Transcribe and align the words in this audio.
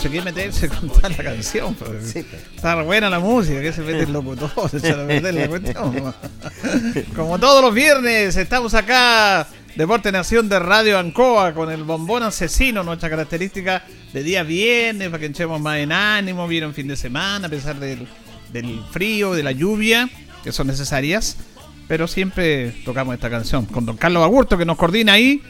Sé 0.00 0.10
qué 0.10 0.22
meterse 0.22 0.68
con 0.80 0.88
toda 0.88 1.08
la 1.10 1.16
canción. 1.16 1.74
Pues. 1.74 2.16
Está 2.16 2.82
buena 2.82 3.10
la 3.10 3.20
música, 3.20 3.60
que 3.60 3.72
se 3.72 3.82
mete 3.82 4.04
el 4.04 4.12
locutor, 4.12 4.50
se 4.70 4.96
la 4.96 5.48
cuestión. 5.48 6.14
Como 7.14 7.38
todos 7.38 7.62
los 7.62 7.74
viernes, 7.74 8.36
estamos 8.36 8.72
acá, 8.74 9.46
Deporte 9.76 10.10
Nación 10.10 10.48
de 10.48 10.58
Radio 10.58 10.98
Ancoa, 10.98 11.52
con 11.52 11.70
el 11.70 11.84
bombón 11.84 12.22
asesino, 12.22 12.82
nuestra 12.82 13.10
característica 13.10 13.84
de 14.12 14.22
día 14.22 14.42
viernes, 14.42 15.08
para 15.08 15.20
que 15.20 15.26
echemos 15.26 15.60
más 15.60 15.78
en 15.78 15.92
ánimo, 15.92 16.48
vieron 16.48 16.72
fin 16.72 16.88
de 16.88 16.96
semana, 16.96 17.46
a 17.46 17.50
pesar 17.50 17.78
del, 17.78 18.08
del 18.52 18.80
frío, 18.90 19.34
de 19.34 19.42
la 19.42 19.52
lluvia, 19.52 20.08
que 20.42 20.52
son 20.52 20.66
necesarias. 20.66 21.36
Pero 21.88 22.06
siempre 22.06 22.70
tocamos 22.84 23.14
esta 23.14 23.28
canción 23.28 23.66
con 23.66 23.84
don 23.84 23.96
Carlos 23.96 24.22
Agurto, 24.22 24.56
que 24.56 24.64
nos 24.64 24.78
coordina 24.78 25.12
ahí. 25.12 25.42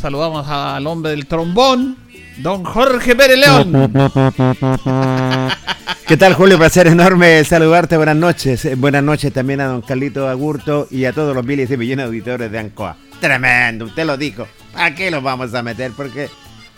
Saludamos 0.00 0.48
al 0.48 0.86
hombre 0.86 1.12
del 1.12 1.26
trombón, 1.26 1.96
Don 2.38 2.64
Jorge 2.64 3.14
Pérez 3.14 3.38
León. 3.38 3.72
¿Qué 6.06 6.16
tal, 6.16 6.34
Julio? 6.34 6.58
Placer 6.58 6.86
enorme 6.88 7.44
saludarte. 7.44 7.96
Buenas 7.96 8.16
noches. 8.16 8.64
Eh, 8.64 8.74
buenas 8.74 9.02
noches 9.02 9.32
también 9.32 9.60
a 9.60 9.66
don 9.66 9.82
Carlito 9.82 10.28
Agurto 10.28 10.88
y 10.90 11.04
a 11.04 11.12
todos 11.12 11.34
los 11.34 11.44
miles 11.44 11.70
y 11.70 11.76
millones 11.76 12.04
de 12.04 12.08
auditores 12.08 12.50
de 12.50 12.58
Ancoa. 12.58 12.96
Tremendo, 13.20 13.84
usted 13.86 14.04
lo 14.06 14.16
dijo. 14.16 14.46
¿A 14.74 14.94
qué 14.94 15.10
los 15.10 15.22
vamos 15.22 15.54
a 15.54 15.62
meter? 15.62 15.92
Porque 15.96 16.28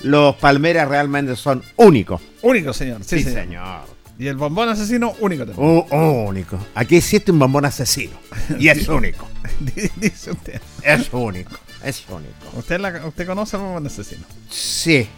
los 0.03 0.35
palmeras 0.37 0.89
realmente 0.89 1.37
son 1.37 1.63
únicos. 1.77 2.21
Únicos, 2.43 2.77
señor. 2.77 3.03
Sí, 3.05 3.23
señor. 3.23 3.83
Y 4.19 4.27
el 4.29 4.37
bombón 4.37 4.69
asesino, 4.69 5.15
único 5.21 5.47
también. 5.47 5.85
único. 5.91 6.59
Aquí 6.75 6.97
existe 6.97 7.33
un 7.33 7.39
bombón 7.39 7.65
asesino. 7.65 8.13
Y 8.59 8.69
es 8.69 8.87
único. 8.89 9.27
Dice 9.97 10.33
usted. 10.33 10.61
Es 10.83 11.09
único. 11.13 11.57
Es 11.83 12.05
único. 12.09 12.59
¿Usted, 12.59 12.81
¿Usted 13.07 13.27
conoce 13.27 13.57
al 13.57 13.63
bombón 13.63 13.87
asesino? 13.87 14.25
Sí. 14.51 15.09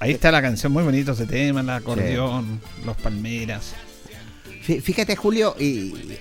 Ahí 0.00 0.12
está 0.12 0.30
la 0.30 0.40
canción, 0.40 0.72
muy 0.72 0.84
bonito 0.84 1.12
ese 1.12 1.26
tema, 1.26 1.60
el 1.60 1.70
acordeón, 1.70 2.60
los 2.84 2.96
palmeras. 2.96 3.74
Fíjate, 4.76 5.16
Julio, 5.16 5.56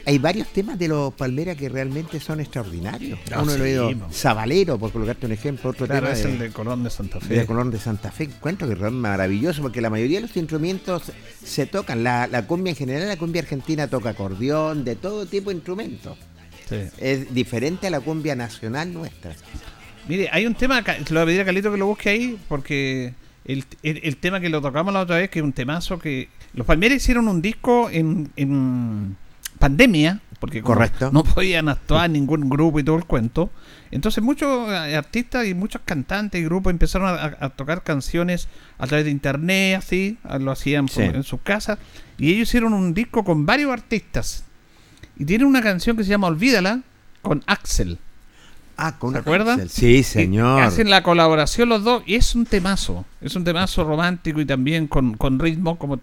hay 0.05 0.17
varios 0.19 0.47
temas 0.47 0.79
de 0.79 0.87
los 0.87 1.13
Palmeras 1.13 1.57
que 1.57 1.67
realmente 1.67 2.17
son 2.21 2.39
extraordinarios. 2.39 3.19
Ah, 3.29 3.41
Uno 3.43 3.57
lo 3.57 4.07
Sabalero, 4.09 4.79
por 4.79 4.93
colocarte 4.93 5.25
un 5.25 5.33
ejemplo. 5.33 5.71
Otro 5.71 5.85
tema 5.85 6.11
es 6.11 6.23
el 6.23 6.39
de 6.39 6.51
Colón 6.51 6.81
de 6.81 6.89
Santa 6.89 7.19
Fe. 7.19 7.35
De 7.35 7.45
Colón 7.45 7.71
de 7.71 7.77
Santa 7.77 8.09
Fe. 8.09 8.23
Encuentro 8.23 8.65
que 8.69 8.73
es 8.73 8.91
maravilloso 8.91 9.61
porque 9.61 9.81
la 9.81 9.89
mayoría 9.89 10.21
de 10.21 10.27
los 10.27 10.37
instrumentos 10.37 11.11
se 11.43 11.65
tocan. 11.65 12.05
La, 12.05 12.27
la 12.27 12.47
cumbia 12.47 12.69
en 12.71 12.77
general, 12.77 13.09
la 13.09 13.17
cumbia 13.17 13.41
argentina 13.41 13.89
toca 13.89 14.11
acordeón, 14.11 14.85
de 14.85 14.95
todo 14.95 15.25
tipo 15.25 15.49
de 15.49 15.57
instrumentos. 15.57 16.17
Es 16.99 17.33
diferente 17.33 17.87
a 17.87 17.89
la 17.89 17.99
cumbia 17.99 18.35
nacional 18.35 18.93
nuestra. 18.93 19.35
Mire, 20.07 20.29
hay 20.31 20.45
un 20.45 20.55
tema, 20.55 20.81
lo 20.81 20.85
voy 20.85 21.21
a 21.21 21.25
pedir 21.25 21.41
a 21.41 21.45
Carlito 21.45 21.71
que 21.71 21.77
lo 21.77 21.87
busque 21.87 22.09
ahí, 22.09 22.39
porque 22.47 23.13
el, 23.45 23.65
el, 23.83 24.17
tema 24.17 24.39
que 24.39 24.49
lo 24.49 24.61
tocamos 24.61 24.93
la 24.93 25.01
otra 25.01 25.17
vez, 25.17 25.29
que 25.29 25.39
es 25.39 25.45
un 25.45 25.53
temazo 25.53 25.99
que... 25.99 26.29
Los 26.53 26.65
Palmeras 26.65 26.97
hicieron 26.97 27.27
un 27.27 27.41
disco 27.41 27.89
en, 27.89 28.31
en 28.35 29.15
pandemia, 29.59 30.21
porque 30.39 30.61
Correcto. 30.61 31.09
no 31.11 31.23
podían 31.23 31.69
actuar 31.69 32.09
ningún 32.09 32.49
grupo 32.49 32.79
y 32.79 32.83
todo 32.83 32.97
el 32.97 33.05
cuento. 33.05 33.49
Entonces 33.91 34.23
muchos 34.23 34.69
eh, 34.71 34.95
artistas 34.95 35.47
y 35.47 35.53
muchos 35.53 35.81
cantantes 35.83 36.39
y 36.39 36.43
grupos 36.43 36.71
empezaron 36.71 37.09
a, 37.09 37.49
tocar 37.49 37.83
canciones 37.83 38.47
a 38.77 38.87
través 38.87 39.05
de 39.05 39.11
internet, 39.11 39.77
así, 39.77 40.17
lo 40.39 40.51
hacían 40.51 40.87
en 40.97 41.23
sus 41.23 41.41
casas. 41.41 41.79
Y 42.17 42.31
ellos 42.31 42.49
hicieron 42.49 42.73
un 42.73 42.93
disco 42.93 43.23
con 43.23 43.45
varios 43.45 43.71
artistas. 43.71 44.43
Y 45.17 45.25
tienen 45.25 45.47
una 45.47 45.61
canción 45.61 45.97
que 45.97 46.03
se 46.03 46.09
llama 46.09 46.27
Olvídala 46.27 46.81
con 47.21 47.43
Axel. 47.47 47.97
Ah, 48.77 48.97
con 48.99 49.13
¿Se 49.13 49.19
acuerdan? 49.19 49.67
Sí, 49.69 50.03
señor. 50.03 50.61
hacen 50.61 50.89
la 50.91 51.01
colaboración 51.01 51.67
los 51.67 51.83
dos 51.83 52.03
y 52.05 52.13
es 52.13 52.35
un 52.35 52.45
temazo. 52.45 53.05
Es 53.21 53.35
un 53.35 53.43
temazo 53.43 53.83
romántico 53.83 54.39
y 54.39 54.45
también 54.45 54.87
con, 54.87 55.39
ritmo, 55.39 55.79
como 55.79 55.99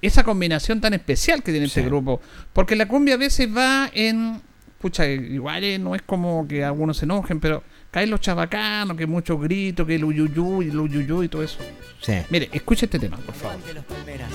esa 0.00 0.24
combinación 0.24 0.80
tan 0.80 0.94
especial 0.94 1.42
que 1.42 1.52
tiene 1.52 1.66
este 1.66 1.82
grupo. 1.82 2.22
Porque 2.54 2.76
la 2.76 2.88
cumbia 2.88 3.14
a 3.14 3.18
veces 3.18 3.54
va 3.54 3.90
en. 3.92 4.40
Pucha, 4.80 5.06
igual 5.06 5.64
eh, 5.64 5.78
no 5.78 5.94
es 5.94 6.02
como 6.02 6.46
que 6.46 6.64
algunos 6.64 6.98
se 6.98 7.04
enojen, 7.04 7.40
pero 7.40 7.62
caen 7.90 8.10
los 8.10 8.20
chabacanos, 8.20 8.96
que 8.96 9.06
muchos 9.06 9.40
gritos, 9.40 9.86
que 9.86 9.94
el 9.94 10.04
uyuyú 10.04 10.62
y 10.62 10.68
el 10.68 10.78
uyuyú 10.78 11.22
y 11.22 11.28
todo 11.28 11.42
eso. 11.42 11.58
Sí. 12.00 12.14
Mire, 12.30 12.48
escuche 12.52 12.86
este 12.86 12.98
tema, 12.98 13.16
por 13.18 13.34
favor. 13.34 13.56
Los 13.74 13.84
palmeras. 13.84 14.30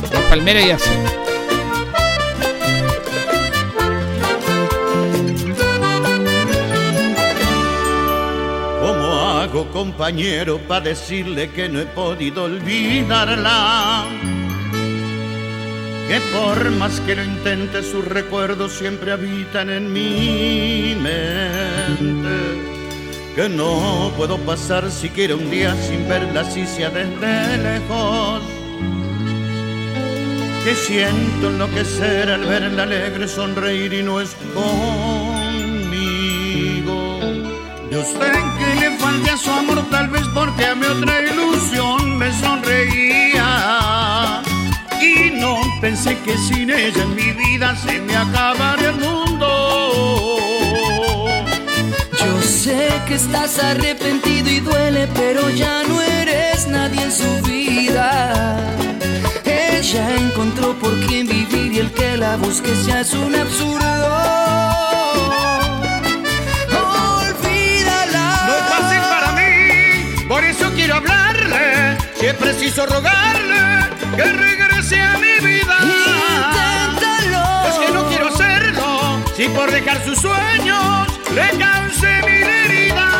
Los 0.00 0.22
palmeras 0.22 0.66
y 0.66 0.70
así. 0.70 1.37
Hago 9.48 9.66
compañero 9.70 10.58
para 10.68 10.82
decirle 10.82 11.50
que 11.50 11.68
no 11.68 11.80
he 11.80 11.86
podido 11.86 12.44
olvidarla. 12.44 14.04
Que 16.06 16.20
por 16.36 16.70
más 16.72 17.00
que 17.00 17.16
lo 17.16 17.24
intente, 17.24 17.82
sus 17.82 18.04
recuerdos 18.04 18.72
siempre 18.72 19.12
habitan 19.12 19.70
en 19.70 19.92
mi 19.92 20.94
mente. 21.00 22.36
Que 23.34 23.48
no 23.48 24.12
puedo 24.16 24.36
pasar 24.38 24.90
siquiera 24.90 25.34
un 25.34 25.50
día 25.50 25.74
sin 25.76 26.06
verla 26.08 26.44
si 26.44 26.66
sea 26.66 26.90
desde 26.90 27.58
lejos. 27.58 28.42
Que 30.64 30.74
siento 30.74 31.48
enloquecer 31.48 32.30
al 32.30 32.44
verla 32.44 32.82
alegre 32.82 33.26
sonreír 33.28 33.94
y 33.94 34.02
no 34.02 34.20
es 34.20 34.34
conmigo. 34.54 35.37
Yo 37.90 38.02
sé 38.04 38.32
que 38.58 38.80
le 38.80 38.90
falta 38.98 39.36
su 39.38 39.50
amor 39.50 39.82
tal 39.90 40.08
vez 40.08 40.22
porque 40.34 40.66
a 40.66 40.74
mi 40.74 40.84
otra 40.84 41.22
ilusión 41.22 42.18
me 42.18 42.30
sonreía 42.38 43.48
y 45.00 45.30
no 45.40 45.56
pensé 45.80 46.18
que 46.18 46.36
sin 46.36 46.68
ella 46.68 47.02
en 47.02 47.14
mi 47.14 47.32
vida 47.32 47.74
se 47.76 47.98
me 48.00 48.14
acabaría 48.14 48.90
el 48.90 48.96
mundo. 48.96 50.36
Yo 52.18 52.42
sé 52.42 52.90
que 53.06 53.14
estás 53.14 53.58
arrepentido 53.58 54.50
y 54.50 54.60
duele, 54.60 55.08
pero 55.14 55.48
ya 55.48 55.82
no 55.84 56.02
eres 56.02 56.68
nadie 56.68 57.02
en 57.04 57.12
su 57.12 57.40
vida. 57.48 58.58
Ella 59.46 60.14
encontró 60.16 60.74
por 60.78 60.92
quién 61.06 61.26
vivir 61.26 61.72
y 61.72 61.78
el 61.78 61.90
que 61.92 62.18
la 62.18 62.36
busque 62.36 62.70
ya 62.86 63.00
es 63.00 63.14
un 63.14 63.34
absurdo. 63.34 63.88
Hablarle. 70.96 71.96
Si 72.18 72.26
es 72.26 72.34
preciso 72.34 72.86
rogarle 72.86 73.88
que 74.16 74.24
regrese 74.24 75.00
a 75.00 75.18
mi 75.18 75.38
vida. 75.46 75.76
Inténtalo. 75.82 77.68
Es 77.68 77.86
que 77.86 77.92
no 77.92 78.08
quiero 78.08 78.28
hacerlo, 78.28 79.22
si 79.36 79.48
por 79.48 79.70
dejar 79.70 80.04
sus 80.04 80.18
sueños 80.18 81.08
le 81.34 81.58
cause 81.58 82.22
mil 82.26 82.48
heridas. 82.48 83.17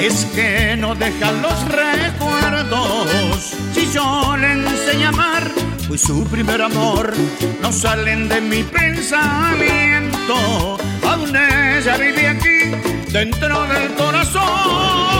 Es 0.00 0.24
que 0.34 0.76
no 0.78 0.94
dejan 0.94 1.42
los 1.42 1.68
recuerdos. 1.68 3.54
Si 3.74 3.86
yo 3.92 4.34
le 4.34 4.52
enseño 4.52 5.06
a 5.06 5.10
amar, 5.10 5.50
pues 5.88 6.00
su 6.00 6.24
primer 6.24 6.62
amor 6.62 7.12
no 7.60 7.70
salen 7.70 8.26
de 8.26 8.40
mi 8.40 8.62
pensamiento. 8.62 10.34
Aún 11.06 11.36
ella 11.36 11.98
vive 11.98 12.28
aquí, 12.28 13.10
dentro 13.12 13.66
del 13.66 13.92
corazón. 13.94 15.19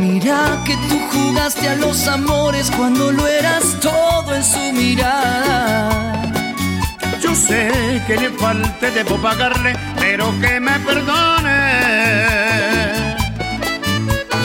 Mira 0.00 0.62
que 0.64 0.76
tú 0.88 0.98
jugaste 1.12 1.68
a 1.68 1.74
los 1.74 2.08
amores 2.08 2.70
cuando 2.74 3.12
lo 3.12 3.26
eras 3.26 3.78
todo 3.82 4.34
en 4.34 4.42
su 4.42 4.72
mirada. 4.72 6.22
Yo 7.20 7.34
sé 7.34 8.02
que 8.06 8.16
le 8.16 8.30
falte, 8.30 8.90
debo 8.92 9.18
pagarle, 9.18 9.76
pero 9.96 10.32
que 10.40 10.58
me 10.58 10.78
perdone. 10.80 11.80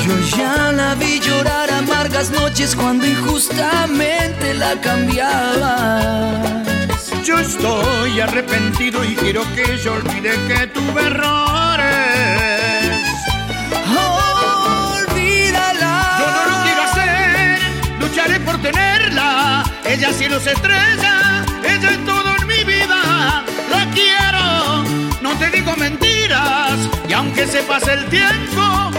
Yo 0.05 0.37
ya 0.37 0.73
la 0.73 0.93
vi 0.95 1.21
llorar 1.21 1.71
amargas 1.71 2.31
noches 2.31 2.75
cuando 2.75 3.07
injustamente 3.07 4.53
la 4.55 4.75
cambiabas. 4.81 6.35
Yo 7.23 7.39
estoy 7.39 8.19
arrepentido 8.19 9.05
y 9.05 9.15
quiero 9.15 9.43
que 9.55 9.63
ella 9.73 9.91
olvide 9.93 10.31
que 10.49 10.67
tuve 10.67 11.01
errores. 11.01 11.55
Olvídala. 13.87 14.24
Lucharé 18.15 18.39
por 18.39 18.57
tenerla. 18.61 19.63
Ella 19.85 20.13
cielo 20.13 20.39
se 20.39 20.51
estrella, 20.53 21.43
ella 21.63 21.89
es 21.91 22.05
todo 22.05 22.33
en 22.39 22.47
mi 22.47 22.63
vida. 22.63 23.43
La 23.69 23.91
quiero, 23.93 24.83
no 25.21 25.37
te 25.37 25.49
digo 25.49 25.75
mentiras. 25.75 26.77
Y 27.09 27.13
aunque 27.13 27.45
se 27.45 27.61
pase 27.63 27.91
el 27.93 28.05
tiempo, 28.05 28.91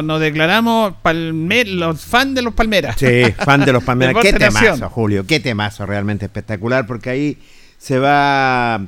No, 0.00 0.02
Nos 0.02 0.20
declaramos 0.20 0.94
palme- 1.02 1.64
los 1.66 2.04
fans 2.04 2.34
de 2.34 2.42
los 2.42 2.54
Palmeras. 2.54 2.96
Sí, 2.98 3.24
fan 3.44 3.64
de 3.64 3.72
los 3.72 3.84
Palmeras. 3.84 4.14
Qué 4.22 4.32
temazo. 4.32 4.88
Julio. 4.88 5.26
Qué 5.26 5.40
temazo 5.40 5.84
realmente 5.84 6.24
espectacular 6.26 6.86
porque 6.86 7.10
ahí 7.10 7.38
se 7.76 7.98
va 7.98 8.80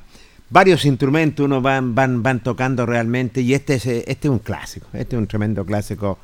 varios 0.50 0.84
instrumentos, 0.84 1.44
uno 1.44 1.60
van 1.60 1.94
van 1.94 2.22
van 2.22 2.40
tocando 2.40 2.86
realmente 2.86 3.40
y 3.40 3.52
este 3.54 3.74
es 3.74 3.86
este 3.86 4.28
es 4.28 4.30
un 4.30 4.38
clásico, 4.38 4.86
este 4.92 5.16
es 5.16 5.18
un 5.20 5.26
tremendo 5.26 5.64
clásico. 5.66 6.18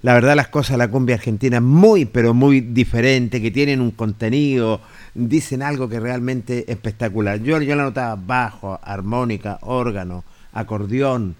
La 0.00 0.14
verdad 0.14 0.36
las 0.36 0.48
cosas 0.48 0.72
de 0.72 0.78
la 0.78 0.88
cumbia 0.88 1.16
argentina 1.16 1.60
muy 1.60 2.04
pero 2.04 2.32
muy 2.32 2.60
diferente, 2.60 3.42
que 3.42 3.50
tienen 3.50 3.80
un 3.80 3.90
contenido, 3.90 4.80
dicen 5.14 5.62
algo 5.62 5.88
que 5.88 6.00
realmente 6.00 6.64
espectacular. 6.70 7.40
Yo 7.42 7.60
yo 7.60 7.74
la 7.76 7.82
notaba 7.82 8.16
bajo, 8.16 8.80
armónica, 8.82 9.58
órgano, 9.62 10.24
acordeón, 10.52 11.34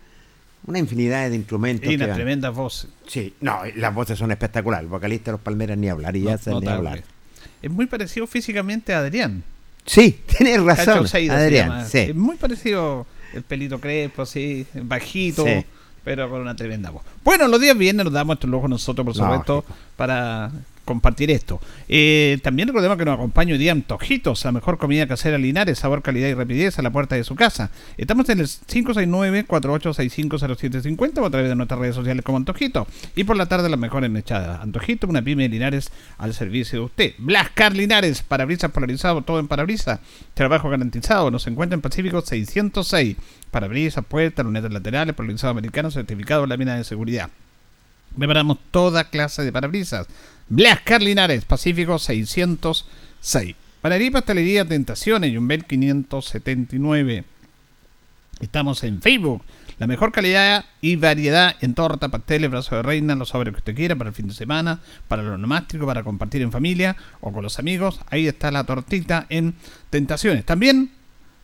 una 0.69 0.79
infinidad 0.79 1.31
de 1.31 1.37
instrumentos. 1.37 1.91
Y 1.91 1.95
una 1.97 2.13
tremenda 2.15 2.51
voz. 2.51 2.87
Sí, 3.07 3.35
no, 3.41 3.61
las 3.77 3.95
voces 3.95 4.19
son 4.19 4.31
espectaculares. 4.31 4.85
El 4.85 4.91
vocalista 4.91 5.31
de 5.31 5.33
los 5.33 5.41
Palmeras 5.41 5.79
ni 5.79 5.89
hablar, 5.89 6.15
y 6.15 6.23
ya 6.23 6.37
se 6.37 6.51
ni 6.51 6.57
Notable. 6.57 6.77
hablar. 6.91 7.05
Es 7.63 7.71
muy 7.71 7.87
parecido 7.87 8.27
físicamente 8.27 8.93
a 8.93 8.99
Adrián. 8.99 9.43
Sí, 9.87 10.21
tienes 10.39 10.63
razón, 10.63 11.07
Adrián. 11.31 11.89
Sí. 11.89 11.99
Es 11.99 12.15
muy 12.15 12.37
parecido 12.37 13.07
el 13.33 13.43
pelito 13.43 13.81
crespo, 13.81 14.23
así, 14.23 14.67
bajito, 14.75 15.45
Sí. 15.45 15.65
pero 16.05 16.29
con 16.29 16.41
una 16.43 16.55
tremenda 16.55 16.91
voz. 16.91 17.03
Bueno, 17.25 17.49
los 17.49 17.61
días 17.61 17.77
viernes 17.77 18.05
nos 18.05 18.13
damos 18.13 18.35
estos 18.35 18.51
lujos 18.51 18.69
nosotros, 18.69 19.05
por 19.07 19.15
supuesto, 19.15 19.65
para 19.97 20.51
compartir 20.89 21.31
esto. 21.31 21.61
Eh, 21.87 22.39
también 22.43 22.67
recordemos 22.69 22.97
que 22.97 23.05
nos 23.05 23.15
acompaña 23.15 23.53
hoy 23.53 23.59
día 23.59 23.73
Antojitos, 23.73 24.43
la 24.47 24.53
mejor 24.53 24.79
comida 24.79 25.07
casera 25.07 25.37
Linares, 25.37 25.79
sabor, 25.79 26.01
calidad 26.01 26.29
y 26.29 26.35
rapidez 26.35 26.79
a 26.79 26.83
la 26.83 26.91
puerta 26.91 27.15
de 27.15 27.25
su 27.25 27.35
casa. 27.35 27.71
Estamos 27.99 28.27
en 28.31 28.41
el 28.41 28.47
569-48650750 28.47 31.19
o 31.19 31.27
a 31.27 31.31
través 31.31 31.51
de 31.51 31.57
nuestras 31.57 31.79
redes 31.79 31.95
sociales 31.95 32.25
como 32.25 32.39
Antojito. 32.39 32.87
Y 33.15 33.25
por 33.25 33.37
la 33.37 33.45
tarde 33.45 33.69
las 33.69 33.79
mejores 33.79 34.11
mechadas. 34.11 34.63
Antojito, 34.63 35.07
una 35.07 35.21
pyme 35.21 35.43
de 35.43 35.51
Linares 35.51 35.91
al 36.17 36.33
servicio 36.33 36.79
de 36.79 36.85
usted. 36.87 37.13
Blascar 37.19 37.77
Linares, 37.77 38.23
parabrisas 38.23 38.71
polarizado, 38.71 39.21
todo 39.21 39.41
en 39.41 39.49
parabrisas. 39.49 40.01
Trabajo 40.33 40.71
garantizado. 40.71 41.31
Nos 41.31 41.47
encuentra 41.47 41.75
en 41.75 41.83
Pacífico 41.83 42.23
606. 42.23 43.19
Parabrisas, 43.51 44.07
puertas, 44.07 44.43
lunetas 44.43 44.73
laterales, 44.73 45.15
polarizado 45.15 45.51
americano, 45.51 45.91
certificado 45.91 46.41
de 46.43 46.49
la 46.49 46.57
mina 46.57 46.77
de 46.77 46.85
seguridad. 46.85 47.29
Preparamos 48.17 48.59
toda 48.71 49.11
clase 49.11 49.43
de 49.43 49.53
parabrisas. 49.53 50.07
Blascar 50.51 51.03
Linares, 51.03 51.45
Pacífico 51.45 51.99
606. 51.99 53.55
Panadería 53.83 54.09
y 54.09 54.11
Pastelería 54.11 54.65
Tentaciones, 54.65 55.33
Yumbel 55.33 55.67
579. 55.67 57.25
Estamos 58.41 58.83
en 58.85 59.03
Facebook. 59.03 59.43
La 59.79 59.87
mejor 59.87 60.11
calidad 60.11 60.65
y 60.81 60.97
variedad 60.97 61.55
en 61.61 61.75
torta, 61.75 62.09
pasteles, 62.09 62.51
brazo 62.51 62.77
de 62.77 62.83
reina, 62.83 63.15
los 63.15 63.29
sobres 63.29 63.53
que 63.53 63.59
usted 63.59 63.77
quiera 63.77 63.95
para 63.95 64.09
el 64.09 64.15
fin 64.15 64.27
de 64.27 64.35
semana, 64.35 64.81
para 65.07 65.23
lo 65.23 65.37
nomástico, 65.37 65.87
para 65.87 66.03
compartir 66.03 66.43
en 66.43 66.51
familia 66.51 66.97
o 67.21 67.31
con 67.31 67.43
los 67.43 67.59
amigos. 67.59 68.01
Ahí 68.11 68.27
está 68.27 68.51
la 68.51 68.65
tortita 68.65 69.27
en 69.29 69.55
Tentaciones. 69.91 70.47
También 70.47 70.91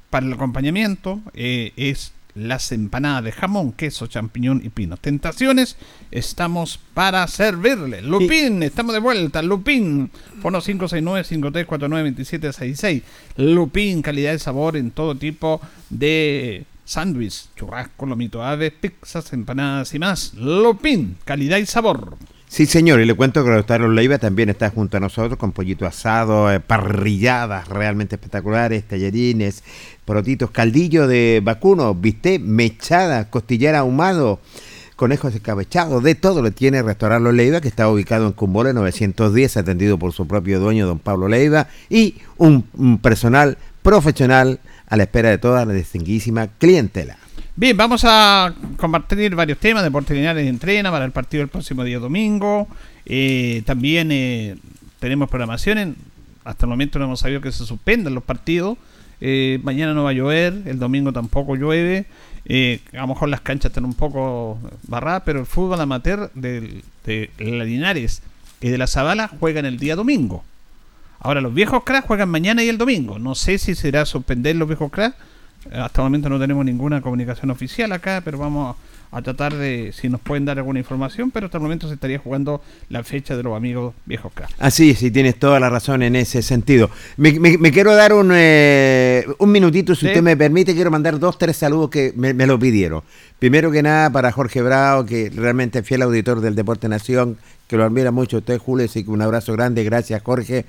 para 0.08 0.26
el 0.26 0.32
acompañamiento 0.32 1.20
eh, 1.34 1.73
es 1.76 2.13
las 2.34 2.72
empanadas 2.72 3.24
de 3.24 3.32
jamón, 3.32 3.72
queso, 3.72 4.06
champiñón 4.06 4.60
y 4.64 4.70
pino. 4.70 4.96
Tentaciones, 4.96 5.76
estamos 6.10 6.80
para 6.94 7.26
servirle. 7.28 8.00
Lupín, 8.02 8.62
estamos 8.62 8.92
de 8.92 9.00
vuelta. 9.00 9.42
Lupín, 9.42 10.10
fono 10.42 10.60
569-5349-2766. 10.60 13.02
Lupín, 13.36 14.02
calidad 14.02 14.32
de 14.32 14.38
sabor 14.38 14.76
en 14.76 14.90
todo 14.90 15.14
tipo 15.14 15.60
de 15.90 16.64
sándwich, 16.84 17.46
churrasco, 17.56 18.06
lomito 18.06 18.42
ave, 18.42 18.70
pizzas, 18.70 19.32
empanadas 19.32 19.94
y 19.94 19.98
más. 19.98 20.34
Lupín, 20.34 21.16
calidad 21.24 21.58
y 21.58 21.66
sabor. 21.66 22.16
Sí, 22.54 22.66
señor, 22.66 23.00
y 23.00 23.04
le 23.04 23.14
cuento 23.14 23.42
que 23.42 23.50
Lautaro 23.50 23.88
Leiva 23.88 24.18
también 24.18 24.48
está 24.48 24.70
junto 24.70 24.96
a 24.96 25.00
nosotros 25.00 25.36
con 25.38 25.50
pollito 25.50 25.86
asado, 25.86 26.52
eh, 26.52 26.60
parrilladas 26.60 27.68
realmente 27.68 28.14
espectaculares, 28.14 28.84
tallarines, 28.84 29.64
porotitos, 30.04 30.50
caldillo 30.50 31.06
de 31.06 31.40
vacuno, 31.42 31.94
bistec, 31.94 32.40
mechada, 32.42 33.30
costillera 33.30 33.80
ahumado, 33.80 34.40
conejos 34.96 35.34
escabechados, 35.34 36.02
de 36.02 36.14
todo 36.14 36.42
le 36.42 36.50
tiene 36.50 36.82
Restaurante 36.82 37.25
Los 37.25 37.34
Leiva, 37.34 37.61
que 37.61 37.68
está 37.68 37.88
ubicado 37.88 38.26
en 38.26 38.32
Cumbole 38.32 38.73
910, 38.73 39.56
atendido 39.56 39.99
por 39.99 40.12
su 40.12 40.26
propio 40.26 40.61
dueño, 40.61 40.87
don 40.87 40.99
Pablo 40.99 41.28
Leiva, 41.28 41.68
y 41.88 42.16
un, 42.37 42.62
personal 43.02 43.58
profesional 43.82 44.61
a 44.87 44.96
la 44.96 45.04
espera 45.04 45.30
de 45.30 45.38
toda 45.38 45.64
la 45.64 45.73
distinguísima 45.73 46.49
clientela. 46.58 47.18
Bien, 47.56 47.76
vamos 47.76 48.02
a 48.04 48.52
compartir 48.76 49.34
varios 49.34 49.58
temas. 49.58 49.84
Deportes 49.84 50.16
Linares 50.16 50.46
entrena 50.46 50.90
para 50.90 51.04
el 51.04 51.12
partido 51.12 51.40
del 51.40 51.49
próximo 51.49 51.84
día 51.84 52.00
domingo. 52.00 52.66
Eh, 53.06 53.62
también 53.64 54.11
eh, 54.11 54.56
tenemos 54.99 55.28
programaciones. 55.28 55.94
Hasta 56.44 56.66
el 56.66 56.70
momento 56.70 56.99
no 56.99 57.04
hemos 57.04 57.20
sabido 57.20 57.40
que 57.40 57.52
se 57.52 57.64
suspendan 57.64 58.14
los 58.14 58.25
partidos. 58.25 58.76
Eh, 59.21 59.61
mañana 59.62 59.94
no 59.94 60.04
va 60.04 60.11
a 60.11 60.14
llover, 60.14 60.62
el 60.66 60.78
domingo 60.78 61.12
tampoco 61.12 61.56
llueve. 61.56 62.06
Eh, 62.47 62.80
a 62.92 62.99
lo 62.99 63.09
mejor 63.09 63.28
las 63.28 63.40
canchas 63.40 63.71
están 63.71 63.85
un 63.85 63.94
poco 63.94 64.59
barradas, 64.87 65.23
pero 65.25 65.40
el 65.40 65.47
fútbol 65.47 65.80
amateur 65.80 66.30
de, 66.35 66.83
Linares 67.38 68.23
y 68.61 68.68
de 68.68 68.78
la 68.78 68.87
Zabala 68.87 69.28
juegan 69.28 69.64
el 69.64 69.78
día 69.78 69.97
domingo. 69.97 70.44
Ahora, 71.21 71.40
los 71.40 71.54
viejos 71.54 71.85
cracks 71.85 72.06
juegan 72.06 72.28
mañana 72.28 72.62
y 72.62 72.68
el 72.68 72.76
domingo. 72.76 73.18
No 73.18 73.35
sé 73.35 73.56
si 73.59 73.75
será 73.75 74.04
suspender 74.04 74.56
los 74.56 74.68
viejos 74.68 74.90
cracks. 74.90 75.16
Hasta 75.73 76.02
el 76.02 76.04
momento 76.04 76.28
no 76.28 76.38
tenemos 76.38 76.64
ninguna 76.64 77.00
comunicación 77.00 77.50
oficial 77.50 77.92
acá, 77.92 78.21
pero 78.23 78.37
vamos 78.37 78.76
a 78.76 78.93
tratar 79.23 79.54
de 79.54 79.92
si 79.99 80.09
nos 80.09 80.21
pueden 80.21 80.44
dar 80.44 80.59
alguna 80.59 80.78
información. 80.78 81.30
Pero 81.30 81.47
hasta 81.47 81.59
el 81.59 81.62
momento 81.62 81.88
se 81.88 81.94
estaría 81.94 82.18
jugando 82.18 82.61
la 82.88 83.02
fecha 83.04 83.37
de 83.37 83.42
los 83.42 83.56
amigos 83.56 83.94
viejos 84.06 84.33
cracks. 84.35 84.54
Así, 84.59 84.94
sí, 84.94 85.11
tienes 85.11 85.38
toda 85.38 85.59
la 85.61 85.71
razón 85.71 86.02
en 86.02 86.16
ese 86.16 86.42
sentido. 86.42 86.90
Me, 87.16 87.33
me- 87.38 87.59
me 87.59 87.71
quiero 87.73 87.94
dar 87.94 88.12
un, 88.12 88.30
eh, 88.35 89.26
un 89.38 89.50
minutito, 89.52 89.94
si 89.94 90.02
Sí. 90.02 90.06
usted 90.09 90.23
me 90.23 90.37
permite, 90.37 90.75
quiero 90.75 90.90
mandar 90.90 91.18
dos, 91.18 91.38
tres 91.38 91.56
saludos 91.56 91.90
que 91.90 92.12
me, 92.16 92.35
me 92.35 92.47
lo 92.47 92.59
pidieron. 92.59 93.02
Primero 93.38 93.71
que 93.71 93.83
nada, 93.83 94.11
para 94.11 94.33
Jorge 94.33 94.62
Bravo, 94.62 95.04
que 95.04 95.30
realmente 95.35 95.80
es 95.80 95.87
fiel 95.87 96.02
auditor 96.02 96.40
del 96.40 96.54
Deporte 96.54 96.88
Nación, 96.88 97.37
que 97.68 97.76
lo 97.76 97.85
admira 97.85 98.11
mucho 98.11 98.38
usted, 98.38 98.59
Julio, 98.59 98.87
así 98.87 99.04
que 99.04 99.11
un 99.11 99.21
abrazo 99.23 99.52
grande, 99.52 99.85
gracias 99.85 100.23
Jorge. 100.23 100.64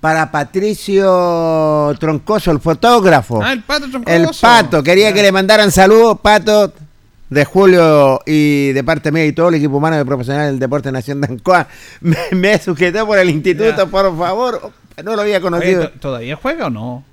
Para 0.00 0.30
Patricio 0.30 1.94
Troncoso, 1.98 2.50
el 2.50 2.60
fotógrafo. 2.60 3.42
Ah, 3.42 3.52
el 3.52 3.62
Pato 3.62 3.88
Troncoso. 3.90 4.16
El 4.16 4.26
Pato, 4.40 4.82
quería 4.82 5.12
que 5.12 5.22
le 5.22 5.32
mandaran 5.32 5.70
saludos, 5.70 6.18
Pato, 6.20 6.72
de 7.30 7.44
Julio 7.44 8.20
y 8.26 8.72
de 8.72 8.84
parte 8.84 9.10
mía 9.12 9.24
y 9.24 9.32
todo 9.32 9.48
el 9.48 9.54
equipo 9.54 9.76
humano 9.76 9.96
de 9.96 10.04
profesional 10.04 10.50
del 10.50 10.58
Deporte 10.58 10.90
Nación 10.92 11.20
de 11.20 11.28
Ancoa. 11.28 11.66
Me, 12.00 12.16
me 12.32 12.58
sujetó 12.58 13.06
por 13.06 13.18
el 13.18 13.30
instituto, 13.30 13.76
Ya. 13.76 13.86
por 13.86 14.16
favor. 14.18 14.72
No 15.02 15.16
lo 15.16 15.22
había 15.22 15.40
conocido. 15.40 15.88
¿to- 15.88 15.98
¿Todavía 16.00 16.36
juega 16.36 16.66
o 16.66 16.70
no? 16.70 17.04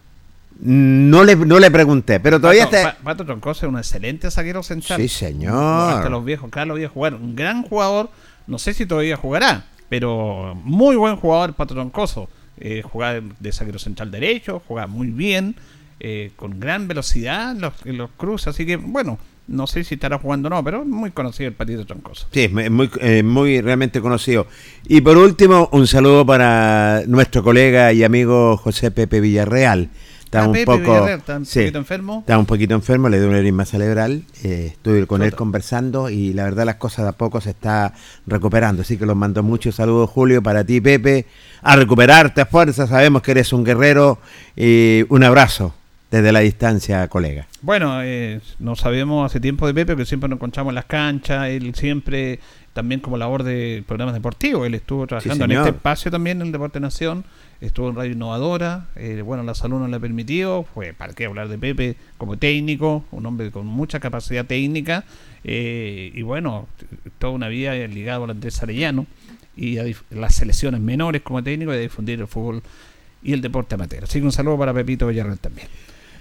No 0.60 1.24
le, 1.24 1.36
no 1.36 1.60
le 1.60 1.70
pregunté, 1.70 2.20
pero 2.20 2.40
todavía 2.42 2.66
Pato, 2.66 2.78
está. 2.78 2.96
Pa- 2.98 3.04
Pato 3.04 3.26
Troncoso 3.26 3.66
es 3.68 3.70
un 3.72 3.78
excelente 3.78 4.32
zaguero 4.32 4.64
central. 4.64 5.00
Sí, 5.00 5.08
señor. 5.08 5.54
Hasta 5.94 6.10
los 6.10 6.26
viejos, 6.26 6.50
claro, 6.50 6.70
lo 6.70 6.74
vi 6.76 6.86
jugar. 6.88 7.14
Un 7.14 7.36
gran 7.36 7.62
jugador. 7.64 8.10
No 8.48 8.58
sé 8.58 8.74
si 8.74 8.86
todavía 8.88 9.18
jugará, 9.18 9.66
pero 9.88 10.56
muy 10.64 10.96
buen 10.96 11.16
jugador 11.18 11.54
Pato 11.54 11.76
Troncoso. 11.76 12.28
Eh, 12.60 12.82
jugaba 12.82 13.20
de 13.40 13.52
zaguero 13.52 13.78
central 13.78 14.10
derecho, 14.10 14.64
jugaba 14.68 14.88
muy 14.88 15.12
bien, 15.12 15.56
eh, 16.00 16.32
con 16.36 16.60
gran 16.60 16.88
velocidad 16.88 17.52
en 17.52 17.62
los, 17.62 17.74
en 17.86 17.98
los 18.00 18.10
cruces. 18.18 18.48
Así 18.48 18.66
que, 18.66 18.78
bueno, 18.78 19.20
no 19.48 19.68
sé 19.68 19.84
si 19.84 19.96
estará 19.96 20.18
jugando 20.20 20.48
o 20.48 20.50
no, 20.50 20.64
pero 20.64 20.84
muy 20.86 21.12
conocido 21.12 21.48
el 21.50 21.56
Patito 21.56 21.86
Troncoso. 21.86 22.28
Sí, 22.32 22.48
muy, 22.50 22.90
eh, 23.00 23.24
muy 23.24 23.62
realmente 23.62 24.02
conocido. 24.02 24.48
Y 24.88 25.02
por 25.02 25.18
último, 25.18 25.70
un 25.72 25.88
saludo 25.88 26.26
para 26.26 27.04
nuestro 27.08 27.44
colega 27.44 27.94
y 27.94 28.04
amigo 28.04 28.58
José 28.58 28.92
Pepe 28.92 29.20
Villarreal. 29.22 29.90
Está 30.26 30.44
Ah, 30.44 30.48
un 30.48 30.52
Pepe 30.54 30.66
poco, 30.66 30.80
Villarreal, 30.80 31.20
está 31.20 31.38
un 31.38 31.46
sí, 31.46 31.60
poquito 31.60 31.78
enfermo. 31.78 32.20
Está 32.20 32.38
un 32.38 32.46
poquito 32.46 32.74
enfermo, 32.76 33.08
le 33.08 33.18
dio 33.18 33.30
una 33.30 33.38
herida 33.38 33.64
cerebral. 33.64 34.24
eh, 34.44 34.72
estuve 34.74 35.08
con 35.08 35.22
él 35.24 35.34
conversando 35.34 36.10
y 36.10 36.34
la 36.34 36.44
verdad 36.44 36.66
las 36.66 36.76
cosas 36.76 37.06
de 37.06 37.10
a 37.10 37.14
poco 37.14 37.40
se 37.40 37.52
está 37.52 37.94
recuperando. 38.26 38.82
Así 38.82 38.98
que 38.98 39.06
los 39.06 39.16
mando 39.16 39.42
muchos 39.42 39.76
saludos, 39.76 40.10
Julio, 40.10 40.44
para 40.44 40.66
ti, 40.66 40.82
Pepe. 40.82 41.26
A 41.62 41.78
recuperarte 41.78 42.42
a 42.42 42.46
fuerza, 42.46 42.88
sabemos 42.88 43.22
que 43.22 43.32
eres 43.32 43.54
un 43.54 43.64
guerrero. 43.64 44.20
Y 44.58 45.06
un 45.08 45.24
abrazo 45.24 45.74
desde 46.10 46.32
la 46.32 46.40
distancia, 46.40 47.08
colega. 47.08 47.48
Bueno, 47.62 48.02
eh, 48.02 48.40
no 48.60 48.76
sabemos 48.76 49.26
hace 49.26 49.40
tiempo 49.40 49.68
de 49.68 49.74
Pepe, 49.74 49.96
que 49.96 50.06
siempre 50.06 50.30
nos 50.30 50.38
encontramos 50.38 50.72
en 50.72 50.76
las 50.76 50.86
canchas, 50.86 51.50
él 51.50 51.76
siempre, 51.76 52.40
también 52.74 53.02
como 53.02 53.18
labor 53.18 53.44
de 53.44 53.84
programas 53.86 54.14
deportivos, 54.14 54.66
él 54.66 54.76
estuvo 54.76 55.06
trabajando 55.06 55.46
en 55.46 55.52
este 55.52 55.70
espacio 55.70 56.10
también, 56.10 56.40
en 56.40 56.48
el 56.48 56.54
Deporte 56.54 56.80
Nación, 56.80 57.26
estuvo 57.60 57.90
en 57.90 57.96
Radio 57.96 58.14
Innovadora, 58.14 58.88
eh, 58.96 59.22
bueno, 59.22 59.44
la 59.44 59.54
salud 59.54 59.80
no 59.80 59.88
le 59.88 60.00
permitió, 60.00 60.64
fue, 60.74 60.94
para 60.94 61.14
qué 61.14 61.26
hablar 61.26 61.50
de 61.50 61.58
Pepe, 61.58 61.98
como 62.18 62.38
técnico, 62.38 63.04
un 63.12 63.26
hombre 63.26 63.52
con 63.52 63.66
mucha 63.66 64.00
capacidad 64.00 64.46
técnica, 64.46 65.04
eh, 65.44 66.12
y 66.14 66.22
bueno, 66.22 66.68
toda 67.20 67.34
una 67.34 67.50
vida 67.50 67.76
ligado 67.88 68.24
al 68.24 68.30
Andrés 68.30 68.64
Arellano, 68.64 69.08
y 69.58 69.80
a 69.80 69.86
las 70.12 70.36
selecciones 70.36 70.80
menores 70.80 71.24
como 71.24 71.44
técnico, 71.44 71.74
y 71.74 71.78
a 71.78 71.80
difundir 71.80 72.20
el 72.20 72.28
fútbol 72.28 72.62
y 73.24 73.34
el 73.34 73.42
deporte 73.42 73.76
amateur. 73.76 74.04
Así 74.04 74.20
que 74.20 74.26
un 74.26 74.32
saludo 74.32 74.58
para 74.58 74.74
Pepito 74.74 75.08
Villarreal 75.08 75.40
también. 75.40 75.68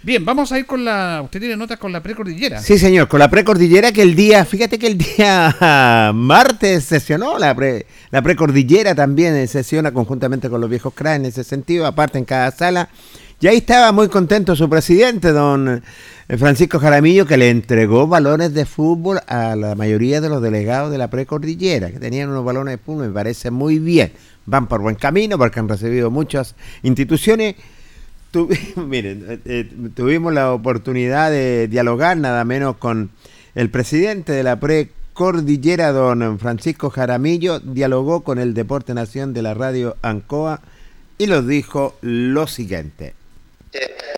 Bien, 0.07 0.25
vamos 0.25 0.53
a 0.53 0.59
ir 0.61 0.67
con 0.67 0.85
la. 0.85 1.21
Usted 1.25 1.41
tiene 1.41 1.57
notas 1.57 1.81
con 1.81 1.91
la 1.91 2.01
precordillera. 2.01 2.63
Sí, 2.63 2.79
señor, 2.79 3.09
con 3.09 3.19
la 3.19 3.29
precordillera 3.29 3.91
que 3.91 4.03
el 4.03 4.15
día, 4.15 4.45
fíjate 4.45 4.79
que 4.79 4.87
el 4.87 4.97
día 4.97 6.13
martes 6.15 6.85
sesionó 6.85 7.41
la, 7.41 7.53
pre, 7.57 7.87
la 8.13 8.23
precordillera 8.23 8.95
también 8.95 9.35
eh, 9.35 9.49
sesiona 9.49 9.91
conjuntamente 9.91 10.49
con 10.49 10.61
los 10.61 10.71
viejos 10.71 10.95
CRA 10.95 11.17
en 11.17 11.25
ese 11.25 11.43
sentido, 11.43 11.87
aparte 11.87 12.19
en 12.19 12.25
cada 12.25 12.53
sala. 12.53 12.89
Y 13.41 13.49
ahí 13.49 13.57
estaba 13.57 13.91
muy 13.91 14.07
contento 14.07 14.55
su 14.55 14.71
presidente, 14.71 15.33
don 15.33 15.83
eh, 16.29 16.37
Francisco 16.39 16.79
Jaramillo, 16.79 17.27
que 17.27 17.37
le 17.37 17.51
entregó 17.51 18.07
balones 18.07 18.55
de 18.55 18.65
fútbol 18.65 19.19
a 19.27 19.57
la 19.57 19.75
mayoría 19.75 20.21
de 20.21 20.29
los 20.29 20.41
delegados 20.41 20.93
de 20.93 20.99
la 20.99 21.11
precordillera, 21.11 21.91
que 21.91 21.99
tenían 21.99 22.29
unos 22.29 22.45
balones 22.45 22.75
de 22.75 22.79
fútbol, 22.79 23.09
me 23.09 23.13
parece 23.13 23.51
muy 23.51 23.81
bien. 23.81 24.13
Van 24.45 24.69
por 24.69 24.83
buen 24.83 24.95
camino 24.95 25.37
porque 25.37 25.59
han 25.59 25.69
recibido 25.69 26.13
muchas 26.13 26.55
instituciones 26.85 27.57
miren, 28.77 29.43
eh, 29.45 29.69
tuvimos 29.95 30.33
la 30.33 30.53
oportunidad 30.53 31.31
de 31.31 31.69
dialogar 31.69 32.17
nada 32.17 32.45
menos 32.45 32.77
con 32.77 33.11
el 33.55 33.71
presidente 33.71 34.33
de 34.33 34.43
la 34.43 34.61
precordillera, 34.61 35.93
don 35.93 36.39
Francisco 36.39 36.91
Jaramillo, 36.91 37.61
dialogó 37.61 38.23
con 38.23 38.39
el 38.39 38.55
Deporte 38.55 38.95
Nación 38.95 39.33
de 39.33 39.43
la 39.43 39.55
radio 39.55 39.97
Ancoa 40.03 40.61
y 41.19 41.27
nos 41.27 41.47
dijo 41.47 41.97
lo 42.03 42.47
siguiente. 42.47 43.15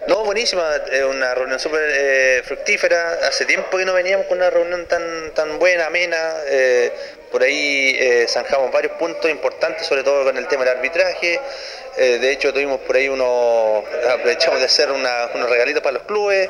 No, 0.07 0.25
buenísima, 0.25 0.63
una 1.11 1.35
reunión 1.35 1.59
súper 1.59 1.83
eh, 1.93 2.43
fructífera. 2.45 3.19
Hace 3.29 3.45
tiempo 3.45 3.77
que 3.77 3.85
no 3.85 3.93
veníamos 3.93 4.27
con 4.27 4.39
una 4.39 4.51
reunión 4.51 4.87
tan, 4.87 5.03
tan 5.35 5.59
buena, 5.59 5.87
amena. 5.87 6.17
Eh, 6.47 6.93
por 7.31 7.43
ahí 7.43 7.97
eh, 7.99 8.27
zanjamos 8.29 8.73
varios 8.73 8.93
puntos 8.95 9.31
importantes, 9.31 9.87
sobre 9.87 10.03
todo 10.03 10.25
con 10.25 10.37
el 10.37 10.49
tema 10.49 10.65
del 10.65 10.79
arbitraje. 10.79 11.41
De 11.99 12.31
hecho, 12.33 12.53
tuvimos 12.53 12.81
por 12.81 12.97
ahí 12.97 13.09
unos, 13.09 13.85
aprovechamos 14.09 14.61
de 14.61 14.67
hacer 14.67 14.91
unos 14.91 15.51
regalitos 15.51 15.83
para 15.83 15.95
los 15.95 16.05
clubes. 16.05 16.49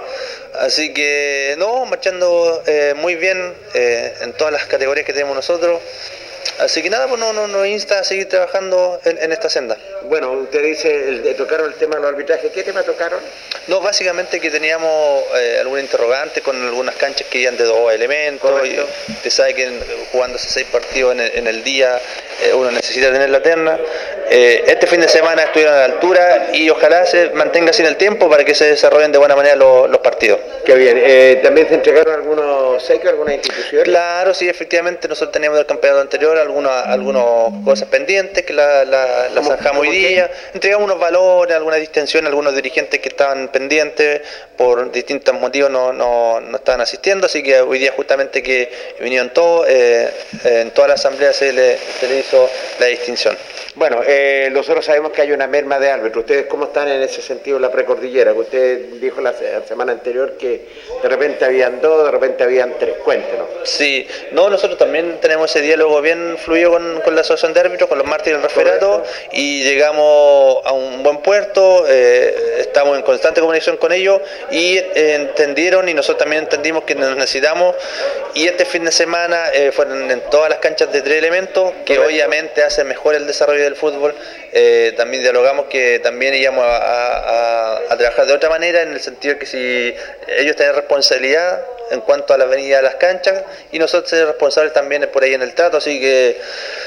Así 0.54 0.92
que, 0.92 1.54
no, 1.58 1.86
marchando 1.86 2.62
muy 2.96 3.14
bien 3.14 3.54
en 3.72 4.32
todas 4.34 4.52
las 4.52 4.66
categorías 4.66 5.06
que 5.06 5.12
tenemos 5.12 5.34
nosotros. 5.34 5.80
Así 6.58 6.82
que 6.82 6.90
nada, 6.90 7.06
pues 7.06 7.20
no, 7.20 7.32
no, 7.32 7.46
nos 7.46 7.66
insta 7.66 8.00
a 8.00 8.04
seguir 8.04 8.28
trabajando 8.28 9.00
en, 9.04 9.30
esta 9.32 9.48
senda. 9.48 9.76
Bueno, 10.04 10.32
usted 10.32 10.62
dice, 10.62 11.08
el, 11.08 11.36
tocaron 11.36 11.68
el 11.68 11.74
tema 11.74 11.96
de 11.96 12.02
los 12.02 12.10
arbitrajes, 12.10 12.50
¿qué 12.50 12.64
tema 12.64 12.82
tocaron? 12.82 13.20
No, 13.68 13.80
básicamente 13.80 14.40
que 14.40 14.50
teníamos 14.50 15.22
eh, 15.36 15.58
algún 15.60 15.78
interrogante 15.78 16.40
con 16.40 16.60
algunas 16.60 16.96
canchas 16.96 17.28
que 17.28 17.38
iban 17.38 17.56
de 17.56 17.64
dos 17.64 17.92
elementos. 17.92 18.50
Y 18.66 18.80
usted 19.12 19.30
sabe 19.30 19.54
que 19.54 19.70
jugándose 20.10 20.48
seis 20.48 20.66
partidos 20.72 21.16
en 21.16 21.46
el, 21.46 21.62
día 21.62 22.00
eh, 22.42 22.54
uno 22.54 22.70
necesita 22.70 23.12
tener 23.12 23.30
la 23.30 23.42
terna. 23.42 23.78
Eh, 24.30 24.64
este 24.66 24.86
fin 24.86 25.00
de 25.00 25.08
semana 25.08 25.42
estuvieron 25.42 25.74
a 25.74 25.78
la 25.78 25.84
altura 25.84 26.48
y 26.54 26.68
ojalá 26.70 27.06
se 27.06 27.30
mantenga 27.30 27.70
así 27.70 27.82
en 27.82 27.88
el 27.88 27.96
tiempo 27.96 28.28
para 28.28 28.44
que 28.44 28.54
se 28.54 28.64
desarrollen 28.64 29.12
de 29.12 29.18
buena 29.18 29.36
manera 29.36 29.54
los, 29.54 29.98
partidos. 29.98 30.40
Qué 30.64 30.74
bien. 30.74 31.42
¿También 31.42 31.68
se 31.68 31.74
entregaron 31.74 32.14
algunos 32.14 32.82
secos, 32.82 33.10
alguna 33.10 33.34
institución? 33.34 33.84
Claro, 33.84 34.32
sí, 34.34 34.48
efectivamente. 34.48 35.08
Nosotros 35.08 35.32
teníamos 35.32 35.58
del 35.58 35.66
campeonato 35.66 36.00
anterior 36.00 36.27
algunas, 36.36 36.86
algunas 36.86 37.24
cosas 37.64 37.88
pendientes 37.88 38.44
que 38.44 38.52
la, 38.52 38.84
la, 38.84 39.42
zanjamos 39.42 39.82
hoy 39.82 39.90
día, 39.90 40.30
entregamos 40.52 40.86
unos 40.86 40.98
valores, 40.98 41.56
alguna 41.56 41.76
distensión, 41.76 42.26
algunos 42.26 42.54
dirigentes 42.54 43.00
que 43.00 43.08
estaban 43.08 43.48
pendientes 43.48 44.20
por 44.56 44.90
distintos 44.90 45.34
motivos 45.34 45.70
no, 45.70 45.92
no, 45.92 46.40
no 46.40 46.56
estaban 46.56 46.80
asistiendo, 46.80 47.26
así 47.26 47.42
que 47.42 47.60
hoy 47.60 47.78
día 47.78 47.92
justamente 47.92 48.42
que 48.42 48.70
vinieron 49.00 49.30
todos, 49.30 49.66
eh, 49.68 50.10
en 50.44 50.70
toda 50.72 50.88
la 50.88 50.94
asamblea 50.94 51.32
se 51.32 51.52
le, 51.52 51.78
se 51.78 52.08
le 52.08 52.18
hizo 52.18 52.50
la 52.80 52.86
distinción. 52.86 53.36
Bueno, 53.78 54.00
eh, 54.04 54.48
nosotros 54.50 54.84
sabemos 54.84 55.12
que 55.12 55.22
hay 55.22 55.30
una 55.30 55.46
merma 55.46 55.78
de 55.78 55.88
árbitros. 55.88 56.24
¿Ustedes 56.24 56.46
cómo 56.46 56.64
están 56.64 56.88
en 56.88 57.00
ese 57.00 57.22
sentido 57.22 57.58
en 57.58 57.62
la 57.62 57.70
precordillera? 57.70 58.32
Usted 58.32 58.94
dijo 59.00 59.20
la 59.20 59.32
semana 59.68 59.92
anterior 59.92 60.36
que 60.36 60.66
de 61.00 61.08
repente 61.08 61.44
habían 61.44 61.80
dos, 61.80 62.04
de 62.04 62.10
repente 62.10 62.42
habían 62.42 62.74
tres. 62.76 62.96
Cuéntenos. 63.04 63.46
Sí, 63.62 64.04
no, 64.32 64.50
nosotros 64.50 64.78
también 64.78 65.18
tenemos 65.20 65.48
ese 65.48 65.60
diálogo 65.60 66.00
bien 66.02 66.17
fluido 66.38 66.72
con, 66.72 67.14
la 67.14 67.20
asociación 67.20 67.54
de 67.54 67.60
árbitros, 67.60 67.88
con 67.88 67.98
los 67.98 68.06
mártires 68.06 68.40
del 68.40 68.48
referato, 68.48 69.04
y 69.32 69.62
llegamos 69.62 70.58
a 70.64 70.72
un 70.72 71.02
buen 71.02 71.18
puerto, 71.18 71.84
eh, 71.88 72.58
estamos 72.60 72.96
en 72.96 73.02
constante 73.02 73.40
comunicación 73.40 73.76
con 73.76 73.92
ellos 73.92 74.20
y 74.50 74.78
entendieron 74.94 75.88
y 75.88 75.94
nosotros 75.94 76.18
también 76.18 76.42
entendimos 76.44 76.84
que 76.84 76.94
nos 76.94 77.16
necesitamos. 77.16 77.74
Y 78.34 78.46
este 78.46 78.64
fin 78.64 78.84
de 78.84 78.92
semana 78.92 79.50
eh, 79.52 79.72
fueron 79.72 80.10
en 80.10 80.20
todas 80.30 80.50
las 80.50 80.58
canchas 80.58 80.92
de 80.92 81.02
tres 81.02 81.18
elementos, 81.18 81.72
que 81.84 81.98
obviamente 81.98 82.62
hacen 82.62 82.86
mejor 82.86 83.14
el 83.14 83.26
desarrollo 83.26 83.64
del 83.64 83.76
fútbol. 83.76 84.14
Eh, 84.52 84.94
también 84.96 85.22
dialogamos 85.22 85.66
que 85.66 85.98
también 85.98 86.34
íbamos 86.34 86.64
a, 86.66 87.80
trabajar 87.98 88.26
de 88.26 88.32
otra 88.32 88.48
manera, 88.48 88.82
en 88.82 88.92
el 88.92 89.00
sentido 89.00 89.38
que 89.38 89.46
si 89.46 89.94
ellos 90.28 90.54
tienen 90.56 90.74
responsabilidad 90.76 91.60
en 91.90 92.00
cuanto 92.00 92.34
a 92.34 92.38
la 92.38 92.44
avenida 92.44 92.78
de 92.78 92.82
las 92.82 92.96
canchas 92.96 93.42
y 93.72 93.78
nosotros 93.78 94.10
ser 94.10 94.26
responsables 94.26 94.72
también 94.72 95.08
por 95.12 95.22
ahí 95.22 95.34
en 95.34 95.42
el 95.42 95.54
trato, 95.54 95.78
así 95.78 96.00
que 96.00 96.40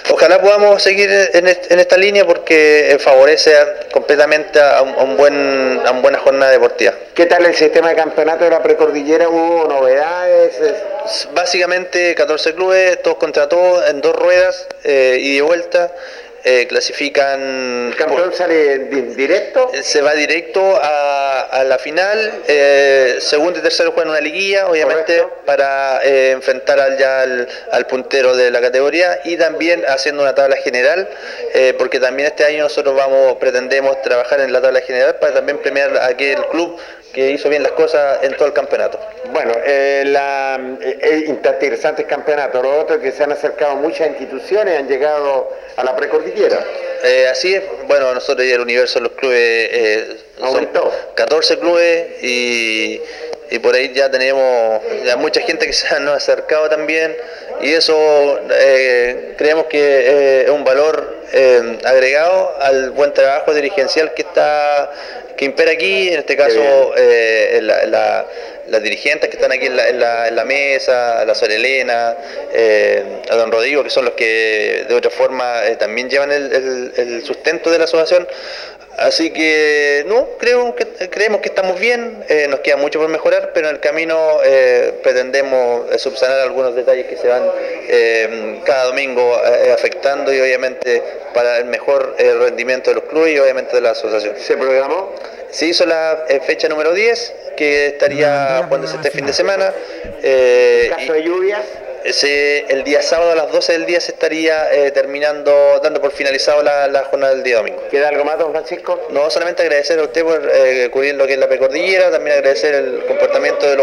ojalá 0.10 0.41
podamos 0.41 0.81
seguir 0.81 1.10
en, 1.34 1.48
esta 1.48 1.98
línea 1.98 2.25
porque 2.25 2.97
favorece 2.99 3.54
completamente 3.91 4.60
a 4.60 4.82
un, 4.82 5.17
buen, 5.17 5.82
a 5.86 5.91
una 5.91 6.02
buena 6.02 6.19
jornada 6.19 6.52
deportiva. 6.52 6.93
¿Qué 7.13 7.25
tal 7.25 7.45
el 7.45 7.56
sistema 7.56 7.89
de 7.89 7.95
campeonato 7.95 8.43
de 8.43 8.52
la 8.52 8.63
precordillera? 8.63 9.30
¿Hubo 9.30 9.67
novedades? 9.67 10.60
Básicamente 11.34 12.15
14 12.15 12.54
clubes, 12.54 13.02
todos 13.02 13.17
contra 13.17 13.49
todos, 13.49 13.89
en 13.89 14.02
dos 14.02 14.15
ruedas 14.15 14.67
eh, 14.84 15.17
y 15.19 15.36
de 15.36 15.41
vuelta. 15.41 15.91
Eh, 16.43 16.65
clasifican. 16.67 17.89
¿El 17.89 17.95
campeón 17.95 18.34
sale 18.34 18.80
directo? 19.15 19.69
Eh, 19.73 19.84
se 19.84 20.01
va 20.01 20.13
directo 20.13 20.80
a, 20.82 21.63
la 21.65 21.77
final. 21.77 22.41
Eh, 22.47 23.17
segundo 23.19 23.60
y 23.60 23.62
tercero 23.62 23.91
juegan 23.91 24.10
una 24.10 24.21
liguilla, 24.21 24.67
obviamente, 24.67 25.23
para 25.45 26.01
enfrentar 26.04 26.80
al, 26.80 26.97
ya 26.97 27.21
al, 27.71 27.86
puntero 27.86 28.36
de 28.36 28.49
la 28.49 28.60
categoría 28.60 29.19
y 29.25 29.38
también 29.38 29.84
haciendo 29.88 30.23
una 30.23 30.34
tabla 30.34 30.56
general, 30.58 31.08
porque 31.77 31.99
también 31.99 32.27
este 32.27 32.45
año 32.45 32.63
nosotros 32.63 32.95
vamos 32.95 33.38
pretendemos 33.38 34.01
trabajar 34.01 34.39
en 34.41 34.51
la 34.51 34.62
tabla 34.62 34.82
general 34.82 35.15
para 35.17 35.36
también 35.36 35.60
premiar 35.60 35.95
a 35.97 36.08
aquel 36.08 36.43
club 36.47 36.80
que 37.13 37.32
hizo 37.32 37.50
bien 37.50 37.63
las 37.63 37.74
cosas 37.74 38.19
en 38.24 38.36
todo 38.36 38.47
el 38.47 38.54
campeonato. 38.54 39.00
Bueno, 39.32 39.54
eh, 39.65 40.04
la, 40.06 40.60
eh, 40.82 41.26
interesantes 41.28 42.06
campeonatos, 42.06 42.62
lo 42.62 42.80
otro 42.80 43.00
que 43.00 43.12
se 43.12 43.24
han 43.24 43.32
acercado 43.32 43.76
muchas 43.76 44.10
instituciones, 44.10 44.80
han 44.80 44.88
llegado 44.88 45.50
a 45.76 45.84
la 45.84 45.95
precordillera. 45.95 46.63
Eh, 47.04 47.28
así 47.30 47.54
es, 47.54 47.63
bueno, 47.88 48.13
nosotros 48.13 48.45
y 48.45 48.52
el 48.52 48.62
universo 48.62 49.00
de 49.00 49.04
los 49.04 49.13
clubes 49.13 49.39
eh, 49.39 50.17
son 50.39 50.69
14 51.15 51.60
clubes 51.60 52.24
y, 52.24 53.02
y, 53.50 53.60
por 53.60 53.76
ahí 53.76 53.91
ya 53.93 54.10
tenemos 54.10 54.82
ya 55.04 55.15
mucha 55.17 55.41
gente 55.41 55.65
que 55.65 55.74
se 55.74 55.93
han 55.93 56.08
acercado 56.08 56.69
también 56.69 57.15
y 57.62 57.74
eso 57.74 58.39
creemos 59.38 59.65
que 59.65 60.43
es 60.43 60.50
un 60.50 60.63
valor 60.63 61.17
agregado 61.84 62.56
al 62.60 62.91
buen 62.91 63.13
trabajo 63.13 63.54
dirigencial 63.54 64.13
que 64.13 64.24
está 64.24 64.91
que 65.41 65.45
impera 65.45 65.71
aquí, 65.71 66.10
en 66.10 66.19
este 66.19 66.38
caso 66.38 66.93
eh, 66.95 67.60
las 68.71 68.81
dirigentes 68.81 69.29
que 69.29 69.36
están 69.36 69.51
aquí 69.51 69.65
en 69.65 69.75
la, 69.75 70.45
mesa, 70.45 71.23
la 71.25 71.36
Sor 71.36 71.51
Elena, 71.51 72.15
eh, 72.53 73.21
a 73.29 73.36
don 73.36 73.51
Rodrigo, 73.51 73.84
que 73.84 73.89
son 73.89 74.05
los 74.05 74.13
que 74.13 74.86
de 74.88 74.95
otra 74.95 75.12
forma 75.12 75.65
eh, 75.65 75.75
también 75.75 76.10
llevan 76.10 76.31
el, 76.31 77.21
sustento 77.25 77.69
de 77.69 77.77
la 77.77 77.84
asociación. 77.84 78.27
Así 78.97 79.31
que 79.31 80.03
no, 80.07 80.27
creo 80.38 80.75
que, 80.75 80.86
creemos 81.10 81.41
que 81.41 81.49
estamos 81.49 81.79
bien, 81.79 82.23
nos 82.49 82.60
queda 82.60 82.75
mucho 82.75 82.99
por 82.99 83.10
mejorar, 83.10 83.51
pero 83.53 83.69
en 83.69 83.75
el 83.75 83.81
camino 83.81 84.39
pretendemos 85.01 85.86
subsanar 85.99 86.39
algunos 86.41 86.75
detalles 86.75 87.07
que 87.07 87.15
se 87.15 87.27
van 87.27 87.41
cada 88.65 88.86
domingo 88.86 89.34
afectando 89.73 90.34
y 90.34 90.39
obviamente 90.41 91.01
para 91.34 91.57
el 91.57 91.65
mejor 91.65 92.15
rendimiento 92.17 92.91
de 92.91 92.95
los 92.95 93.05
clubes 93.05 93.34
y 93.34 93.39
obviamente 93.39 93.75
de 93.75 93.81
la 93.81 93.91
asociación. 93.91 94.36
¿Se 94.38 94.57
programó? 94.57 95.15
Se 95.51 95.67
hizo 95.67 95.86
la 95.86 96.23
eh, 96.29 96.39
fecha 96.39 96.69
número 96.69 96.93
10, 96.93 97.34
que 97.55 97.87
estaría 97.87 98.63
jugándose 98.63 98.95
este 98.95 99.11
fin 99.11 99.25
de 99.25 99.33
semana. 99.33 99.73
Eh, 100.23 100.83
¿En 100.85 100.93
caso 100.93 101.13
de 101.13 101.23
lluvias? 101.23 101.65
el 102.03 102.83
día 102.83 103.03
sábado 103.03 103.31
a 103.31 103.35
las 103.35 103.51
12 103.51 103.73
del 103.73 103.85
día 103.85 104.01
se 104.01 104.11
estaría 104.11 104.73
eh, 104.73 104.89
terminando, 104.89 105.79
dando 105.83 106.01
por 106.01 106.11
finalizado 106.11 106.63
la, 106.63 107.03
jornada 107.09 107.35
del 107.35 107.43
día 107.43 107.57
domingo. 107.57 107.83
¿Queda 107.91 108.09
algo 108.09 108.25
más, 108.25 108.39
don 108.39 108.51
Francisco? 108.51 108.99
No, 109.11 109.29
solamente 109.29 109.61
agradecer 109.61 109.99
a 109.99 110.03
usted 110.03 110.23
por 110.23 110.41
cubrir 110.89 111.13
lo 111.13 111.27
que 111.27 111.33
es 111.33 111.39
la 111.39 111.47
precordillera, 111.47 112.09
también 112.09 112.37
agradecer 112.37 112.73
el 112.73 113.05
comportamiento 113.05 113.67
de, 113.67 113.77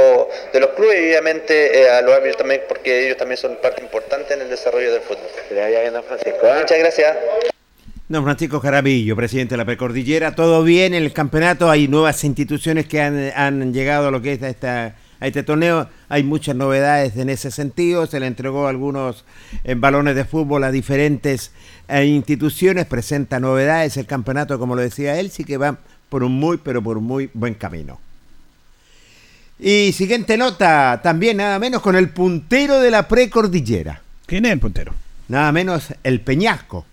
de 0.52 0.60
los 0.60 0.70
clubes 0.70 0.98
y 1.00 1.10
obviamente 1.10 1.88
a 1.88 2.02
los 2.02 2.12
árbitros 2.12 2.38
también, 2.38 2.62
porque 2.68 3.06
ellos 3.06 3.16
también 3.16 3.36
son 3.36 3.54
parte 3.56 3.82
importante 3.82 4.34
en 4.34 4.40
el 4.42 4.50
desarrollo 4.50 4.92
del 4.92 5.02
fútbol. 5.02 5.28
Francisco. 6.02 6.46
Muchas 6.46 6.78
gracias. 6.78 7.16
Don 8.08 8.24
Francisco 8.24 8.58
Jarabillo, 8.60 9.14
presidente 9.16 9.52
de 9.52 9.58
la 9.58 9.66
Precordillera, 9.66 10.34
todo 10.34 10.64
bien 10.64 10.94
en 10.94 11.02
el 11.02 11.12
campeonato, 11.12 11.70
hay 11.70 11.88
nuevas 11.88 12.24
instituciones 12.24 12.86
que 12.86 13.02
han, 13.02 13.74
llegado 13.74 14.08
a 14.08 14.10
lo 14.10 14.22
que 14.22 14.32
es 14.32 14.40
esta, 14.40 14.96
a 15.20 15.26
este 15.26 15.42
torneo, 15.42 15.90
hay 16.08 16.22
muchas 16.22 16.56
novedades 16.56 17.18
en 17.18 17.28
ese 17.28 17.50
sentido, 17.50 18.06
se 18.06 18.18
le 18.18 18.26
entregó 18.26 18.66
algunos 18.66 19.26
eh, 19.62 19.74
balones 19.74 20.14
de 20.14 20.24
fútbol 20.24 20.64
a 20.64 20.70
diferentes 20.70 21.52
eh, 21.86 22.06
instituciones, 22.06 22.86
presenta 22.86 23.40
novedades, 23.40 23.98
el 23.98 24.06
campeonato, 24.06 24.58
como 24.58 24.74
lo 24.74 24.80
decía 24.80 25.20
él, 25.20 25.30
sí 25.30 25.44
que 25.44 25.58
va 25.58 25.76
por 26.08 26.24
un 26.24 26.32
muy, 26.32 26.56
pero 26.56 26.82
por 26.82 26.96
un 26.96 27.04
muy 27.04 27.28
buen 27.34 27.52
camino. 27.52 28.00
Y 29.58 29.92
siguiente 29.92 30.38
nota, 30.38 30.98
también 31.02 31.36
nada 31.36 31.58
menos 31.58 31.82
con 31.82 31.94
el 31.94 32.08
puntero 32.08 32.80
de 32.80 32.90
la 32.90 33.06
Precordillera. 33.06 34.00
¿Quién 34.24 34.46
es 34.46 34.52
el 34.52 34.60
puntero? 34.60 34.94
Nada 35.28 35.52
menos 35.52 35.92
el 36.02 36.22
Peñasco. 36.22 36.86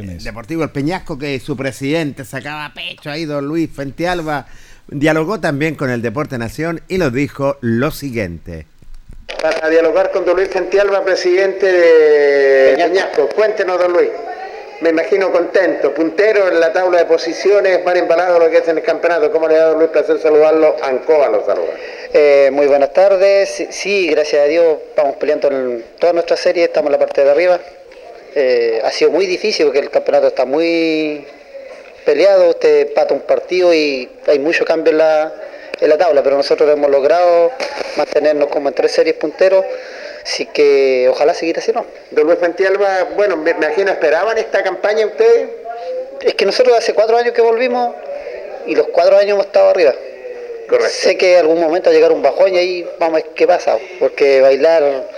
Deportivo 0.00 0.62
El 0.62 0.70
Peñasco, 0.70 1.18
que 1.18 1.38
su 1.38 1.54
presidente 1.54 2.24
sacaba 2.24 2.72
pecho 2.74 3.10
ahí, 3.10 3.26
don 3.26 3.46
Luis 3.46 3.68
Fentialba, 3.70 4.46
dialogó 4.88 5.38
también 5.38 5.74
con 5.74 5.90
el 5.90 6.00
Deporte 6.00 6.38
Nación 6.38 6.80
y 6.88 6.96
nos 6.96 7.12
dijo 7.12 7.58
lo 7.60 7.90
siguiente. 7.90 8.66
Para 9.42 9.68
dialogar 9.68 10.10
con 10.10 10.24
don 10.24 10.36
Luis 10.36 10.48
Fentialba, 10.48 11.04
presidente 11.04 11.66
de 11.66 12.74
Peñasco, 12.76 13.28
cuéntenos, 13.34 13.78
don 13.78 13.92
Luis. 13.92 14.08
me 14.80 14.90
imagino 14.90 15.30
contento, 15.30 15.92
puntero 15.92 16.48
en 16.48 16.58
la 16.58 16.72
tabla 16.72 16.98
de 16.98 17.04
posiciones, 17.04 17.84
van 17.84 17.98
embalados 17.98 18.40
lo 18.40 18.50
que 18.50 18.58
es 18.58 18.68
en 18.68 18.78
el 18.78 18.82
campeonato. 18.82 19.30
¿Cómo 19.30 19.46
le 19.46 19.56
ha 19.56 19.58
dado 19.58 19.78
Luis 19.78 19.90
placer 19.90 20.18
saludarlo? 20.18 20.74
Ancoa 20.82 21.28
lo 21.28 21.44
saluda. 21.44 21.72
Eh, 22.14 22.50
muy 22.50 22.66
buenas 22.66 22.94
tardes. 22.94 23.66
Sí, 23.70 24.08
gracias 24.08 24.42
a 24.42 24.46
Dios 24.46 24.78
vamos 24.96 25.16
peleando 25.16 25.48
en 25.48 25.84
toda 25.98 26.14
nuestra 26.14 26.36
serie, 26.36 26.64
estamos 26.64 26.88
en 26.88 26.92
la 26.92 26.98
parte 26.98 27.22
de 27.22 27.30
arriba. 27.30 27.60
Eh, 28.34 28.80
ha 28.84 28.90
sido 28.90 29.10
muy 29.10 29.26
difícil 29.26 29.66
porque 29.66 29.80
el 29.80 29.90
campeonato 29.90 30.28
está 30.28 30.44
muy 30.44 31.26
peleado, 32.04 32.50
usted 32.50 32.92
pata 32.94 33.14
un 33.14 33.20
partido 33.20 33.72
y 33.74 34.08
hay 34.26 34.38
mucho 34.38 34.64
cambio 34.64 34.90
en 34.92 34.98
la, 34.98 35.32
en 35.80 35.88
la 35.88 35.98
tabla, 35.98 36.22
pero 36.22 36.36
nosotros 36.36 36.68
hemos 36.70 36.90
logrado 36.90 37.52
mantenernos 37.96 38.48
como 38.48 38.68
en 38.68 38.74
tres 38.74 38.92
series 38.92 39.16
punteros 39.16 39.64
Así 40.24 40.46
que 40.46 41.08
ojalá 41.10 41.34
seguir 41.34 41.58
así, 41.58 41.72
¿no? 41.72 41.84
Don 42.10 42.26
Luis 42.26 42.38
Fantialba, 42.38 43.04
bueno, 43.16 43.36
me, 43.36 43.50
imagino, 43.50 43.90
¿esperaban 43.90 44.38
esta 44.38 44.62
campaña 44.62 45.06
ustedes? 45.06 45.48
Es 46.20 46.34
que 46.34 46.46
nosotros 46.46 46.78
hace 46.78 46.94
cuatro 46.94 47.16
años 47.16 47.32
que 47.32 47.42
volvimos 47.42 47.94
y 48.66 48.76
los 48.76 48.86
cuatro 48.88 49.16
años 49.16 49.32
hemos 49.32 49.46
estado 49.46 49.70
arriba. 49.70 49.92
Correcto. 50.68 50.92
Sé 50.92 51.16
que 51.16 51.34
en 51.34 51.40
algún 51.40 51.60
momento 51.60 51.90
va 51.90 51.92
a 51.92 51.94
llegar 51.94 52.12
un 52.12 52.22
bajón 52.22 52.54
y 52.54 52.58
ahí 52.58 52.88
vamos 53.00 53.20
a 53.20 53.24
ver 53.24 53.34
qué 53.34 53.46
pasa, 53.48 53.76
porque 53.98 54.40
bailar, 54.40 55.08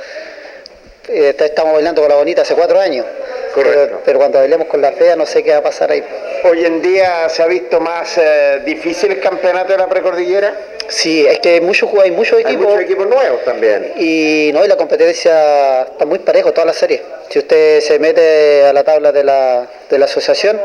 eh, 1.08 1.34
estamos 1.38 1.74
bailando 1.74 2.02
con 2.02 2.08
la 2.08 2.16
bonita 2.16 2.42
hace 2.42 2.54
cuatro 2.54 2.78
años. 2.80 3.06
Correcto. 3.54 4.00
Pero, 4.04 4.18
cuando 4.18 4.38
bailemos 4.38 4.66
con 4.66 4.80
la 4.80 4.92
fea 4.92 5.14
no 5.14 5.26
sé 5.26 5.42
qué 5.42 5.52
va 5.52 5.58
a 5.58 5.62
pasar 5.62 5.90
ahí. 5.90 6.02
Hoy 6.44 6.64
en 6.64 6.82
día 6.82 7.28
se 7.28 7.42
ha 7.42 7.46
visto 7.46 7.80
más 7.80 8.18
eh, 8.18 8.60
difícil 8.64 9.12
el 9.12 9.20
campeonato 9.20 9.72
de 9.72 9.78
la 9.78 9.88
precordillera. 9.88 10.54
Sí, 10.88 11.24
es 11.26 11.38
que 11.38 11.50
hay 11.50 11.60
muchos, 11.60 11.88
hay 12.02 12.10
muchos 12.10 12.40
equipos. 12.40 12.50
Hay 12.50 12.56
muchos 12.56 12.80
equipos 12.80 13.06
nuevos 13.06 13.44
también. 13.44 13.92
Y 13.96 14.50
no, 14.52 14.64
y 14.64 14.68
la 14.68 14.76
competencia 14.76 15.82
está 15.82 16.04
muy 16.04 16.18
parejo, 16.18 16.52
toda 16.52 16.66
la 16.66 16.72
serie. 16.72 17.00
Si 17.30 17.38
usted 17.38 17.80
se 17.80 17.98
mete 17.98 18.64
a 18.64 18.72
la 18.72 18.82
tabla 18.82 19.12
de 19.12 19.24
la, 19.24 19.66
de 19.88 19.98
la 19.98 20.04
asociación, 20.04 20.60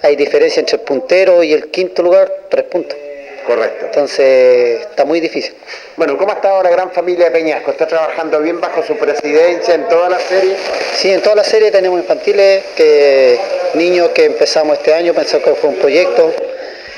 hay 0.00 0.16
diferencia 0.16 0.60
entre 0.60 0.76
el 0.76 0.82
puntero 0.82 1.42
y 1.42 1.52
el 1.52 1.70
quinto 1.70 2.02
lugar, 2.02 2.32
tres 2.48 2.64
puntos. 2.64 2.96
Correcto. 3.46 3.86
Entonces 3.86 4.80
está 4.82 5.04
muy 5.04 5.20
difícil. 5.20 5.54
Bueno, 5.96 6.16
¿cómo 6.16 6.32
ha 6.32 6.36
estado 6.36 6.62
la 6.62 6.70
gran 6.70 6.90
familia 6.92 7.26
de 7.26 7.30
Peñasco? 7.32 7.70
¿Está 7.72 7.86
trabajando 7.86 8.40
bien 8.40 8.60
bajo 8.60 8.82
su 8.82 8.96
presidencia 8.96 9.74
en 9.74 9.88
toda 9.88 10.08
la 10.08 10.20
serie? 10.20 10.56
Sí, 10.94 11.10
en 11.10 11.20
toda 11.20 11.36
la 11.36 11.44
serie 11.44 11.70
tenemos 11.70 12.00
infantiles, 12.00 12.64
que 12.76 13.38
niños 13.74 14.10
que 14.10 14.26
empezamos 14.26 14.78
este 14.78 14.94
año, 14.94 15.12
pensamos 15.12 15.44
que 15.44 15.54
fue 15.54 15.70
un 15.70 15.76
proyecto. 15.76 16.32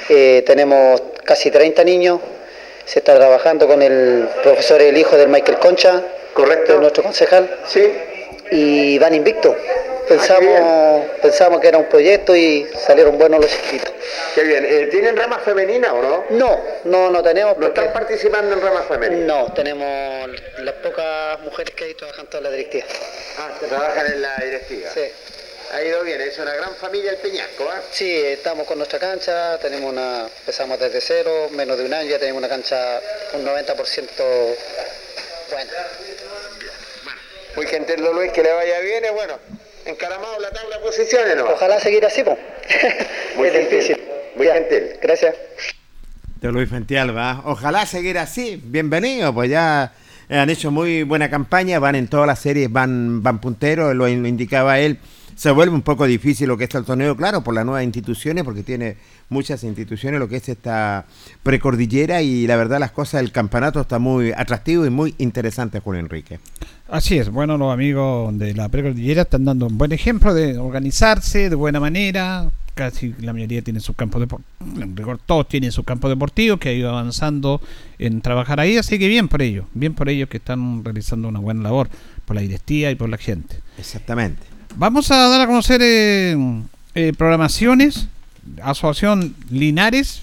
Eh, 0.08 0.42
tenemos 0.46 1.02
casi 1.24 1.50
30 1.50 1.82
niños 1.84 2.20
se 2.84 2.98
está 2.98 3.14
trabajando 3.14 3.66
con 3.66 3.82
el 3.82 4.28
profesor, 4.42 4.80
el 4.82 4.96
hijo 4.96 5.16
del 5.16 5.28
Michael 5.28 5.58
Concha, 5.58 6.02
correcto, 6.34 6.78
nuestro 6.78 7.02
concejal, 7.02 7.48
sí, 7.66 7.92
y 8.50 8.98
van 8.98 9.14
invicto. 9.14 9.56
Pensamos, 10.08 10.60
ah, 10.60 11.00
pensamos 11.22 11.60
que 11.60 11.68
era 11.68 11.78
un 11.78 11.86
proyecto 11.86 12.36
y 12.36 12.68
salieron 12.86 13.16
buenos 13.16 13.40
los 13.40 13.50
chiquitos. 13.50 13.90
Qué 14.34 14.42
bien. 14.42 14.64
Eh, 14.68 14.88
¿Tienen 14.90 15.16
ramas 15.16 15.42
femeninas 15.42 15.92
o 15.92 16.02
no? 16.02 16.24
No, 16.30 16.60
no, 16.84 17.10
no 17.10 17.22
tenemos. 17.22 17.56
¿No 17.56 17.68
están 17.68 17.92
participando 17.92 18.54
en 18.54 18.60
ramas 18.60 18.84
femeninas? 18.86 19.26
No, 19.26 19.52
tenemos 19.54 20.30
las 20.58 20.74
pocas 20.74 21.40
mujeres 21.40 21.74
que 21.74 21.84
hay 21.84 21.94
trabajando 21.94 22.36
en 22.38 22.44
la 22.44 22.50
directiva. 22.50 22.86
Ah, 23.38 23.50
que 23.58 23.66
trabajan 23.66 24.06
en 24.06 24.22
la 24.22 24.36
directiva. 24.36 24.90
Sí. 24.92 25.10
Ha 25.72 25.82
ido 25.82 26.02
bien, 26.04 26.20
es 26.20 26.38
una 26.38 26.54
gran 26.54 26.74
familia 26.76 27.10
el 27.10 27.16
Peñasco, 27.16 27.64
¿ah? 27.68 27.80
Sí, 27.90 28.14
estamos 28.26 28.66
con 28.66 28.78
nuestra 28.78 29.00
cancha, 29.00 29.58
tenemos 29.58 29.90
una, 29.90 30.26
empezamos 30.26 30.78
desde 30.78 31.00
cero, 31.00 31.48
menos 31.50 31.76
de 31.78 31.84
un 31.84 31.92
año, 31.92 32.10
ya 32.10 32.18
tenemos 32.18 32.38
una 32.38 32.48
cancha 32.48 33.00
un 33.32 33.44
90% 33.44 34.06
buena. 35.50 35.72
Muy 37.56 37.66
gentil 37.66 38.04
Luis, 38.14 38.32
que 38.32 38.42
le 38.42 38.52
vaya 38.52 38.80
bien, 38.80 39.04
bueno, 39.14 39.34
encaramado 39.86 40.38
la 40.40 40.50
tabla 40.50 40.76
de 40.76 40.82
posiciones, 40.82 41.36
¿no? 41.36 41.44
Ojalá 41.44 41.78
seguir 41.78 42.04
así, 42.04 42.22
pues. 42.22 42.38
Muy 43.36 43.50
difícil. 43.50 44.00
Muy 44.36 44.46
gentil. 44.46 44.90
Gracias. 45.00 45.36
De 46.40 46.50
Luis 46.50 46.68
Fentialba, 46.68 47.42
ojalá 47.46 47.86
seguir 47.86 48.18
así, 48.18 48.60
bienvenido, 48.62 49.32
pues 49.32 49.48
ya 49.48 49.94
han 50.28 50.50
hecho 50.50 50.70
muy 50.70 51.02
buena 51.02 51.30
campaña, 51.30 51.78
van 51.78 51.94
en 51.94 52.06
todas 52.06 52.26
las 52.26 52.38
series, 52.38 52.70
van, 52.70 53.22
van 53.22 53.40
punteros, 53.40 53.94
lo 53.94 54.06
indicaba 54.08 54.78
él 54.78 54.98
se 55.34 55.50
vuelve 55.50 55.74
un 55.74 55.82
poco 55.82 56.06
difícil 56.06 56.48
lo 56.48 56.56
que 56.56 56.64
está 56.64 56.78
el 56.78 56.84
torneo, 56.84 57.16
claro, 57.16 57.42
por 57.42 57.54
las 57.54 57.64
nuevas 57.64 57.84
instituciones, 57.84 58.44
porque 58.44 58.62
tiene 58.62 58.96
muchas 59.28 59.64
instituciones 59.64 60.20
lo 60.20 60.28
que 60.28 60.36
es 60.36 60.48
esta 60.48 61.06
precordillera 61.42 62.22
y 62.22 62.46
la 62.46 62.56
verdad 62.56 62.78
las 62.78 62.92
cosas 62.92 63.20
del 63.20 63.32
campeonato 63.32 63.80
está 63.80 63.98
muy 63.98 64.32
atractivo 64.32 64.86
y 64.86 64.90
muy 64.90 65.14
interesante, 65.18 65.80
Julio 65.80 66.00
Enrique. 66.00 66.38
Así 66.88 67.16
es, 67.16 67.30
bueno, 67.30 67.56
los 67.56 67.72
amigos 67.72 68.38
de 68.38 68.54
la 68.54 68.68
precordillera 68.68 69.22
están 69.22 69.44
dando 69.44 69.66
un 69.66 69.78
buen 69.78 69.92
ejemplo 69.92 70.34
de 70.34 70.58
organizarse 70.58 71.48
de 71.48 71.56
buena 71.56 71.80
manera, 71.80 72.50
casi 72.74 73.14
la 73.20 73.32
mayoría 73.32 73.62
tiene 73.62 73.80
su 73.80 73.94
campo 73.94 74.20
deportivo, 74.20 75.18
todos 75.24 75.48
tienen 75.48 75.72
su 75.72 75.84
campo 75.84 76.08
deportivo 76.08 76.58
que 76.58 76.68
ha 76.68 76.72
ido 76.72 76.90
avanzando 76.90 77.62
en 77.98 78.20
trabajar 78.20 78.60
ahí, 78.60 78.76
así 78.76 78.98
que 78.98 79.08
bien 79.08 79.28
por 79.28 79.40
ellos, 79.40 79.64
bien 79.72 79.94
por 79.94 80.10
ellos 80.10 80.28
que 80.28 80.36
están 80.36 80.84
realizando 80.84 81.28
una 81.28 81.40
buena 81.40 81.62
labor 81.62 81.88
por 82.26 82.36
la 82.36 82.42
directiva 82.42 82.90
y 82.90 82.94
por 82.96 83.08
la 83.08 83.16
gente. 83.16 83.60
Exactamente. 83.78 84.42
Vamos 84.76 85.10
a 85.10 85.16
dar 85.28 85.40
a 85.40 85.46
conocer 85.46 85.80
eh, 85.82 86.36
eh, 86.94 87.12
programaciones. 87.16 88.08
Asociación 88.62 89.34
Linares 89.50 90.20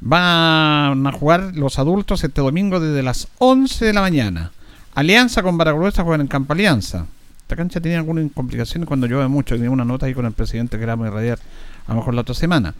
van 0.00 1.06
a 1.06 1.12
jugar 1.12 1.56
los 1.56 1.78
adultos 1.78 2.22
este 2.22 2.40
domingo 2.40 2.78
desde 2.78 3.02
las 3.02 3.28
11 3.38 3.86
de 3.86 3.92
la 3.92 4.00
mañana. 4.02 4.52
Alianza 4.96 5.42
con 5.42 5.58
Baragruesa 5.58 6.04
juegan 6.04 6.22
en 6.22 6.26
Campo 6.26 6.54
Alianza. 6.54 7.04
Esta 7.42 7.54
cancha 7.54 7.82
tiene 7.82 7.98
algunas 7.98 8.32
complicaciones 8.32 8.88
cuando 8.88 9.06
llueve 9.06 9.28
mucho. 9.28 9.54
Tenía 9.54 9.70
una 9.70 9.84
nota 9.84 10.06
ahí 10.06 10.14
con 10.14 10.24
el 10.24 10.32
presidente 10.32 10.78
que 10.78 10.84
era 10.84 10.96
muy 10.96 11.10
radiar 11.10 11.38
a 11.86 11.90
lo 11.90 11.96
mejor 11.96 12.14
la 12.14 12.22
otra 12.22 12.34
semana. 12.34 12.74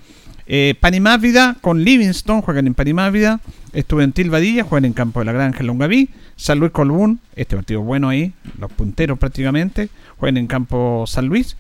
Eh, 0.47 0.77
Panimávida 0.81 1.59
con 1.61 1.85
Livingston 1.85 2.41
juegan 2.41 2.69
en 2.69 2.73
Panimávida. 2.73 3.41
Estudiantil 3.75 4.31
Vadilla 4.31 4.65
juegan 4.65 4.87
en 4.87 4.95
Campo 4.95 5.21
de 5.21 5.27
la 5.27 5.33
Granja 5.33 5.61
en 5.61 5.67
Longaví. 5.67 6.09
San 6.37 6.59
Luis 6.59 6.73
Colbún, 6.73 7.21
este 7.35 7.55
partido 7.55 7.83
bueno 7.83 8.09
ahí, 8.09 8.33
los 8.59 8.73
punteros 8.73 9.19
prácticamente, 9.19 9.91
juegan 10.17 10.39
en 10.39 10.47
Campo 10.47 11.05
San 11.07 11.27
Luis. 11.27 11.59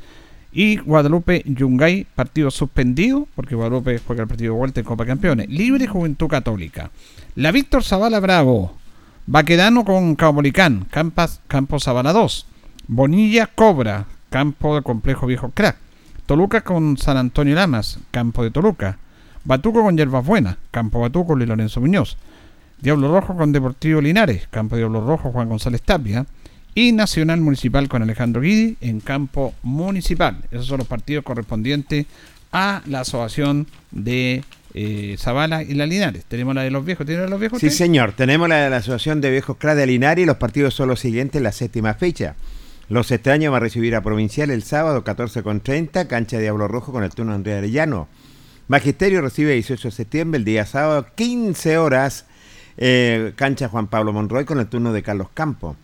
Y 0.54 0.78
Guadalupe 0.78 1.42
Yungay, 1.44 2.06
partido 2.14 2.50
suspendido, 2.50 3.28
porque 3.34 3.54
Guadalupe 3.54 4.00
juega 4.06 4.22
el 4.22 4.28
partido 4.28 4.54
de 4.54 4.58
vuelta 4.58 4.80
en 4.80 4.86
Copa 4.86 5.04
Campeones. 5.04 5.50
Libre 5.50 5.86
Juventud 5.86 6.28
Católica. 6.28 6.90
La 7.34 7.52
Víctor 7.52 7.84
Zavala 7.84 8.20
Bravo. 8.20 8.85
Baquedano 9.28 9.84
con 9.84 10.14
Caupolicán, 10.14 10.86
Campo 10.88 11.80
Zavala 11.80 12.12
2. 12.12 12.46
Bonilla 12.86 13.48
Cobra, 13.48 14.06
Campo 14.30 14.76
de 14.76 14.82
Complejo 14.82 15.26
Viejo 15.26 15.50
Crack. 15.50 15.76
Toluca 16.26 16.60
con 16.60 16.96
San 16.96 17.16
Antonio 17.16 17.56
Lamas, 17.56 17.98
campo 18.12 18.44
de 18.44 18.52
Toluca. 18.52 18.98
Batuco 19.44 19.82
con 19.82 19.96
Yerbas 19.96 20.24
Buenas, 20.24 20.58
campo 20.70 21.00
Batuco 21.00 21.36
y 21.36 21.44
Lorenzo 21.44 21.80
Muñoz. 21.80 22.16
Diablo 22.80 23.10
Rojo 23.12 23.36
con 23.36 23.50
Deportivo 23.50 24.00
Linares, 24.00 24.46
campo 24.48 24.76
Diablo 24.76 25.04
Rojo 25.04 25.32
Juan 25.32 25.48
González 25.48 25.82
Tapia. 25.82 26.24
Y 26.76 26.92
Nacional 26.92 27.40
Municipal 27.40 27.88
con 27.88 28.02
Alejandro 28.02 28.42
Guidi 28.42 28.76
en 28.80 29.00
campo 29.00 29.54
municipal. 29.64 30.36
Esos 30.52 30.66
son 30.66 30.78
los 30.78 30.86
partidos 30.86 31.24
correspondientes 31.24 32.06
a 32.52 32.82
la 32.86 33.00
asociación 33.00 33.66
de 33.90 34.44
eh, 34.78 35.16
Zavala 35.18 35.62
y 35.62 35.72
la 35.72 35.86
Linares. 35.86 36.26
Tenemos 36.26 36.54
la 36.54 36.62
de 36.62 36.70
los 36.70 36.84
viejos. 36.84 37.06
¿Tiene 37.06 37.20
la 37.20 37.24
de 37.24 37.30
los 37.30 37.40
viejos? 37.40 37.60
Sí, 37.60 37.70
señor. 37.70 38.12
Tenemos 38.12 38.46
la 38.46 38.56
de 38.56 38.70
la 38.70 38.76
Asociación 38.76 39.22
de 39.22 39.30
Viejos 39.30 39.56
CRA 39.56 39.74
de 39.74 39.86
Linares 39.86 40.22
y 40.22 40.26
los 40.26 40.36
partidos 40.36 40.74
son 40.74 40.90
los 40.90 41.00
siguientes, 41.00 41.40
la 41.40 41.50
séptima 41.50 41.94
fecha. 41.94 42.36
Los 42.90 43.10
extraños 43.10 43.52
va 43.52 43.56
a 43.56 43.60
recibir 43.60 43.96
a 43.96 44.02
Provincial 44.02 44.50
el 44.50 44.62
sábado 44.62 45.02
14 45.02 45.42
con 45.42 45.60
30, 45.60 46.06
cancha 46.08 46.38
Diablo 46.38 46.68
Rojo 46.68 46.92
con 46.92 47.04
el 47.04 47.10
turno 47.10 47.32
de 47.32 47.36
Andrea 47.36 47.58
Arellano. 47.58 48.06
Magisterio 48.68 49.22
recibe 49.22 49.54
18 49.54 49.88
de 49.88 49.92
septiembre, 49.92 50.38
el 50.38 50.44
día 50.44 50.66
sábado, 50.66 51.06
15 51.14 51.78
horas, 51.78 52.26
eh, 52.76 53.32
cancha 53.34 53.68
Juan 53.68 53.86
Pablo 53.86 54.12
Monroy 54.12 54.44
con 54.44 54.60
el 54.60 54.66
turno 54.66 54.92
de 54.92 55.02
Carlos 55.02 55.28
Campo. 55.32 55.74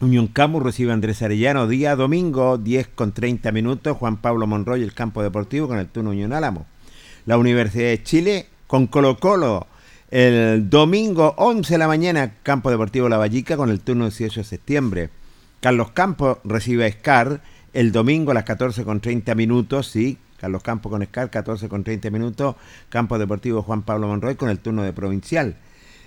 Unión 0.00 0.28
Camus 0.28 0.62
recibe 0.62 0.92
a 0.92 0.94
Andrés 0.94 1.20
Arellano, 1.22 1.66
día 1.66 1.96
domingo, 1.96 2.58
10 2.58 2.88
con 2.88 3.10
30 3.10 3.50
minutos, 3.50 3.96
Juan 3.96 4.18
Pablo 4.18 4.46
Monroy, 4.46 4.84
el 4.84 4.94
campo 4.94 5.24
deportivo 5.24 5.66
con 5.66 5.78
el 5.78 5.88
turno 5.88 6.10
Unión 6.10 6.32
Álamo. 6.32 6.66
La 7.28 7.36
Universidad 7.36 7.88
de 7.88 8.02
Chile 8.02 8.46
con 8.66 8.86
Colo 8.86 9.18
Colo, 9.18 9.66
el 10.10 10.70
domingo 10.70 11.34
11 11.36 11.74
de 11.74 11.78
la 11.78 11.86
mañana, 11.86 12.32
campo 12.42 12.70
deportivo 12.70 13.10
La 13.10 13.18
Vallica 13.18 13.58
con 13.58 13.68
el 13.68 13.80
turno 13.80 14.06
18 14.06 14.40
de 14.40 14.44
septiembre. 14.44 15.10
Carlos 15.60 15.90
Campos 15.90 16.38
recibe 16.42 16.86
a 16.86 16.90
Scar 16.90 17.42
el 17.74 17.92
domingo 17.92 18.30
a 18.30 18.34
las 18.34 18.44
14 18.44 18.82
con 18.82 19.00
30 19.00 19.34
minutos, 19.34 19.88
sí, 19.88 20.16
Carlos 20.40 20.62
Campos 20.62 20.90
con 20.90 21.04
Scar, 21.04 21.28
14 21.28 21.68
con 21.68 21.84
30 21.84 22.08
minutos, 22.08 22.56
Campo 22.88 23.18
Deportivo 23.18 23.60
Juan 23.60 23.82
Pablo 23.82 24.08
Monroy 24.08 24.36
con 24.36 24.48
el 24.48 24.58
turno 24.60 24.82
de 24.82 24.94
provincial. 24.94 25.56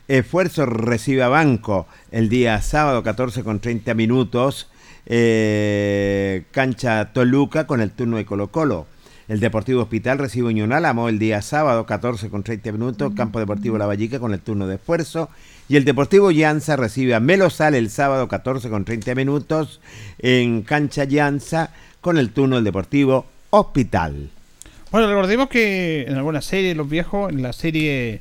Esfuerzo 0.07 0.65
recibe 0.65 1.21
a 1.21 1.27
Banco 1.27 1.85
el 2.09 2.29
día 2.29 2.59
sábado 2.63 3.03
14 3.03 3.43
con 3.43 3.59
30 3.59 3.93
minutos, 3.93 4.71
eh, 5.05 6.45
cancha 6.49 7.13
Toluca 7.13 7.67
con 7.67 7.79
el 7.79 7.91
turno 7.91 8.17
de 8.17 8.25
Colo 8.25 8.47
Colo. 8.47 8.87
El 9.27 9.39
Deportivo 9.39 9.81
Hospital 9.81 10.17
recibe 10.17 10.47
Unión 10.47 10.73
Álamo 10.73 11.07
el 11.09 11.19
día 11.19 11.41
sábado 11.41 11.85
14 11.85 12.29
con 12.29 12.43
30 12.43 12.71
minutos, 12.71 13.13
Campo 13.15 13.39
Deportivo 13.39 13.77
La 13.77 13.85
Vallica 13.85 14.19
con 14.19 14.33
el 14.33 14.39
turno 14.39 14.67
de 14.67 14.75
esfuerzo 14.75 15.29
y 15.69 15.77
el 15.77 15.85
Deportivo 15.85 16.31
Llanza 16.31 16.75
recibe 16.75 17.15
a 17.15 17.19
Melosal 17.19 17.75
el 17.75 17.89
sábado 17.89 18.27
14 18.27 18.69
con 18.69 18.83
30 18.83 19.15
minutos 19.15 19.79
en 20.19 20.63
cancha 20.63 21.05
Llanza 21.05 21.71
con 22.01 22.17
el 22.17 22.31
turno 22.31 22.55
del 22.55 22.65
Deportivo 22.65 23.25
Hospital. 23.51 24.29
Bueno, 24.91 25.07
recordemos 25.07 25.47
que 25.47 26.01
en 26.01 26.15
alguna 26.15 26.41
serie, 26.41 26.75
los 26.75 26.89
viejos, 26.89 27.31
en 27.31 27.41
la 27.41 27.53
serie 27.53 28.19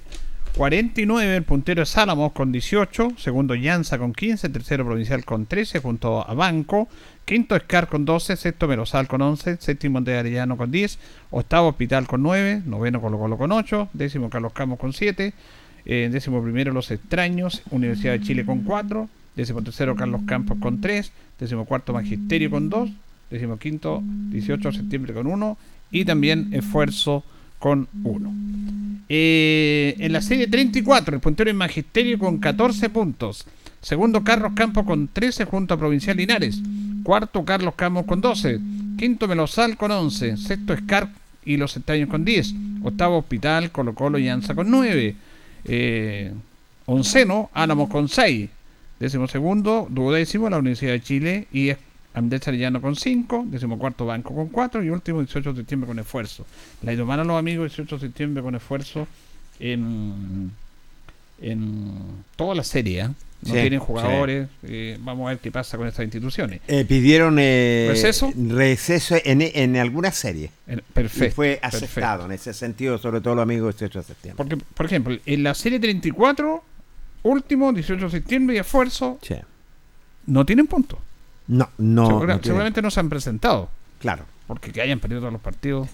49, 0.57 1.37
el 1.37 1.43
puntero 1.45 1.83
es 1.83 1.97
Álamos 1.97 2.33
con 2.33 2.51
18, 2.51 3.13
segundo 3.17 3.55
Llanza 3.55 3.99
con 3.99 4.13
15, 4.13 4.49
tercero 4.49 4.85
Provincial 4.85 5.25
con 5.25 5.47
13, 5.47 5.79
junto 5.79 6.29
a 6.29 6.35
Banco, 6.35 6.89
quinto 7.25 7.55
Escar 7.55 7.89
con 7.89 8.05
12, 8.05 8.37
sexto 8.37 8.67
Merosal 8.67 9.07
con 9.07 9.23
11, 9.23 9.59
séptimo 9.59 10.01
de 10.01 10.19
Arellano 10.19 10.57
con 10.57 10.71
10, 10.71 10.99
octavo 11.31 11.69
Hospital 11.69 12.07
con 12.07 12.23
9, 12.23 12.63
noveno 12.67 13.01
Colo 13.01 13.19
Colo 13.19 13.39
con 13.39 13.53
8, 13.53 13.91
décimo 13.93 14.29
Carlos 14.29 14.53
Camos 14.53 14.79
con 14.79 14.93
7, 14.93 15.33
eh, 15.87 16.09
décimo 16.11 16.43
primero 16.43 16.73
Los 16.73 16.91
Extraños, 16.91 17.63
Universidad 17.71 18.15
de 18.15 18.21
Chile 18.21 18.45
con 18.45 18.63
4, 18.63 19.09
décimo 19.37 19.63
tercero 19.63 19.95
Carlos 19.95 20.23
Campos 20.27 20.59
con 20.61 20.81
3, 20.81 21.13
décimo 21.39 21.65
cuarto 21.65 21.93
Magisterio 21.93 22.51
con 22.51 22.69
2, 22.69 22.91
décimo 23.31 23.57
quinto 23.57 24.03
18 24.03 24.71
de 24.71 24.77
septiembre 24.77 25.15
con 25.15 25.27
1 25.27 25.57
y 25.93 26.05
también 26.05 26.53
Esfuerzo 26.53 27.25
con 27.61 27.87
1. 28.03 28.35
Eh, 29.09 29.95
en 29.99 30.13
la 30.13 30.21
serie 30.21 30.49
34, 30.49 31.15
el 31.15 31.21
puntero 31.21 31.51
en 31.51 31.57
Magisterio 31.57 32.19
con 32.19 32.39
14 32.39 32.91
puntos. 32.91 33.47
Segundo, 33.81 34.25
Carlos 34.25 34.53
Campos 34.55 34.85
con 34.85 35.09
13 35.09 35.45
junto 35.45 35.75
a 35.75 35.77
Provincial 35.77 36.17
Linares. 36.17 36.61
Cuarto, 37.05 37.45
Carlos 37.45 37.75
Campos 37.77 38.05
con 38.07 38.21
12. 38.21 38.59
Quinto, 38.99 39.29
Melosal 39.29 39.77
con 39.77 39.91
11. 39.91 40.37
Sexto, 40.37 40.77
Scar 40.77 41.11
y 41.45 41.57
los 41.57 41.77
Estaños 41.77 42.09
con 42.09 42.25
10. 42.25 42.55
Octavo, 42.83 43.19
Hospital, 43.19 43.71
Colo 43.71 43.95
Colo 43.95 44.19
y 44.19 44.29
Anza 44.29 44.55
con 44.55 44.71
9. 44.71 45.15
Eh, 45.65 46.33
onceno, 46.87 47.51
Álamos 47.53 47.89
con 47.89 48.09
6. 48.09 48.49
Décimo 48.99 49.29
segundo, 49.29 49.87
duodécimo, 49.91 50.51
la 50.51 50.59
Universidad 50.59 50.93
de 50.93 51.01
Chile 51.01 51.47
y 51.53 51.71
Andrés 52.15 52.47
Arellano 52.49 52.81
con 52.81 52.97
5, 52.97 53.45
decimocuarto 53.49 54.05
Banco 54.07 54.35
con 54.35 54.49
4 54.49 54.83
y 54.83 54.91
último 54.91 55.21
18 55.21 55.53
de 55.53 55.57
septiembre 55.61 55.87
con 55.89 55.99
esfuerzo. 55.99 56.45
La 56.83 56.93
idomana 56.93 57.23
los 57.25 57.39
amigos 57.39 57.71
18 57.71 57.97
de 57.97 58.01
septiembre 58.01 58.43
con 58.43 58.55
esfuerzo 58.55 59.07
en, 59.61 60.51
en 61.41 61.93
toda 62.37 62.55
la 62.55 62.65
serie. 62.65 63.03
¿eh? 63.03 63.09
No 63.09 63.15
Sí, 63.43 63.53
tienen 63.53 63.81
jugadores. 63.81 64.49
eh, 64.65 64.99
vamos 65.01 65.27
a 65.27 65.31
ver 65.31 65.39
qué 65.39 65.51
pasa 65.51 65.79
con 65.79 65.87
estas 65.89 66.05
instituciones. 66.05 66.61
Eh, 66.69 66.85
pidieron 66.85 67.37
eh, 67.39 67.87
¿Receso? 67.91 68.33
receso 68.37 69.17
en, 69.25 69.41
en 69.41 69.77
alguna 69.77 70.11
serie. 70.13 70.51
En- 70.67 70.81
Y 70.81 70.83
Perfecto. 70.93 71.37
fue 71.37 71.59
perfecto. 71.63 71.77
aceptado 71.87 72.25
en 72.27 72.33
ese 72.33 72.53
sentido, 72.53 72.99
sobre 72.99 73.21
todo 73.23 73.37
los 73.37 73.43
amigos 73.45 73.75
de 73.77 73.87
18 73.87 73.99
de 74.01 74.05
septiembre. 74.05 74.37
Porque, 74.37 74.57
por 74.75 74.85
ejemplo, 74.85 75.17
en 75.25 75.43
la 75.43 75.55
serie 75.55 75.81
34, 75.81 76.63
último 77.23 77.73
18 77.73 78.05
de 78.07 78.11
septiembre 78.11 78.57
y 78.57 78.59
esfuerzo, 78.59 79.19
Sí. 79.23 79.37
no 80.27 80.45
tienen 80.45 80.67
puntos. 80.67 80.99
No, 81.51 81.69
no. 81.79 82.07
Segura- 82.07 82.37
no 82.37 82.43
seguramente 82.43 82.81
no 82.83 82.91
se 82.91 83.01
han 83.01 83.09
presentado. 83.09 83.69
Claro. 84.01 84.25
porque 84.47 84.73
que 84.73 84.81
hayan 84.83 84.99
perdido 84.99 85.21
todos 85.21 85.33
los 85.33 85.43
partidos. 85.43 85.89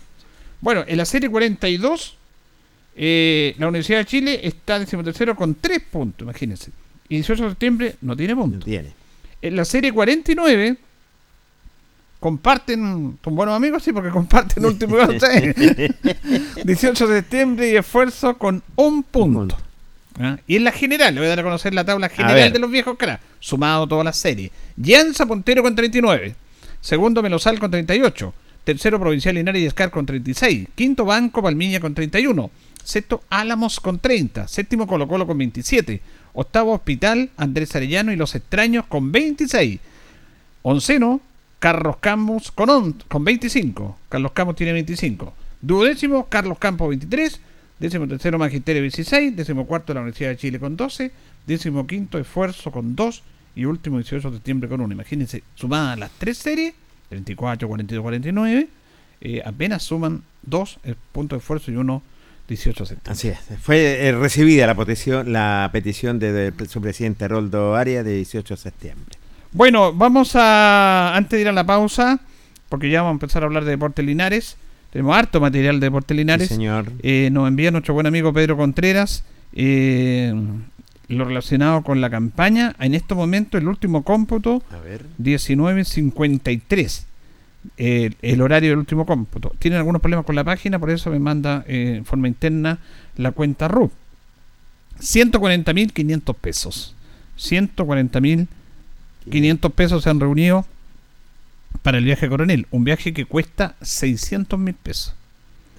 Bueno, 0.60 0.84
en 0.86 0.96
la 0.96 1.04
serie 1.04 1.28
42, 1.28 2.16
eh, 2.94 3.54
la 3.58 3.68
Universidad 3.68 3.98
de 3.98 4.04
Chile 4.06 4.40
está 4.44 4.78
decimotercero 4.78 5.34
con 5.36 5.54
3 5.56 5.80
puntos, 5.90 6.22
imagínense. 6.24 6.70
Y 7.08 7.16
18 7.16 7.42
de 7.44 7.48
septiembre 7.50 7.96
no 8.00 8.16
tiene 8.16 8.34
No 8.34 8.40
puntos. 8.42 8.64
tiene. 8.64 8.92
En 9.42 9.56
la 9.56 9.64
serie 9.66 9.92
49, 9.92 10.76
comparten, 12.20 13.18
son 13.22 13.34
buenos 13.36 13.54
amigos, 13.54 13.82
sí, 13.82 13.92
porque 13.92 14.10
comparten 14.10 14.64
último 14.66 14.96
lugar, 14.96 15.18
¿sí? 15.20 15.52
18 16.64 17.06
de 17.06 17.16
septiembre 17.20 17.70
y 17.70 17.76
esfuerzo 17.76 18.36
con 18.38 18.62
un 18.76 19.02
punto. 19.02 19.56
¿Ah? 20.18 20.38
Y 20.46 20.56
en 20.56 20.64
la 20.64 20.72
general, 20.72 21.14
le 21.14 21.20
voy 21.20 21.26
a 21.26 21.30
dar 21.30 21.40
a 21.40 21.42
conocer 21.42 21.74
la 21.74 21.84
tabla 21.84 22.08
general 22.08 22.52
de 22.52 22.58
los 22.58 22.70
viejos 22.70 22.96
caras, 22.96 23.20
sumado 23.40 23.86
todas 23.86 24.04
las 24.04 24.16
series. 24.16 24.50
Llanza 24.76 25.26
Puntero 25.26 25.62
con 25.62 25.74
39. 25.74 26.34
Segundo 26.80 27.22
Melosal 27.22 27.58
con 27.58 27.70
38. 27.70 28.32
Tercero 28.64 28.98
Provincial 28.98 29.34
Linares 29.34 29.62
y 29.62 29.66
Escar 29.66 29.90
con 29.90 30.06
36. 30.06 30.68
Quinto 30.74 31.04
Banco 31.04 31.42
Palmiña 31.42 31.80
con 31.80 31.94
31. 31.94 32.50
Sexto 32.82 33.22
Álamos 33.30 33.78
con 33.80 33.98
30. 33.98 34.48
Séptimo 34.48 34.86
Colo 34.86 35.06
Colo 35.06 35.26
con 35.26 35.36
27. 35.38 36.00
Octavo 36.32 36.72
Hospital 36.72 37.30
Andrés 37.36 37.74
Arellano 37.76 38.12
y 38.12 38.16
Los 38.16 38.34
Extraños 38.34 38.86
con 38.86 39.12
26. 39.12 39.80
Onceno 40.62 41.20
Carlos 41.58 41.96
Campos 41.98 42.50
con, 42.52 42.70
on- 42.70 43.02
con 43.08 43.24
25. 43.24 43.98
Carlos 44.08 44.32
Campos 44.32 44.56
tiene 44.56 44.72
25. 44.72 45.32
Duodécimo 45.60 46.26
Carlos 46.28 46.58
Campos 46.58 46.88
23. 46.90 47.40
Décimo 47.78 48.08
tercero 48.08 48.38
Magisterio 48.38 48.82
16. 48.82 49.36
Décimo 49.36 49.66
cuarto 49.66 49.92
la 49.92 50.00
Universidad 50.00 50.30
de 50.30 50.36
Chile 50.36 50.58
con 50.58 50.76
12. 50.76 51.10
Décimo 51.46 51.86
quinto 51.86 52.18
Esfuerzo 52.18 52.70
con 52.70 52.96
2. 52.96 53.22
Y 53.56 53.64
último 53.64 53.98
18 53.98 54.30
de 54.30 54.36
septiembre 54.36 54.68
con 54.68 54.80
1. 54.80 54.92
Imagínense, 54.92 55.42
sumadas 55.54 55.98
las 55.98 56.10
tres 56.18 56.36
series, 56.36 56.74
34, 57.08 57.66
42, 57.66 58.02
49, 58.02 58.68
eh, 59.22 59.42
apenas 59.44 59.82
suman 59.82 60.22
2 60.42 60.78
puntos 61.12 61.38
de 61.38 61.40
esfuerzo 61.40 61.70
y 61.70 61.76
1 61.76 62.02
18 62.48 62.84
de 62.84 62.88
septiembre. 62.88 63.12
Así 63.12 63.28
es. 63.28 63.58
Fue 63.60 64.06
eh, 64.06 64.12
recibida 64.12 64.66
la 64.66 64.74
petición, 64.74 65.32
la 65.32 65.70
petición 65.72 66.18
de, 66.18 66.50
de 66.50 66.68
su 66.68 66.80
presidente 66.80 67.26
Roldo 67.28 67.74
Arias 67.74 68.04
de 68.04 68.14
18 68.16 68.54
de 68.54 68.60
septiembre. 68.60 69.16
Bueno, 69.52 69.92
vamos 69.92 70.36
a, 70.36 71.16
antes 71.16 71.38
de 71.38 71.40
ir 71.40 71.48
a 71.48 71.52
la 71.52 71.64
pausa, 71.64 72.20
porque 72.68 72.90
ya 72.90 73.00
vamos 73.00 73.12
a 73.12 73.16
empezar 73.16 73.42
a 73.42 73.46
hablar 73.46 73.64
de 73.64 73.70
Deportes 73.70 74.04
Linares. 74.04 74.56
Tenemos 74.96 75.14
harto 75.14 75.42
material 75.42 75.78
de 75.78 75.88
Deportes 75.88 76.16
Linares. 76.16 76.48
Sí, 76.48 76.54
señor. 76.54 76.90
Eh, 77.02 77.28
nos 77.30 77.46
envía 77.46 77.70
nuestro 77.70 77.92
buen 77.92 78.06
amigo 78.06 78.32
Pedro 78.32 78.56
Contreras 78.56 79.24
eh, 79.52 80.32
lo 81.08 81.26
relacionado 81.26 81.82
con 81.82 82.00
la 82.00 82.08
campaña. 82.08 82.74
En 82.78 82.94
este 82.94 83.14
momento, 83.14 83.58
el 83.58 83.68
último 83.68 84.04
cómputo, 84.04 84.62
A 84.70 84.78
ver. 84.78 85.04
19.53. 85.22 87.04
eh, 87.76 88.10
el 88.22 88.40
horario 88.40 88.70
del 88.70 88.78
último 88.78 89.04
cómputo. 89.04 89.52
Tienen 89.58 89.76
algunos 89.76 90.00
problemas 90.00 90.24
con 90.24 90.34
la 90.34 90.44
página, 90.44 90.78
por 90.78 90.88
eso 90.88 91.10
me 91.10 91.18
manda 91.18 91.62
eh, 91.66 91.96
en 91.98 92.06
forma 92.06 92.28
interna 92.28 92.78
la 93.18 93.32
cuenta 93.32 93.68
RUP. 93.68 93.92
140.500 94.98 96.34
pesos. 96.36 96.94
140.500 97.38 99.70
pesos 99.72 100.04
se 100.04 100.08
han 100.08 100.20
reunido 100.20 100.64
para 101.82 101.98
el 101.98 102.04
viaje 102.04 102.28
coronel. 102.28 102.66
Un 102.70 102.84
viaje 102.84 103.12
que 103.12 103.24
cuesta 103.26 103.74
600.000 103.80 104.74
pesos. 104.82 105.14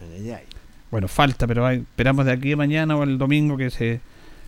Ay, 0.02 0.22
ay, 0.24 0.32
ay. 0.32 0.44
Bueno, 0.92 1.08
falta, 1.08 1.48
pero 1.48 1.66
hay- 1.66 1.80
esperamos 1.80 2.26
de 2.26 2.32
aquí 2.32 2.54
a 2.54 2.58
mañana 2.58 2.96
o 2.96 3.04
el 3.04 3.18
domingo 3.18 3.58
que 3.58 3.70
se 3.70 4.00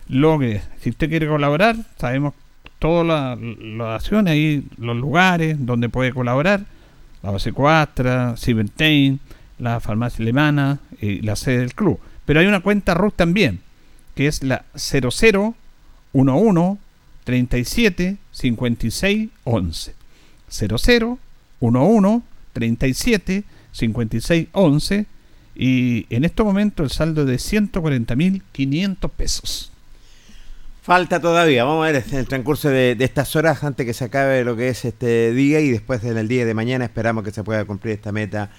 logre. 0.08 0.62
Si 0.80 0.90
usted 0.90 1.08
quiere 1.08 1.26
colaborar, 1.28 1.76
sabemos 1.98 2.34
todas 2.78 3.06
las 3.06 3.38
las 3.60 4.02
acciones, 4.02 4.32
ahí 4.32 4.64
los 4.78 4.96
lugares 4.96 5.56
donde 5.60 5.88
puede 5.90 6.12
colaborar. 6.12 6.64
La 7.22 7.30
base 7.30 7.52
Cuastra, 7.52 8.34
Cibertain, 8.38 9.20
la 9.58 9.78
farmacia 9.80 10.22
alemana 10.22 10.78
y 11.02 11.20
la 11.20 11.36
sede 11.36 11.58
del 11.58 11.74
club. 11.74 12.00
Pero 12.24 12.40
hay 12.40 12.46
una 12.46 12.60
cuenta 12.60 12.94
RUT 12.94 13.14
también, 13.14 13.60
que 14.14 14.26
es 14.26 14.42
la 14.42 14.64
0011 14.74 15.54
37 17.24 18.16
56 18.32 19.28
11. 19.44 19.94
0011 21.60 22.22
37 22.52 23.44
56 23.72 24.48
11 24.52 25.06
y 25.54 26.06
en 26.10 26.24
este 26.24 26.42
momento 26.42 26.82
el 26.82 26.90
saldo 26.90 27.24
de 27.24 27.36
140.500 27.36 29.10
pesos. 29.10 29.72
Falta 30.82 31.20
todavía, 31.20 31.64
vamos 31.64 31.86
a 31.86 31.92
ver 31.92 32.04
en 32.10 32.18
el 32.18 32.26
transcurso 32.26 32.70
de, 32.70 32.94
de 32.94 33.04
estas 33.04 33.36
horas 33.36 33.62
antes 33.62 33.84
que 33.84 33.92
se 33.92 34.04
acabe 34.04 34.42
lo 34.44 34.56
que 34.56 34.70
es 34.70 34.84
este 34.84 35.32
día 35.32 35.60
y 35.60 35.70
después 35.70 36.02
en 36.04 36.16
el 36.16 36.26
día 36.26 36.46
de 36.46 36.54
mañana 36.54 36.86
esperamos 36.86 37.22
que 37.22 37.30
se 37.30 37.44
pueda 37.44 37.64
cumplir 37.64 37.94
esta 37.94 38.12
meta 38.12 38.50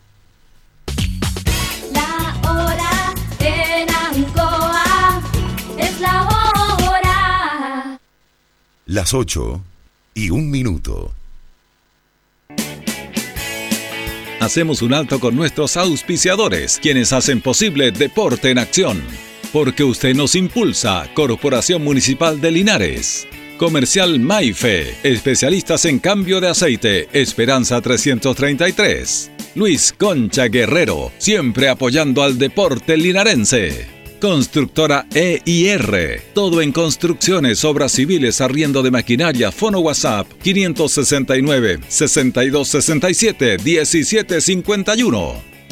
La 1.92 2.40
hora 2.50 3.14
en 3.42 3.90
Ancoa 3.94 5.22
es 5.78 6.00
la 6.00 6.24
hora. 6.24 8.00
Las 8.86 9.14
8 9.14 9.62
y 10.14 10.30
un 10.30 10.50
minuto. 10.50 11.12
Hacemos 14.40 14.82
un 14.82 14.94
alto 14.94 15.20
con 15.20 15.36
nuestros 15.36 15.76
auspiciadores, 15.76 16.80
quienes 16.82 17.12
hacen 17.12 17.42
posible 17.42 17.92
Deporte 17.92 18.50
en 18.50 18.60
Acción. 18.60 19.04
Porque 19.52 19.84
usted 19.84 20.16
nos 20.16 20.36
impulsa, 20.36 21.10
Corporación 21.14 21.84
Municipal 21.84 22.40
de 22.40 22.52
Linares. 22.52 23.28
Comercial 23.64 24.20
Maife, 24.20 24.94
especialistas 25.04 25.86
en 25.86 26.00
cambio 26.00 26.42
de 26.42 26.50
aceite, 26.50 27.08
Esperanza 27.14 27.80
333. 27.80 29.32
Luis 29.56 29.96
Concha 29.98 30.50
Guerrero, 30.50 31.14
siempre 31.18 31.70
apoyando 31.70 32.24
al 32.24 32.38
deporte 32.38 32.98
linarense. 32.98 33.88
Constructora 34.20 35.08
EIR, 35.14 36.22
todo 36.34 36.62
en 36.62 36.74
construcciones, 36.74 37.64
obras 37.64 37.94
civiles, 37.94 38.42
arriendo 38.42 38.84
de 38.84 38.92
maquinaria, 38.92 39.50
fono 39.50 39.80
WhatsApp 39.80 40.28
569 40.44 41.80
6267 41.88 43.60
1751. 43.64 45.53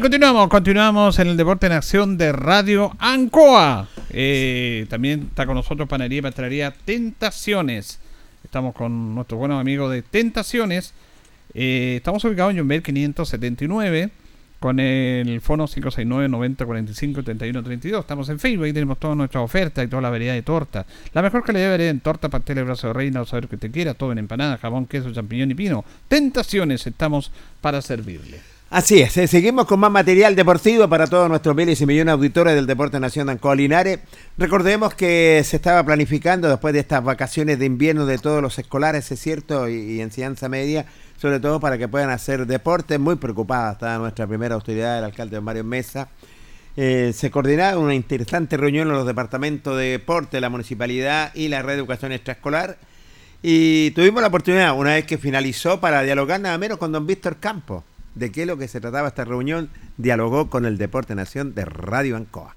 Continuamos, 0.00 0.48
continuamos 0.48 1.18
en 1.18 1.26
el 1.26 1.36
Deporte 1.36 1.66
en 1.66 1.72
Acción 1.72 2.16
de 2.16 2.30
Radio 2.30 2.92
Ancoa. 3.00 3.88
Eh, 4.10 4.86
también 4.88 5.26
está 5.30 5.44
con 5.44 5.56
nosotros 5.56 5.88
Panería 5.88 6.20
y 6.20 6.22
Pastelería 6.22 6.70
Tentaciones. 6.70 7.98
Estamos 8.44 8.74
con 8.76 9.16
nuestro 9.16 9.38
buenos 9.38 9.60
amigos 9.60 9.90
de 9.90 10.02
Tentaciones. 10.02 10.94
Eh, 11.52 11.94
estamos 11.96 12.24
ubicados 12.24 12.52
en 12.52 12.58
Jumbel 12.58 12.82
579 12.82 14.10
con 14.60 14.78
el 14.78 15.40
fono 15.40 15.66
569 15.66 16.28
90 16.28 16.64
45 16.64 17.22
31 17.24 17.62
32. 17.64 18.00
Estamos 18.00 18.28
en 18.28 18.38
Facebook 18.38 18.66
y 18.68 18.72
tenemos 18.72 18.98
todas 18.98 19.16
nuestras 19.16 19.42
ofertas 19.42 19.84
y 19.84 19.88
toda 19.88 20.02
la 20.02 20.10
variedad 20.10 20.34
de 20.34 20.42
tortas. 20.42 20.86
La 21.12 21.22
mejor 21.22 21.42
calidad 21.42 21.64
de 21.64 21.70
variedad 21.70 21.90
en 21.90 22.00
torta, 22.00 22.28
pastel, 22.28 22.62
brazo 22.62 22.86
de 22.86 22.92
reina, 22.92 23.20
o 23.20 23.26
saber 23.26 23.48
que 23.48 23.56
te 23.56 23.68
quiera, 23.70 23.94
todo 23.94 24.12
en 24.12 24.18
empanada, 24.18 24.58
jamón, 24.58 24.86
queso, 24.86 25.12
champiñón 25.12 25.50
y 25.50 25.54
pino. 25.54 25.84
Tentaciones, 26.06 26.86
estamos 26.86 27.32
para 27.60 27.82
servirle. 27.82 28.57
Así 28.70 29.00
es, 29.00 29.16
eh, 29.16 29.26
seguimos 29.26 29.64
con 29.64 29.80
más 29.80 29.90
material 29.90 30.36
deportivo 30.36 30.86
para 30.90 31.06
todos 31.06 31.26
nuestros 31.30 31.56
miles 31.56 31.80
y 31.80 31.86
millones 31.86 32.08
de 32.08 32.12
auditores 32.12 32.54
del 32.54 32.66
Deporte 32.66 33.00
Nacional 33.00 33.40
Colinares. 33.40 34.00
Recordemos 34.36 34.92
que 34.92 35.42
se 35.42 35.56
estaba 35.56 35.82
planificando 35.84 36.50
después 36.50 36.74
de 36.74 36.80
estas 36.80 37.02
vacaciones 37.02 37.58
de 37.58 37.64
invierno 37.64 38.04
de 38.04 38.18
todos 38.18 38.42
los 38.42 38.58
escolares, 38.58 39.10
es 39.10 39.18
cierto, 39.20 39.70
y, 39.70 40.02
enseñanza 40.02 40.50
media, 40.50 40.84
sobre 41.16 41.40
todo 41.40 41.60
para 41.60 41.78
que 41.78 41.88
puedan 41.88 42.10
hacer 42.10 42.46
deporte. 42.46 42.98
Muy 42.98 43.16
preocupada 43.16 43.72
está 43.72 43.96
nuestra 43.96 44.26
primera 44.26 44.54
autoridad, 44.54 44.98
el 44.98 45.04
alcalde 45.04 45.40
Mario 45.40 45.64
Mesa. 45.64 46.10
Eh, 46.76 47.12
se 47.14 47.30
coordinaba 47.30 47.78
una 47.78 47.94
interesante 47.94 48.58
reunión 48.58 48.88
en 48.88 48.92
los 48.92 49.06
departamentos 49.06 49.78
de 49.78 49.92
deporte, 49.92 50.42
la 50.42 50.50
municipalidad 50.50 51.34
y 51.34 51.48
la 51.48 51.62
red 51.62 51.72
de 51.72 51.78
educación 51.78 52.12
extraescolar. 52.12 52.76
Y 53.42 53.92
tuvimos 53.92 54.20
la 54.20 54.28
oportunidad, 54.28 54.76
una 54.76 54.92
vez 54.92 55.06
que 55.06 55.16
finalizó, 55.16 55.80
para 55.80 56.02
dialogar 56.02 56.38
nada 56.38 56.58
menos 56.58 56.76
con 56.76 56.92
don 56.92 57.06
Víctor 57.06 57.38
Campos 57.38 57.82
de 58.18 58.32
qué 58.32 58.42
es 58.42 58.46
lo 58.46 58.58
que 58.58 58.68
se 58.68 58.80
trataba 58.80 59.08
esta 59.08 59.24
reunión, 59.24 59.70
dialogó 59.96 60.50
con 60.50 60.66
el 60.66 60.76
Deporte 60.76 61.14
Nación 61.14 61.54
de 61.54 61.64
Radio 61.64 62.16
Ancoa. 62.16 62.54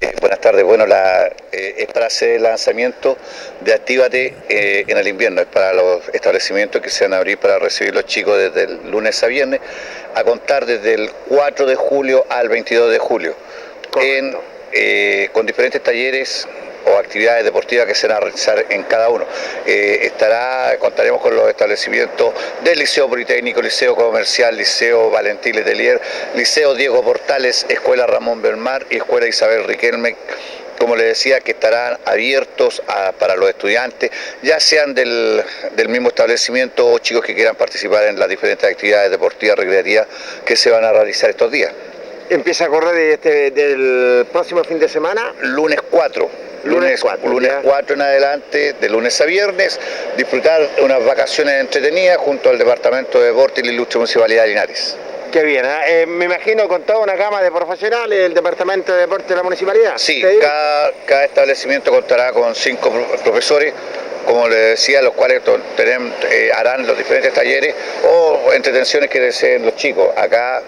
Eh, 0.00 0.14
buenas 0.20 0.40
tardes. 0.40 0.64
Bueno, 0.64 0.86
la, 0.86 1.26
eh, 1.26 1.74
es 1.78 1.86
para 1.86 2.06
hacer 2.06 2.36
el 2.36 2.42
lanzamiento 2.42 3.16
de 3.62 3.72
Actívate 3.72 4.34
eh, 4.48 4.84
en 4.86 4.98
el 4.98 5.08
invierno. 5.08 5.40
Es 5.40 5.46
para 5.46 5.72
los 5.72 6.08
establecimientos 6.12 6.82
que 6.82 6.90
se 6.90 7.04
van 7.04 7.14
a 7.14 7.16
abrir 7.16 7.38
para 7.38 7.58
recibir 7.58 7.94
los 7.94 8.04
chicos 8.04 8.36
desde 8.36 8.64
el 8.64 8.90
lunes 8.90 9.22
a 9.22 9.26
viernes, 9.26 9.60
a 10.14 10.22
contar 10.22 10.66
desde 10.66 10.94
el 10.94 11.10
4 11.28 11.66
de 11.66 11.74
julio 11.74 12.24
al 12.28 12.48
22 12.48 12.92
de 12.92 12.98
julio. 12.98 13.34
en, 14.00 14.36
eh, 14.72 15.30
con 15.32 15.46
diferentes 15.46 15.82
talleres 15.82 16.46
o 16.88 16.98
actividades 16.98 17.44
deportivas 17.44 17.86
que 17.86 17.94
se 17.94 18.06
van 18.06 18.16
a 18.16 18.20
realizar 18.20 18.66
en 18.70 18.82
cada 18.84 19.08
uno. 19.08 19.26
Eh, 19.66 20.00
estará, 20.02 20.76
contaremos 20.78 21.20
con 21.20 21.34
los 21.34 21.48
establecimientos 21.48 22.32
del 22.62 22.78
Liceo 22.78 23.08
Politécnico, 23.08 23.62
Liceo 23.62 23.94
Comercial, 23.94 24.56
Liceo 24.56 25.10
Valentín 25.10 25.56
Letelier, 25.56 26.00
Liceo 26.34 26.74
Diego 26.74 27.02
Portales, 27.02 27.66
Escuela 27.68 28.06
Ramón 28.06 28.42
Belmar 28.42 28.86
y 28.90 28.96
Escuela 28.96 29.26
Isabel 29.26 29.64
Riquelme 29.64 30.16
como 30.78 30.94
le 30.94 31.04
decía, 31.04 31.40
que 31.40 31.50
estarán 31.50 31.98
abiertos 32.04 32.80
para 33.18 33.34
los 33.34 33.48
estudiantes, 33.48 34.10
ya 34.42 34.60
sean 34.60 34.94
del, 34.94 35.42
del, 35.74 35.88
mismo 35.88 36.08
establecimiento 36.08 36.88
o 36.88 36.98
chicos 37.00 37.24
que 37.24 37.34
quieran 37.34 37.56
participar 37.56 38.04
en 38.04 38.16
las 38.16 38.28
diferentes 38.28 38.70
actividades 38.70 39.10
deportivas, 39.10 39.58
recreativas 39.58 40.06
que 40.44 40.54
se 40.54 40.70
van 40.70 40.84
a 40.84 40.92
realizar 40.92 41.30
estos 41.30 41.50
días. 41.50 41.72
¿Empieza 42.30 42.66
a 42.66 42.68
correr 42.68 43.14
este, 43.14 43.50
del 43.50 44.26
próximo 44.30 44.62
fin 44.62 44.78
de 44.78 44.88
semana? 44.88 45.32
Lunes 45.40 45.80
4. 45.90 46.30
Lunes, 46.68 47.00
4, 47.00 47.28
lunes 47.30 47.52
4 47.62 47.94
en 47.94 48.02
adelante, 48.02 48.74
de 48.74 48.88
lunes 48.88 49.20
a 49.20 49.24
viernes, 49.24 49.80
disfrutar 50.16 50.60
unas 50.82 51.04
vacaciones 51.04 51.60
entretenidas 51.60 52.18
junto 52.18 52.50
al 52.50 52.58
Departamento 52.58 53.20
de 53.20 53.28
Deporte 53.28 53.62
y 53.62 53.64
la 53.64 53.72
Ilustre 53.72 53.98
Municipalidad 53.98 54.42
de 54.42 54.48
Linares. 54.48 54.96
Qué 55.32 55.42
bien, 55.42 55.64
¿eh? 55.64 55.78
Eh, 56.02 56.06
me 56.06 56.24
imagino 56.24 56.68
con 56.68 56.82
toda 56.82 57.00
una 57.00 57.14
gama 57.14 57.42
de 57.42 57.50
profesionales 57.50 58.18
el 58.18 58.34
Departamento 58.34 58.92
de 58.94 59.00
Deporte 59.00 59.28
de 59.28 59.36
la 59.36 59.42
Municipalidad. 59.42 59.92
Sí, 59.96 60.22
cada, 60.40 60.92
cada, 61.06 61.24
establecimiento 61.24 61.90
contará 61.90 62.32
con 62.32 62.54
cinco 62.54 62.90
profesores, 63.22 63.74
como 64.26 64.48
les 64.48 64.70
decía, 64.70 65.02
los 65.02 65.12
cuales 65.14 65.42
eh, 65.78 66.50
harán 66.54 66.86
los 66.86 66.96
diferentes 66.96 67.32
talleres 67.32 67.74
o 68.04 68.52
entretenciones 68.52 69.10
que 69.10 69.20
deseen 69.20 69.64
los 69.64 69.76
chicos. 69.76 70.08
Acá 70.16 70.62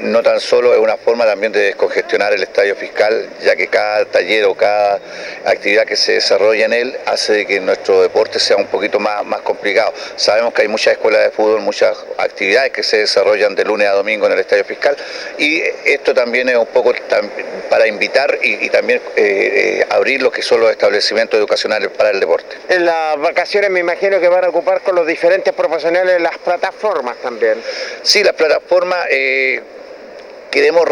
no 0.00 0.22
tan 0.22 0.40
solo 0.40 0.74
es 0.74 0.80
una 0.80 0.96
forma 0.96 1.24
también 1.24 1.52
de 1.52 1.60
descongestionar 1.60 2.32
el 2.32 2.42
estadio 2.42 2.76
fiscal, 2.76 3.28
ya 3.42 3.56
que 3.56 3.68
cada 3.68 4.04
taller 4.06 4.44
o 4.44 4.54
cada 4.54 5.00
actividad 5.44 5.84
que 5.84 5.96
se 5.96 6.12
desarrolla 6.12 6.66
en 6.66 6.72
él 6.72 6.96
hace 7.06 7.46
que 7.46 7.60
nuestro 7.60 8.02
deporte 8.02 8.38
sea 8.38 8.56
un 8.56 8.66
poquito 8.66 8.98
más, 9.00 9.24
más 9.24 9.40
complicado. 9.40 9.92
Sabemos 10.16 10.54
que 10.54 10.62
hay 10.62 10.68
muchas 10.68 10.94
escuelas 10.94 11.24
de 11.24 11.30
fútbol, 11.30 11.60
muchas 11.60 11.96
actividades 12.18 12.72
que 12.72 12.82
se 12.82 12.98
desarrollan 12.98 13.54
de 13.54 13.64
lunes 13.64 13.88
a 13.88 13.92
domingo 13.92 14.26
en 14.26 14.32
el 14.32 14.38
estadio 14.38 14.64
fiscal 14.64 14.96
y 15.38 15.62
esto 15.84 16.14
también 16.14 16.48
es 16.48 16.56
un 16.56 16.66
poco 16.66 16.92
para 17.68 17.86
invitar 17.86 18.38
y, 18.42 18.68
también 18.70 19.00
eh, 19.16 19.80
eh, 19.80 19.86
abrir 19.90 20.22
lo 20.22 20.30
que 20.30 20.42
son 20.42 20.60
los 20.60 20.70
establecimientos 20.70 21.38
educacionales 21.38 21.90
para 21.90 22.10
el 22.10 22.20
deporte. 22.20 22.56
En 22.68 22.84
las 22.84 23.18
vacaciones 23.18 23.70
me 23.70 23.80
imagino 23.80 24.20
que 24.20 24.28
van 24.28 24.44
a 24.44 24.48
ocupar 24.48 24.80
con 24.82 24.94
los 24.94 25.06
diferentes 25.06 25.52
profesionales 25.52 26.20
las 26.20 26.38
plataformas 26.38 27.16
también. 27.18 27.62
Sí, 28.02 28.22
las 28.22 28.34
plataformas... 28.34 29.06
Eh, 29.10 29.62
queremos 30.50 30.86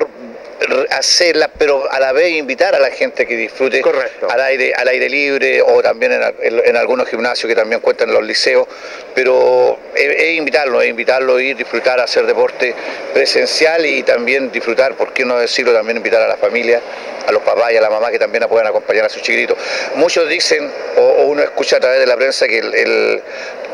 hacerlas, 0.90 1.50
pero 1.58 1.90
a 1.90 2.00
la 2.00 2.12
vez 2.12 2.32
invitar 2.32 2.74
a 2.74 2.80
la 2.80 2.90
gente 2.90 3.26
que 3.26 3.36
disfrute 3.36 3.82
al 4.28 4.40
aire 4.40 4.72
al 4.74 4.88
aire 4.88 5.08
libre 5.08 5.60
o 5.62 5.82
también 5.82 6.12
en, 6.12 6.76
algunos 6.76 7.08
gimnasios 7.08 7.48
que 7.48 7.54
también 7.54 7.80
cuentan 7.80 8.08
en 8.08 8.14
los 8.14 8.24
liceos, 8.24 8.66
pero 9.14 9.78
es, 9.94 10.34
invitarlo, 10.34 10.80
es 10.80 10.88
invitarlo 10.88 11.36
a 11.36 11.42
ir, 11.42 11.56
disfrutar, 11.56 12.00
hacer 12.00 12.26
deporte 12.26 12.74
presencial 13.12 13.84
y 13.84 14.02
también 14.02 14.50
disfrutar, 14.50 14.94
por 14.94 15.12
qué 15.12 15.24
no 15.24 15.38
decirlo, 15.38 15.72
también 15.72 15.98
invitar 15.98 16.22
a 16.22 16.28
la 16.28 16.36
familia, 16.36 16.80
a 17.26 17.32
los 17.32 17.42
papás 17.42 17.72
y 17.72 17.76
a 17.76 17.80
la 17.80 17.90
mamá 17.90 18.10
que 18.10 18.18
también 18.18 18.44
puedan 18.48 18.66
acompañar 18.66 19.04
a 19.04 19.08
sus 19.08 19.22
chiquititos. 19.22 19.58
Muchos 19.96 20.28
dicen, 20.28 20.70
o, 20.96 21.24
uno 21.26 21.42
escucha 21.42 21.76
a 21.76 21.80
través 21.80 22.00
de 22.00 22.06
la 22.06 22.16
prensa, 22.16 22.46
que 22.48 23.20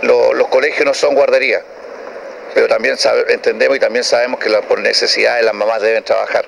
los 0.03 0.49
colegios 0.49 0.85
no 0.85 0.95
son 0.95 1.14
guarderías 1.14 1.62
pero 2.55 2.69
también 2.69 2.97
entendemos 3.29 3.77
y 3.77 3.81
también 3.81 4.05
sabemos 4.05 4.41
que 4.41 4.51
por 4.69 4.81
necesidades 4.81 5.45
las 5.45 5.55
mamás 5.55 5.81
deben 5.81 6.05
trabajar. 6.05 6.45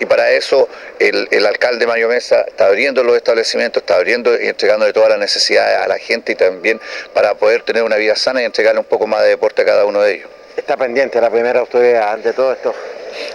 Y 0.00 0.06
para 0.06 0.30
eso 0.32 0.68
el, 0.98 1.46
alcalde 1.46 1.86
Mario 1.86 2.08
Mesa 2.08 2.42
está 2.42 2.66
abriendo 2.66 3.04
los 3.04 3.16
establecimientos, 3.16 3.82
está 3.82 3.96
abriendo 3.96 4.40
y 4.40 4.48
entregándole 4.48 4.92
todas 4.92 5.10
las 5.10 5.18
necesidades 5.18 5.78
a 5.78 5.88
la 5.88 5.98
gente 5.98 6.32
y 6.32 6.34
también 6.34 6.80
para 7.12 7.34
poder 7.34 7.62
tener 7.62 7.82
una 7.82 7.96
vida 7.96 8.16
sana 8.16 8.42
y 8.42 8.44
entregarle 8.44 8.80
un 8.80 8.86
poco 8.86 9.06
más 9.06 9.22
de 9.22 9.28
deporte 9.28 9.62
a 9.62 9.64
cada 9.64 9.84
uno 9.84 10.00
de 10.02 10.14
ellos. 10.14 10.30
¿Está 10.56 10.76
pendiente 10.76 11.20
la 11.20 11.30
primera 11.30 11.60
autoridad 11.60 12.12
ante 12.12 12.32
todo 12.32 12.52
esto? 12.52 12.74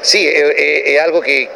Sí, 0.02 0.28
es, 0.28 1.02
algo 1.02 1.22
que, 1.22 1.50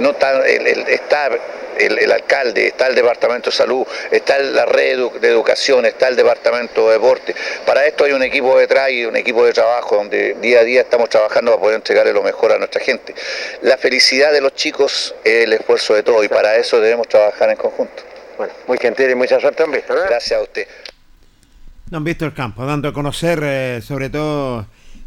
no 0.00 0.10
está, 0.10 0.46
está 0.46 1.30
el, 1.78 2.12
alcalde, 2.12 2.68
está 2.68 2.86
el 2.86 2.94
Departamento 2.94 3.50
de 3.50 3.56
Salud, 3.56 3.86
está 4.10 4.38
la 4.38 4.66
red 4.66 4.98
de 5.20 5.28
educación, 5.28 5.84
está 5.86 6.08
el 6.08 6.16
Departamento 6.16 6.86
de 6.88 6.94
Deporte. 6.94 7.34
Para 7.66 7.86
esto 7.86 8.04
hay 8.04 8.12
un 8.12 8.22
equipo 8.22 8.58
detrás 8.58 8.90
y 8.90 9.04
un 9.04 9.16
equipo 9.16 9.44
de 9.44 9.52
trabajo 9.52 9.96
donde 9.96 10.34
día 10.40 10.60
a 10.60 10.64
día 10.64 10.82
estamos 10.82 11.08
trabajando 11.08 11.50
para 11.52 11.60
poder 11.60 11.76
entregarle 11.76 12.12
lo 12.12 12.22
mejor 12.22 12.52
a 12.52 12.58
nuestra 12.58 12.80
gente. 12.80 13.14
La 13.62 13.76
felicidad 13.76 14.32
de 14.32 14.40
los 14.40 14.54
chicos 14.54 15.14
es 15.24 15.44
el 15.44 15.52
esfuerzo 15.52 15.94
de 15.94 16.02
todos 16.02 16.24
y 16.24 16.28
para 16.28 16.56
eso 16.56 16.80
debemos 16.80 17.08
trabajar 17.08 17.50
en 17.50 17.56
conjunto. 17.56 18.02
Bueno, 18.36 18.52
muy 18.66 18.78
gentil 18.78 19.10
y 19.10 19.14
mucha 19.14 19.40
suerte, 19.40 19.62
don 19.62 19.72
Víctor. 19.72 19.98
Gracias 20.08 20.38
a 20.38 20.42
usted. 20.42 20.66
Don 21.86 22.04
Víctor 22.04 22.32
Campo, 22.32 22.64
dando 22.64 22.88
a 22.88 22.92
conocer 22.92 23.40
eh, 23.42 23.80
sobre 23.82 24.08
todo 24.08 24.66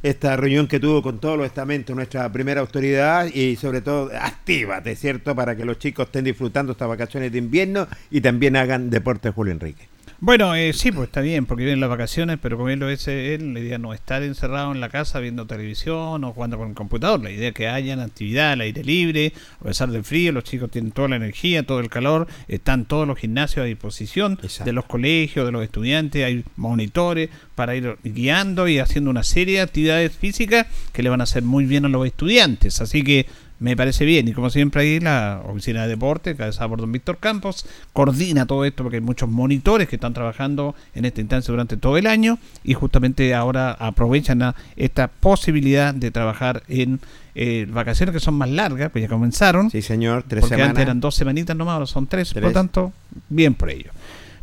esta 0.10 0.38
reunión 0.38 0.68
que 0.68 0.80
tuvo 0.80 1.02
con 1.02 1.20
todos 1.20 1.36
los 1.36 1.48
estamentos 1.48 1.96
nuestra 1.96 2.32
primera 2.32 2.62
autoridad 2.62 3.26
y 3.26 3.56
sobre 3.56 3.82
todo 3.82 4.12
actívate, 4.20 4.96
¿cierto? 4.96 5.36
Para 5.36 5.56
que 5.56 5.66
los 5.66 5.80
chicos 5.80 6.06
estén 6.06 6.26
disfrutando 6.26 6.74
estas 6.74 6.88
vacaciones 6.88 7.32
de 7.32 7.40
invierno 7.40 7.88
y 8.12 8.22
también 8.22 8.56
hagan 8.56 8.92
deporte 8.92 9.32
Julio 9.32 9.54
Enrique. 9.54 9.95
Bueno, 10.26 10.56
eh, 10.56 10.74
sí, 10.74 10.92
pues 10.92 11.10
está 11.10 11.22
bien, 11.22 11.46
porque 11.46 11.66
vienen 11.66 11.82
las 11.82 11.90
vacaciones, 11.92 12.40
pero 12.42 12.58
como 12.58 12.70
él 12.70 12.80
lo 12.80 12.88
dice 12.88 13.36
él, 13.36 13.54
la 13.54 13.60
idea 13.60 13.78
no 13.78 13.94
es 13.94 14.00
estar 14.00 14.24
encerrado 14.24 14.72
en 14.72 14.82
la 14.82 14.90
casa 14.90 15.20
viendo 15.20 15.46
televisión 15.46 16.24
o 16.24 16.34
jugando 16.34 16.58
con 16.58 16.70
el 16.70 16.74
computador, 16.74 17.24
la 17.24 17.30
idea 17.30 17.50
es 17.50 17.54
que 17.54 17.68
hayan 17.68 18.00
actividad 18.00 18.54
al 18.54 18.62
aire 18.62 18.84
libre, 18.84 19.34
a 19.62 19.66
pesar 19.66 19.92
del 19.92 20.04
frío, 20.04 20.32
los 20.32 20.44
chicos 20.44 20.72
tienen 20.72 20.94
toda 20.94 21.10
la 21.10 21.18
energía, 21.18 21.62
todo 21.62 21.80
el 21.80 21.92
calor, 21.92 22.26
están 22.48 22.86
todos 22.86 23.08
los 23.08 23.20
gimnasios 23.20 23.66
a 23.66 23.68
disposición 23.68 24.40
de 24.64 24.74
los 24.74 24.86
colegios, 24.86 25.46
de 25.46 25.52
los 25.52 25.64
estudiantes, 25.64 26.26
hay 26.26 26.44
monitores 26.56 27.30
para 27.54 27.76
ir 27.76 27.96
guiando 28.04 28.68
y 28.68 28.80
haciendo 28.80 29.12
una 29.12 29.22
serie 29.22 29.58
de 29.58 29.62
actividades 29.62 30.12
físicas 30.12 30.66
que 30.92 31.04
le 31.04 31.10
van 31.10 31.22
a 31.22 31.26
hacer 31.26 31.44
muy 31.44 31.66
bien 31.66 31.86
a 31.86 31.90
los 31.90 32.04
estudiantes, 32.04 32.82
así 32.82 33.04
que 33.04 33.28
me 33.60 33.76
parece 33.76 34.06
bien. 34.06 34.28
Y 34.28 34.34
como 34.34 34.50
siempre 34.50 34.82
ahí 34.82 35.00
la 35.00 35.42
oficina 35.46 35.84
de 35.84 35.90
deporte, 35.90 36.36
cabezada 36.36 36.70
por 36.70 36.82
don 36.82 36.92
Víctor 36.92 37.18
Campos, 37.18 37.66
coordina 37.94 38.46
todo 38.46 38.66
esto 38.66 38.84
porque 38.84 38.98
hay 38.98 39.02
muchos 39.02 39.30
monitores 39.30 39.88
que 39.88 39.96
están 39.96 40.14
trabajando 40.14 40.76
en 40.94 41.06
esta 41.06 41.22
instancia 41.22 41.52
durante 41.52 41.78
todo 41.78 41.98
el 41.98 42.08
año 42.08 42.38
y 42.64 42.74
justamente 42.74 43.34
ahora 43.34 43.72
aprovechan 43.72 44.54
esta 44.76 45.08
posibilidad 45.08 45.94
de 45.94 46.12
trabajar 46.12 46.64
en 46.68 47.00
eh, 47.36 47.68
vacaciones 47.70 48.14
que 48.14 48.20
son 48.20 48.36
más 48.36 48.50
largas, 48.50 48.92
pues 48.92 49.02
ya 49.02 49.10
comenzaron. 49.10 49.70
Sí, 49.70 49.82
señor, 49.82 50.24
tres 50.28 50.42
porque 50.42 50.62
antes 50.62 50.82
eran 50.82 51.00
dos 51.00 51.16
semanitas 51.16 51.56
nomás, 51.56 51.74
ahora 51.74 51.86
son 51.86 52.08
tres, 52.08 52.34
por 52.34 52.44
lo 52.44 52.52
tanto, 52.52 52.94
bien 53.30 53.54
por 53.54 53.70
ello. 53.70 53.92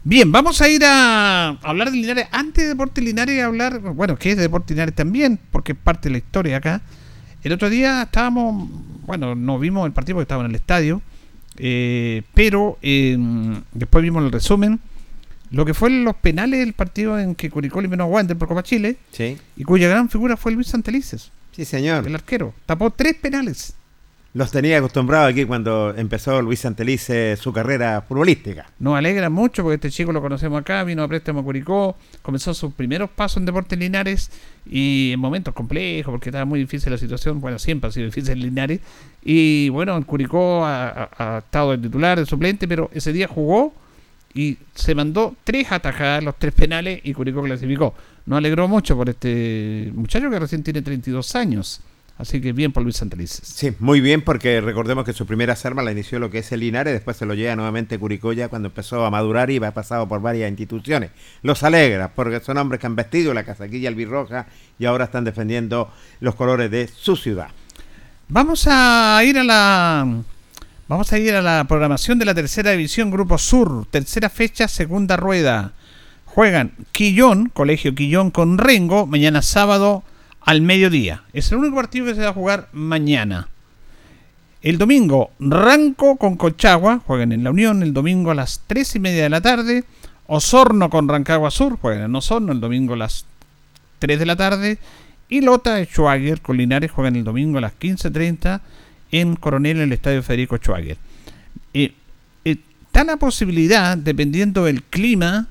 Bien, 0.04 0.32
vamos 0.32 0.60
a 0.60 0.68
ir 0.68 0.82
a 0.84 1.50
hablar 1.62 1.92
de 1.92 1.96
Linares. 1.96 2.26
Antes 2.32 2.64
de 2.64 2.70
Deporte 2.70 3.00
Linares, 3.00 3.40
hablar, 3.40 3.78
bueno, 3.78 4.16
que 4.16 4.32
es 4.32 4.36
de 4.36 4.42
Deporte 4.42 4.74
Linares 4.74 4.96
también, 4.96 5.38
porque 5.52 5.72
es 5.72 5.78
parte 5.78 6.08
de 6.08 6.12
la 6.12 6.18
historia 6.18 6.56
acá. 6.56 6.82
El 7.42 7.52
otro 7.52 7.68
día 7.70 8.02
estábamos, 8.02 8.68
bueno, 9.06 9.34
no 9.34 9.58
vimos 9.58 9.86
el 9.86 9.92
partido 9.92 10.16
porque 10.16 10.24
estaba 10.24 10.44
en 10.44 10.50
el 10.50 10.56
estadio, 10.56 11.02
eh, 11.58 12.22
pero 12.34 12.78
eh, 12.82 13.18
después 13.72 14.02
vimos 14.02 14.24
el 14.24 14.32
resumen. 14.32 14.80
Lo 15.50 15.66
que 15.66 15.74
fue 15.74 15.90
los 15.90 16.16
penales 16.16 16.60
del 16.60 16.72
partido 16.72 17.18
en 17.18 17.34
que 17.34 17.50
Curicó 17.50 17.80
eliminó 17.80 18.04
a 18.04 18.06
Wander 18.06 18.38
por 18.38 18.48
Copa 18.48 18.62
Chile, 18.62 18.96
sí. 19.10 19.36
y 19.56 19.64
cuya 19.64 19.88
gran 19.88 20.08
figura 20.08 20.36
fue 20.36 20.52
Luis 20.52 20.68
Santelices. 20.68 21.30
Sí, 21.54 21.64
señor. 21.66 22.06
El 22.06 22.14
arquero. 22.14 22.54
Tapó 22.64 22.90
tres 22.90 23.14
penales. 23.14 23.74
Los 24.34 24.50
tenía 24.50 24.78
acostumbrados 24.78 25.30
aquí 25.30 25.44
cuando 25.44 25.94
empezó 25.94 26.40
Luis 26.40 26.60
Santelice 26.60 27.36
su 27.36 27.52
carrera 27.52 28.00
futbolística. 28.00 28.66
Nos 28.78 28.96
alegra 28.96 29.28
mucho 29.28 29.62
porque 29.62 29.74
este 29.74 29.90
chico 29.90 30.10
lo 30.10 30.22
conocemos 30.22 30.58
acá, 30.58 30.82
vino 30.84 31.02
a 31.02 31.08
préstamo 31.08 31.40
a 31.40 31.42
Curicó, 31.42 31.96
comenzó 32.22 32.54
sus 32.54 32.72
primeros 32.72 33.10
pasos 33.10 33.36
en 33.38 33.44
Deportes 33.44 33.78
Linares 33.78 34.30
y 34.64 35.10
en 35.12 35.20
momentos 35.20 35.52
complejos 35.52 36.12
porque 36.12 36.30
estaba 36.30 36.46
muy 36.46 36.60
difícil 36.60 36.90
la 36.90 36.96
situación, 36.96 37.42
bueno, 37.42 37.58
siempre 37.58 37.88
ha 37.88 37.92
sido 37.92 38.06
difícil 38.06 38.32
en 38.32 38.40
Linares 38.40 38.80
y 39.22 39.68
bueno, 39.68 39.94
en 39.98 40.02
Curicó 40.04 40.64
ha, 40.64 41.10
ha 41.18 41.38
estado 41.38 41.74
el 41.74 41.82
titular, 41.82 42.18
el 42.18 42.26
suplente, 42.26 42.66
pero 42.66 42.88
ese 42.94 43.12
día 43.12 43.28
jugó 43.28 43.74
y 44.32 44.56
se 44.74 44.94
mandó 44.94 45.36
tres 45.44 45.70
atajadas, 45.72 46.24
los 46.24 46.38
tres 46.38 46.54
penales 46.54 47.00
y 47.04 47.12
Curicó 47.12 47.42
clasificó. 47.42 47.94
Nos 48.24 48.38
alegró 48.38 48.66
mucho 48.66 48.96
por 48.96 49.10
este 49.10 49.90
muchacho 49.94 50.30
que 50.30 50.38
recién 50.38 50.62
tiene 50.62 50.80
32 50.80 51.36
años. 51.36 51.82
Así 52.18 52.40
que 52.40 52.52
bien 52.52 52.72
por 52.72 52.82
Luis 52.82 52.96
Santelices. 52.96 53.48
Sí, 53.48 53.74
muy 53.78 54.00
bien 54.00 54.22
porque 54.22 54.60
recordemos 54.60 55.04
que 55.04 55.12
su 55.12 55.26
primera 55.26 55.56
arma 55.64 55.82
la 55.82 55.92
inició 55.92 56.18
lo 56.18 56.30
que 56.30 56.38
es 56.38 56.52
el 56.52 56.60
Linares, 56.60 56.92
después 56.92 57.16
se 57.16 57.26
lo 57.26 57.34
lleva 57.34 57.56
nuevamente 57.56 57.98
Curicoya 57.98 58.48
cuando 58.48 58.68
empezó 58.68 59.04
a 59.04 59.10
madurar 59.10 59.50
y 59.50 59.58
va 59.58 59.70
pasado 59.72 60.06
por 60.06 60.20
varias 60.20 60.48
instituciones. 60.48 61.10
Los 61.42 61.62
alegra 61.62 62.12
porque 62.14 62.40
son 62.40 62.58
hombres 62.58 62.80
que 62.80 62.86
han 62.86 62.96
vestido 62.96 63.32
la 63.34 63.44
casaquilla 63.44 63.88
albirroja 63.88 64.46
y 64.78 64.84
ahora 64.84 65.06
están 65.06 65.24
defendiendo 65.24 65.90
los 66.20 66.34
colores 66.34 66.70
de 66.70 66.86
su 66.88 67.16
ciudad. 67.16 67.48
Vamos 68.28 68.66
a 68.70 69.20
ir 69.24 69.38
a 69.38 69.44
la 69.44 70.22
vamos 70.88 71.12
a 71.12 71.18
ir 71.18 71.34
a 71.34 71.42
la 71.42 71.64
programación 71.66 72.18
de 72.18 72.24
la 72.24 72.34
tercera 72.34 72.70
división 72.72 73.10
Grupo 73.10 73.38
Sur, 73.38 73.86
tercera 73.90 74.28
fecha, 74.28 74.68
segunda 74.68 75.16
rueda. 75.16 75.72
Juegan 76.26 76.72
Quillón, 76.92 77.48
Colegio 77.48 77.94
Quillón 77.94 78.30
con 78.30 78.58
Rengo, 78.58 79.06
mañana 79.06 79.42
sábado 79.42 80.02
al 80.44 80.62
mediodía. 80.62 81.22
Es 81.32 81.52
el 81.52 81.58
único 81.58 81.76
partido 81.76 82.06
que 82.06 82.14
se 82.14 82.22
va 82.22 82.28
a 82.28 82.34
jugar 82.34 82.68
mañana. 82.72 83.48
El 84.62 84.78
domingo, 84.78 85.32
Ranco 85.40 86.16
con 86.16 86.36
Colchagua, 86.36 87.00
juegan 87.04 87.32
en 87.32 87.42
la 87.42 87.50
Unión 87.50 87.82
el 87.82 87.92
domingo 87.92 88.30
a 88.30 88.34
las 88.34 88.60
3 88.66 88.96
y 88.96 88.98
media 89.00 89.24
de 89.24 89.30
la 89.30 89.40
tarde. 89.40 89.84
Osorno 90.28 90.88
con 90.88 91.08
Rancagua 91.08 91.50
Sur, 91.50 91.78
juegan 91.78 92.04
en 92.04 92.14
Osorno 92.14 92.52
el 92.52 92.60
domingo 92.60 92.94
a 92.94 92.98
las 92.98 93.26
3 93.98 94.18
de 94.20 94.26
la 94.26 94.36
tarde. 94.36 94.78
Y 95.28 95.40
Lota 95.40 95.84
Schwager 95.84 96.40
con 96.40 96.56
Linares 96.58 96.92
juegan 96.92 97.16
el 97.16 97.24
domingo 97.24 97.58
a 97.58 97.62
las 97.62 97.72
15.30 97.78 98.60
en 99.10 99.34
Coronel 99.34 99.78
en 99.78 99.82
el 99.84 99.92
Estadio 99.92 100.22
Federico 100.22 100.56
Schwager. 100.58 100.96
Eh, 101.74 101.92
eh, 102.44 102.56
está 102.86 103.02
la 103.02 103.16
posibilidad, 103.16 103.96
dependiendo 103.96 104.64
del 104.64 104.82
clima, 104.84 105.48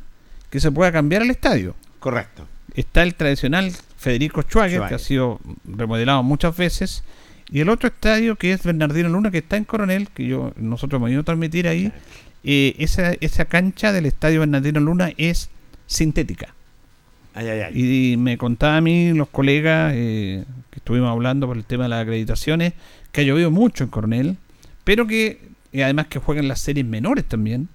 que 0.49 0.59
se 0.59 0.71
pueda 0.71 0.91
cambiar 0.91 1.21
el 1.23 1.31
estadio. 1.31 1.75
Correcto. 1.99 2.47
Está 2.75 3.03
el 3.03 3.15
tradicional 3.15 3.73
Federico 4.01 4.41
Schwager, 4.41 4.79
Schwager. 4.79 4.89
que 4.89 4.95
ha 4.95 4.99
sido 4.99 5.39
remodelado 5.63 6.23
muchas 6.23 6.57
veces. 6.57 7.03
Y 7.51 7.59
el 7.59 7.69
otro 7.69 7.87
estadio 7.89 8.35
que 8.35 8.51
es 8.51 8.63
Bernardino 8.63 9.09
Luna, 9.09 9.29
que 9.29 9.37
está 9.39 9.57
en 9.57 9.63
Coronel, 9.65 10.07
que 10.09 10.25
yo 10.25 10.53
nosotros 10.55 10.97
hemos 10.99 11.11
ido 11.11 11.21
a 11.21 11.23
transmitir 11.23 11.67
ahí. 11.67 11.91
eh, 12.43 12.75
esa, 12.79 13.13
esa 13.21 13.45
cancha 13.45 13.91
del 13.91 14.07
estadio 14.07 14.39
Bernardino 14.39 14.79
Luna 14.79 15.11
es 15.17 15.49
sintética. 15.85 16.55
Ay, 17.35 17.47
ay, 17.47 17.59
ay. 17.61 18.13
Y 18.13 18.17
me 18.17 18.37
contaba 18.39 18.77
a 18.77 18.81
mí 18.81 19.13
los 19.13 19.29
colegas 19.29 19.93
eh, 19.95 20.45
que 20.71 20.79
estuvimos 20.79 21.09
hablando 21.11 21.45
por 21.45 21.55
el 21.57 21.63
tema 21.63 21.83
de 21.83 21.89
las 21.89 22.01
acreditaciones, 22.01 22.73
que 23.11 23.21
ha 23.21 23.23
llovido 23.23 23.51
mucho 23.51 23.83
en 23.83 23.89
Coronel, 23.91 24.37
pero 24.83 25.05
que 25.05 25.39
y 25.71 25.81
además 25.81 26.07
que 26.07 26.17
juegan 26.19 26.47
las 26.47 26.59
series 26.59 26.85
menores 26.87 27.25
también. 27.25 27.69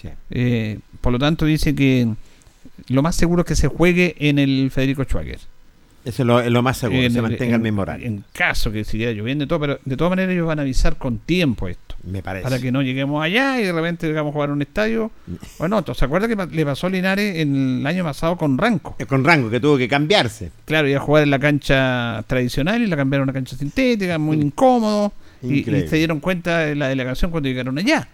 Sí. 0.00 0.08
Eh, 0.30 0.78
por 1.00 1.12
lo 1.12 1.18
tanto 1.18 1.44
dice 1.46 1.74
que 1.74 2.08
lo 2.88 3.02
más 3.02 3.16
seguro 3.16 3.42
es 3.42 3.48
que 3.48 3.56
se 3.56 3.68
juegue 3.68 4.14
en 4.20 4.38
el 4.38 4.70
Federico 4.70 5.02
Schwager. 5.04 5.40
Eso 6.04 6.22
es 6.22 6.26
lo, 6.26 6.40
es 6.40 6.50
lo 6.50 6.62
más 6.62 6.76
seguro, 6.78 7.00
En 7.02 7.12
se 7.12 7.22
mantenga 7.22 7.44
en- 7.46 7.54
el 7.54 7.60
mismo 7.60 7.82
horario. 7.82 8.06
En 8.06 8.24
caso 8.32 8.70
que 8.70 8.84
siguiera 8.84 9.12
lloviendo 9.12 9.44
y 9.44 9.46
todo, 9.46 9.58
pero 9.60 9.78
de 9.84 9.96
todas 9.96 10.10
maneras 10.10 10.32
ellos 10.32 10.46
van 10.46 10.58
a 10.58 10.62
avisar 10.62 10.96
con 10.96 11.18
tiempo 11.18 11.66
esto. 11.68 11.94
Me 12.04 12.22
parece. 12.22 12.42
Para 12.44 12.58
que 12.60 12.70
no 12.70 12.82
lleguemos 12.82 13.24
allá 13.24 13.58
y 13.60 13.64
de 13.64 13.72
repente 13.72 14.06
digamos 14.06 14.32
jugar 14.34 14.50
a 14.50 14.52
un 14.52 14.60
estadio. 14.62 15.10
Bueno, 15.58 15.82
¿se 15.94 16.04
acuerda 16.04 16.28
que 16.28 16.36
le 16.54 16.64
pasó 16.66 16.88
a 16.88 16.90
Linares 16.90 17.36
en 17.38 17.78
el 17.80 17.86
año 17.86 18.04
pasado 18.04 18.36
con 18.36 18.58
Ranco? 18.58 18.96
Eh, 18.98 19.06
Con 19.06 19.24
rango 19.24 19.48
que 19.48 19.60
tuvo 19.60 19.78
que 19.78 19.88
cambiarse. 19.88 20.50
Claro, 20.66 20.88
iba 20.88 20.98
a 20.98 21.02
jugar 21.02 21.22
en 21.22 21.30
la 21.30 21.38
cancha 21.38 22.22
tradicional 22.26 22.82
y 22.82 22.86
la 22.86 22.96
cambiaron 22.96 23.28
a 23.28 23.30
una 23.30 23.32
cancha 23.32 23.56
sintética, 23.56 24.18
muy 24.18 24.36
incómodo. 24.36 25.12
Y, 25.42 25.60
y 25.60 25.88
se 25.88 25.96
dieron 25.96 26.20
cuenta 26.20 26.58
de 26.60 26.74
la 26.74 26.88
delegación 26.88 27.30
cuando 27.30 27.48
llegaron 27.48 27.78
allá. 27.78 28.08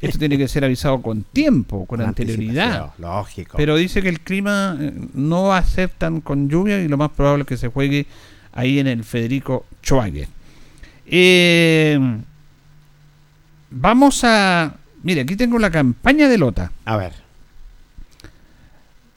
Esto 0.00 0.18
tiene 0.18 0.38
que 0.38 0.48
ser 0.48 0.64
avisado 0.64 1.02
con 1.02 1.22
tiempo, 1.22 1.86
con, 1.86 2.00
anterioridad. 2.00 2.92
Lógico. 2.98 3.56
Pero 3.56 3.76
dice 3.76 4.02
que 4.02 4.08
el 4.08 4.20
clima 4.20 4.76
eh, 4.80 4.92
no 5.14 5.44
va 5.44 5.58
a 5.58 5.64
ser 5.64 5.90
tan 5.90 6.20
con 6.20 6.48
lluvia 6.48 6.80
y 6.80 6.88
lo 6.88 6.96
más 6.96 7.10
probable 7.10 7.42
es 7.42 7.48
que 7.48 7.56
se 7.56 7.68
juegue 7.68 8.06
ahí 8.52 8.78
en 8.78 8.86
el 8.86 9.04
Federico 9.04 9.66
Schwager. 9.82 10.28
Eh, 11.06 11.98
vamos 13.70 14.24
a... 14.24 14.74
Mire, 15.02 15.22
aquí 15.22 15.36
tengo 15.36 15.58
la 15.58 15.70
campaña 15.70 16.28
de 16.28 16.38
Lota. 16.38 16.72
A 16.84 16.96
ver. 16.96 17.12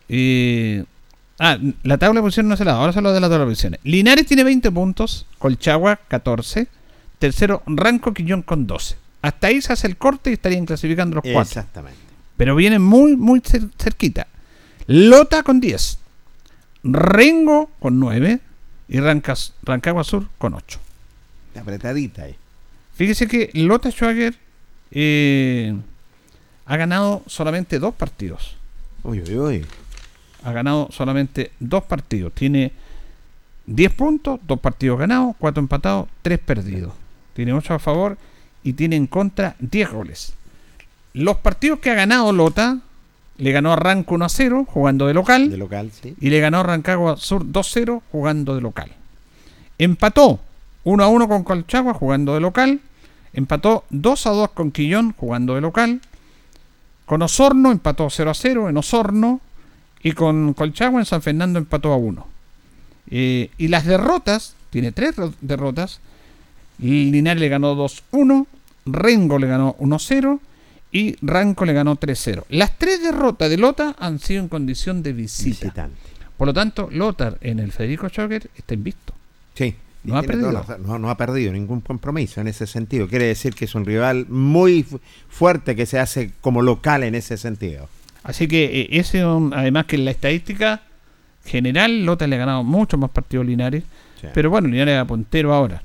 Eh, 0.09 0.83
ah, 1.39 1.57
la 1.83 1.97
tabla 1.97 2.19
de 2.19 2.23
posiciones 2.23 2.49
no 2.49 2.57
se 2.57 2.65
la 2.65 2.73
da, 2.73 2.79
ahora 2.79 2.93
se 2.93 3.01
lo 3.01 3.13
de 3.13 3.19
la 3.21 3.29
tabla 3.29 3.45
de 3.45 3.51
posiciones. 3.51 3.79
Linares 3.83 4.25
tiene 4.25 4.43
20 4.43 4.71
puntos, 4.71 5.25
Colchagua 5.37 5.95
14, 6.07 6.67
tercero 7.17 7.63
Ranco 7.65 8.13
Quillón 8.13 8.41
con 8.41 8.67
12. 8.67 8.97
Hasta 9.21 9.47
ahí 9.47 9.61
se 9.61 9.73
hace 9.73 9.87
el 9.87 9.97
corte 9.97 10.29
y 10.29 10.33
estarían 10.33 10.65
clasificando 10.65 11.15
los 11.15 11.23
cuatro. 11.23 11.41
Exactamente. 11.41 11.99
Pero 12.37 12.55
vienen 12.55 12.81
muy, 12.81 13.15
muy 13.15 13.39
cer- 13.41 13.69
cerquita. 13.79 14.27
Lota 14.87 15.43
con 15.43 15.59
10, 15.59 15.99
Rengo 16.83 17.69
con 17.79 17.99
9 17.99 18.39
y 18.89 18.97
Rancas- 18.97 19.53
Rancagua 19.63 20.03
Sur 20.03 20.27
con 20.37 20.53
8. 20.55 20.79
Apretadita 21.59 22.23
ahí. 22.23 22.35
Fíjese 22.95 23.27
que 23.27 23.51
Lota 23.53 23.91
Schwager 23.91 24.35
eh, 24.91 25.75
ha 26.65 26.77
ganado 26.77 27.23
solamente 27.27 27.77
dos 27.79 27.93
partidos. 27.93 28.55
Uy, 29.03 29.21
uy, 29.21 29.37
uy. 29.37 29.65
ha 30.43 30.51
ganado 30.51 30.87
solamente 30.91 31.51
dos 31.59 31.83
partidos. 31.83 32.33
Tiene 32.33 32.71
10 33.67 33.93
puntos, 33.93 34.39
dos 34.47 34.59
partidos 34.59 34.97
ganados, 34.99 35.35
cuatro 35.37 35.61
empatados, 35.61 36.07
tres 36.23 36.39
perdidos. 36.39 36.93
Tiene 37.35 37.53
8 37.53 37.75
a 37.75 37.79
favor 37.79 38.17
y 38.63 38.73
tiene 38.73 38.95
en 38.95 39.07
contra 39.07 39.55
10 39.59 39.91
goles. 39.91 40.33
Los 41.13 41.37
partidos 41.37 41.79
que 41.79 41.91
ha 41.91 41.95
ganado 41.95 42.31
Lota, 42.31 42.79
le 43.37 43.51
ganó 43.51 43.73
a 43.73 43.75
Ranco 43.75 44.15
1 44.15 44.25
a 44.25 44.29
0 44.29 44.65
jugando 44.69 45.07
de 45.07 45.13
local 45.15 45.49
De 45.49 45.57
local, 45.57 45.91
sí. 45.91 46.15
y 46.21 46.29
le 46.29 46.39
ganó 46.39 46.59
a 46.59 46.63
Rancagua 46.63 47.17
Sur 47.17 47.43
2-0 47.45 48.01
jugando 48.11 48.55
de 48.55 48.61
local. 48.61 48.91
Empató 49.77 50.39
1 50.83 51.03
a 51.03 51.07
1 51.07 51.27
con 51.27 51.43
Colchagua 51.43 51.93
jugando 51.93 52.33
de 52.35 52.39
local. 52.39 52.79
Empató 53.33 53.85
2 53.89 54.27
a 54.27 54.29
2 54.31 54.49
con 54.51 54.71
Quillón 54.71 55.13
jugando 55.13 55.55
de 55.55 55.61
local. 55.61 56.01
Con 57.05 57.21
Osorno 57.21 57.71
empató 57.71 58.09
0 58.09 58.29
a 58.31 58.33
0 58.33 58.69
en 58.69 58.77
Osorno. 58.77 59.41
Y 60.03 60.13
con 60.13 60.53
Colchagua 60.53 60.99
en 60.99 61.05
San 61.05 61.21
Fernando 61.21 61.59
empató 61.59 61.93
a 61.93 61.97
1. 61.97 62.27
Eh, 63.11 63.49
y 63.57 63.67
las 63.67 63.85
derrotas, 63.85 64.55
tiene 64.69 64.91
tres 64.91 65.15
ro- 65.15 65.33
derrotas. 65.41 65.99
Linares 66.81 67.39
le 67.39 67.49
ganó 67.49 67.75
2-1. 67.75 68.45
Rengo 68.85 69.37
le 69.39 69.47
ganó 69.47 69.75
1-0. 69.79 70.39
Y 70.93 71.15
Ranco 71.21 71.63
le 71.65 71.73
ganó 71.73 71.95
3-0. 71.97 72.43
Las 72.49 72.77
tres 72.77 73.01
derrotas 73.01 73.49
de 73.49 73.57
Lota 73.57 73.95
han 73.97 74.19
sido 74.19 74.41
en 74.41 74.49
condición 74.49 75.03
de 75.03 75.13
visita. 75.13 75.65
Visitante. 75.67 75.95
Por 76.35 76.47
lo 76.47 76.53
tanto, 76.53 76.89
Lothar 76.91 77.37
en 77.41 77.59
el 77.59 77.71
Federico 77.71 78.09
Schocker 78.09 78.49
está 78.57 78.73
invisto. 78.73 79.13
Sí. 79.53 79.75
No 80.03 80.17
ha 80.17 80.23
perdido. 80.23 80.51
la. 80.51 80.65
No, 80.83 80.97
no 80.97 81.09
ha 81.11 81.15
perdido 81.15 81.53
ningún 81.53 81.79
compromiso 81.81 82.41
en 82.41 82.47
ese 82.47 82.65
sentido. 82.65 83.07
Quiere 83.07 83.25
decir 83.25 83.53
que 83.53 83.65
es 83.65 83.75
un 83.75 83.85
rival 83.85 84.25
muy 84.27 84.81
fu- 84.81 84.99
fuerte 85.29 85.75
que 85.75 85.85
se 85.85 85.99
hace 85.99 86.31
como 86.41 86.63
local 86.63 87.03
en 87.03 87.13
ese 87.13 87.37
sentido. 87.37 87.87
Así 88.23 88.47
que 88.47 88.81
eh, 88.81 88.87
ese, 88.91 89.21
además 89.21 89.85
que 89.85 89.95
en 89.97 90.05
la 90.05 90.11
estadística 90.11 90.81
general, 91.45 92.03
Lothar 92.05 92.27
le 92.29 92.35
ha 92.35 92.39
ganado 92.39 92.63
muchos 92.63 92.99
más 92.99 93.11
partidos 93.11 93.45
a 93.45 93.49
Linares. 93.49 93.83
Sí. 94.19 94.27
Pero 94.33 94.49
bueno, 94.49 94.67
Linares 94.67 94.99
es 94.99 95.07
puntero 95.07 95.53
ahora. 95.53 95.83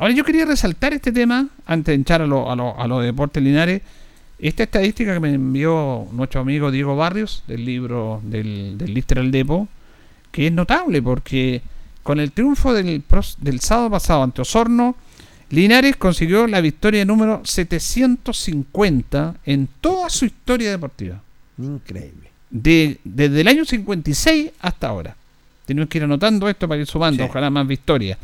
Ahora 0.00 0.14
yo 0.14 0.24
quería 0.24 0.46
resaltar 0.46 0.94
este 0.94 1.12
tema, 1.12 1.46
antes 1.66 1.92
de 1.92 1.94
entrar 1.94 2.22
a 2.22 2.26
los 2.26 2.48
a 2.48 2.56
lo, 2.56 2.80
a 2.80 2.88
lo 2.88 3.00
de 3.00 3.06
deportes 3.06 3.42
Linares, 3.42 3.82
esta 4.38 4.62
estadística 4.62 5.12
que 5.12 5.20
me 5.20 5.34
envió 5.34 6.06
nuestro 6.12 6.40
amigo 6.40 6.70
Diego 6.70 6.96
Barrios, 6.96 7.44
del 7.46 7.66
libro 7.66 8.22
del, 8.24 8.78
del 8.78 8.94
Literal 8.94 9.30
Depo, 9.30 9.68
que 10.32 10.46
es 10.46 10.52
notable 10.52 11.02
porque 11.02 11.60
con 12.02 12.18
el 12.18 12.32
triunfo 12.32 12.72
del, 12.72 13.02
del 13.40 13.60
sábado 13.60 13.90
pasado 13.90 14.22
ante 14.22 14.40
Osorno, 14.40 14.96
Linares 15.50 15.96
consiguió 15.96 16.46
la 16.46 16.62
victoria 16.62 17.04
número 17.04 17.42
750 17.44 19.34
en 19.44 19.68
toda 19.82 20.08
su 20.08 20.24
historia 20.24 20.70
deportiva. 20.70 21.20
Increíble. 21.58 22.30
De, 22.48 22.98
desde 23.04 23.42
el 23.42 23.48
año 23.48 23.64
56 23.66 24.52
hasta 24.60 24.88
ahora. 24.88 25.14
Tenemos 25.66 25.90
que 25.90 25.98
ir 25.98 26.04
anotando 26.04 26.48
esto 26.48 26.66
para 26.66 26.80
ir 26.80 26.86
sumando, 26.86 27.22
Sí. 27.22 27.28
ojalá 27.28 27.50
más 27.50 27.66
victorias. 27.66 28.18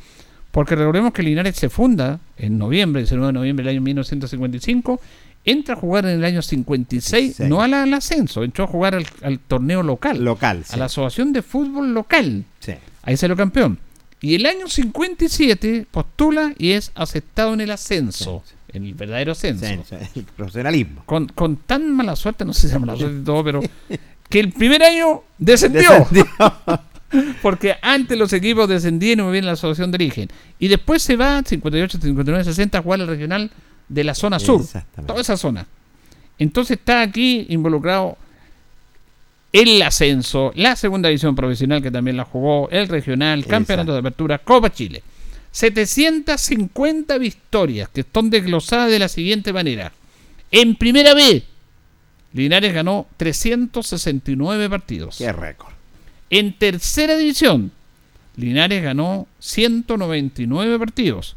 Porque 0.57 0.75
recordemos 0.75 1.13
que 1.13 1.23
Linares 1.23 1.55
se 1.55 1.69
funda 1.69 2.19
en 2.39 2.57
noviembre, 2.57 3.03
19 3.03 3.27
de 3.27 3.33
noviembre 3.35 3.63
del 3.67 3.75
año 3.75 3.83
1955, 3.83 4.99
entra 5.45 5.75
a 5.75 5.79
jugar 5.79 6.07
en 6.07 6.13
el 6.13 6.25
año 6.25 6.41
56, 6.41 7.37
Sí. 7.37 7.43
no 7.47 7.61
al, 7.61 7.75
al 7.75 7.93
ascenso, 7.93 8.43
entró 8.43 8.65
a 8.65 8.67
jugar 8.67 8.95
al, 8.95 9.07
al 9.23 9.39
torneo 9.39 9.83
local, 9.83 10.25
Local, 10.25 10.65
sí. 10.65 10.73
a 10.73 10.79
la 10.79 10.87
asociación 10.87 11.35
de 11.35 11.43
fútbol 11.43 11.93
local. 11.93 12.45
Sí. 12.61 12.73
Ahí 13.03 13.19
salió 13.19 13.37
campeón. 13.37 13.79
Y 14.23 14.35
el 14.37 14.47
año 14.47 14.67
57 14.67 15.87
postula 15.91 16.55
y 16.57 16.71
es 16.71 16.91
aceptado 16.95 17.53
en 17.53 17.61
el 17.61 17.71
ascenso, 17.71 18.43
en 18.73 18.87
el 18.87 18.95
verdadero 18.95 19.33
ascenso. 19.33 19.67
Sí, 19.67 19.95
sí, 20.15 20.21
El 20.21 20.25
profesionalismo. 20.25 21.03
Con, 21.05 21.27
con 21.29 21.57
tan 21.57 21.95
mala 21.95 22.17
suerte, 22.17 22.47
no 22.47 22.55
sé 22.55 22.63
si 22.69 22.75
es 22.75 22.81
mala 22.81 22.97
suerte 22.97 23.19
y 23.21 23.25
todo, 23.25 23.45
pero 23.45 23.61
que 24.31 24.41
el 24.41 24.53
primer 24.53 24.83
año 24.83 25.21
descendió. 25.37 25.91
Descendió. 26.11 26.25
Porque 27.43 27.77
antes 27.83 28.19
los 28.19 28.33
equipos 28.33 28.69
descendían 28.69 29.21
y 29.21 29.23
movían 29.23 29.47
la 29.47 29.53
asociación 29.53 29.91
de 29.91 29.97
origen. 29.97 30.29
Y 30.59 30.69
después 30.69 31.03
se 31.03 31.17
va 31.17 31.43
58, 31.45 31.99
59, 32.01 32.45
60 32.45 32.79
a 32.79 32.83
jugar 32.83 33.01
al 33.01 33.07
regional 33.07 33.51
de 33.89 34.05
la 34.05 34.15
zona 34.15 34.39
sur. 34.39 34.65
Toda 35.07 35.21
esa 35.21 35.37
zona. 35.37 35.67
Entonces 36.39 36.79
está 36.79 37.03
aquí 37.03 37.47
involucrado 37.49 38.19
el 39.53 39.81
ascenso, 39.83 40.53
la 40.55 40.77
segunda 40.77 41.09
división 41.09 41.35
profesional 41.35 41.83
que 41.83 41.91
también 41.91 42.17
la 42.17 42.25
jugó, 42.25 42.69
el 42.71 42.89
regional, 42.89 43.47
campeonato 43.47 43.93
de 43.93 44.01
apertura, 44.01 44.39
Copa 44.39 44.71
Chile. 44.71 45.03
750 45.53 47.17
victorias 47.17 47.89
que 47.89 48.03
están 48.03 48.29
desglosadas 48.29 48.91
de 48.91 48.99
la 48.99 49.09
siguiente 49.09 49.55
manera. 49.55 49.93
En 50.51 50.77
primera 50.77 51.15
B, 51.15 51.43
Linares 52.35 52.75
ganó 52.75 53.07
369 53.17 54.69
partidos. 54.69 55.17
Qué 55.17 55.33
récord. 55.33 55.76
En 56.31 56.53
tercera 56.55 57.17
división, 57.17 57.73
Linares 58.37 58.83
ganó 58.83 59.27
199 59.39 60.79
partidos. 60.79 61.37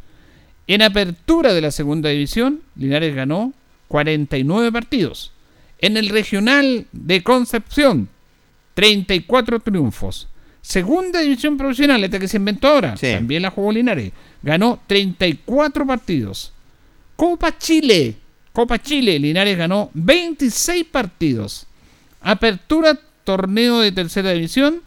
En 0.68 0.82
apertura 0.82 1.54
de 1.54 1.62
la 1.62 1.72
segunda 1.72 2.10
división, 2.10 2.62
Linares 2.76 3.16
ganó 3.16 3.54
49 3.88 4.72
partidos. 4.72 5.32
En 5.80 5.98
el 5.98 6.10
regional 6.10 6.86
de 6.92 7.24
Concepción, 7.24 8.10
34 8.74 9.60
triunfos. 9.60 10.28
Segunda 10.62 11.22
división 11.22 11.58
profesional, 11.58 12.04
esta 12.04 12.20
que 12.20 12.28
se 12.28 12.38
inventó 12.38 12.68
ahora, 12.68 12.98
Sí. 12.98 13.08
también 13.14 13.42
la 13.42 13.50
jugó 13.52 13.72
Linares. 13.72 14.12
Ganó 14.44 14.80
34 14.88 15.86
partidos. 15.88 16.52
Copa 17.16 17.58
Chile. 17.58 18.16
Copa 18.52 18.78
Chile. 18.80 19.18
Linares 19.20 19.58
ganó 19.58 19.90
26 19.94 20.86
partidos. 20.86 21.66
Apertura, 22.22 23.00
torneo 23.30 23.80
de 23.80 23.92
tercera 23.92 24.32
división. 24.32 24.82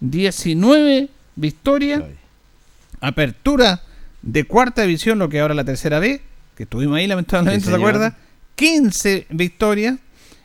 19 0.00 1.08
victorias. 1.34 2.02
Apertura 3.00 3.80
de 4.20 4.44
cuarta 4.44 4.82
división, 4.82 5.18
lo 5.18 5.30
que 5.30 5.40
ahora 5.40 5.54
la 5.54 5.64
tercera 5.64 5.98
B, 5.98 6.20
que 6.56 6.64
estuvimos 6.64 6.98
ahí 6.98 7.06
lamentablemente, 7.06 7.64
Sí, 7.64 7.70
¿se 7.70 7.74
acuerda? 7.74 8.14
15 8.56 9.28
victorias. 9.30 9.96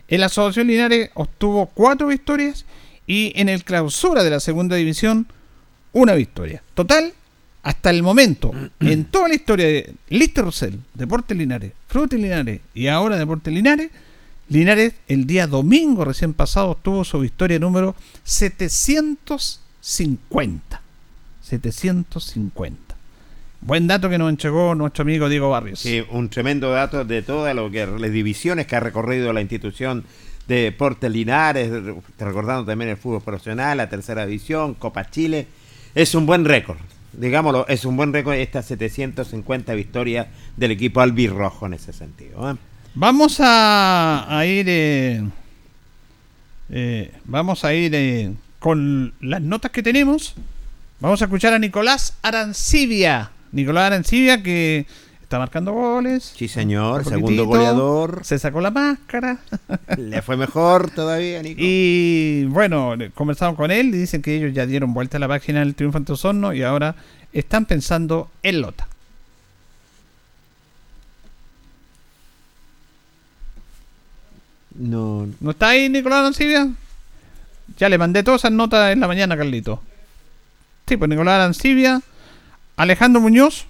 En 0.07 0.21
la 0.21 0.27
Asociación 0.27 0.67
Linares 0.67 1.09
obtuvo 1.13 1.65
4 1.65 2.07
victorias 2.07 2.65
y 3.05 3.33
en 3.35 3.49
el 3.49 3.65
clausura 3.65 4.23
de 4.23 4.29
la 4.29 4.39
segunda 4.39 4.77
división 4.77 5.27
una 5.91 6.13
victoria. 6.13 6.63
Total, 6.73 7.13
hasta 7.63 7.89
el 7.89 8.01
momento, 8.01 8.53
en 8.79 9.03
toda 9.03 9.27
la 9.27 9.35
historia 9.35 9.65
de 9.65 9.93
Lister 10.07 10.45
Rosell, 10.45 10.79
Deportes 10.93 11.35
Linares, 11.35 11.73
Frutis 11.89 12.17
Linares 12.17 12.61
y 12.73 12.87
ahora 12.87 13.17
Deportes 13.17 13.53
Linares, 13.53 13.91
Linares 14.51 14.93
el 15.07 15.25
día 15.27 15.47
domingo 15.47 16.03
recién 16.03 16.33
pasado 16.33 16.71
obtuvo 16.71 17.05
su 17.05 17.17
victoria 17.19 17.57
número 17.57 17.95
750. 18.23 20.81
750. 21.41 22.95
Buen 23.61 23.87
dato 23.87 24.09
que 24.09 24.17
nos 24.17 24.29
entregó 24.29 24.75
nuestro 24.75 25.03
amigo 25.03 25.29
Diego 25.29 25.49
Barrios. 25.51 25.79
Sí, 25.79 26.03
un 26.11 26.27
tremendo 26.29 26.69
dato 26.71 27.05
de 27.05 27.21
todas 27.21 27.55
las 27.55 28.11
divisiones 28.11 28.67
que 28.67 28.75
ha 28.75 28.81
recorrido 28.81 29.31
la 29.31 29.39
institución 29.39 30.03
de 30.49 30.63
Deportes 30.63 31.09
Linares, 31.09 31.69
re- 31.69 31.95
recordando 32.19 32.65
también 32.65 32.91
el 32.91 32.97
fútbol 32.97 33.21
profesional, 33.21 33.77
la 33.77 33.87
tercera 33.87 34.25
división, 34.25 34.73
Copa 34.73 35.09
Chile. 35.09 35.47
Es 35.95 36.13
un 36.13 36.25
buen 36.25 36.43
récord, 36.43 36.75
digámoslo, 37.13 37.65
es 37.69 37.85
un 37.85 37.95
buen 37.95 38.11
récord 38.11 38.33
estas 38.35 38.65
750 38.65 39.73
victorias 39.75 40.27
del 40.57 40.71
equipo 40.71 40.99
albirrojo 40.99 41.67
en 41.67 41.75
ese 41.75 41.93
sentido. 41.93 42.51
¿eh? 42.51 42.55
Vamos 42.93 43.39
a, 43.39 44.25
a 44.37 44.45
ir. 44.45 44.65
eh, 44.67 45.23
eh, 46.69 47.11
vamos 47.25 47.63
a 47.63 47.73
ir 47.73 47.93
eh, 47.95 48.33
con 48.59 49.13
las 49.21 49.41
notas 49.41 49.71
que 49.71 49.83
tenemos. 49.83 50.35
Vamos 50.99 51.21
a 51.21 51.25
escuchar 51.25 51.53
a 51.53 51.59
Nicolás 51.59 52.15
Arancibia. 52.21 53.31
Nicolás 53.51 53.85
Arancibia 53.87 54.43
que 54.43 54.85
está 55.21 55.39
marcando 55.39 55.71
goles. 55.73 56.33
Sí, 56.35 56.47
señor, 56.47 57.01
Un 57.01 57.05
segundo 57.05 57.45
goleador. 57.45 58.21
Se 58.23 58.37
sacó 58.37 58.61
la 58.61 58.71
máscara. 58.71 59.39
Le 59.97 60.21
fue 60.21 60.37
mejor 60.37 60.91
todavía, 60.91 61.41
Nico. 61.43 61.59
Y 61.61 62.45
bueno, 62.49 62.93
conversamos 63.15 63.55
con 63.55 63.71
él 63.71 63.87
y 63.87 63.97
dicen 63.99 64.21
que 64.21 64.35
ellos 64.35 64.53
ya 64.53 64.65
dieron 64.65 64.93
vuelta 64.93 65.17
a 65.17 65.19
la 65.19 65.27
página 65.27 65.59
del 65.59 65.75
Triunfo 65.75 65.97
ante 65.97 66.11
Osorno 66.11 66.53
y 66.53 66.61
ahora 66.61 66.95
están 67.33 67.65
pensando 67.65 68.29
en 68.43 68.61
Lota. 68.61 68.87
No, 74.75 75.27
¿No 75.39 75.51
está 75.51 75.69
ahí 75.69 75.89
Nicolás 75.89 76.19
Arancibia? 76.19 76.69
Ya 77.77 77.89
le 77.89 77.97
mandé 77.97 78.23
todas 78.23 78.41
esas 78.41 78.51
notas 78.51 78.91
en 78.91 78.99
la 78.99 79.07
mañana, 79.07 79.37
Carlito. 79.37 79.81
Sí, 80.87 80.97
pues 80.97 81.09
Nicolás 81.09 81.35
Arancibia, 81.35 82.01
Alejandro 82.75 83.21
Muñoz, 83.21 83.65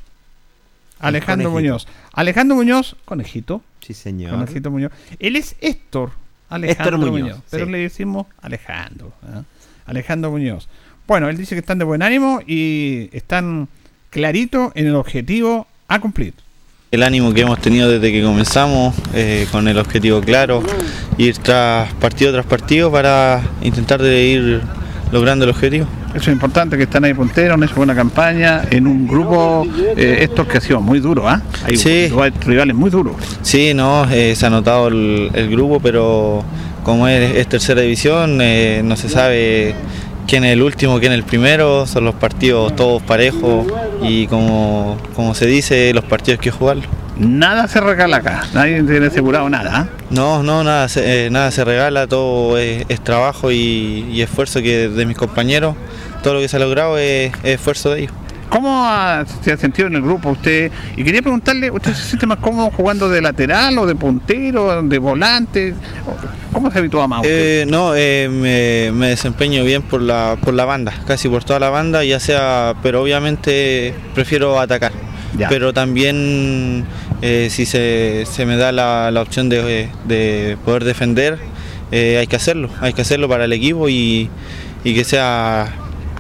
Alejandro. 1.00 1.52
Muñoz, 1.52 1.88
Alejandro 2.14 2.56
Muñoz, 2.56 2.96
conejito, 3.06 3.62
sí, 3.82 3.94
señor. 3.94 4.32
conejito 4.32 4.72
Muñoz. 4.72 4.92
Él 5.20 5.36
es 5.36 5.56
Héctor 5.62 6.12
Alejandro 6.50 6.98
Héctor 6.98 7.00
Muñoz, 7.00 7.22
Muñoz, 7.30 7.40
pero 7.50 7.66
sí. 7.66 7.72
le 7.72 7.78
decimos 7.80 8.28
Alejandro. 8.42 9.14
¿eh? 9.24 9.42
Alejandro 9.86 10.32
Muñoz. 10.32 10.68
Bueno, 11.08 11.30
él 11.30 11.38
dice 11.38 11.56
que 11.56 11.60
están 11.60 11.80
de 11.80 11.86
buen 11.86 12.02
ánimo 12.02 12.42
y 12.46 13.10
están 13.14 13.68
clarito 14.10 14.72
en 14.76 14.88
el 14.88 14.96
objetivo 14.96 15.68
a 15.88 16.00
cumplir. 16.00 16.34
El 16.92 17.04
ánimo 17.04 17.34
que 17.34 17.40
hemos 17.40 17.58
tenido 17.62 17.90
desde 17.90 18.12
que 18.12 18.22
comenzamos, 18.22 18.94
eh, 19.14 19.48
con 19.50 19.66
el 19.70 19.78
objetivo 19.78 20.20
claro, 20.20 20.62
ir 21.18 21.38
tras 21.38 21.94
partido 21.94 22.34
tras 22.34 22.46
partido 22.46 22.92
para 22.92 23.42
intentar 23.62 24.02
de 24.02 24.22
ir 24.26 24.62
logrando 25.10 25.46
el 25.46 25.52
objetivo. 25.52 25.86
Eso 26.10 26.30
es 26.30 26.34
importante, 26.34 26.76
que 26.76 26.84
están 26.84 27.06
ahí 27.06 27.14
punteros, 27.14 27.54
han 27.54 27.64
hecho 27.64 27.76
buena 27.76 27.96
campaña, 27.96 28.64
en 28.70 28.88
un 28.88 29.08
grupo, 29.08 29.66
eh, 29.96 30.18
estos 30.20 30.46
que 30.48 30.58
ha 30.58 30.62
sido 30.62 30.82
muy 30.82 31.00
duro, 31.00 31.30
¿ah? 31.30 31.42
Hay 31.64 31.78
Sí. 31.78 32.12
rivales 32.46 32.76
muy 32.76 32.90
duros. 32.90 33.16
Sí, 33.42 33.74
no, 33.74 34.06
eh, 34.12 34.36
se 34.36 34.46
ha 34.48 34.50
notado 34.50 34.90
el, 34.90 35.32
el 35.34 35.50
grupo, 35.50 35.80
pero 35.80 36.44
como 36.84 37.08
es, 37.08 37.38
es 37.38 37.48
tercera 37.48 37.80
división, 37.80 38.36
no 38.38 38.98
se 38.98 39.08
sabe 39.08 39.76
quién 40.28 40.44
es 40.44 40.54
el 40.54 40.62
último, 40.62 41.00
quién 41.00 41.12
es 41.12 41.18
el 41.20 41.24
primero, 41.24 41.86
son 41.86 42.06
los 42.06 42.16
partidos 42.16 42.76
todos 42.76 43.02
parejos 43.04 43.68
y 44.02 44.28
como, 44.28 44.98
como 45.16 45.34
se 45.34 45.46
dice, 45.46 45.94
los 45.94 46.04
partidos 46.04 46.40
hay 46.40 46.44
que 46.44 46.52
jugarlos. 46.52 46.88
Nada 47.18 47.68
se 47.68 47.80
regala 47.82 48.18
acá, 48.18 48.44
nadie 48.54 48.82
tiene 48.84 49.08
asegurado 49.08 49.50
nada. 49.50 49.72
¿ah? 49.74 49.88
No, 50.10 50.42
no, 50.44 50.64
nada 50.64 50.90
se, 50.90 51.26
eh, 51.26 51.30
nada 51.30 51.52
se 51.52 51.64
regala, 51.64 52.08
todo 52.08 52.58
es, 52.58 52.86
es 52.90 53.04
trabajo 53.04 53.52
y, 53.52 54.08
y 54.12 54.22
esfuerzo 54.22 54.62
que 54.62 54.90
de 54.90 55.06
mis 55.06 55.18
compañeros, 55.18 55.76
todo 56.24 56.36
lo 56.36 56.40
que 56.40 56.48
se 56.48 56.58
ha 56.58 56.60
logrado 56.60 56.98
es, 56.98 57.32
es 57.44 57.56
esfuerzo 57.56 57.92
de 57.92 58.04
ellos. 58.04 58.14
¿Cómo 58.52 58.86
ha- 58.86 59.24
se 59.42 59.54
ha 59.54 59.58
sentido 59.58 59.88
en 59.88 59.96
el 59.96 60.02
grupo 60.02 60.30
usted? 60.32 60.70
Y 60.98 61.04
quería 61.06 61.22
preguntarle, 61.22 61.72
¿usted 61.72 61.94
se 61.94 62.04
siente 62.04 62.28
más 62.28 62.38
cómodo 62.40 62.70
jugando 62.70 63.08
de 63.08 63.22
lateral 63.22 63.78
o 63.78 63.86
de 63.86 63.96
puntero, 63.96 64.84
de 64.84 64.98
volante? 65.00 65.74
¿Cómo 66.52 66.70
se 66.70 66.80
habitúa 66.80 67.08
más 67.08 67.22
usted? 67.22 67.62
Eh, 67.62 67.66
no, 67.66 67.94
eh, 67.96 68.28
me, 68.30 68.92
me 68.92 69.08
desempeño 69.08 69.64
bien 69.64 69.82
por 69.82 70.02
la, 70.02 70.36
por 70.44 70.54
la 70.54 70.66
banda, 70.66 70.94
casi 71.08 71.30
por 71.30 71.46
toda 71.46 71.60
la 71.62 71.70
banda, 71.70 72.04
ya 72.04 72.20
sea, 72.20 72.74
pero 72.84 73.02
obviamente 73.02 73.94
prefiero 74.14 74.60
atacar. 74.60 74.92
Ya. 75.38 75.48
Pero 75.48 75.72
también 75.72 76.84
eh, 77.22 77.48
si 77.50 77.66
se, 77.66 78.26
se 78.30 78.46
me 78.46 78.58
da 78.58 78.74
la, 78.74 79.12
la 79.12 79.22
opción 79.22 79.48
de, 79.48 79.88
de 80.04 80.58
poder 80.66 80.84
defender, 80.84 81.40
hay 81.94 82.28
que 82.28 82.36
hacerlo, 82.36 82.70
hay 82.82 82.92
que 82.92 83.02
hacerlo 83.02 83.30
para 83.30 83.46
el 83.46 83.54
equipo 83.54 83.88
y, 83.88 84.30
y 84.84 84.94
que 84.94 85.06
sea 85.06 85.68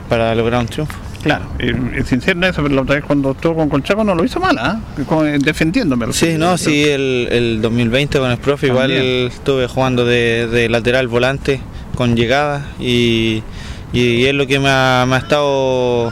para 0.07 0.33
lograr 0.33 0.61
un 0.61 0.67
triunfo. 0.67 0.95
Claro, 1.21 1.45
eh, 1.59 1.73
es 1.97 2.07
sincero 2.07 2.37
en 2.39 2.43
eso, 2.45 2.61
pero 2.63 2.73
la 2.75 2.81
otra 2.81 2.95
vez 2.95 3.03
cuando 3.05 3.31
estuvo 3.31 3.55
con 3.55 3.69
Colchaco 3.69 4.03
no 4.03 4.15
lo 4.15 4.23
hizo 4.23 4.39
mal, 4.39 4.57
¿ah? 4.57 4.79
Eh, 4.97 5.37
defendiéndome. 5.39 6.11
Sí, 6.13 6.35
no, 6.37 6.57
sí, 6.57 6.83
el, 6.83 7.27
el 7.31 7.61
2020 7.61 8.19
con 8.19 8.31
el 8.31 8.37
profe 8.37 8.67
igual 8.67 8.91
estuve 9.27 9.67
jugando 9.67 10.05
de, 10.05 10.47
de 10.47 10.69
lateral 10.69 11.07
volante 11.07 11.61
con 11.95 12.15
llegada 12.15 12.65
y, 12.79 13.43
y 13.93 14.25
es 14.25 14.33
lo 14.33 14.47
que 14.47 14.59
me 14.59 14.69
ha, 14.69 15.05
me 15.07 15.15
ha 15.15 15.19
estado 15.19 16.11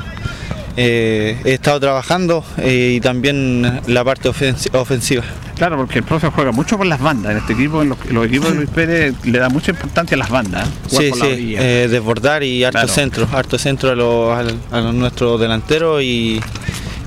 eh, 0.78 1.38
he 1.43 1.53
estado 1.53 1.80
trabajando 1.80 2.43
eh, 2.57 2.93
y 2.97 3.01
también 3.01 3.82
la 3.88 4.03
parte 4.03 4.30
ofensi- 4.30 4.70
ofensiva. 4.74 5.24
Claro, 5.60 5.78
porque 5.78 5.99
el 5.99 6.05
profe 6.05 6.30
juega 6.32 6.51
mucho 6.51 6.78
con 6.78 6.89
las 6.89 6.99
bandas. 6.99 7.34
En 7.34 7.38
este 7.38 7.53
equipo, 7.53 7.82
en 7.84 7.89
los, 7.89 7.97
los 8.10 8.26
equipos 8.26 8.49
de 8.49 8.55
Luis 8.55 8.70
Pérez, 8.70 9.14
le 9.26 9.38
da 9.39 9.49
mucha 9.49 9.72
importancia 9.72 10.16
a 10.16 10.18
las 10.18 10.30
bandas. 10.30 10.68
¿eh? 10.68 10.72
Sí, 10.88 11.12
sí, 11.14 11.55
eh, 11.60 11.88
desbordar 11.91 12.41
y 12.43 12.64
harto 12.64 12.78
Claro. 12.80 12.88
centro, 12.88 13.28
harto 13.32 13.57
centro 13.60 13.91
a, 13.91 13.95
los 13.95 14.57
a 14.72 14.82
nuestros 14.93 15.39
delanteros 15.39 16.01
y, 16.01 16.39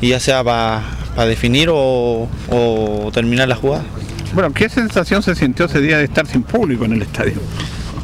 y 0.00 0.08
ya 0.08 0.20
sea 0.20 0.44
para 0.44 0.82
definir 1.26 1.68
o, 1.72 2.28
o 2.50 3.10
terminar 3.12 3.48
la 3.48 3.56
jugada. 3.56 3.82
Bueno, 4.34 4.52
¿qué 4.54 4.68
sensación 4.68 5.22
se 5.22 5.34
sintió 5.34 5.66
ese 5.66 5.80
día 5.80 5.98
de 5.98 6.04
estar 6.04 6.26
sin 6.26 6.42
público 6.42 6.84
en 6.84 6.92
el 6.92 7.02
estadio? 7.02 7.34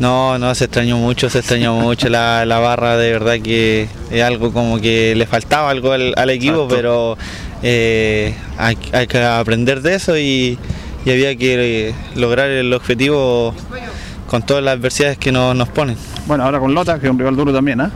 No, 0.01 0.39
no, 0.39 0.55
se 0.55 0.65
extrañó 0.65 0.97
mucho, 0.97 1.29
se 1.29 1.41
extrañó 1.41 1.75
mucho 1.75 2.09
la, 2.09 2.47
la 2.47 2.59
barra, 2.61 2.97
de 2.97 3.11
verdad 3.13 3.39
que 3.43 3.89
es 4.11 4.23
algo 4.23 4.53
como 4.53 4.81
que 4.81 5.15
le 5.17 5.27
faltaba 5.27 5.71
algo 5.71 5.93
al, 5.93 6.15
al 6.17 6.31
equipo, 6.31 6.65
Exacto. 6.65 6.75
pero 6.77 7.19
eh, 7.63 8.35
hay, 8.57 8.79
hay 8.93 9.07
que 9.07 9.23
aprender 9.23 9.81
de 9.83 9.95
eso 9.95 10.17
y, 10.17 10.59
y 11.05 11.11
había 11.11 11.37
que 11.37 11.89
eh, 11.89 11.95
lograr 12.15 12.51
el 12.51 12.73
objetivo 12.73 13.55
con 14.29 14.43
todas 14.43 14.63
las 14.63 14.75
adversidades 14.75 15.19
que 15.19 15.33
nos, 15.33 15.57
nos 15.57 15.69
ponen. 15.69 15.97
Bueno, 16.27 16.45
ahora 16.45 16.61
con 16.61 16.75
Lota, 16.75 17.01
que 17.01 17.07
es 17.07 17.11
un 17.11 17.19
rival 17.19 17.35
duro 17.35 17.53
también, 17.53 17.81
¿ah? 17.81 17.91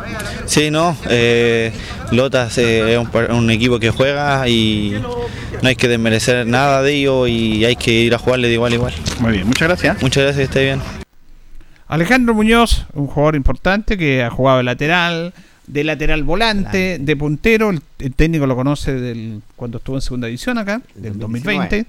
Sí, 0.47 0.71
no, 0.71 0.97
eh, 1.11 1.71
Lotas 2.11 2.57
eh, 2.57 2.95
es 2.95 3.31
un 3.31 3.51
equipo 3.51 3.79
que 3.79 3.91
juega 3.91 4.49
y 4.49 4.99
no 5.61 5.69
hay 5.69 5.77
que 5.77 5.89
desmerecer 5.89 6.47
nada 6.47 6.83
de 6.83 6.95
ello 6.95 7.27
y 7.27 7.65
hay 7.67 7.77
que 7.77 7.91
ir 7.91 8.15
a 8.15 8.19
jugarle 8.19 8.49
de 8.49 8.55
igual 8.55 8.73
a 8.73 8.75
igual. 8.75 8.95
Muy 9.21 9.33
bien, 9.33 9.47
muchas 9.47 9.69
gracias. 9.69 10.03
Muchas 10.03 10.23
gracias, 10.23 10.37
que 10.39 10.45
esté 10.45 10.65
bien. 10.65 10.81
Alejandro 11.87 12.33
Muñoz, 12.33 12.87
un 12.95 13.07
jugador 13.07 13.37
importante 13.37 13.99
que 13.99 14.23
ha 14.23 14.31
jugado 14.31 14.59
de 14.59 14.65
lateral, 14.65 15.35
de 15.67 15.85
lateral 15.85 16.25
volante, 16.25 16.99
de 16.99 17.17
puntero. 17.17 17.71
El, 17.71 17.81
el 17.99 18.15
técnico 18.15 18.47
lo 18.47 18.57
conoce 18.57 18.95
del, 18.95 19.43
cuando 19.57 19.79
estuvo 19.79 19.97
en 19.97 20.03
segunda 20.03 20.27
división 20.27 20.59
acá, 20.59 20.83
del 20.95 21.19
2020. 21.19 21.87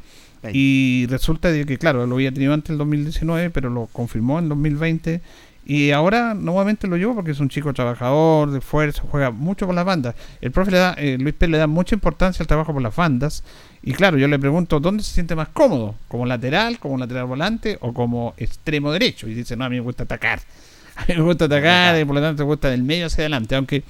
Y 0.51 1.05
resulta 1.09 1.51
de 1.51 1.65
que, 1.65 1.77
claro, 1.77 2.05
lo 2.05 2.15
había 2.15 2.31
tenido 2.31 2.53
antes 2.53 2.71
el 2.71 2.77
2019, 2.77 3.49
pero 3.49 3.69
lo 3.69 3.87
confirmó 3.87 4.39
en 4.39 4.49
2020. 4.49 5.21
Y 5.65 5.91
ahora 5.91 6.33
nuevamente 6.33 6.87
lo 6.87 6.97
llevó 6.97 7.15
porque 7.15 7.31
es 7.31 7.39
un 7.39 7.47
chico 7.47 7.73
trabajador, 7.73 8.51
de 8.51 8.59
esfuerzo, 8.59 9.03
juega 9.09 9.31
mucho 9.31 9.65
por 9.65 9.73
las 9.73 9.85
bandas. 9.85 10.13
El 10.41 10.51
profe 10.51 10.71
le 10.71 10.77
da, 10.77 10.93
eh, 10.97 11.17
Luis 11.17 11.33
Pérez 11.33 11.51
le 11.51 11.57
da 11.57 11.67
mucha 11.67 11.95
importancia 11.95 12.43
al 12.43 12.47
trabajo 12.47 12.73
por 12.73 12.81
las 12.81 12.93
bandas. 12.93 13.43
Y 13.81 13.93
claro, 13.93 14.17
yo 14.17 14.27
le 14.27 14.37
pregunto, 14.37 14.81
¿dónde 14.81 15.03
se 15.03 15.13
siente 15.13 15.35
más 15.35 15.47
cómodo? 15.49 15.95
¿Como 16.09 16.25
lateral, 16.25 16.79
como 16.79 16.97
lateral 16.97 17.25
volante 17.25 17.77
o 17.79 17.93
como 17.93 18.33
extremo 18.35 18.91
derecho? 18.91 19.29
Y 19.29 19.33
dice, 19.33 19.55
no, 19.55 19.63
a 19.63 19.69
mí 19.69 19.77
me 19.77 19.81
gusta 19.81 20.03
atacar. 20.03 20.41
A 20.95 21.05
mí 21.07 21.15
me 21.15 21.21
gusta 21.23 21.45
atacar 21.45 21.99
y 21.99 22.05
por 22.05 22.15
lo 22.15 22.21
tanto 22.21 22.43
me 22.43 22.47
gusta 22.47 22.69
del 22.69 22.83
medio 22.83 23.07
hacia 23.07 23.23
adelante. 23.23 23.55
Aunque 23.55 23.83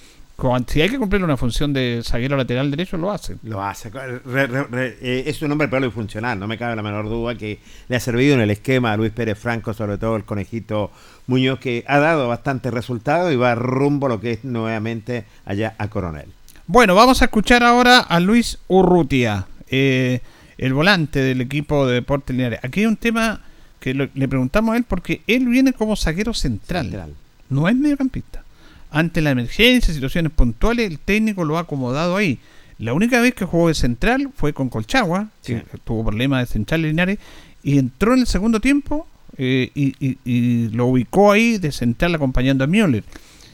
si 0.68 0.82
hay 0.82 0.90
que 0.90 0.98
cumplir 0.98 1.24
una 1.24 1.38
función 1.38 1.74
de 1.74 2.02
zaguero 2.04 2.36
lateral 2.36 2.70
derecho, 2.72 2.98
lo 2.98 3.12
hace. 3.12 3.38
Lo 3.44 3.64
hace. 3.64 3.90
Re- 3.92 4.20
re- 4.48 4.64
re- 4.64 4.98
eh, 5.02 5.24
es 5.28 5.42
un 5.42 5.52
hombre 5.52 5.68
probable 5.68 5.88
y 5.90 5.92
funcional, 5.92 6.40
no 6.40 6.48
me 6.48 6.58
cabe 6.58 6.76
la 6.76 6.82
menor 6.82 7.08
duda 7.08 7.36
que 7.36 7.60
le 7.88 7.96
ha 7.96 8.00
servido 8.00 8.34
en 8.34 8.42
el 8.42 8.50
esquema 8.50 8.92
a 8.94 8.98
Luis 8.98 9.12
Pérez 9.12 9.38
Franco, 9.38 9.74
sobre 9.74 9.98
todo 9.98 10.16
el 10.16 10.24
conejito 10.24 10.92
Muñoz, 11.28 11.60
que 11.60 11.86
ha 11.88 12.00
dado 12.00 12.28
bastante 12.28 12.72
resultado 12.72 13.32
y 13.32 13.36
va 13.36 13.54
rumbo 13.56 14.08
a 14.08 14.10
lo 14.10 14.20
que 14.20 14.32
es 14.32 14.44
nuevamente 14.44 15.26
allá 15.46 15.76
a 15.78 15.88
Coronel. 15.88 16.26
Bueno, 16.66 16.96
vamos 16.96 17.22
a 17.22 17.26
escuchar 17.26 17.64
ahora 17.64 18.00
a 18.00 18.20
Luis 18.20 18.58
Urrutia, 18.68 19.46
eh, 19.70 20.22
el 20.58 20.74
volante 20.74 21.20
del 21.20 21.42
equipo 21.42 21.86
de 21.88 21.96
Deportes 21.96 22.36
Linares. 22.36 22.60
Aquí 22.64 22.82
hay 22.82 22.86
un 22.88 22.98
tema 22.98 23.42
que 23.84 23.94
lo- 23.94 24.08
le 24.14 24.28
preguntamos 24.30 24.74
a 24.74 24.78
él 24.78 24.86
porque 24.88 25.22
él 25.28 25.46
viene 25.48 25.74
como 25.74 25.98
zaguero 25.98 26.34
central, 26.34 26.86
Central. 26.86 27.14
no 27.50 27.68
es 27.68 27.76
mediocampista. 27.76 28.42
Ante 28.92 29.20
la 29.22 29.32
emergencia, 29.32 29.94
situaciones 29.94 30.32
puntuales, 30.32 30.90
el 30.90 31.00
técnico 31.00 31.44
lo 31.44 31.58
ha 31.58 31.62
acomodado 31.62 32.16
ahí. 32.16 32.40
La 32.80 32.94
única 32.94 33.20
vez 33.20 33.34
que 33.36 33.44
jugó 33.44 33.68
de 33.68 33.74
central 33.74 34.30
fue 34.38 34.54
con 34.54 34.70
Colchagua, 34.70 35.28
Sí. 35.42 35.56
que 35.56 35.78
tuvo 35.84 36.06
problemas 36.06 36.48
de 36.48 36.54
central 36.54 36.84
Linares, 36.84 37.20
y 37.62 37.78
entró 37.78 38.14
en 38.14 38.22
el 38.22 38.28
segundo 38.28 38.62
tiempo 38.62 39.06
eh, 39.38 39.72
y, 39.76 39.96
y- 40.00 40.18
y 40.24 40.70
lo 40.70 40.86
ubicó 40.86 41.32
ahí 41.34 41.58
de 41.58 41.72
central 41.72 42.14
acompañando 42.16 42.64
a 42.64 42.68
Müller. 42.68 43.04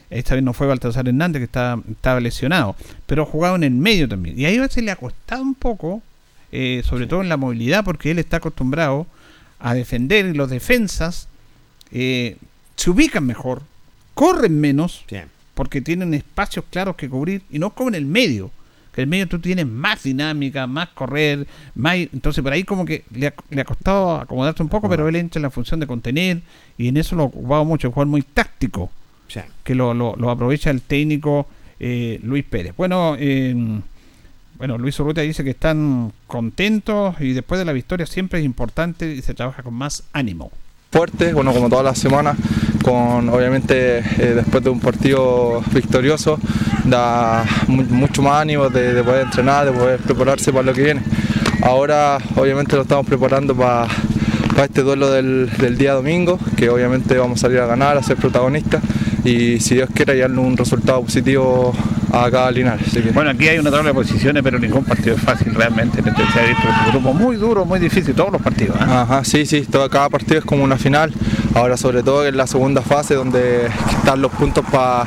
Esta 0.09 0.35
vez 0.35 0.43
no 0.43 0.53
fue 0.53 0.67
Baltasar 0.67 1.07
Hernández 1.07 1.39
que 1.39 1.45
estaba, 1.45 1.81
estaba 1.89 2.19
lesionado, 2.19 2.75
pero 3.07 3.25
jugaba 3.25 3.55
en 3.55 3.63
el 3.63 3.71
medio 3.71 4.07
también. 4.09 4.37
Y 4.37 4.45
ahí 4.45 4.57
a 4.57 4.61
veces 4.61 4.83
le 4.83 4.91
ha 4.91 4.95
costado 4.97 5.41
un 5.41 5.55
poco, 5.55 6.03
eh, 6.51 6.81
sobre 6.83 7.07
todo 7.07 7.21
en 7.21 7.29
la 7.29 7.37
movilidad, 7.37 7.83
porque 7.85 8.11
él 8.11 8.19
está 8.19 8.37
acostumbrado 8.37 9.07
a 9.59 9.73
defender 9.73 10.25
y 10.27 10.33
los 10.33 10.49
defensas 10.49 11.27
eh, 11.91 12.37
se 12.75 12.89
ubican 12.89 13.25
mejor, 13.25 13.61
corren 14.13 14.59
menos, 14.59 15.03
porque 15.53 15.81
tienen 15.81 16.13
espacios 16.13 16.65
claros 16.69 16.95
que 16.95 17.09
cubrir 17.09 17.41
y 17.49 17.59
no 17.59 17.71
como 17.71 17.89
en 17.89 17.95
el 17.95 18.05
medio. 18.05 18.51
Que 18.93 19.01
en 19.01 19.07
el 19.07 19.09
medio 19.09 19.27
tú 19.27 19.39
tienes 19.39 19.67
más 19.67 20.03
dinámica, 20.03 20.65
más 20.65 20.89
correr, 20.89 21.45
más. 21.75 21.95
Entonces 21.95 22.43
por 22.43 22.51
ahí 22.53 22.63
como 22.63 22.85
que 22.85 23.03
le 23.13 23.27
ha, 23.27 23.33
le 23.51 23.61
ha 23.61 23.65
costado 23.65 24.15
acomodarse 24.15 24.63
un 24.63 24.69
poco, 24.69 24.89
pero 24.89 25.07
él 25.07 25.15
entra 25.15 25.37
en 25.39 25.43
la 25.43 25.51
función 25.51 25.79
de 25.79 25.85
contener 25.87 26.41
y 26.77 26.87
en 26.87 26.97
eso 26.97 27.15
lo 27.15 27.23
ha 27.23 27.25
ocupado 27.27 27.65
mucho, 27.65 27.91
jugar 27.91 28.07
muy 28.07 28.23
táctico 28.23 28.89
que 29.63 29.75
lo, 29.75 29.93
lo- 29.93 30.15
lo 30.15 30.31
aprovecha 30.31 30.71
el 30.71 30.81
técnico 30.81 31.47
eh, 31.79 32.19
Luis 32.23 32.43
Pérez. 32.45 32.73
Bueno, 32.75 33.15
eh, 33.19 33.53
bueno, 34.59 34.77
Luis 34.77 34.99
Urrutia 34.99 35.23
dice 35.23 35.43
que 35.43 35.49
están 35.51 36.11
contentos 36.27 37.15
y 37.19 37.33
después 37.33 37.57
de 37.57 37.65
la 37.65 37.71
victoria 37.73 38.05
siempre 38.05 38.39
es 38.39 38.45
importante 38.45 39.11
y 39.11 39.21
se 39.23 39.33
trabaja 39.33 39.63
con 39.63 39.73
más 39.73 40.03
ánimo. 40.13 40.51
fuerte, 40.91 41.33
bueno, 41.33 41.53
como 41.53 41.69
todas 41.69 41.85
las 41.85 41.97
semanas, 41.97 42.35
con 42.83 43.29
obviamente 43.29 43.99
eh, 43.99 44.33
después 44.35 44.63
de 44.63 44.69
un 44.69 44.79
partido 44.79 45.61
victorioso, 45.73 46.39
da 46.85 47.45
mu- 47.67 47.83
mucho 47.83 48.21
más 48.21 48.41
ánimo 48.41 48.69
de, 48.69 48.93
de 48.93 49.03
poder 49.03 49.25
entrenar, 49.25 49.65
de 49.65 49.71
poder 49.71 49.99
prepararse 49.99 50.51
para 50.51 50.63
lo 50.65 50.73
que 50.73 50.83
viene. 50.83 51.01
Ahora 51.61 52.17
obviamente 52.35 52.75
lo 52.75 52.81
estamos 52.83 53.05
preparando 53.05 53.55
para 53.55 53.87
este 54.63 54.81
duelo 54.81 55.09
del, 55.11 55.49
del 55.57 55.77
día 55.77 55.93
domingo, 55.93 56.37
que 56.57 56.69
obviamente 56.69 57.17
vamos 57.17 57.39
a 57.39 57.41
salir 57.43 57.59
a 57.59 57.65
ganar, 57.65 57.97
a 57.97 58.03
ser 58.03 58.17
protagonistas 58.17 58.83
y 59.23 59.59
si 59.59 59.75
Dios 59.75 59.89
quiere 59.93 60.13
hallarle 60.13 60.39
un 60.39 60.55
resultado 60.57 61.01
positivo 61.01 61.73
a 62.11 62.31
cada 62.31 62.49
Linares. 62.51 62.87
Bueno, 63.13 63.29
aquí 63.29 63.47
hay 63.47 63.59
una 63.59 63.69
tabla 63.69 63.89
de 63.89 63.93
posiciones, 63.93 64.41
pero 64.41 64.57
ningún 64.57 64.83
partido 64.83 65.15
es 65.15 65.21
fácil 65.21 65.53
realmente. 65.53 65.99
Este 65.99 66.11
se 66.33 66.39
ha 66.39 66.43
visto 66.45 66.67
un 66.67 66.91
grupo 66.91 67.13
muy 67.13 67.35
duro, 67.35 67.65
muy 67.65 67.79
difícil, 67.79 68.15
todos 68.15 68.31
los 68.31 68.41
partidos. 68.41 68.77
¿ah? 68.79 69.01
Ajá, 69.03 69.23
sí, 69.23 69.45
sí, 69.45 69.61
todo, 69.61 69.87
cada 69.89 70.09
partido 70.09 70.39
es 70.39 70.45
como 70.45 70.63
una 70.63 70.77
final. 70.77 71.13
Ahora 71.53 71.77
sobre 71.77 72.01
todo 72.01 72.25
en 72.25 72.37
la 72.37 72.47
segunda 72.47 72.81
fase 72.81 73.13
donde 73.15 73.67
están 73.97 74.21
los 74.21 74.31
puntos 74.31 74.63
para 74.71 75.05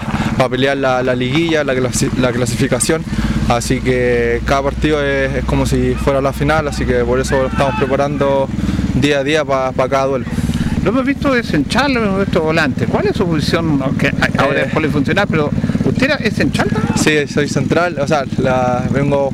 pelear 0.49 0.77
la, 0.77 1.03
la 1.03 1.15
liguilla, 1.15 1.65
la, 1.65 1.75
clasi- 1.75 2.13
la 2.19 2.31
clasificación. 2.33 3.03
Así 3.49 3.81
que 3.81 4.41
cada 4.45 4.63
partido 4.63 5.05
es, 5.05 5.35
es 5.35 5.45
como 5.45 5.67
si 5.67 5.95
fuera 5.95 6.21
la 6.21 6.33
final, 6.33 6.69
así 6.69 6.85
que 6.85 7.05
por 7.05 7.19
eso 7.19 7.37
lo 7.43 7.49
estamos 7.49 7.75
preparando 7.77 8.49
día 8.95 9.19
a 9.19 9.25
día 9.25 9.45
para 9.45 9.73
cada 9.89 10.07
duelo. 10.07 10.27
Lo 10.83 10.91
hemos 10.91 11.05
visto 11.05 11.33
desencharlo, 11.33 12.01
lo 12.01 12.07
hemos 12.07 12.21
visto 12.27 12.41
volante. 12.43 12.87
¿Cuál 12.87 13.07
es 13.07 13.17
su 13.17 13.25
posición? 13.27 13.81
Aunque 13.85 14.13
ahora 14.39 14.61
Eh. 14.63 14.65
es 14.67 14.73
polifuncional, 14.73 15.27
pero 15.31 15.51
¿usted 15.85 16.05
era- 16.07 16.17
es 16.17 16.35
central 16.35 16.69
también? 16.69 16.97
Sí, 17.27 17.33
soy 17.33 17.49
central, 17.49 17.97
o 18.01 18.07
sea, 18.09 18.25
la, 18.39 18.83
vengo 18.93 19.31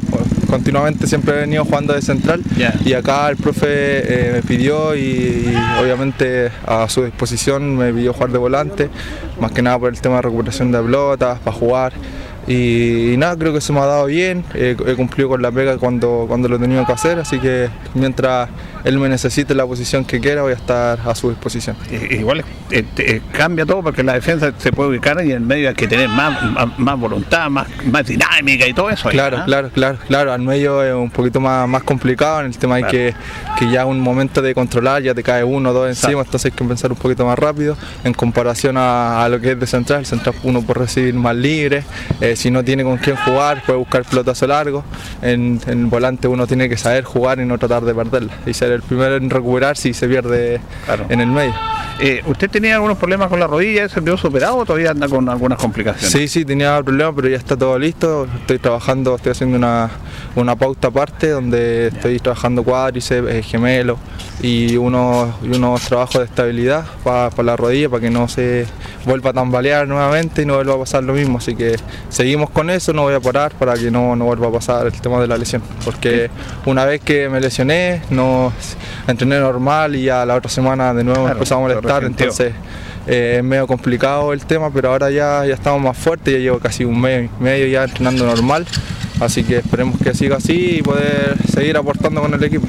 continuamente, 0.47 1.07
siempre 1.07 1.35
he 1.37 1.41
venido 1.41 1.65
jugando 1.65 1.93
de 1.95 2.01
central 2.03 2.43
y 2.85 2.93
acá 2.95 3.29
el 3.29 3.37
profe 3.37 3.67
eh, 3.69 4.33
me 4.33 4.43
pidió 4.43 4.95
y, 4.95 5.01
y 5.01 5.55
obviamente 5.83 6.51
a 6.67 6.89
su 6.89 7.05
disposición 7.05 7.77
me 7.77 7.93
pidió 7.93 8.13
jugar 8.15 8.31
de 8.31 8.39
volante, 8.39 8.89
más 9.41 9.53
que 9.53 9.61
nada 9.63 9.79
por 9.79 9.91
el 9.93 10.01
tema 10.01 10.17
de 10.17 10.23
recuperación 10.23 10.73
de 10.73 10.81
pelotas, 10.83 11.39
para 11.41 11.57
jugar. 11.57 11.93
Y, 12.49 13.13
y 13.13 13.17
nada, 13.19 13.37
creo 13.37 13.53
que 13.53 13.61
se 13.61 13.73
me 13.73 13.81
ha 13.81 13.87
dado 13.87 14.07
bien, 14.07 14.43
he, 14.55 14.71
he 14.87 14.95
cumplido 14.97 15.29
con 15.29 15.43
la 15.43 15.53
pega 15.53 15.77
cuando, 15.77 16.25
cuando 16.27 16.49
lo 16.49 16.57
he 16.57 16.59
tenido 16.59 16.85
que 16.87 16.93
hacer, 16.93 17.19
así 17.19 17.39
que 17.39 17.69
mientras 17.95 18.49
él 18.85 18.99
me 18.99 19.09
necesite 19.09 19.55
la 19.55 19.67
posición 19.67 20.05
que 20.05 20.19
quiera 20.19 20.43
voy 20.43 20.53
a 20.53 20.57
estar 20.57 20.99
a 21.05 21.15
su 21.15 21.29
disposición. 21.29 21.77
Igual 22.11 22.45
eh, 22.71 22.85
eh, 22.97 23.21
cambia 23.33 23.67
todo 23.67 23.83
porque 23.83 24.03
la 24.03 24.15
defensa 24.15 24.53
se 24.57 24.73
puede 24.73 24.91
ubicar 24.91 25.19
y 25.25 25.31
en 25.31 25.37
el 25.37 25.41
medio 25.41 25.69
hay 25.69 25.75
que 25.75 25.87
tener 25.87 26.09
más, 26.09 26.43
más, 26.53 26.79
más 26.79 26.99
voluntad, 26.99 27.51
más, 27.51 27.67
más 27.85 28.07
dinámica 28.07 28.67
y 28.67 28.73
todo 28.73 28.89
eso. 28.89 29.11
Claro, 29.11 29.39
¿ah? 29.39 29.45
claro, 29.45 29.71
claro, 29.71 29.99
claro. 30.07 30.33
Al 30.33 30.41
medio 30.41 30.83
es 30.83 30.95
un 30.95 31.11
poquito 31.11 31.41
más, 31.41 31.69
más 31.69 31.83
complicado 31.83 32.41
en 32.41 32.47
el 32.47 32.57
tema 32.57 32.79
Claro. 32.79 32.93
que, 32.93 33.15
que 33.59 33.71
ya 33.71 33.85
un 33.85 34.01
momento 34.01 34.41
de 34.41 34.55
controlar, 34.55 35.03
ya 35.03 35.13
te 35.15 35.23
cae 35.23 35.43
uno 35.43 35.71
o 35.71 35.73
dos 35.73 35.89
encima, 35.89 36.23
entonces 36.23 36.47
hay 36.47 36.57
que 36.57 36.65
pensar 36.65 36.93
un 36.93 36.99
poquito 36.99 37.27
más 37.27 37.39
rápido 37.39 37.77
en 38.05 38.15
comparación 38.15 38.77
a, 38.77 39.25
a 39.25 39.29
lo 39.29 39.41
que 39.41 39.53
es 39.53 39.61
de 39.61 39.67
central. 39.67 40.01
El 40.01 40.07
central 40.07 40.35
uno 40.45 40.63
puede 40.63 40.81
recibir 40.81 41.15
más 41.15 41.35
libre, 41.35 41.83
eh, 42.21 42.37
si 42.39 42.51
no 42.51 42.63
tiene 42.65 42.85
con 42.85 42.97
quién 42.99 43.17
jugar, 43.17 43.63
puede 43.67 43.79
buscar 43.79 44.05
pelotazo 44.05 44.47
largo. 44.47 44.85
En, 45.23 45.61
en 45.67 45.81
el 45.81 45.87
volante 45.87 46.29
uno 46.29 46.47
tiene 46.47 46.69
que 46.69 46.77
saber 46.77 47.03
jugar 47.05 47.41
y 47.41 47.45
no 47.45 47.59
tratar 47.59 47.85
de 47.85 47.95
perderla. 47.95 48.33
Y 48.47 48.55
ser 48.55 48.71
el 48.73 48.83
primero 48.83 49.17
en 49.17 49.29
recuperar 49.29 49.77
si 49.77 49.93
se 49.93 50.07
pierde 50.09 50.61
Claro. 50.87 51.07
en 51.09 51.21
el 51.21 51.27
medio. 51.29 51.55
Eh, 52.01 52.23
¿Usted 52.27 52.49
tenía 52.49 52.77
algunos 52.77 52.97
problemas 52.97 53.29
con 53.29 53.41
la 53.41 53.49
rodilla? 53.49 53.85
¿Eso 53.85 54.03
quedó 54.05 54.17
superado 54.17 54.59
o 54.59 54.65
todavía 54.65 54.93
anda 54.93 55.09
con 55.09 55.29
algunas 55.29 55.59
complicaciones? 55.59 56.13
Sí, 56.13 56.29
sí, 56.29 56.45
tenía 56.45 56.81
problemas, 56.81 57.13
pero 57.17 57.29
ya 57.29 57.37
está 57.37 57.57
todo 57.57 57.77
listo. 57.77 58.29
Estoy 58.41 58.61
trabajando, 58.61 59.17
estoy 59.17 59.33
haciendo 59.33 59.57
una, 59.57 59.91
una 60.37 60.55
pauta 60.55 60.89
aparte 60.89 61.31
donde 61.31 61.89
estoy 61.89 62.21
trabajando 62.21 62.63
cuádriceps, 62.63 63.29
eh, 63.29 63.43
gemelo 63.43 63.99
y 64.41 64.77
unos, 64.77 65.31
y 65.43 65.49
unos 65.57 65.81
trabajos 65.83 66.19
de 66.21 66.25
estabilidad 66.27 66.85
para 67.03 67.31
la 67.43 67.57
rodilla 67.57 67.89
para 67.89 68.01
que 68.03 68.11
no 68.11 68.29
se 68.29 68.65
vuelva 69.05 69.31
a 69.31 69.33
tambalear 69.33 69.89
nuevamente 69.89 70.43
y 70.43 70.47
no 70.47 70.55
vuelva 70.55 70.75
a 70.75 70.79
pasar 70.79 71.03
lo 71.03 71.15
mismo. 71.15 71.39
Así 71.39 71.57
que 71.57 71.75
seguimos 72.11 72.28
con 72.37 72.71
eso, 72.71 72.93
no 72.93 73.03
voy 73.03 73.15
a 73.15 73.21
parar 73.21 73.53
para 73.55 73.75
que 73.75 73.91
no, 73.91 74.17
no 74.17 74.25
vuelva 74.27 74.49
a 74.49 74.53
pasar 74.53 74.87
el 74.87 74.93
tema 74.93 75.21
de 75.21 75.27
la 75.27 75.37
lesión. 75.37 75.63
Porque 75.85 76.31
una 76.67 76.85
vez 76.85 77.01
que 77.01 77.29
me 77.29 77.41
lesioné, 77.41 78.03
no 78.11 78.53
entrené 79.07 79.39
normal 79.41 79.97
y 79.97 80.05
ya 80.05 80.25
la 80.27 80.35
otra 80.35 80.51
semana 80.51 80.93
de 80.95 81.05
nuevo 81.05 81.23
Claro, 81.23 81.37
empezó 81.37 81.57
a 81.57 81.59
molestar. 81.61 82.05
Entonces 82.05 82.53
eh, 83.07 83.37
es 83.39 83.45
medio 83.45 83.67
complicado 83.67 84.33
el 84.33 84.45
tema, 84.45 84.71
pero 84.71 84.91
ahora 84.91 85.11
ya, 85.11 85.45
ya 85.47 85.55
estamos 85.55 85.81
más 85.81 85.97
fuertes, 85.97 86.35
ya 86.35 86.41
llevo 86.41 86.59
casi 86.59 86.85
un 86.85 87.01
mes 87.01 87.31
y 87.41 87.43
medio 87.43 87.67
ya 87.67 87.85
entrenando 87.85 88.27
normal, 88.27 88.67
así 89.21 89.45
que 89.45 89.57
esperemos 89.59 89.99
que 89.99 90.13
siga 90.13 90.37
así 90.37 90.77
y 90.79 90.83
poder 90.83 91.37
seguir 91.51 91.77
aportando 91.77 92.21
con 92.21 92.35
el 92.35 92.45
equipo. 92.45 92.67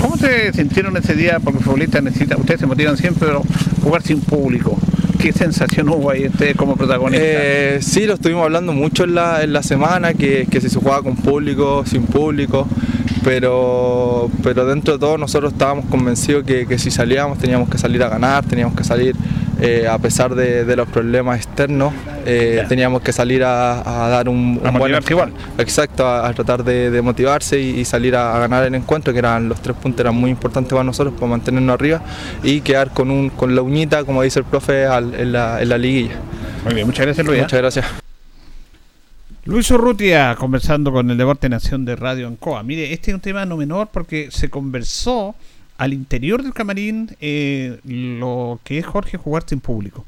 ¿Cómo 0.00 0.16
se 0.16 0.52
sintieron 0.52 0.96
ese 0.96 1.14
día? 1.14 1.38
Porque 1.40 1.60
futbolistas 1.60 2.02
necesitan, 2.02 2.40
ustedes 2.40 2.60
se 2.60 2.66
motivan 2.66 2.96
siempre, 2.96 3.28
pero 3.28 3.42
jugar 3.84 4.02
sin 4.02 4.20
público. 4.20 4.78
¿Qué 5.22 5.32
sensación 5.32 5.88
hubo 5.88 6.10
ahí 6.10 6.26
ustedes 6.26 6.56
como 6.56 6.74
protagonistas? 6.74 7.28
Eh, 7.30 7.78
sí, 7.80 8.06
lo 8.06 8.14
estuvimos 8.14 8.42
hablando 8.42 8.72
mucho 8.72 9.04
en 9.04 9.14
la, 9.14 9.44
en 9.44 9.52
la 9.52 9.62
semana, 9.62 10.14
que, 10.14 10.48
que 10.50 10.60
si 10.60 10.68
se 10.68 10.80
jugaba 10.80 11.00
con 11.04 11.14
público, 11.14 11.84
sin 11.86 12.02
público, 12.06 12.66
pero, 13.24 14.30
pero 14.42 14.66
dentro 14.66 14.94
de 14.94 14.98
todo 15.00 15.18
nosotros 15.18 15.52
estábamos 15.52 15.86
convencidos 15.86 16.44
que, 16.44 16.66
que 16.66 16.78
si 16.78 16.90
salíamos 16.90 17.38
teníamos 17.38 17.68
que 17.68 17.78
salir 17.78 18.02
a 18.02 18.08
ganar, 18.08 18.44
teníamos 18.44 18.76
que 18.76 18.84
salir 18.84 19.14
eh, 19.60 19.86
a 19.88 19.96
pesar 19.98 20.34
de, 20.34 20.64
de 20.64 20.76
los 20.76 20.88
problemas 20.88 21.36
externos, 21.36 21.92
eh, 22.26 22.64
teníamos 22.68 23.00
que 23.02 23.12
salir 23.12 23.44
a, 23.44 24.06
a 24.06 24.08
dar 24.08 24.28
un, 24.28 24.60
A 24.64 24.70
un 24.70 24.78
buen 24.78 24.92
igual. 25.08 25.32
Exacto, 25.58 26.06
a, 26.06 26.26
a 26.26 26.32
tratar 26.32 26.64
de, 26.64 26.90
de 26.90 27.02
motivarse 27.02 27.60
y, 27.60 27.78
y 27.80 27.84
salir 27.84 28.16
a, 28.16 28.34
a 28.34 28.38
ganar 28.40 28.64
el 28.64 28.74
encuentro, 28.74 29.12
que 29.12 29.20
eran 29.20 29.48
los 29.48 29.60
tres 29.60 29.76
puntos 29.76 30.00
eran 30.00 30.16
muy 30.16 30.30
importantes 30.30 30.72
para 30.72 30.82
nosotros, 30.82 31.14
para 31.14 31.28
mantenernos 31.28 31.74
arriba 31.74 32.02
y 32.42 32.60
quedar 32.62 32.90
con, 32.90 33.10
un, 33.10 33.30
con 33.30 33.54
la 33.54 33.62
uñita, 33.62 34.04
como 34.04 34.22
dice 34.22 34.40
el 34.40 34.44
profe, 34.46 34.84
al- 34.86 35.14
en, 35.14 35.32
la, 35.32 35.62
en 35.62 35.68
la 35.68 35.78
liguilla. 35.78 36.16
Muy 36.64 36.74
bien, 36.74 36.86
muchas 36.86 37.06
gracias 37.06 37.24
Luis. 37.26 37.38
¿eh? 37.38 37.42
Muchas 37.42 37.60
gracias. 37.60 38.11
Luis 39.44 39.70
Urrutia 39.72 40.36
conversando 40.38 40.92
con 40.92 41.10
el 41.10 41.16
Deporte 41.18 41.48
Nación 41.48 41.84
de 41.84 41.96
Radio 41.96 42.28
Ancoa. 42.28 42.62
Mire, 42.62 42.92
este 42.92 43.10
es 43.10 43.14
un 43.16 43.20
tema 43.20 43.44
no 43.44 43.56
menor 43.56 43.88
porque 43.92 44.30
se 44.30 44.48
conversó 44.48 45.34
al 45.78 45.92
interior 45.92 46.42
del 46.44 46.52
camarín 46.54 47.10
eh, 47.20 47.80
lo 47.84 48.60
que 48.62 48.78
es 48.78 48.86
Jorge 48.86 49.16
jugar 49.18 49.42
sin 49.46 49.58
público. 49.60 50.04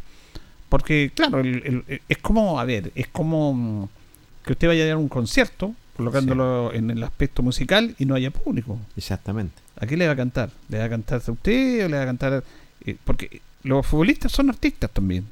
Porque, 0.68 1.10
claro, 1.14 1.40
el- 1.40 1.84
el- 1.88 2.00
es 2.08 2.18
como, 2.18 2.60
a 2.60 2.64
ver, 2.64 2.92
es 2.94 3.08
como 3.08 3.52
mm, 3.54 3.88
que 4.44 4.52
usted 4.52 4.68
vaya 4.68 4.84
a 4.84 4.88
dar 4.88 4.96
un 4.96 5.08
concierto, 5.08 5.74
colocándolo 5.96 6.72
en 6.72 6.90
el 6.90 7.02
aspecto 7.02 7.42
musical 7.42 7.94
y 7.98 8.04
no 8.04 8.14
haya 8.14 8.30
público. 8.30 8.78
Exactamente. 8.96 9.54
¿A 9.80 9.86
qué 9.86 9.96
le 9.96 10.06
va 10.06 10.12
a 10.12 10.16
cantar? 10.16 10.50
¿Le 10.68 10.78
va 10.78 10.84
a 10.84 10.88
cantar 10.88 11.20
a 11.26 11.30
usted 11.32 11.84
o 11.84 11.88
le 11.88 11.96
va 11.96 12.02
a 12.02 12.06
cantar.? 12.06 12.44
eh, 12.86 12.96
porque 13.04 13.40
los 13.64 13.84
futbolistas 13.86 14.30
son 14.30 14.48
artistas 14.50 14.90
también. 14.92 15.24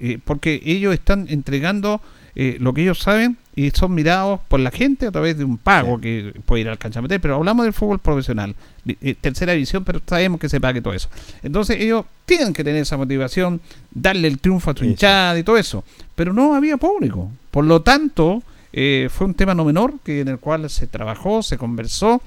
Eh, 0.00 0.18
porque 0.24 0.60
ellos 0.64 0.94
están 0.94 1.26
entregando 1.28 2.00
eh, 2.38 2.58
lo 2.60 2.74
que 2.74 2.82
ellos 2.82 2.98
saben 2.98 3.38
y 3.54 3.70
son 3.70 3.94
mirados 3.94 4.40
por 4.48 4.60
la 4.60 4.70
gente 4.70 5.06
a 5.06 5.10
través 5.10 5.38
de 5.38 5.44
un 5.44 5.56
pago 5.56 5.98
que 5.98 6.34
puede 6.44 6.60
ir 6.60 6.68
al 6.68 6.76
cancha 6.76 7.00
meter, 7.00 7.18
pero 7.18 7.36
hablamos 7.36 7.64
del 7.64 7.72
fútbol 7.72 7.98
profesional, 7.98 8.54
eh, 8.86 9.14
tercera 9.18 9.54
división, 9.54 9.84
pero 9.84 10.02
sabemos 10.06 10.38
que 10.38 10.50
se 10.50 10.60
pague 10.60 10.82
todo 10.82 10.92
eso. 10.92 11.08
Entonces 11.42 11.80
ellos 11.80 12.04
tienen 12.26 12.52
que 12.52 12.62
tener 12.62 12.82
esa 12.82 12.98
motivación, 12.98 13.62
darle 13.90 14.28
el 14.28 14.38
triunfo 14.38 14.70
a 14.70 14.76
su 14.76 14.84
hinchada 14.84 15.38
y 15.38 15.42
todo 15.42 15.56
eso, 15.56 15.82
pero 16.14 16.34
no 16.34 16.54
había 16.54 16.76
público. 16.76 17.32
Por 17.50 17.64
lo 17.64 17.80
tanto, 17.80 18.42
eh, 18.70 19.08
fue 19.10 19.26
un 19.26 19.32
tema 19.32 19.54
no 19.54 19.64
menor 19.64 19.94
que 20.04 20.20
en 20.20 20.28
el 20.28 20.38
cual 20.38 20.68
se 20.68 20.86
trabajó, 20.86 21.42
se 21.42 21.56
conversó 21.56 22.20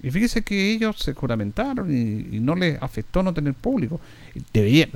y 0.00 0.12
fíjese 0.12 0.42
que 0.42 0.70
ellos 0.70 0.98
se 1.00 1.14
juramentaron 1.14 1.90
y, 1.92 2.38
no 2.38 2.54
les 2.54 2.80
afectó 2.80 3.24
no 3.24 3.34
tener 3.34 3.54
público. 3.54 4.00
Debían, 4.52 4.90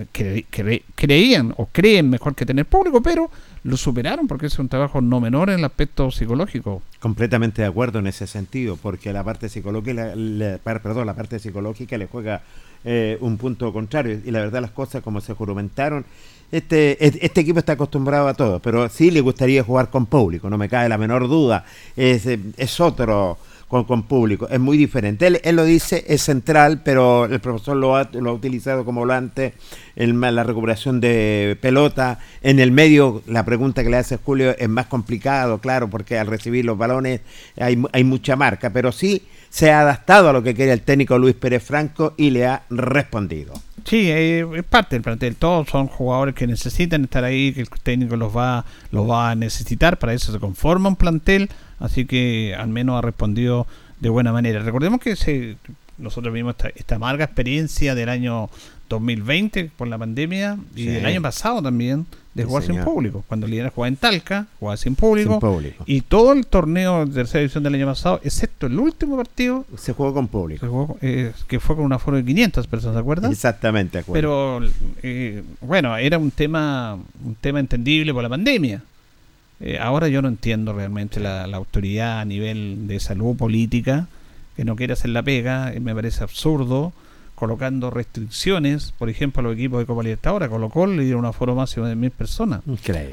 creían 0.94 1.52
o 1.56 1.66
creen 1.66 2.10
mejor 2.10 2.36
que 2.36 2.46
tener 2.46 2.66
público, 2.66 3.02
pero 3.02 3.28
lo 3.62 3.76
superaron 3.76 4.26
porque 4.26 4.46
es 4.46 4.58
un 4.58 4.68
trabajo 4.68 5.00
no 5.00 5.20
menor 5.20 5.50
en 5.50 5.58
el 5.58 5.64
aspecto 5.64 6.11
psicológico. 6.11 6.82
Completamente 6.98 7.62
de 7.62 7.68
acuerdo 7.68 7.98
en 7.98 8.06
ese 8.06 8.26
sentido, 8.26 8.76
porque 8.76 9.12
la 9.12 9.22
parte 9.22 9.48
psicológica, 9.48 10.14
perdón, 10.62 11.06
la 11.06 11.14
parte 11.14 11.38
psicológica 11.38 11.98
le 11.98 12.06
juega 12.06 12.42
eh, 12.84 13.18
un 13.20 13.36
punto 13.36 13.72
contrario. 13.72 14.20
Y 14.24 14.30
la 14.30 14.40
verdad 14.40 14.62
las 14.62 14.70
cosas 14.70 15.02
como 15.02 15.20
se 15.20 15.34
juramentaron, 15.34 16.04
este, 16.50 16.96
este 17.04 17.40
equipo 17.42 17.58
está 17.58 17.72
acostumbrado 17.72 18.26
a 18.26 18.34
todo, 18.34 18.58
pero 18.61 18.88
sí 18.88 19.11
le 19.11 19.20
gustaría 19.20 19.62
jugar 19.62 19.90
con 19.90 20.06
público, 20.06 20.50
no 20.50 20.58
me 20.58 20.68
cae 20.68 20.88
la 20.88 20.98
menor 20.98 21.28
duda. 21.28 21.64
Es, 21.96 22.26
es 22.26 22.80
otro 22.80 23.38
con, 23.70 24.02
público. 24.02 24.48
Es 24.48 24.58
muy 24.58 24.76
diferente. 24.76 25.28
Él, 25.28 25.40
él, 25.44 25.54
lo 25.54 25.64
dice, 25.64 26.04
es 26.08 26.22
central, 26.22 26.82
pero 26.84 27.26
el 27.26 27.38
profesor 27.38 27.76
lo 27.76 27.96
ha, 27.96 28.10
lo 28.12 28.30
ha 28.30 28.32
utilizado 28.32 28.84
como 28.84 29.00
volante 29.00 29.54
en 29.94 30.20
la 30.20 30.42
recuperación 30.42 31.00
de 31.00 31.56
pelota. 31.60 32.18
En 32.42 32.58
el 32.58 32.72
medio, 32.72 33.22
la 33.26 33.44
pregunta 33.44 33.84
que 33.84 33.90
le 33.90 33.98
hace 33.98 34.16
Julio 34.16 34.56
es 34.58 34.68
más 34.68 34.86
complicado, 34.86 35.58
claro, 35.58 35.88
porque 35.88 36.18
al 36.18 36.26
recibir 36.26 36.64
los 36.64 36.76
balones 36.76 37.20
hay, 37.58 37.80
hay 37.92 38.02
mucha 38.02 38.34
marca, 38.34 38.70
pero 38.70 38.90
sí 38.90 39.22
se 39.50 39.70
ha 39.70 39.80
adaptado 39.80 40.30
a 40.30 40.32
lo 40.32 40.42
que 40.42 40.54
quería 40.54 40.72
el 40.72 40.82
técnico 40.82 41.18
Luis 41.18 41.34
Pérez 41.36 41.62
Franco 41.62 42.14
y 42.16 42.30
le 42.30 42.46
ha 42.46 42.62
respondido. 42.70 43.54
Sí, 43.84 44.10
eh, 44.10 44.46
es 44.56 44.64
parte 44.64 44.96
del 44.96 45.02
plantel. 45.02 45.36
Todos 45.36 45.68
son 45.68 45.86
jugadores 45.86 46.34
que 46.34 46.46
necesitan 46.46 47.04
estar 47.04 47.24
ahí, 47.24 47.52
que 47.52 47.62
el 47.62 47.68
técnico 47.82 48.16
los 48.16 48.36
va, 48.36 48.64
los 48.90 49.08
va 49.08 49.30
a 49.30 49.34
necesitar. 49.34 49.98
Para 49.98 50.12
eso 50.12 50.32
se 50.32 50.38
conforma 50.38 50.88
un 50.88 50.96
plantel 50.96 51.48
así 51.80 52.06
que 52.06 52.54
al 52.56 52.68
menos 52.68 52.98
ha 52.98 53.02
respondido 53.02 53.66
de 53.98 54.08
buena 54.08 54.32
manera. 54.32 54.60
Recordemos 54.60 55.00
que 55.00 55.16
se, 55.16 55.56
nosotros 55.98 56.32
vimos 56.32 56.54
esta, 56.74 56.94
amarga 56.94 57.24
experiencia 57.24 57.94
del 57.94 58.08
año 58.08 58.48
2020 58.88 59.70
por 59.76 59.88
la 59.88 59.98
pandemia 59.98 60.58
y 60.74 60.86
del 60.86 61.06
año 61.06 61.22
pasado 61.22 61.62
también 61.62 62.06
de 62.34 62.44
jugar 62.44 62.62
sin 62.62 62.80
público. 62.82 63.24
Cuando 63.26 63.46
Linares 63.46 63.72
jugaba 63.74 63.88
en 63.88 63.96
Talca, 63.96 64.46
jugaba 64.58 64.76
sin 64.76 64.94
público, 64.94 65.40
Y 65.86 66.02
todo 66.02 66.32
el 66.32 66.46
torneo 66.46 67.06
de 67.06 67.14
tercera 67.14 67.40
división 67.40 67.64
del 67.64 67.74
año 67.74 67.86
pasado, 67.86 68.20
excepto 68.22 68.66
el 68.66 68.78
último 68.78 69.16
partido, 69.16 69.64
se 69.76 69.92
jugó 69.92 70.14
con 70.14 70.28
público. 70.28 70.98
Eh, 71.02 71.32
que 71.48 71.60
fue 71.60 71.76
con 71.76 71.84
un 71.84 71.92
aforo 71.92 72.16
de 72.16 72.24
500 72.24 72.66
personas, 72.66 72.94
¿de 72.94 73.00
acuerdo? 73.00 73.28
Exactamente, 73.28 73.98
acuerdo. 73.98 74.60
Pero 74.60 74.70
eh, 75.02 75.42
bueno, 75.60 75.96
era 75.96 76.18
un 76.18 76.30
tema, 76.30 76.98
un 77.24 77.34
tema 77.34 77.60
entendible 77.60 78.12
por 78.12 78.22
la 78.22 78.28
pandemia. 78.28 78.82
Eh, 79.61 79.78
ahora 79.78 80.08
yo 80.08 80.22
no 80.22 80.28
entiendo 80.28 80.72
realmente 80.72 81.20
la, 81.20 81.44
autoridad 81.44 82.20
a 82.20 82.24
nivel 82.24 82.86
de 82.88 82.98
salud 82.98 83.36
política 83.36 84.08
que 84.56 84.64
no 84.64 84.74
quiere 84.74 84.94
hacer 84.94 85.11
la 85.11 85.22
pega, 85.22 85.72
eh, 85.72 85.80
me 85.80 85.94
parece 85.94 86.24
absurdo, 86.24 86.92
colocando 87.34 87.90
restricciones, 87.90 88.92
por 88.98 89.08
ejemplo, 89.11 89.40
a 89.40 89.42
los 89.42 89.54
equipos 89.54 89.78
de 89.78 89.86
Copa 89.86 90.02
Libertadores, 90.02 90.46
a 90.46 90.50
Colo 90.50 90.70
Colo 90.70 90.94
le 90.96 91.04
dieron 91.04 91.20
un 91.20 91.26
aforo 91.26 91.54
máximo 91.54 91.86
de 91.86 91.94
mil 91.94 92.11
personas, 92.11 92.62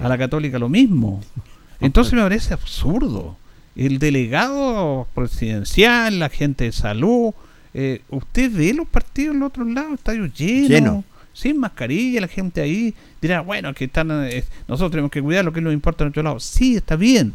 a 0.01 0.07
la 0.07 0.17
Católica 0.17 0.57
lo 0.57 0.69
mismo. 0.69 1.21
Entonces 1.79 2.13
me 2.13 2.21
parece 2.21 2.53
absurdo. 2.53 3.37
El 3.75 3.99
delegado 3.99 5.07
presidencial, 5.13 6.19
la 6.19 6.29
gente 6.29 6.63
de 6.63 6.71
salud, 6.71 7.33
eh, 7.73 8.01
usted 8.09 8.51
ve 8.51 8.73
los 8.73 8.87
partidos 8.87 9.35
en 9.35 9.41
el 9.41 9.47
otro 9.47 9.63
lado, 9.65 9.93
estadios 9.93 10.33
llenos. 10.33 10.69
Lleno 10.69 11.03
sin 11.37 11.59
mascarilla, 11.59 12.21
la 12.21 12.27
gente 12.27 12.61
ahí 12.61 12.95
dirá, 13.21 13.41
bueno, 13.41 13.71
que 13.75 13.85
están, 13.85 14.09
eh, 14.25 14.43
nosotros 14.67 14.89
tenemos 14.89 15.11
que 15.11 15.21
cuidar 15.21 15.45
lo 15.45 15.53
que 15.53 15.61
nos 15.61 15.71
importa 15.71 16.03
a 16.03 16.05
nuestro 16.05 16.23
lado. 16.23 16.39
Sí, 16.39 16.77
está 16.77 16.95
bien. 16.95 17.33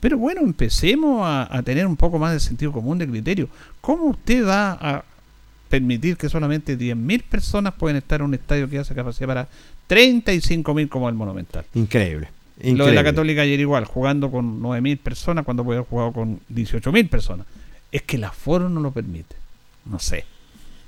Pero 0.00 0.18
bueno, 0.18 0.40
empecemos 0.40 1.22
a, 1.24 1.62
tener 1.62 1.86
un 1.86 1.96
poco 1.96 2.18
más 2.18 2.32
de 2.32 2.40
sentido 2.40 2.72
común 2.72 2.98
de 2.98 3.06
criterio. 3.06 3.48
¿Cómo 3.80 4.06
usted 4.06 4.44
va 4.44 4.72
a 4.72 5.04
permitir 5.68 6.16
que 6.16 6.28
solamente 6.28 6.76
10.000 6.76 7.22
personas 7.22 7.74
pueden 7.74 7.96
estar 7.96 8.20
en 8.20 8.26
un 8.26 8.34
estadio 8.34 8.68
que 8.68 8.78
hace 8.78 8.92
capacidad 8.92 9.28
para 9.28 9.48
35.000 9.88 10.88
como 10.88 11.08
el 11.08 11.14
Monumental? 11.14 11.64
Increíble. 11.74 12.28
Lo 12.60 12.86
de 12.86 12.92
la 12.92 13.04
Católica 13.04 13.42
ayer 13.42 13.60
igual, 13.60 13.84
jugando 13.84 14.32
con 14.32 14.60
9.000 14.60 14.98
personas 14.98 15.44
cuando 15.44 15.62
puede 15.62 15.78
haber 15.78 15.88
jugado 15.88 16.12
con 16.12 16.40
18.000 16.52 17.08
personas. 17.08 17.46
Es 17.92 18.02
que 18.02 18.16
el 18.16 18.24
aforo 18.24 18.68
no 18.68 18.80
lo 18.80 18.90
permite. 18.90 19.36
No 19.86 20.00
sé 20.00 20.24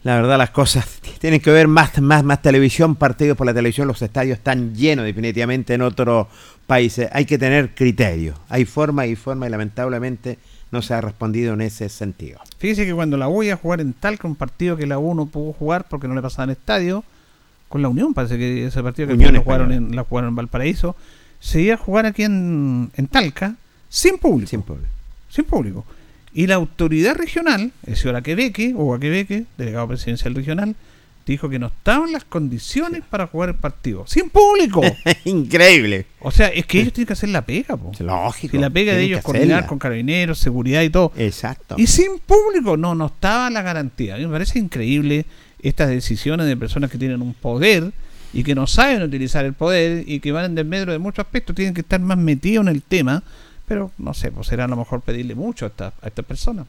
la 0.03 0.17
verdad 0.17 0.39
las 0.39 0.51
cosas 0.51 1.01
tienen 1.21 1.41
que 1.41 1.51
ver 1.51 1.69
más, 1.69 2.01
más, 2.01 2.25
más 2.25 2.43
televisión, 2.43 2.95
partidos 2.95 3.37
por 3.37 3.47
la 3.47 3.55
televisión, 3.55 3.89
los 3.89 4.01
estadios 4.03 4.39
están 4.39 4.75
llenos 4.75 5.05
definitivamente 5.05 5.75
en 5.75 5.83
otros 5.83 6.29
países. 6.67 7.09
Hay 7.13 7.25
que 7.25 7.39
tener 7.39 7.75
criterio, 7.75 8.35
hay 8.49 8.65
forma 8.65 9.07
y 9.07 9.17
forma 9.17 9.47
y 9.47 9.51
lamentablemente 9.51 10.39
no 10.71 10.83
se 10.83 10.95
ha 10.95 11.01
respondido 11.01 11.55
en 11.55 11.61
ese 11.61 11.89
sentido. 11.89 12.41
Fíjese 12.59 12.85
que 12.85 12.95
cuando 12.95 13.17
la 13.17 13.29
U 13.29 13.43
iba 13.43 13.55
a 13.55 13.57
jugar 13.57 13.81
en 13.81 13.93
Talca, 13.93 14.27
un 14.27 14.37
partido 14.37 14.77
que 14.77 14.87
la 14.87 14.99
U 14.99 15.15
no 15.15 15.27
pudo 15.27 15.53
jugar 15.53 15.87
porque 15.89 16.09
no 16.09 16.15
le 16.15 16.23
pasaban 16.23 16.51
estadio, 16.51 17.05
con 17.69 17.83
la 17.83 17.89
Unión, 17.89 18.15
parece 18.15 18.39
que 18.39 18.67
ese 18.67 18.83
partido 18.83 19.09
que 19.09 19.15
Unión 19.15 19.37
jugaron 19.43 19.73
en, 19.73 19.97
la 19.97 20.05
jugaron 20.05 20.31
en 20.31 20.37
Valparaíso, 20.37 20.97
se 21.41 21.61
iba 21.61 21.75
a 21.75 21.79
jugar 21.79 22.07
aquí 22.07 22.23
en, 22.23 22.91
en 22.97 23.07
Talca 23.09 23.57
sin 23.89 24.19
público. 24.19 24.51
Sin 24.51 24.63
público. 24.63 24.89
Sin 25.29 25.45
público. 25.45 25.85
Y 26.37 26.49
la 26.49 26.57
autoridad 26.57 27.15
regional, 27.15 27.73
el 27.87 27.97
señor 27.97 28.17
Aquebeque, 28.17 28.75
o 28.77 28.95
Aquebeque, 28.95 29.45
delegado 29.57 29.89
presidencial 29.89 30.35
regional, 30.35 30.77
dijo 31.25 31.49
que 31.49 31.59
no 31.59 31.69
estaban 31.69 32.13
las 32.13 32.25
condiciones 32.25 33.03
para 33.09 33.27
jugar 33.27 33.49
el 33.49 33.55
partido. 33.55 34.05
¡Sin 34.07 34.29
público! 34.29 34.83
Increíble. 35.25 36.05
O 36.21 36.31
sea, 36.31 36.49
es 36.49 36.67
que 36.67 36.83
ellos 36.83 36.93
tienen 36.93 37.07
que 37.07 37.15
hacer 37.15 37.31
la 37.31 37.41
pega, 37.41 37.79
po. 37.79 37.91
Lógico. 38.01 38.55
Y 38.55 38.61
la 38.61 38.69
pega 38.69 38.93
de 38.93 39.05
ellos 39.05 39.23
coordinar 39.23 39.65
con 39.65 39.79
carabineros, 39.79 40.39
seguridad 40.39 40.83
y 40.83 40.91
todo. 40.91 41.11
Exacto. 41.17 41.77
Y 41.79 41.87
sin 41.87 42.19
público, 42.19 42.77
no, 42.77 42.95
no 42.95 43.07
estaba 43.07 43.49
la 43.49 43.63
garantía. 43.63 44.17
A 44.17 44.19
mí 44.19 44.27
me 44.27 44.33
parece 44.33 44.59
increíble 44.59 45.25
estas 45.63 45.89
decisiones 45.89 46.47
de 46.47 46.57
personas 46.59 46.91
que 46.91 46.99
tienen 46.99 47.23
un 47.23 47.33
poder 47.33 47.93
y 48.35 48.45
que 48.45 48.55
no 48.55 48.67
saben 48.67 49.03
utilizar 49.03 49.47
el 49.47 49.55
poder 49.55 50.05
y 50.07 50.21
que 50.21 50.33
van 50.33 50.45
en 50.45 50.55
desmedro 50.55 50.93
de 50.93 50.99
muchos 50.99 51.25
aspectos, 51.25 51.57
tienen 51.57 51.73
que 51.73 51.81
estar 51.81 51.99
más 51.99 52.19
metidos 52.19 52.67
en 52.67 52.75
el 52.75 52.83
tema 52.83 53.23
pero 53.67 53.91
no 53.99 54.15
sé, 54.15 54.31
pues 54.31 54.47
será 54.47 54.65
a 54.65 54.69
lo 54.69 54.77
mejor 54.77 55.01
pedirle 55.01 55.35
mucho 55.35 55.67
a 55.67 55.69
esta, 55.69 55.93
a 56.01 56.07
esta 56.07 56.23
persona. 56.23 56.65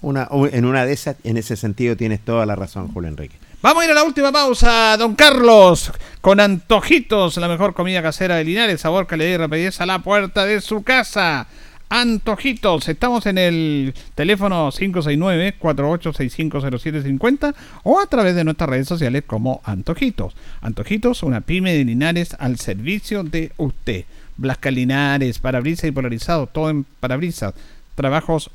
Una, 0.00 0.28
en 0.50 0.64
una 0.64 0.84
de 0.84 0.92
esas, 0.92 1.16
en 1.22 1.36
ese 1.36 1.56
sentido, 1.56 1.96
tienes 1.96 2.20
toda 2.20 2.46
la 2.46 2.56
razón, 2.56 2.88
Julio 2.88 3.08
Enrique. 3.08 3.36
Vamos 3.62 3.82
a 3.82 3.84
ir 3.84 3.92
a 3.92 3.94
la 3.94 4.02
última 4.02 4.32
pausa, 4.32 4.96
don 4.96 5.14
Carlos, 5.14 5.92
con 6.20 6.40
Antojitos, 6.40 7.36
la 7.36 7.46
mejor 7.46 7.74
comida 7.74 8.02
casera 8.02 8.34
de 8.34 8.42
Linares, 8.42 8.80
sabor, 8.80 9.06
calidad 9.06 9.30
y 9.30 9.36
rapidez 9.36 9.80
a 9.80 9.86
la 9.86 10.00
puerta 10.00 10.44
de 10.44 10.60
su 10.60 10.82
casa. 10.82 11.46
Antojitos, 11.88 12.88
estamos 12.88 13.26
en 13.26 13.38
el 13.38 13.94
teléfono 14.14 14.72
569-48650750 14.72 17.54
o 17.84 18.00
a 18.00 18.06
través 18.06 18.34
de 18.34 18.42
nuestras 18.44 18.70
redes 18.70 18.88
sociales 18.88 19.24
como 19.26 19.60
Antojitos. 19.62 20.34
Antojitos, 20.62 21.22
una 21.22 21.42
pyme 21.42 21.74
de 21.74 21.84
Linares 21.84 22.34
al 22.40 22.58
servicio 22.58 23.22
de 23.22 23.52
usted. 23.58 24.06
Blasca 24.36 24.70
Linares, 24.70 25.38
parabrisas 25.38 25.86
y 25.86 25.92
polarizado, 25.92 26.46
todo 26.46 26.70
en 26.70 26.84
parabrisas. 26.84 27.54
Trabajos 27.94 28.50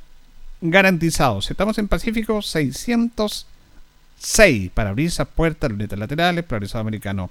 garantizados. 0.62 1.52
Estamos 1.52 1.78
en 1.78 1.88
Pacífico 1.88 2.42
606. 2.42 4.72
Parabrisas, 4.74 5.28
puertas, 5.28 5.72
lunetas 5.72 6.00
laterales, 6.00 6.44
polarizado 6.44 6.82
americano. 6.82 7.30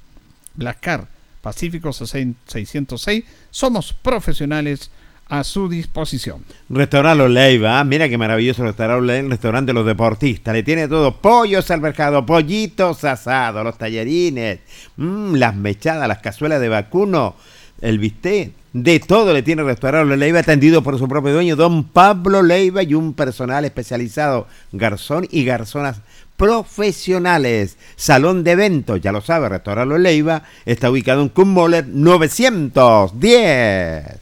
Blascar, 0.54 1.08
Pacífico 1.42 1.92
606. 1.92 3.24
Somos 3.50 3.92
profesionales 3.92 4.90
a 5.28 5.42
su 5.42 5.68
disposición. 5.68 6.44
Restaurante 6.68 7.28
Leiva, 7.28 7.82
mira 7.82 8.08
qué 8.08 8.16
maravilloso 8.16 8.62
restaurante, 8.62 9.18
el 9.18 9.30
restaurante 9.30 9.70
de 9.70 9.74
los 9.74 9.86
deportistas. 9.86 10.54
Le 10.54 10.62
tiene 10.62 10.86
todo, 10.86 11.16
pollos 11.16 11.70
al 11.70 11.80
mercado, 11.80 12.24
pollitos 12.24 13.02
asados, 13.04 13.64
los 13.64 13.76
tallarines, 13.76 14.60
mmm, 14.96 15.34
las 15.34 15.56
mechadas, 15.56 16.06
las 16.06 16.18
cazuelas 16.18 16.60
de 16.60 16.68
vacuno 16.68 17.34
el 17.80 17.98
bistec, 17.98 18.52
de 18.72 19.00
todo 19.00 19.32
le 19.32 19.42
tiene 19.42 19.62
restaurante 19.62 20.18
Leiva, 20.18 20.40
atendido 20.40 20.82
por 20.82 20.98
su 20.98 21.08
propio 21.08 21.32
dueño, 21.32 21.56
don 21.56 21.84
Pablo 21.84 22.42
Leiva, 22.42 22.82
y 22.82 22.92
un 22.92 23.14
personal 23.14 23.64
especializado, 23.64 24.46
garzón 24.72 25.26
y 25.30 25.44
garzonas 25.44 26.02
profesionales. 26.36 27.78
Salón 27.96 28.44
de 28.44 28.50
eventos, 28.52 29.00
ya 29.00 29.10
lo 29.12 29.22
sabe, 29.22 29.48
Restaurante 29.48 29.98
Leiva, 29.98 30.42
está 30.66 30.90
ubicado 30.90 31.22
en 31.22 31.30
Kummoller 31.30 31.88
910. 31.88 34.20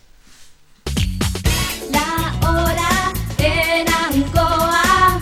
La 1.91 2.39
hora 2.49 3.13
en 3.39 3.89
Ancoa 3.89 5.21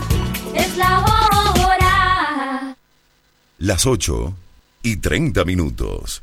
es 0.55 0.77
la 0.77 1.01
hora. 1.01 2.77
Las 3.59 3.87
8 3.87 4.35
y 4.83 4.97
30 4.97 5.45
minutos. 5.45 6.23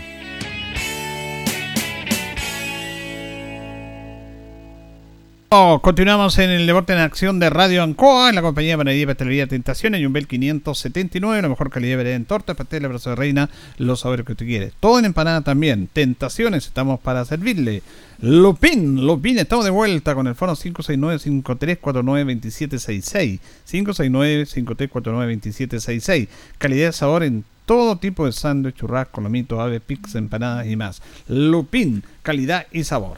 Continuamos 5.51 6.39
en 6.39 6.49
el 6.49 6.65
deporte 6.65 6.93
en 6.93 6.99
acción 6.99 7.37
de 7.37 7.49
Radio 7.49 7.83
Ancoa, 7.83 8.29
en 8.29 8.35
la 8.35 8.41
compañía 8.41 8.77
Panadería 8.77 9.05
Pastelería 9.05 9.47
Tentaciones, 9.47 9.99
y 9.99 10.05
un 10.05 10.13
Bel 10.13 10.25
579, 10.25 11.41
la 11.41 11.49
mejor 11.49 11.69
calidad 11.69 11.97
de 11.97 12.13
en 12.13 12.23
torta, 12.23 12.53
pastel, 12.53 12.85
abrazo 12.85 13.09
de 13.09 13.17
reina, 13.17 13.49
los 13.77 13.99
sabores 13.99 14.25
que 14.25 14.31
usted 14.31 14.45
quiere. 14.45 14.71
Todo 14.79 14.97
en 14.97 15.03
empanada 15.03 15.41
también. 15.41 15.89
Tentaciones, 15.91 16.67
estamos 16.67 17.01
para 17.01 17.25
servirle. 17.25 17.83
Lupin, 18.21 19.05
Lupin, 19.05 19.39
estamos 19.39 19.65
de 19.65 19.71
vuelta 19.71 20.15
con 20.15 20.27
el 20.27 20.35
fono 20.35 20.55
569-5349-2766. 20.55 23.39
569-5349-2766. 23.69 26.29
Calidad 26.59 26.85
de 26.85 26.93
sabor 26.93 27.23
en 27.23 27.43
todo 27.65 27.97
tipo 27.97 28.25
de 28.25 28.31
sándwich, 28.31 28.75
churrasco, 28.75 29.19
lomito, 29.19 29.59
ave, 29.59 29.81
pizza, 29.81 30.17
empanadas 30.17 30.65
y 30.67 30.77
más. 30.77 31.01
Lupin, 31.27 32.03
calidad 32.23 32.67
y 32.71 32.85
sabor. 32.85 33.17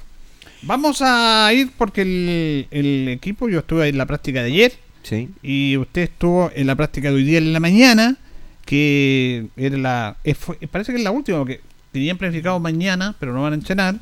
Vamos 0.65 1.01
a 1.01 1.49
ir 1.53 1.71
porque 1.77 2.01
el, 2.01 2.67
el 2.71 3.07
equipo, 3.09 3.49
yo 3.49 3.59
estuve 3.59 3.87
en 3.89 3.97
la 3.97 4.05
práctica 4.05 4.41
de 4.41 4.47
ayer. 4.47 4.73
Sí. 5.03 5.29
Y 5.41 5.75
usted 5.77 6.03
estuvo 6.03 6.49
en 6.55 6.67
la 6.67 6.75
práctica 6.75 7.09
de 7.09 7.15
hoy 7.15 7.23
día 7.23 7.37
en 7.39 7.51
la 7.53 7.59
mañana, 7.59 8.17
que 8.65 9.47
era 9.57 9.77
la. 9.77 10.17
fue- 10.37 10.55
parece 10.71 10.91
que 10.93 10.97
es 10.97 11.03
la 11.03 11.11
última, 11.11 11.39
porque 11.39 11.59
tenían 11.91 12.17
planificado 12.17 12.59
mañana, 12.59 13.15
pero 13.19 13.33
no 13.33 13.41
van 13.43 13.53
a 13.53 13.55
entrenar. 13.55 13.95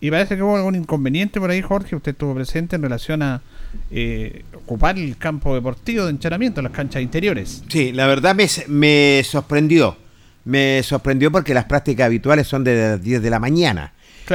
Y 0.00 0.10
parece 0.10 0.36
que 0.36 0.42
hubo 0.42 0.56
algún 0.56 0.76
inconveniente 0.76 1.40
por 1.40 1.50
ahí, 1.50 1.60
Jorge. 1.60 1.96
Usted 1.96 2.12
estuvo 2.12 2.32
presente 2.34 2.76
en 2.76 2.82
relación 2.82 3.20
a 3.20 3.42
eh, 3.90 4.44
ocupar 4.54 4.96
el 4.96 5.16
campo 5.18 5.54
deportivo 5.54 6.04
de 6.04 6.10
entrenamiento, 6.10 6.62
las 6.62 6.70
canchas 6.72 7.02
interiores. 7.02 7.64
Sí, 7.68 7.92
la 7.92 8.06
verdad 8.06 8.34
me, 8.34 8.46
me 8.68 9.22
sorprendió. 9.24 9.96
Me 10.44 10.82
sorprendió 10.84 11.30
porque 11.32 11.52
las 11.52 11.64
prácticas 11.64 12.06
habituales 12.06 12.46
son 12.46 12.62
de 12.64 12.76
las 12.90 13.02
10 13.02 13.20
de 13.20 13.28
la 13.30 13.40
mañana. 13.40 13.92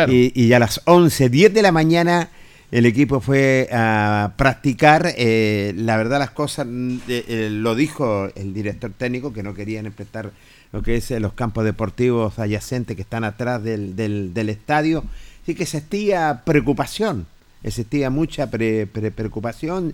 Y, 0.09 0.53
a 0.53 0.59
las 0.59 0.81
11, 0.85 1.29
10 1.29 1.53
de 1.53 1.61
la 1.61 1.71
mañana 1.71 2.29
el 2.71 2.85
equipo 2.87 3.21
fue 3.21 3.69
a 3.71 4.33
practicar. 4.35 5.13
eh, 5.17 5.73
la 5.75 5.95
verdad 5.97 6.19
las 6.19 6.31
cosas, 6.31 6.65
mm, 6.69 6.97
eh, 7.07 7.49
lo 7.51 7.75
dijo 7.75 8.29
el 8.35 8.53
director 8.53 8.91
técnico, 8.97 9.31
que 9.33 9.43
no 9.43 9.53
querían 9.53 9.91
prestar 9.91 10.31
lo 10.71 10.81
que 10.81 10.95
es 10.95 11.11
eh, 11.11 11.19
los 11.19 11.33
campos 11.33 11.65
deportivos 11.65 12.39
adyacentes 12.39 12.95
que 12.95 13.03
están 13.03 13.23
atrás 13.23 13.63
del, 13.63 13.95
del- 13.95 14.49
estadio. 14.49 15.03
Así 15.43 15.53
que 15.55 15.63
existía 15.63 16.41
preocupación, 16.45 17.27
existía 17.61 18.09
mucha 18.09 18.49
pre- 18.49 18.87
preocupación 18.87 19.93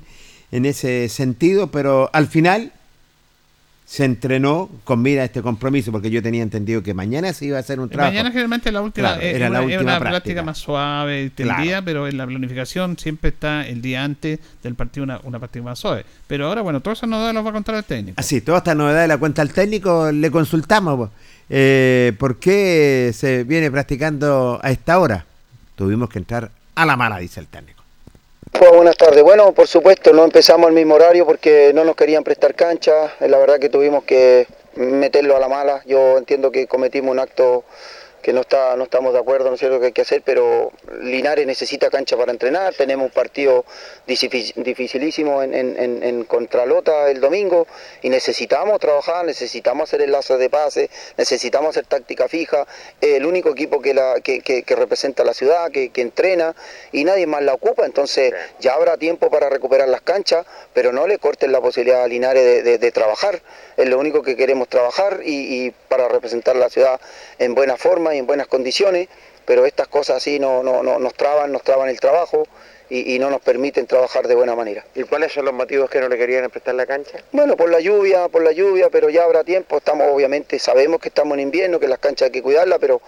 en 0.52 0.66
ese 0.66 1.10
sentido, 1.10 1.70
pero 1.72 2.10
al 2.14 2.28
final 2.28 2.72
se 3.92 4.06
entrenó 4.06 4.70
con 4.84 5.02
mira 5.02 5.24
a 5.24 5.26
este 5.26 5.42
compromiso, 5.42 5.92
porque 5.92 6.12
yo 6.12 6.22
tenía 6.22 6.44
entendido 6.44 6.84
que 6.84 6.94
mañana 6.94 7.34
se 7.34 7.46
iba 7.46 7.58
a 7.58 7.62
hacer 7.62 7.80
un 7.80 7.90
trabajo. 7.90 8.12
Mañana 8.12 8.30
generalmente 8.30 8.72
la 8.72 8.82
última, 8.82 9.08
Claro, 9.16 9.22
eh, 9.24 9.32
era 9.32 9.50
la 9.50 9.50
una, 9.50 9.62
última 9.62 9.82
una 9.82 9.90
práctica. 10.00 10.10
práctica 10.12 10.44
más 10.44 10.58
suave, 10.60 11.32
Claro. 11.36 11.82
pero 11.84 12.08
en 12.08 12.16
la 12.18 12.28
planificación 12.28 13.00
siempre 13.00 13.32
está 13.32 13.68
el 13.68 13.82
día 13.82 14.04
antes 14.04 14.40
del 14.62 14.76
partido 14.76 15.06
una, 15.06 15.20
una 15.24 15.40
práctica 15.40 15.66
más 15.66 15.80
suave. 15.80 16.06
Pero 16.28 16.46
ahora, 16.46 16.62
bueno, 16.62 16.82
todas 16.82 17.00
esas 17.00 17.10
novedades 17.10 17.34
las 17.34 17.44
va 17.44 17.50
a 17.50 17.54
contar 17.54 17.74
el 17.76 17.84
técnico. 17.84 18.14
Así, 18.20 18.42
toda 18.42 18.60
esta 18.60 18.76
novedad 18.76 19.02
de 19.02 19.08
la 19.08 19.18
cuenta 19.18 19.42
al 19.42 19.52
técnico 19.52 20.12
le 20.12 20.30
consultamos 20.30 21.10
eh, 21.50 22.14
por 22.20 22.38
qué 22.38 23.10
se 23.16 23.44
viene 23.44 23.72
practicando 23.72 24.60
a 24.62 24.70
esta 24.70 25.00
hora. 25.00 25.26
Tuvimos 25.76 26.10
que 26.10 26.20
entrar 26.20 26.52
a 26.76 26.86
la 26.86 26.96
mala, 26.96 27.18
dice 27.18 27.40
el 27.40 27.48
técnico. 27.48 27.79
Pues, 28.52 28.72
buenas 28.72 28.98
tardes. 28.98 29.24
Bueno, 29.24 29.54
por 29.54 29.68
supuesto, 29.68 30.12
no 30.12 30.24
empezamos 30.24 30.68
al 30.68 30.74
mismo 30.74 30.96
horario 30.96 31.26
porque 31.26 31.72
no 31.74 31.84
nos 31.84 31.96
querían 31.96 32.24
prestar 32.24 32.56
cancha. 32.56 33.14
La 33.20 33.38
verdad 33.38 33.60
que 33.60 33.70
tuvimos 33.70 34.04
que 34.04 34.48
meterlo 34.76 35.36
a 35.36 35.40
la 35.40 35.48
mala. 35.48 35.82
Yo 35.86 36.18
entiendo 36.18 36.52
que 36.52 36.68
cometimos 36.68 37.12
un 37.12 37.20
acto 37.20 37.64
que 38.22 38.34
no 38.34 38.42
está 38.42 38.76
no 38.76 38.84
estamos 38.84 39.14
de 39.14 39.20
acuerdo, 39.20 39.50
no 39.50 39.58
sé 39.58 39.68
lo 39.70 39.80
que 39.80 39.88
hay 39.88 39.92
que 39.92 40.02
hacer, 40.02 40.22
pero 40.24 40.72
Linares 41.02 41.46
necesita 41.48 41.90
cancha 41.90 42.18
para 42.18 42.32
entrenar, 42.32 42.74
tenemos 42.74 43.06
un 43.08 43.12
partido 43.12 43.66
dificilísimo 44.56 45.42
en, 45.44 45.54
en, 45.54 45.76
en- 45.80 46.04
en 46.04 46.24
Contralota 46.26 47.10
el 47.10 47.20
domingo 47.22 47.68
y 48.02 48.10
necesitamos 48.10 48.80
trabajar, 48.80 49.26
necesitamos 49.26 49.90
hacer 49.90 50.02
enlaces 50.02 50.38
de 50.40 50.50
pase, 50.50 50.90
necesitamos 51.18 51.70
hacer 51.72 51.86
táctica 51.86 52.28
fija, 52.28 52.66
el 53.02 53.26
único 53.26 53.50
equipo 53.50 53.82
que, 53.82 53.94
la, 53.94 54.16
que, 54.22 54.42
que- 54.42 54.64
que 54.64 54.76
representa 54.76 55.24
la 55.24 55.34
ciudad, 55.34 55.72
que, 55.72 55.90
que 55.90 56.02
entrena 56.02 56.56
y 56.92 57.04
nadie 57.04 57.26
más 57.28 57.42
la 57.44 57.54
ocupa, 57.54 57.86
entonces 57.86 58.34
ya 58.60 58.74
habrá 58.74 58.98
tiempo 58.98 59.30
para 59.30 59.50
recuperar 59.50 59.88
las 59.90 60.02
canchas, 60.02 60.46
pero 60.74 60.92
no 60.92 61.08
le 61.08 61.18
corten 61.20 61.52
la 61.52 61.62
posibilidad 61.62 62.04
a 62.04 62.08
Linares 62.08 62.44
de, 62.44 62.64
de- 62.64 62.78
de 62.78 62.92
trabajar, 62.92 63.42
es 63.78 63.88
lo 63.88 63.98
único 64.00 64.22
que 64.24 64.36
queremos 64.36 64.68
trabajar 64.68 65.22
y, 65.24 65.66
y 65.68 65.72
para 65.88 66.08
representar 66.08 66.56
la 66.56 66.70
ciudad 66.70 67.00
en 67.38 67.56
buena 67.56 67.78
forma 67.78 68.09
y 68.16 68.20
en 68.20 68.28
buenas 68.28 68.48
condiciones, 68.48 69.08
pero 69.46 69.66
estas 69.66 69.88
cosas 69.88 70.18
así 70.18 70.40
no, 70.40 70.64
no, 70.64 70.84
no- 70.84 71.00
nos 71.00 71.14
traban, 71.16 71.52
nos 71.52 71.64
traban 71.64 71.90
el 71.90 72.00
trabajo 72.00 72.44
y, 72.92 73.16
y 73.16 73.20
no 73.20 73.30
nos 73.30 73.42
permiten 73.42 73.86
trabajar 73.88 74.28
de 74.28 74.34
buena 74.36 74.56
manera. 74.56 74.84
¿Y 74.96 75.04
cuáles 75.04 75.32
son 75.32 75.46
los 75.46 75.54
motivos 75.54 75.90
que 75.90 76.00
no 76.00 76.10
le 76.10 76.18
querían 76.18 76.50
prestar 76.50 76.74
la 76.76 76.86
cancha? 76.88 77.20
Bueno, 77.32 77.56
por 77.56 77.70
la 77.70 77.80
lluvia, 77.80 78.28
por 78.30 78.44
la 78.44 78.52
lluvia, 78.52 78.90
pero 78.92 79.10
ya 79.10 79.24
habrá 79.24 79.44
tiempo. 79.44 79.78
Estamos, 79.78 80.08
obviamente, 80.12 80.58
sabemos 80.60 81.00
que 81.00 81.10
estamos 81.10 81.36
en 81.36 81.42
invierno, 81.42 81.80
que 81.80 81.88
las 81.88 82.00
canchas 82.00 82.28
hay 82.28 82.32
que 82.32 82.42
cuidarlas, 82.42 82.80
pero 82.80 83.02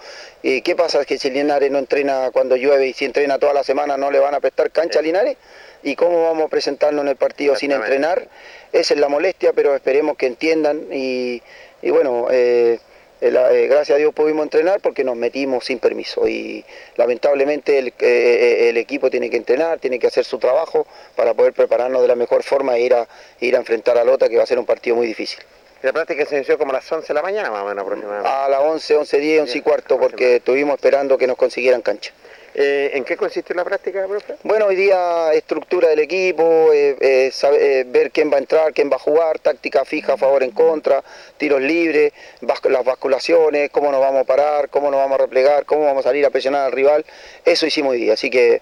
eh, 0.44 0.62
¿qué 0.62 0.76
pasa? 0.76 1.04
Que 1.06 1.18
si 1.18 1.30
Linares 1.32 1.72
no 1.72 1.80
entrena 1.80 2.30
cuando 2.32 2.56
llueve 2.56 2.88
y 2.88 2.94
si 2.94 3.06
entrena 3.06 3.40
toda 3.40 3.54
la 3.54 3.64
semana 3.64 3.98
no 3.98 4.12
le 4.12 4.20
van 4.20 4.36
a 4.36 4.40
prestar 4.40 4.70
cancha 4.72 5.00
a 5.00 5.02
Linares. 5.02 5.38
¿Y 5.84 5.96
cómo 5.96 6.24
vamos 6.24 6.46
a 6.46 6.48
presentarnos 6.48 7.02
en 7.04 7.08
el 7.10 7.16
partido 7.16 7.56
sin 7.56 7.72
entrenar? 7.72 8.28
Esa 8.72 8.94
es 8.94 9.00
la 9.00 9.10
molestia, 9.10 9.52
pero 9.54 9.74
esperemos 9.76 10.16
que 10.16 10.28
entiendan 10.28 10.86
y, 10.92 11.42
y 11.82 11.90
bueno, 11.90 12.28
eh, 12.30 12.80
gracias 13.22 13.92
a 13.92 13.98
Dios 13.98 14.14
pudimos 14.14 14.44
entrenar 14.44 14.82
porque 14.82 15.04
nos 15.04 15.16
metimos 15.16 15.66
sin 15.66 15.80
permiso 15.80 16.28
y 16.28 16.66
lamentablemente 16.96 17.78
el, 17.78 17.94
eh, 18.00 18.70
el 18.70 18.78
equipo 18.78 19.10
tiene 19.10 19.30
que 19.30 19.38
entrenar, 19.38 19.80
tiene 19.80 20.00
que 20.00 20.08
hacer 20.08 20.26
su 20.26 20.40
trabajo 20.40 20.88
para 21.16 21.34
poder 21.34 21.54
prepararnos 21.54 22.02
de 22.02 22.08
la 22.08 22.16
mejor 22.16 22.44
forma 22.44 22.78
e 22.78 22.82
ir 22.82 22.94
a, 22.96 23.08
ir 23.40 23.56
a 23.56 23.60
enfrentar 23.60 23.98
a 23.98 24.04
Lota 24.04 24.28
que 24.28 24.38
va 24.38 24.44
a 24.44 24.48
ser 24.48 24.58
un 24.58 24.66
partido 24.66 24.96
muy 24.96 25.06
difícil. 25.06 25.40
La 25.82 25.94
práctica 25.94 26.26
se 26.26 26.36
inició 26.36 26.58
como 26.58 26.72
a 26.72 26.76
las 26.76 26.92
11 26.92 27.08
de 27.08 27.14
la 27.14 27.24
mañana 27.24 27.50
más 27.50 27.64
o 27.64 27.66
menos 27.66 27.84
aproximadamente. 27.84 28.30
A 28.30 28.48
las 28.50 28.60
11, 28.60 28.98
11, 28.98 29.20
10, 29.20 29.42
11 29.42 29.58
y 29.58 29.62
cuarto 29.62 30.00
porque 30.00 30.36
estuvimos 30.36 30.76
esperando 30.76 31.18
que 31.18 31.26
nos 31.26 31.38
consiguieran 31.38 31.82
cancha. 31.82 32.14
Eh, 32.54 32.92
¿En 32.96 33.06
qué 33.06 33.16
consiste 33.16 33.54
la 33.54 33.64
práctica, 33.64 34.06
profe? 34.08 34.36
Bueno, 34.44 34.66
hoy 34.66 34.76
día 34.76 35.32
estructura 35.34 35.88
del 35.90 36.00
equipo, 36.00 36.72
eh, 36.74 36.98
eh, 37.00 37.84
ver 37.88 38.12
quién 38.12 38.30
va 38.30 38.36
a 38.36 38.40
entrar, 38.40 38.74
quién 38.74 38.90
va 38.92 38.98
a 38.98 39.00
jugar, 39.00 39.40
táctica 39.40 39.86
fija 39.86 40.18
favor 40.18 40.44
en 40.44 40.52
contra, 40.52 41.02
tiros 41.38 41.62
libres, 41.62 42.12
las 42.42 42.84
basculaciones, 42.84 43.70
cómo 43.70 43.90
nos 43.92 44.02
vamos 44.02 44.22
a 44.22 44.24
parar, 44.26 44.68
cómo 44.70 44.92
nos 44.92 45.00
vamos 45.00 45.18
a 45.18 45.22
replegar, 45.24 45.66
cómo 45.66 45.86
vamos 45.86 46.06
a 46.06 46.10
salir 46.10 46.26
a 46.26 46.30
presionar 46.30 46.66
al 46.66 46.72
rival. 46.74 47.06
Eso 47.46 47.66
hicimos 47.66 47.94
hoy 47.94 48.02
día. 48.02 48.14
Así 48.14 48.30
que 48.30 48.62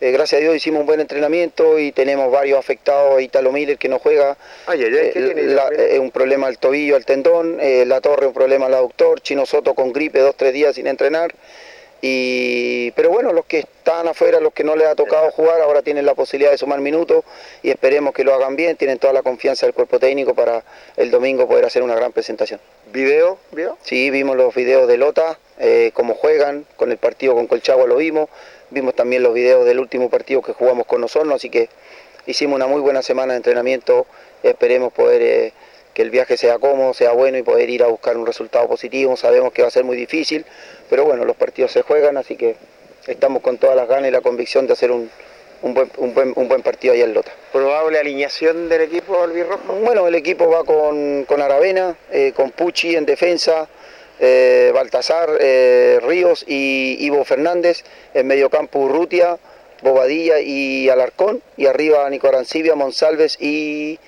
eh, 0.00 0.10
gracias 0.10 0.40
a 0.40 0.42
Dios 0.42 0.56
hicimos 0.56 0.80
un 0.80 0.86
buen 0.86 0.98
entrenamiento 1.00 1.78
y 1.78 1.92
tenemos 1.92 2.32
varios 2.32 2.58
afectados. 2.58 3.20
Italo 3.22 3.52
Miller 3.52 3.78
que 3.78 3.88
no 3.88 4.00
juega, 4.00 4.36
Ay, 4.66 4.82
ay, 4.82 4.86
ay, 4.96 5.10
¿qué 5.12 5.18
eh, 5.20 5.22
tiene 5.26 5.42
la- 5.44 5.52
Italo 5.62 5.70
Miller? 5.70 5.92
eh, 5.94 5.98
un 6.00 6.10
problema 6.10 6.46
al 6.48 6.58
tobillo, 6.58 6.96
al 6.96 7.04
tendón, 7.04 7.58
La 7.86 8.00
Torre 8.00 8.26
un 8.26 8.34
problema 8.34 8.66
al 8.66 8.74
aductor, 8.74 9.20
Chino 9.20 9.46
Soto 9.46 9.74
con 9.74 9.92
gripe, 9.92 10.18
dos, 10.18 10.34
tres 10.36 10.52
días 10.52 10.74
sin 10.74 10.88
entrenar. 10.88 11.32
Y, 12.00 12.92
pero 12.92 13.10
bueno, 13.10 13.32
los 13.32 13.44
que 13.46 13.58
están 13.60 14.06
afuera, 14.06 14.38
los 14.38 14.52
que 14.52 14.62
no 14.62 14.76
les 14.76 14.86
ha 14.86 14.94
tocado 14.94 15.30
jugar, 15.32 15.60
ahora 15.60 15.82
tienen 15.82 16.06
la 16.06 16.14
posibilidad 16.14 16.52
de 16.52 16.58
sumar 16.58 16.80
minutos 16.80 17.24
y 17.62 17.70
esperemos 17.70 18.14
que 18.14 18.22
lo 18.22 18.34
hagan 18.34 18.54
bien, 18.54 18.76
tienen 18.76 18.98
toda 18.98 19.12
la 19.12 19.22
confianza 19.22 19.66
del 19.66 19.74
cuerpo 19.74 19.98
técnico 19.98 20.34
para 20.34 20.62
el 20.96 21.10
domingo 21.10 21.48
poder 21.48 21.64
hacer 21.64 21.82
una 21.82 21.96
gran 21.96 22.12
presentación. 22.12 22.60
¿Video? 22.92 23.38
¿Vio? 23.50 23.76
Sí, 23.82 24.10
vimos 24.10 24.36
los 24.36 24.54
videos 24.54 24.86
de 24.86 24.96
Lota, 24.96 25.38
eh, 25.58 25.90
cómo 25.92 26.14
juegan, 26.14 26.66
con 26.76 26.92
el 26.92 26.98
partido 26.98 27.34
con 27.34 27.48
Colchagua 27.48 27.86
lo 27.86 27.96
vimos, 27.96 28.28
vimos 28.70 28.94
también 28.94 29.24
los 29.24 29.34
videos 29.34 29.64
del 29.64 29.80
último 29.80 30.08
partido 30.08 30.40
que 30.40 30.52
jugamos 30.52 30.86
con 30.86 31.00
nosotros, 31.00 31.34
así 31.34 31.50
que 31.50 31.68
hicimos 32.26 32.56
una 32.56 32.68
muy 32.68 32.80
buena 32.80 33.02
semana 33.02 33.32
de 33.32 33.38
entrenamiento, 33.38 34.06
esperemos 34.44 34.92
poder 34.92 35.22
eh, 35.22 35.52
que 35.98 36.02
el 36.02 36.10
viaje 36.10 36.36
sea 36.36 36.60
cómodo, 36.60 36.94
sea 36.94 37.10
bueno 37.10 37.38
y 37.38 37.42
poder 37.42 37.68
ir 37.68 37.82
a 37.82 37.88
buscar 37.88 38.16
un 38.16 38.24
resultado 38.24 38.68
positivo, 38.68 39.16
sabemos 39.16 39.52
que 39.52 39.62
va 39.62 39.68
a 39.68 39.70
ser 39.72 39.82
muy 39.82 39.96
difícil, 39.96 40.44
pero 40.88 41.04
bueno, 41.04 41.24
los 41.24 41.34
partidos 41.34 41.72
se 41.72 41.82
juegan, 41.82 42.16
así 42.16 42.36
que 42.36 42.54
estamos 43.08 43.42
con 43.42 43.58
todas 43.58 43.74
las 43.74 43.88
ganas 43.88 44.08
y 44.08 44.12
la 44.12 44.20
convicción 44.20 44.68
de 44.68 44.74
hacer 44.74 44.92
un, 44.92 45.10
un 45.60 45.74
buen, 45.74 45.90
un 45.96 46.14
buen, 46.14 46.32
un 46.36 46.46
buen 46.46 46.62
partido 46.62 46.94
allá 46.94 47.02
en 47.02 47.14
Lota. 47.14 47.32
¿Probable 47.50 47.98
alineación 47.98 48.68
del 48.68 48.82
equipo 48.82 49.20
albirrojo? 49.20 49.72
Bueno, 49.72 50.06
el 50.06 50.14
equipo 50.14 50.48
va 50.48 50.62
con, 50.62 51.24
con 51.24 51.42
Aravena, 51.42 51.96
eh, 52.12 52.32
con 52.32 52.52
Pucci 52.52 52.94
en 52.94 53.04
defensa, 53.04 53.68
eh, 54.20 54.70
Baltasar, 54.72 55.30
eh, 55.40 55.98
Ríos 56.00 56.44
y 56.46 56.96
Ivo 57.00 57.24
Fernández, 57.24 57.82
en 58.14 58.24
mediocampo 58.28 58.78
Urrutia, 58.78 59.36
Bobadilla 59.82 60.38
y 60.38 60.88
Alarcón, 60.90 61.42
y 61.56 61.66
arriba 61.66 62.08
Nico 62.08 62.28
Arancibia, 62.28 62.76
Monsalves 62.76 63.36
y, 63.40 63.98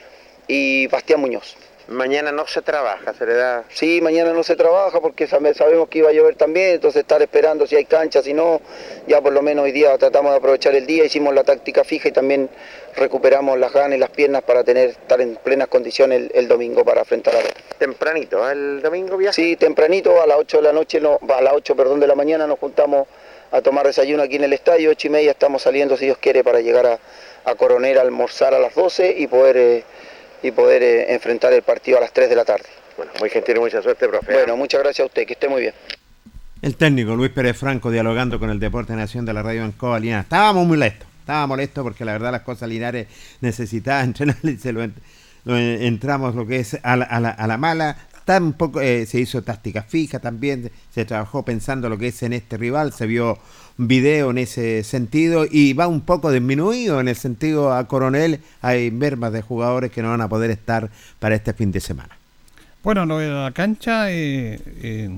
y 0.47 0.87
Bastián 0.87 1.19
Muñoz. 1.19 1.57
Mañana 1.91 2.31
no 2.31 2.47
se 2.47 2.63
trabaja, 2.63 3.13
se 3.15 3.27
le 3.27 3.35
da... 3.35 3.65
Sí, 3.69 4.01
mañana 4.01 4.33
no 4.33 4.45
se 4.45 4.55
trabaja 4.55 5.01
porque 5.01 5.27
sabe- 5.27 5.55
sabemos 5.55 5.89
que 5.89 5.99
iba 5.99 6.09
a 6.11 6.13
llover 6.13 6.37
también, 6.37 6.75
entonces 6.75 7.01
estar 7.01 7.21
esperando 7.21 7.67
si 7.67 7.75
hay 7.75 7.85
cancha, 7.85 8.23
si 8.23 8.33
no, 8.33 8.61
ya 9.09 9.21
por 9.21 9.33
lo 9.33 9.43
menos 9.43 9.65
hoy 9.65 9.73
día 9.73 9.99
tratamos 9.99 10.31
de 10.31 10.39
aprovechar 10.39 10.75
el 10.77 10.87
día, 10.87 11.05
hicimos 11.05 11.35
la 11.35 11.43
táctica 11.43 11.83
fija 11.83 12.09
y 12.09 12.13
también 12.13 12.49
recuperamos 12.95 13.59
las 13.59 13.73
ganas 13.73 13.97
y 13.97 13.99
las 13.99 14.11
piernas 14.11 14.43
para 14.43 14.63
tener 14.63 14.91
estar 14.91 15.21
en 15.21 15.35
plenas 15.35 15.67
condiciones 15.67 16.19
el, 16.23 16.31
el 16.33 16.47
domingo 16.47 16.85
para 16.85 17.01
enfrentar 17.01 17.35
a 17.35 17.43
Lota. 17.43 17.55
Tempranito, 17.79 18.49
¿eh? 18.49 18.53
el 18.53 18.83
domingo 18.83 19.17
viaja. 19.17 19.33
Sí, 19.33 19.57
tempranito, 19.57 20.23
a 20.23 20.29
las 20.29 20.39
8 20.39 20.59
de 20.59 20.63
la 20.63 20.73
noche, 20.73 21.01
no, 21.01 21.19
a 21.29 21.41
las 21.41 21.55
8, 21.55 21.75
perdón, 21.75 21.99
de 21.99 22.07
la 22.07 22.15
mañana 22.15 22.47
nos 22.47 22.61
juntamos 22.61 23.09
a 23.51 23.63
tomar 23.63 23.85
desayuno 23.87 24.23
aquí 24.23 24.37
en 24.37 24.45
el 24.45 24.53
estadio, 24.53 24.91
8 24.91 25.09
y 25.09 25.11
media 25.11 25.31
estamos 25.33 25.63
saliendo, 25.63 25.97
si 25.97 26.05
Dios 26.05 26.19
quiere, 26.19 26.45
para 26.45 26.61
llegar 26.61 26.87
a, 26.87 26.99
a 27.45 27.55
Coronel 27.57 27.99
a 27.99 28.03
almorzar 28.03 28.55
a 28.55 28.61
las 28.61 28.77
12 28.77 29.13
y 29.19 29.27
poder, 29.27 29.57
eh, 29.57 29.85
y 30.43 30.51
poder 30.51 30.83
eh, 30.83 31.13
enfrentar 31.15 31.53
el 31.53 31.63
partido 31.63 31.99
a 31.99 32.01
las 32.01 32.13
3 32.13 32.29
de 32.31 32.37
la 32.37 32.45
tarde. 32.45 32.67
Bueno, 32.97 33.13
muy 33.21 33.31
gentil 33.31 33.57
y 33.57 33.61
mucha 33.61 33.83
suerte, 33.83 34.09
profe. 34.09 34.33
Bueno, 34.33 34.57
muchas 34.57 34.81
gracias 34.83 35.05
a 35.05 35.07
usted, 35.07 35.27
que 35.27 35.33
esté 35.35 35.49
muy 35.49 35.63
bien. 35.63 35.75
El 36.63 36.77
técnico 36.77 37.15
Luis 37.17 37.31
Pérez 37.31 37.57
Franco 37.57 37.91
dialogando 37.91 38.39
con 38.39 38.51
el 38.51 38.61
Deporte 38.61 38.93
Nación 38.95 39.25
de 39.25 39.33
la 39.33 39.43
Radio 39.43 39.65
Ancoa 39.65 39.99
Linares. 39.99 40.25
Estábamos 40.27 40.67
molestos, 40.67 41.09
estábamos 41.21 41.49
molestos 41.49 41.83
porque 41.83 42.05
la 42.05 42.13
verdad 42.13 42.33
las 42.33 42.43
cosas 42.43 42.69
Linares 42.69 43.07
necesitaban 43.41 44.05
entrenar 44.07 44.37
y 44.43 44.57
se 44.59 44.73
lo, 44.73 44.83
en- 44.83 44.95
lo 45.45 45.57
en- 45.57 45.83
entramos 45.83 46.35
lo 46.35 46.47
que 46.47 46.57
es 46.57 46.79
a 46.83 46.97
la, 46.97 47.05
a 47.07 47.21
la- 47.21 47.31
a 47.31 47.47
la 47.47 47.57
mala. 47.57 47.97
Tampoco 48.27 48.81
eh, 48.83 49.07
se 49.07 49.19
hizo 49.19 49.43
táctica 49.43 49.83
fija 49.83 50.19
también, 50.21 50.71
se 50.95 51.05
trabajó 51.07 51.43
pensando 51.45 51.89
lo 51.89 51.97
que 51.99 52.09
es 52.09 52.23
en 52.23 52.35
este 52.35 52.59
rival, 52.59 52.93
se 52.93 53.07
vio 53.07 53.39
video 53.87 54.31
en 54.31 54.39
ese 54.39 54.85
sentido 54.85 55.47
y 55.51 55.73
va 55.73 55.89
un 55.89 56.01
poco 56.03 56.31
disminuido 56.31 57.01
en 57.01 57.09
el 57.09 57.17
sentido 57.17 57.73
a 57.73 57.87
Coronel. 57.89 58.41
Hay 58.63 58.91
mermas 58.91 59.33
de 59.33 59.43
jugadores 59.43 59.91
que 59.91 60.03
no 60.03 60.11
van 60.11 60.21
a 60.21 60.29
poder 60.29 60.51
estar 60.51 60.91
para 61.19 61.35
este 61.35 61.53
fin 61.55 61.73
de 61.73 61.81
semana. 61.81 62.17
Bueno, 62.83 63.07
lo 63.07 63.19
de 63.19 63.29
la 63.29 63.51
cancha, 63.53 64.11
eh, 64.11 64.61
eh, 64.83 65.09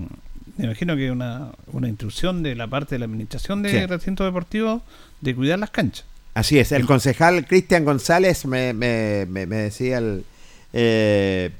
me 0.58 0.64
imagino 0.64 0.96
que 0.96 1.10
una, 1.10 1.50
una 1.72 1.88
instrucción 1.88 2.42
de 2.42 2.54
la 2.54 2.66
parte 2.68 2.94
de 2.94 3.00
la 3.00 3.04
administración 3.06 3.62
de 3.62 3.70
Sí. 3.70 3.86
recinto 3.86 4.24
deportivo 4.24 4.82
de 5.20 5.34
cuidar 5.34 5.58
las 5.58 5.70
canchas. 5.70 6.04
Así 6.34 6.58
es, 6.58 6.72
el 6.72 6.86
concejal 6.86 7.46
Cristian 7.46 7.84
González 7.84 8.46
me, 8.46 8.72
me- 8.72 9.26
me- 9.28 9.46
me 9.46 9.56
decía 9.56 9.98
el, 9.98 10.24
eh, 10.72 11.50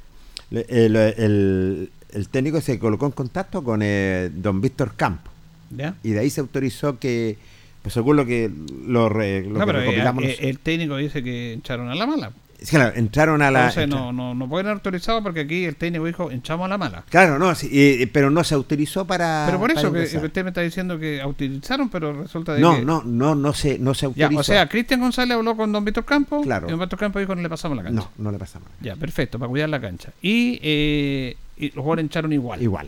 el, 0.51 0.97
el- 0.97 1.91
el 2.13 2.29
técnico 2.29 2.61
se 2.61 2.79
colocó 2.79 3.07
en 3.07 3.13
contacto 3.13 3.65
con 3.65 3.81
eh, 3.83 4.31
don 4.35 4.61
Víctor 4.61 4.93
Campo 4.97 5.31
¿Ya? 5.77 5.95
y 6.03 6.11
de 6.11 6.21
ahí 6.21 6.31
se 6.31 6.41
autorizó 6.41 6.99
que, 6.99 7.37
pues 7.83 7.95
según 7.95 8.17
lo 8.17 8.27
que 8.27 8.51
lo, 8.87 9.09
re- 9.09 9.43
lo 9.43 9.59
No, 9.59 9.65
que 9.67 9.71
eh, 9.71 9.75
recopilamos 9.75 10.25
eh, 10.25 10.37
el 10.41 10.59
técnico 10.59 10.97
dice 10.97 11.23
que 11.23 11.55
echaron 11.55 11.89
a 11.91 11.95
la 11.95 12.07
mala. 12.07 12.33
Claro, 12.69 12.95
entraron 12.95 13.43
a 13.43 13.51
la... 13.51 13.61
Entonces 13.71 13.89
no, 13.89 14.13
no, 14.13 14.37
no 14.37 14.49
pueden 14.49 14.69
autorizado 14.69 15.21
porque 15.21 15.41
aquí 15.41 15.65
el 15.65 15.75
técnico 15.75 16.05
dijo 16.07 16.31
echamos 16.31 16.67
a 16.67 16.69
la 16.69 16.79
mala. 16.79 17.03
Claro, 17.11 17.37
no, 17.37 17.53
sí, 17.57 17.69
eh, 17.73 18.09
pero 18.13 18.31
no 18.31 18.45
se 18.45 18.55
autorizó 18.55 19.05
para... 19.05 19.43
Pero 19.47 19.59
por 19.59 19.73
eso 19.73 19.93
que, 19.93 20.03
usted 20.05 20.45
me 20.45 20.51
está 20.51 20.61
diciendo 20.61 20.97
que 20.97 21.21
autorizaron, 21.21 21.89
pero 21.89 22.13
resulta 22.23 22.55
de 22.55 22.61
No, 22.61 22.77
que... 22.77 22.85
no, 22.85 23.03
no, 23.03 23.35
no 23.35 23.53
se, 23.53 23.81
no 23.81 23.95
se 23.95 24.03
Ya, 24.15 24.27
autorizó. 24.27 24.41
o 24.41 24.45
sea, 24.45 24.69
Cristian 24.69 25.01
González 25.01 25.37
habló 25.37 25.57
con 25.57 25.73
don 25.73 25.85
Víctor 25.85 26.05
Campos 26.05 26.45
Claro. 26.45 26.69
y 26.69 26.71
don 26.71 26.79
Víctor 26.79 27.01
Campos 27.01 27.19
dijo 27.21 27.35
no 27.35 27.43
le 27.43 27.49
pasamos 27.49 27.77
la 27.77 27.83
cancha. 27.83 28.01
no, 28.01 28.11
no 28.25 28.31
le 28.31 28.39
pasamos. 28.39 28.69
Ya, 28.81 28.95
perfecto, 28.95 29.41
para 29.41 29.49
cuidar 29.51 29.69
la 29.69 29.81
cancha. 29.81 30.13
Y, 30.23 30.61
eh, 30.63 31.37
y 31.57 31.67
los 31.71 31.83
jugadores 31.83 32.05
echaron 32.05 32.33
igual. 32.33 32.63
Igual. 32.63 32.87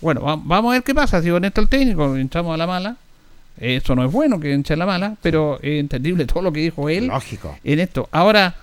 Bueno, 0.00 0.22
va- 0.22 0.36
vamos 0.42 0.70
a 0.70 0.74
ver 0.74 0.82
qué 0.82 0.94
pasa. 0.94 1.20
Si 1.22 1.30
con 1.30 1.44
esto 1.44 1.60
el 1.60 1.68
técnico 1.68 2.16
echamos 2.16 2.54
a 2.54 2.56
la 2.56 2.66
mala, 2.66 2.96
eso 3.58 3.94
no 3.96 4.04
es 4.04 4.12
bueno 4.12 4.38
que 4.38 4.54
eche 4.54 4.74
a 4.74 4.76
la 4.76 4.86
mala, 4.86 5.16
pero 5.22 5.58
es 5.62 5.80
entendible 5.80 6.24
todo 6.26 6.42
lo 6.42 6.52
que 6.52 6.60
dijo 6.60 6.88
él 6.88 7.06
Lógico. 7.08 7.56
en 7.64 7.80
esto. 7.80 8.08
Ahora, 8.12 8.54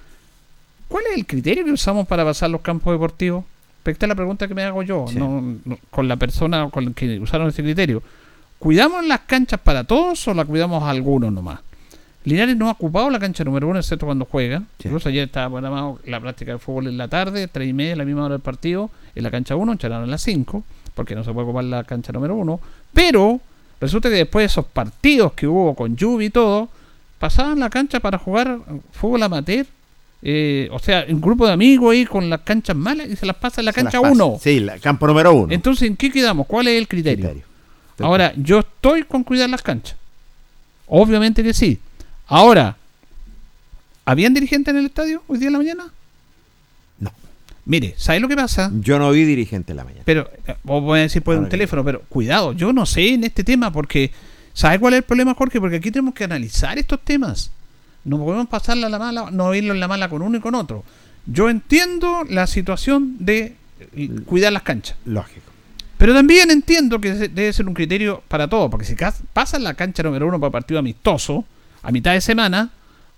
¿cuál 0.87 1.03
es 1.11 1.17
el 1.17 1.25
criterio 1.25 1.65
que 1.65 1.71
usamos 1.71 2.07
para 2.07 2.23
pasar 2.23 2.49
los 2.49 2.61
campos 2.61 2.93
deportivos? 2.93 3.43
Esta 3.83 4.05
es 4.05 4.09
la 4.09 4.15
pregunta 4.15 4.47
que 4.47 4.55
me 4.55 4.63
hago 4.63 4.81
yo, 4.81 5.05
Sí. 5.07 5.17
no- 5.19 5.41
no- 5.63 5.77
con 5.91 6.07
la 6.07 6.15
persona 6.15 6.69
con 6.71 6.85
la 6.85 6.91
que 6.93 7.19
usaron 7.19 7.49
ese 7.49 7.61
criterio. 7.61 8.01
¿Cuidamos 8.57 9.05
las 9.05 9.19
canchas 9.21 9.59
para 9.59 9.83
todos 9.83 10.27
o 10.27 10.33
la 10.33 10.43
cuidamos 10.45 10.81
a 10.83 10.89
algunos 10.89 11.31
nomás? 11.31 11.59
Linares 12.23 12.57
no 12.57 12.67
ha 12.69 12.71
ocupado 12.71 13.11
la 13.11 13.19
cancha 13.19 13.43
número 13.43 13.67
uno, 13.67 13.77
excepto 13.77 14.07
cuando 14.07 14.25
juega. 14.25 14.59
Sí. 14.79 14.87
Incluso 14.87 15.09
ayer 15.09 15.25
estaba 15.25 15.49
programado 15.51 15.99
la 16.05 16.19
práctica 16.19 16.53
de 16.53 16.57
fútbol 16.57 16.87
en 16.87 16.97
la 16.97 17.07
tarde, 17.07 17.47
tres 17.47 17.69
y 17.69 17.73
media, 17.73 17.95
la 17.95 18.05
misma 18.05 18.23
hora 18.25 18.33
del 18.33 18.41
partido, 18.41 18.89
en 19.13 19.21
la 19.23 19.29
cancha 19.29 19.55
1, 19.55 19.73
echaron 19.73 20.01
a 20.01 20.07
las 20.07 20.23
5. 20.23 20.63
Porque 20.95 21.13
no 21.13 21.23
se 21.23 21.31
puede 21.31 21.45
ocupar 21.45 21.63
la 21.65 21.83
cancha 21.83 22.11
número 22.11 22.35
uno. 22.35 22.59
Pero 22.93 23.39
resulta 23.79 24.09
que 24.09 24.15
después 24.15 24.41
de 24.41 24.47
esos 24.47 24.65
partidos 24.65 25.33
que 25.33 25.45
hubo 25.47 25.75
con 25.75 25.95
lluvia 25.95 26.27
y 26.27 26.29
todo, 26.31 26.69
pasaban 27.19 27.59
la 27.59 27.69
cancha 27.69 27.99
para 27.99 28.17
jugar 28.17 28.57
fútbol 28.91 29.21
amateur. 29.23 29.65
eh, 30.27 30.67
o 30.71 30.79
sea, 30.79 31.05
un 31.07 31.21
grupo 31.21 31.45
de 31.45 31.53
amigos 31.53 31.91
ahí 31.93 32.05
con 32.05 32.29
las 32.29 32.41
canchas 32.41 32.75
malas 32.75 33.07
y 33.07 33.15
se 33.15 33.25
las 33.27 33.35
pasa 33.35 33.61
en 33.61 33.65
la 33.65 33.71
Se 33.73 33.81
cancha 33.83 34.01
pasa. 34.01 34.11
1. 34.13 34.37
Sí, 34.41 34.59
la, 34.59 34.79
campo 34.79 35.05
número 35.05 35.33
uno. 35.33 35.53
Entonces, 35.53 35.87
¿en 35.87 35.95
qué 35.95 36.09
quedamos? 36.11 36.47
¿Cuál 36.47 36.67
es 36.67 36.79
el 36.79 36.87
criterio? 36.87 37.25
Criterio. 37.29 37.45
Ahora, 37.99 38.33
yo 38.35 38.59
estoy 38.59 39.03
con 39.03 39.23
cuidar 39.23 39.49
las 39.49 39.61
canchas. 39.61 39.95
Obviamente 40.87 41.43
que 41.43 41.53
sí. 41.53 41.79
Ahora, 42.27 42.75
¿habían 44.05 44.33
dirigentes 44.33 44.71
en 44.73 44.79
el 44.79 44.85
estadio 44.87 45.21
hoy 45.27 45.37
día 45.37 45.47
en 45.47 45.53
la 45.53 45.59
mañana? 45.59 45.85
Mire, 47.65 47.95
¿sabes 47.97 48.21
lo 48.21 48.27
que 48.27 48.35
pasa? 48.35 48.71
Yo 48.79 48.99
no 48.99 49.11
vi 49.11 49.23
dirigente 49.23 49.71
en 49.73 49.77
la 49.77 49.83
mañana. 49.83 50.03
Pero, 50.05 50.29
eh, 50.45 50.55
vos 50.63 50.83
voy 50.83 50.99
a 50.99 51.01
decir 51.03 51.23
por 51.23 51.35
un 51.35 51.49
teléfono, 51.49 51.83
pero 51.83 52.01
cuidado, 52.07 52.53
yo 52.53 52.71
no 52.71 52.85
sé 52.85 53.13
en 53.13 53.23
este 53.23 53.43
tema 53.43 53.71
porque, 53.71 54.11
¿sabes 54.53 54.79
cuál 54.79 54.93
es 54.93 54.99
el 54.99 55.03
problema, 55.03 55.33
Jorge? 55.33 55.59
Porque 55.59 55.77
aquí 55.77 55.89
tenemos 55.89 56.13
que 56.13 56.23
analizar 56.23 56.77
estos 56.77 56.99
temas. 57.01 57.51
No 58.03 58.19
podemos 58.19 58.47
pasarla 58.47 58.85
a 58.85 58.89
la 58.91 58.99
mala, 58.99 59.31
no 59.31 59.53
irlo 59.55 59.73
en 59.73 59.79
la 59.79 59.87
mala 59.87 60.09
con 60.09 60.21
uno 60.21 60.37
y 60.37 60.41
con 60.41 60.53
otro. 60.53 60.83
Yo 61.25 61.49
entiendo 61.49 62.23
la 62.29 62.45
situación 62.45 63.15
de 63.19 63.55
eh, 63.95 64.09
cuidar 64.27 64.53
las 64.53 64.61
canchas. 64.61 64.95
Lógico. 65.05 65.51
Pero 65.97 66.13
también 66.13 66.51
entiendo 66.51 67.01
que 67.01 67.13
debe 67.13 67.51
ser 67.51 67.67
un 67.67 67.73
criterio 67.73 68.21
para 68.27 68.47
todo, 68.47 68.69
porque 68.69 68.85
si 68.85 68.95
pasan 69.33 69.63
la 69.63 69.73
cancha 69.73 70.03
número 70.03 70.27
uno 70.27 70.39
para 70.39 70.51
partido 70.51 70.79
amistoso, 70.79 71.45
a 71.81 71.91
mitad 71.91 72.13
de 72.13 72.21
semana, 72.21 72.69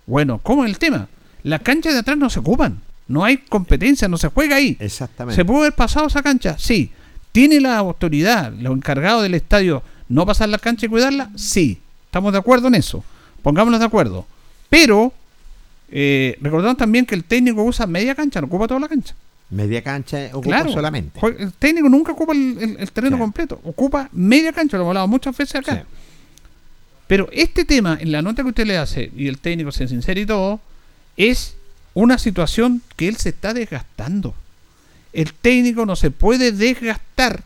bueno, 0.06 0.40
¿cómo 0.44 0.64
es 0.64 0.69
el 0.69 0.78
tema? 0.78 1.07
Las 1.44 1.61
canchas 1.61 1.94
de 1.94 1.99
atrás 1.99 2.18
no 2.18 2.30
se 2.30 2.40
ocupan, 2.40 2.82
no 3.08 3.24
hay 3.24 3.38
competencia, 3.38 4.08
no 4.08 4.18
se 4.18 4.28
juega 4.30 4.56
ahí. 4.58 4.76
Exactamente. 4.80 5.36
¿Se 5.42 5.46
pudo 5.46 5.60
haber 5.60 5.74
pasado 5.74 6.08
esa 6.08 6.22
cancha? 6.22 6.58
Sí. 6.58 6.92
¿Tiene 7.32 7.60
la 7.62 7.78
autoridad, 7.78 8.52
los 8.54 8.76
encargados 8.76 9.24
del 9.24 9.34
estadio, 9.36 9.84
no 10.10 10.26
pasar 10.26 10.50
la 10.50 10.58
cancha 10.58 10.86
y 10.86 10.90
cuidarla? 10.90 11.30
Sí. 11.36 11.80
¿Estamos 12.06 12.32
de 12.34 12.40
acuerdo 12.40 12.68
en 12.68 12.76
eso? 12.76 13.04
Pongámonos 13.44 13.80
de 13.80 13.86
acuerdo. 13.86 14.26
Pero, 14.70 15.14
eh, 15.92 16.38
recordamos 16.42 16.78
también 16.78 17.06
que 17.06 17.16
el 17.16 17.24
técnico 17.24 17.64
usa 17.64 17.86
media 17.88 18.16
cancha, 18.16 18.42
no 18.42 18.48
ocupa 18.48 18.68
toda 18.68 18.80
la 18.80 18.88
cancha. 18.88 19.14
Media 19.50 19.82
cancha 19.82 20.30
ocupa 20.34 20.48
Claro. 20.58 20.72
solamente. 20.74 21.20
El 21.40 21.54
técnico 21.54 21.88
nunca 21.90 22.12
ocupa 22.12 22.34
el, 22.34 22.58
el- 22.60 22.78
el 22.80 22.92
terreno 22.92 23.16
Sí. 23.18 23.22
completo, 23.22 23.62
ocupa 23.64 24.10
media 24.12 24.52
cancha, 24.52 24.76
lo 24.78 24.84
hemos 24.84 24.92
hablado 24.92 25.08
muchas 25.08 25.38
veces 25.38 25.56
acá. 25.56 25.76
Sí. 25.76 25.82
Pero 27.08 27.30
este 27.32 27.64
tema, 27.64 27.98
en 28.02 28.12
la 28.12 28.22
nota 28.22 28.44
que 28.44 28.50
usted 28.50 28.66
le 28.66 28.78
hace, 28.78 29.12
y 29.16 29.28
el 29.28 29.38
técnico 29.38 29.72
se 29.72 29.88
sincera 29.88 30.20
y 30.20 30.26
todo, 30.26 30.60
es 31.16 31.56
una 31.98 32.19
situación 32.19 32.84
que 32.95 33.07
él 33.07 33.15
se 33.15 33.30
está 33.30 33.56
desgastando. 33.56 34.36
El 35.14 35.34
técnico 35.34 35.84
no 35.84 35.95
se 35.95 36.11
puede 36.11 36.52
desgastar 36.52 37.41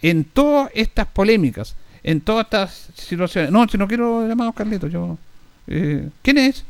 en 0.00 0.24
todas 0.24 0.70
estas 0.74 1.06
polémicas, 1.08 1.74
en 2.02 2.22
todas 2.22 2.44
estas 2.46 2.88
situaciones. 2.94 3.50
No, 3.50 3.68
si 3.68 3.76
no 3.76 3.86
quiero 3.86 4.26
llamar 4.26 4.48
a 4.48 4.52
Carlito, 4.52 4.86
yo. 4.86 5.18
eh, 5.66 6.08
¿Quién 6.22 6.38
es? 6.38 6.64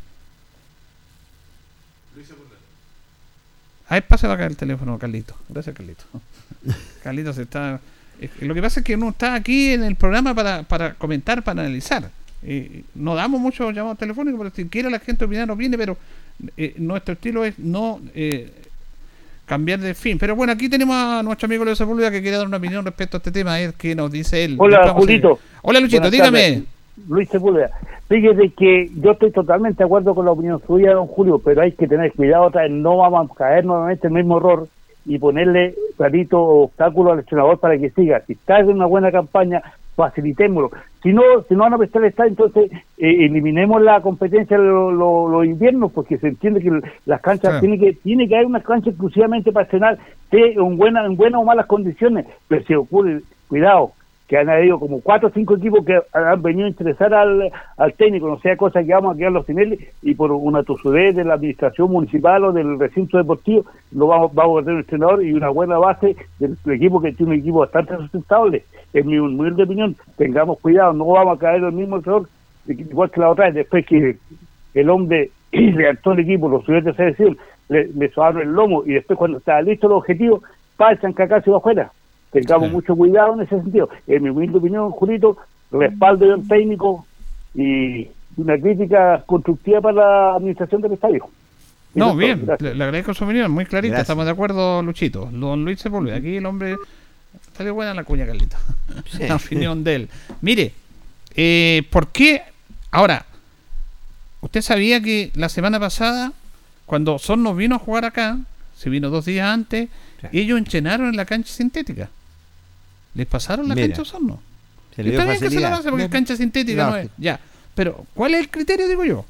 Ahí 3.89 4.01
pasa 4.01 4.33
acá 4.33 4.47
el 4.47 4.57
teléfono, 4.57 4.99
Carlito. 4.99 5.37
Gracias, 5.49 5.77
Carlito. 5.77 6.03
Carlito 7.05 7.33
se 7.33 7.43
está. 7.43 7.79
Lo 8.41 8.53
que 8.53 8.63
pasa 8.63 8.81
es 8.81 8.85
que 8.85 8.97
uno 8.97 9.11
está 9.11 9.35
aquí 9.35 9.69
en 9.75 9.85
el 9.85 9.95
programa 9.95 10.35
para, 10.35 10.65
para 10.65 10.95
comentar, 10.95 11.45
para 11.45 11.61
analizar. 11.61 12.11
Eh, 12.43 12.83
no 12.97 13.15
damos 13.15 13.41
muchos 13.41 13.73
llamados 13.73 13.99
telefónicos, 13.99 14.41
pero 14.41 14.53
si 14.57 14.65
quiere 14.65 14.91
la 14.91 14.99
gente 14.99 15.25
opinar, 15.25 15.49
opine, 15.49 15.79
pero 15.79 15.97
eh, 16.57 16.75
nuestro 16.79 17.15
estilo 17.15 17.45
es 17.45 17.59
no 17.59 18.01
eh, 18.15 18.51
cambiar 19.47 19.81
de 19.81 19.95
fin. 19.95 20.19
Pero 20.19 20.35
bueno, 20.37 20.53
aquí 20.53 20.69
tenemos 20.69 20.97
a 20.97 21.23
nuestro 21.23 21.47
amigo 21.47 21.65
Luis 21.65 21.79
Sepúlveda 21.79 22.11
que 22.11 22.23
quiere 22.23 22.37
dar 22.37 22.47
una 22.47 22.57
opinión 22.57 22.85
respecto 22.85 23.17
a 23.17 23.19
este 23.19 23.33
tema. 23.33 23.57
Ver 23.57 23.75
qué 23.75 23.95
nos 23.95 24.11
dice 24.11 24.45
él. 24.45 24.57
Hola. 24.59 24.93
Julito. 24.93 25.39
Hola, 25.63 25.81
Luchito, 25.81 26.01
Buenas 26.03 26.13
dígame. 26.13 26.41
tardes. 26.41 26.63
Luis 27.09 27.29
Sepúlveda. 27.29 27.71
Fíjese 28.09 28.51
que 28.51 28.91
yo 29.01 29.13
estoy 29.13 29.31
totalmente 29.31 29.79
de 29.79 29.85
acuerdo 29.87 30.15
con 30.15 30.27
la 30.27 30.33
opinión 30.33 30.61
suya, 30.67 30.93
don 30.93 31.07
Julio, 31.07 31.39
pero 31.39 31.63
hay 31.63 31.73
que 31.73 31.89
tener 31.89 32.13
cuidado 32.13 32.45
otra 32.45 32.63
vez, 32.63 32.71
no 32.71 32.99
vamos 32.99 33.31
a 33.31 33.35
caer 33.35 33.65
nuevamente 33.65 34.07
en 34.07 34.17
el 34.17 34.23
mismo 34.23 34.37
error 34.37 34.69
y 35.07 35.19
ponerle 35.19 35.75
clarito 35.97 36.39
obstáculo 36.39 37.13
al 37.13 37.21
entrenador 37.21 37.59
para 37.59 37.79
que 37.79 37.91
siga. 37.91 38.23
Si 38.27 38.35
está 38.35 38.61
en 38.61 38.69
una 38.69 38.87
buena 38.87 39.11
campaña, 39.11 39.63
facilitémoslo. 39.97 40.71
Si 41.03 41.13
no, 41.13 41.23
si 41.49 41.55
no 41.55 41.61
van 41.65 41.75
a 41.75 41.79
prestar 41.79 42.03
el 42.03 42.09
estadio, 42.09 42.31
entonces 42.31 42.71
eh, 42.99 43.25
eliminemos 43.27 43.83
la 43.83 44.01
competencia 44.01 44.57
de 44.59 44.65
lo- 44.65 44.93
lo- 44.93 45.29
los 45.29 45.45
inviernos, 45.45 45.93
porque 45.93 46.19
se 46.19 46.29
entiende 46.29 46.61
que 46.61 46.81
las 47.07 47.21
canchas 47.21 47.55
Sí. 47.55 47.61
tiene 47.61 47.79
que 47.79 47.93
tiene 47.95 48.29
que 48.29 48.35
haber 48.37 48.47
unas 48.47 48.63
canchas 48.65 48.89
exclusivamente 48.89 49.53
para 49.53 49.67
esté 49.67 50.53
en 50.55 50.77
buenas 50.77 51.07
en 51.07 51.17
buenas 51.17 51.41
o 51.41 51.45
malas 51.45 51.67
condiciones, 51.67 52.27
pero 52.49 52.65
si 52.65 52.75
ocurre, 52.75 53.21
cuidado, 53.49 53.93
que 54.33 54.39
han 54.39 54.49
habido 54.49 54.81
como 54.81 55.03
cuatro 55.03 55.29
o 55.29 55.31
cinco 55.31 55.57
equipos 55.57 55.85
que 55.85 56.01
han 56.15 56.41
venido 56.41 56.65
a 56.65 56.71
interesar 56.71 57.13
al, 57.13 57.53
al 57.77 57.93
técnico, 57.93 58.29
no 58.29 58.39
sea 58.39 58.57
cosa 58.57 58.83
que 58.83 58.95
vamos 58.95 59.15
a 59.15 59.19
quedarlos 59.19 59.45
sin 59.45 59.59
él 59.59 59.79
y 60.01 60.15
por 60.15 60.33
una 60.33 60.63
tosudez 60.63 61.15
de 61.15 61.23
la 61.23 61.35
administración 61.35 61.91
municipal 61.91 62.43
o 62.47 62.51
del 62.51 62.79
recinto 62.79 63.19
deportivo, 63.19 63.67
lo 63.91 64.07
vamos, 64.07 64.33
vamos 64.33 64.55
a 64.55 64.65
perder 64.65 64.73
un 64.73 64.81
entrenador 64.81 65.23
y 65.23 65.35
una 65.35 65.51
buena 65.51 65.77
base 65.77 66.17
del, 66.39 66.57
equipo 66.65 67.03
que 67.03 67.13
tiene 67.13 67.35
un 67.35 67.39
equipo 67.41 67.59
bastante 67.59 67.95
sustentable. 67.99 68.65
En 68.95 69.07
mi 69.07 69.19
humilde 69.19 69.65
opinión, 69.65 69.97
tengamos 70.17 70.59
cuidado, 70.61 70.95
no 70.95 71.05
vamos 71.05 71.37
a 71.37 71.39
caer 71.39 71.59
en 71.59 71.67
el 71.67 71.73
mismo 71.73 71.99
error, 71.99 72.27
igual 72.67 73.11
que 73.11 73.21
la 73.21 73.29
otra 73.29 73.45
vez, 73.45 73.55
después 73.57 73.85
que 73.85 74.17
el 74.73 74.89
hombre 74.89 75.31
levantó 75.53 76.13
el 76.13 76.21
equipo, 76.21 76.49
los 76.49 76.65
subió 76.65 76.83
tercera 76.83 77.11
división, 77.11 77.37
le, 77.69 77.89
le 77.89 78.09
sobaron 78.09 78.41
el 78.41 78.53
lomo 78.55 78.83
y 78.87 78.95
después 78.95 79.19
cuando 79.19 79.37
estaba 79.37 79.61
listo 79.61 79.89
el 79.89 79.93
objetivo, 79.93 80.43
pasan 80.79 81.13
que 81.13 81.23
acá 81.25 81.43
se 81.43 81.51
va 81.51 81.59
afuera. 81.59 81.93
Tengamos 82.33 82.69
Sí. 82.69 82.75
mucho 82.75 82.97
cuidado 82.97 83.35
en 83.35 83.43
ese 83.43 83.61
sentido. 83.61 83.89
En 84.07 84.23
mi 84.23 84.31
humilde 84.31 84.59
opinión, 84.59 84.91
Julito, 84.91 85.37
respaldo 85.71 86.27
de 86.27 86.35
un 86.35 86.49
técnico 86.49 87.07
y 87.55 88.09
una 88.37 88.59
crítica 88.59 89.23
constructiva 89.27 89.81
para 89.81 89.95
la 89.97 90.35
administración 90.37 90.81
del 90.81 90.93
estadio. 90.93 91.29
No, 91.95 92.17
bien, 92.17 92.47
le, 92.59 92.75
le 92.75 92.85
agradezco 92.85 93.13
su 93.13 93.25
opinión, 93.25 93.51
muy 93.51 93.67
clarita, 93.67 93.93
Gracias. 93.93 94.05
estamos 94.07 94.25
de 94.25 94.31
acuerdo, 94.31 94.83
Luchito. 94.83 95.29
Don 95.31 95.63
Luis 95.65 95.79
Sepúlveda, 95.81 96.17
aquí 96.17 96.37
el 96.37 96.47
hombre. 96.47 96.77
Salió 97.55 97.75
buena 97.75 97.93
la 97.93 98.05
cuña, 98.05 98.25
Carlito. 98.27 98.57
Sí. 99.11 99.25
la 99.29 99.37
opinión 99.37 99.85
de 99.85 99.95
él. 99.95 100.09
Mire, 100.41 100.73
eh, 101.37 101.83
¿por 101.91 102.09
qué? 102.09 102.43
Ahora, 102.91 103.27
usted 104.41 104.63
sabía 104.63 105.03
que 105.03 105.31
la 105.35 105.51
semana 105.51 105.79
pasada, 105.79 106.33
cuando 106.87 107.19
Son 107.19 107.43
nos 107.43 107.57
vino 107.57 107.75
a 107.77 107.79
jugar 107.79 108.07
acá, 108.07 108.39
se 108.75 108.89
vino 108.89 109.11
dos 109.11 109.27
días 109.27 109.47
antes, 109.47 109.89
Sí. 110.23 110.29
ellos 110.39 110.57
enchenaron 110.59 111.09
en 111.09 111.17
la 111.17 111.25
cancha 111.27 111.53
sintética. 111.53 112.09
¿Les 113.15 113.27
pasaron 113.27 113.69
la 113.69 113.75
Mira. 113.75 113.89
cancha 113.89 114.03
Osorno? 114.03 114.41
Se 114.95 115.03
Está 115.03 115.25
bien 115.25 115.41
que 115.41 115.51
se 115.51 115.61
la 115.61 115.71
pase 115.71 115.91
porque 115.91 116.05
es 116.05 116.11
cancha 116.11 116.37
sintética, 116.37 116.91
no 116.91 116.97
es. 116.97 117.09
Ya. 117.17 117.41
Pero, 117.75 118.07
¿cuál 118.15 118.35
es 118.35 118.41
el 118.41 118.51
criterio, 118.51 118.89
digo 118.89 119.05
yo? 119.05 119.25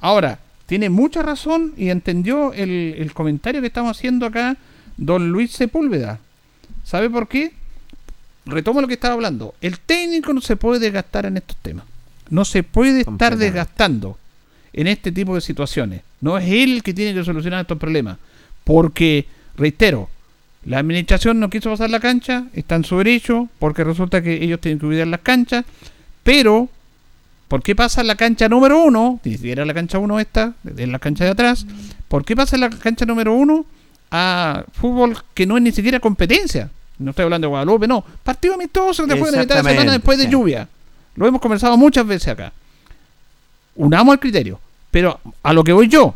Ahora, 0.00 0.40
tiene 0.66 0.90
mucha 0.90 1.22
razón 1.22 1.72
y 1.76 1.90
entendió 1.90 2.52
el, 2.52 2.96
el 2.98 3.12
comentario 3.12 3.60
que 3.60 3.68
estamos 3.68 3.96
haciendo 3.96 4.26
acá, 4.26 4.56
don 4.96 5.30
Luis 5.30 5.52
Sepúlveda. 5.52 6.18
¿Sabe 6.84 7.10
por 7.10 7.28
qué? 7.28 7.52
Retomo 8.46 8.80
lo 8.80 8.88
que 8.88 8.94
estaba 8.94 9.14
hablando. 9.14 9.54
El 9.60 9.78
técnico 9.80 10.32
no 10.32 10.40
se 10.40 10.56
puede 10.56 10.80
desgastar 10.80 11.26
en 11.26 11.36
estos 11.36 11.56
temas. 11.58 11.84
No 12.30 12.44
se 12.44 12.62
puede 12.62 13.00
estar 13.02 13.36
desgastando 13.36 14.18
en 14.72 14.86
este 14.86 15.12
tipo 15.12 15.34
de 15.34 15.40
situaciones. 15.40 16.02
No 16.20 16.36
es 16.36 16.46
él 16.48 16.74
el 16.76 16.82
que 16.82 16.94
tiene 16.94 17.14
que 17.14 17.24
solucionar 17.24 17.60
estos 17.60 17.78
problemas. 17.78 18.18
Porque, 18.64 19.26
reitero, 19.56 20.08
la 20.64 20.78
administración 20.78 21.40
no 21.40 21.50
quiso 21.50 21.70
pasar 21.70 21.90
la 21.90 22.00
cancha, 22.00 22.44
está 22.54 22.76
en 22.76 22.84
su 22.84 22.98
derecho, 22.98 23.48
porque 23.58 23.84
resulta 23.84 24.22
que 24.22 24.42
ellos 24.42 24.60
tienen 24.60 24.78
que 24.78 24.86
cuidar 24.86 25.06
las 25.06 25.20
canchas, 25.20 25.64
pero 26.22 26.68
¿por 27.48 27.62
qué 27.62 27.76
pasa 27.76 28.02
la 28.02 28.14
cancha 28.14 28.48
número 28.48 28.82
uno? 28.82 29.20
Ni 29.24 29.32
siquiera 29.32 29.64
la 29.64 29.74
cancha 29.74 29.98
uno 29.98 30.18
esta, 30.18 30.54
en 30.64 30.92
la 30.92 30.98
cancha 30.98 31.24
de 31.24 31.30
atrás, 31.30 31.66
¿por 32.08 32.24
qué 32.24 32.34
pasa 32.34 32.56
la 32.56 32.70
cancha 32.70 33.04
número 33.04 33.34
uno 33.34 33.66
a 34.10 34.64
fútbol 34.72 35.16
que 35.34 35.46
no 35.46 35.56
es 35.56 35.62
ni 35.62 35.72
siquiera 35.72 36.00
competencia? 36.00 36.70
No 36.98 37.10
estoy 37.10 37.24
hablando 37.24 37.46
de 37.46 37.50
Guadalupe, 37.50 37.86
no. 37.86 38.04
Partido 38.22 38.54
amistoso 38.54 39.04
que 39.04 39.14
te 39.14 39.18
juegan 39.18 39.40
a 39.40 39.42
mitad 39.42 39.62
de 39.62 39.70
semana 39.70 39.92
después 39.92 40.16
de 40.16 40.24
sí. 40.24 40.30
lluvia. 40.30 40.68
Lo 41.16 41.26
hemos 41.26 41.40
conversado 41.40 41.76
muchas 41.76 42.06
veces 42.06 42.28
acá. 42.28 42.52
Unamos 43.74 44.14
el 44.14 44.20
criterio. 44.20 44.60
Pero 44.92 45.20
a 45.42 45.52
lo 45.52 45.64
que 45.64 45.72
voy 45.72 45.88
yo, 45.88 46.14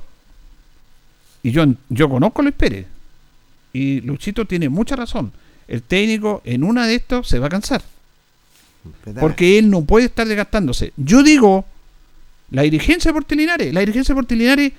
y 1.43 1.51
yo, 1.51 1.65
yo 1.89 2.09
conozco 2.09 2.41
a 2.41 2.45
Luis 2.45 2.55
Pérez, 2.55 2.87
y 3.79 4.01
Luchito 4.01 4.45
tiene 4.45 4.69
mucha 4.69 4.97
razón. 4.97 5.33
El 5.69 5.83
técnico 5.83 6.43
en 6.45 6.65
una 6.65 6.87
de 6.87 6.97
estos 6.97 7.29
se 7.29 7.39
va 7.39 7.47
a 7.47 7.51
cansar. 7.51 7.83
Porque 9.21 9.59
él 9.59 9.71
no 9.71 9.85
puede 9.85 10.07
estar 10.07 10.27
desgastándose. 10.27 10.93
Yo 10.97 11.23
digo, 11.23 11.65
la 12.51 12.63
dirigencia 12.63 13.13
por 13.13 13.25
Linares, 13.31 13.73
la 13.73 13.81
dirigencia 13.81 14.15
por 14.15 14.31
Linares, 14.31 14.73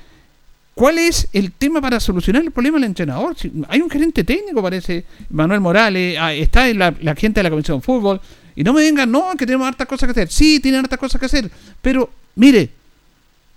¿cuál 0.73 0.97
es 0.97 1.29
el 1.31 1.51
tema 1.51 1.79
para 1.79 1.99
solucionar 1.99 2.43
el 2.43 2.51
problema 2.51 2.77
del 2.77 2.85
entrenador? 2.85 3.37
Si 3.37 3.51
hay 3.69 3.81
un 3.81 3.89
gerente 3.89 4.23
técnico, 4.23 4.61
parece, 4.61 5.05
Manuel 5.29 5.61
Morales, 5.61 6.17
ah, 6.19 6.33
está 6.33 6.67
en 6.67 6.79
la, 6.79 6.93
la 7.01 7.15
gente 7.15 7.39
de 7.39 7.43
la 7.43 7.49
Comisión 7.51 7.79
de 7.79 7.85
Fútbol, 7.85 8.19
y 8.55 8.63
no 8.63 8.73
me 8.73 8.81
vengan, 8.81 9.09
no, 9.09 9.31
que 9.37 9.45
tenemos 9.45 9.67
hartas 9.67 9.87
cosas 9.87 10.07
que 10.07 10.11
hacer. 10.11 10.29
Sí, 10.29 10.59
tienen 10.59 10.81
hartas 10.81 10.99
cosas 10.99 11.19
que 11.19 11.27
hacer, 11.27 11.49
pero 11.81 12.09
mire, 12.35 12.71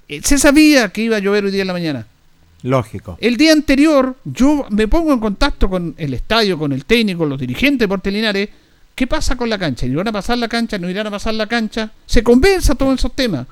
eh, 0.08 0.20
se 0.22 0.38
sabía 0.38 0.90
que 0.90 1.02
iba 1.02 1.16
a 1.16 1.20
llover 1.20 1.44
hoy 1.44 1.50
día 1.50 1.62
en 1.62 1.66
la 1.66 1.72
mañana. 1.72 2.06
Lógico. 2.62 3.18
El 3.20 3.36
día 3.36 3.52
anterior, 3.52 4.16
yo 4.24 4.66
me 4.70 4.88
pongo 4.88 5.12
en 5.12 5.18
contacto 5.18 5.68
con 5.68 5.94
el 5.98 6.14
estadio, 6.14 6.58
con 6.58 6.72
el 6.72 6.84
técnico, 6.84 7.26
los 7.26 7.40
dirigentes 7.40 7.80
de 7.80 7.88
Portelinares, 7.88 8.48
¿Qué 8.94 9.06
pasa 9.06 9.36
con 9.36 9.48
la 9.48 9.58
cancha? 9.58 9.86
¿Irán 9.86 10.08
a 10.08 10.12
pasar 10.12 10.38
la 10.38 10.48
cancha? 10.48 10.78
¿No 10.78 10.88
irán 10.88 11.06
a 11.06 11.10
pasar 11.10 11.34
la 11.34 11.46
cancha? 11.46 11.90
Se 12.06 12.22
conversa 12.22 12.74
todos 12.74 12.98
esos 12.98 13.14
temas. 13.14 13.46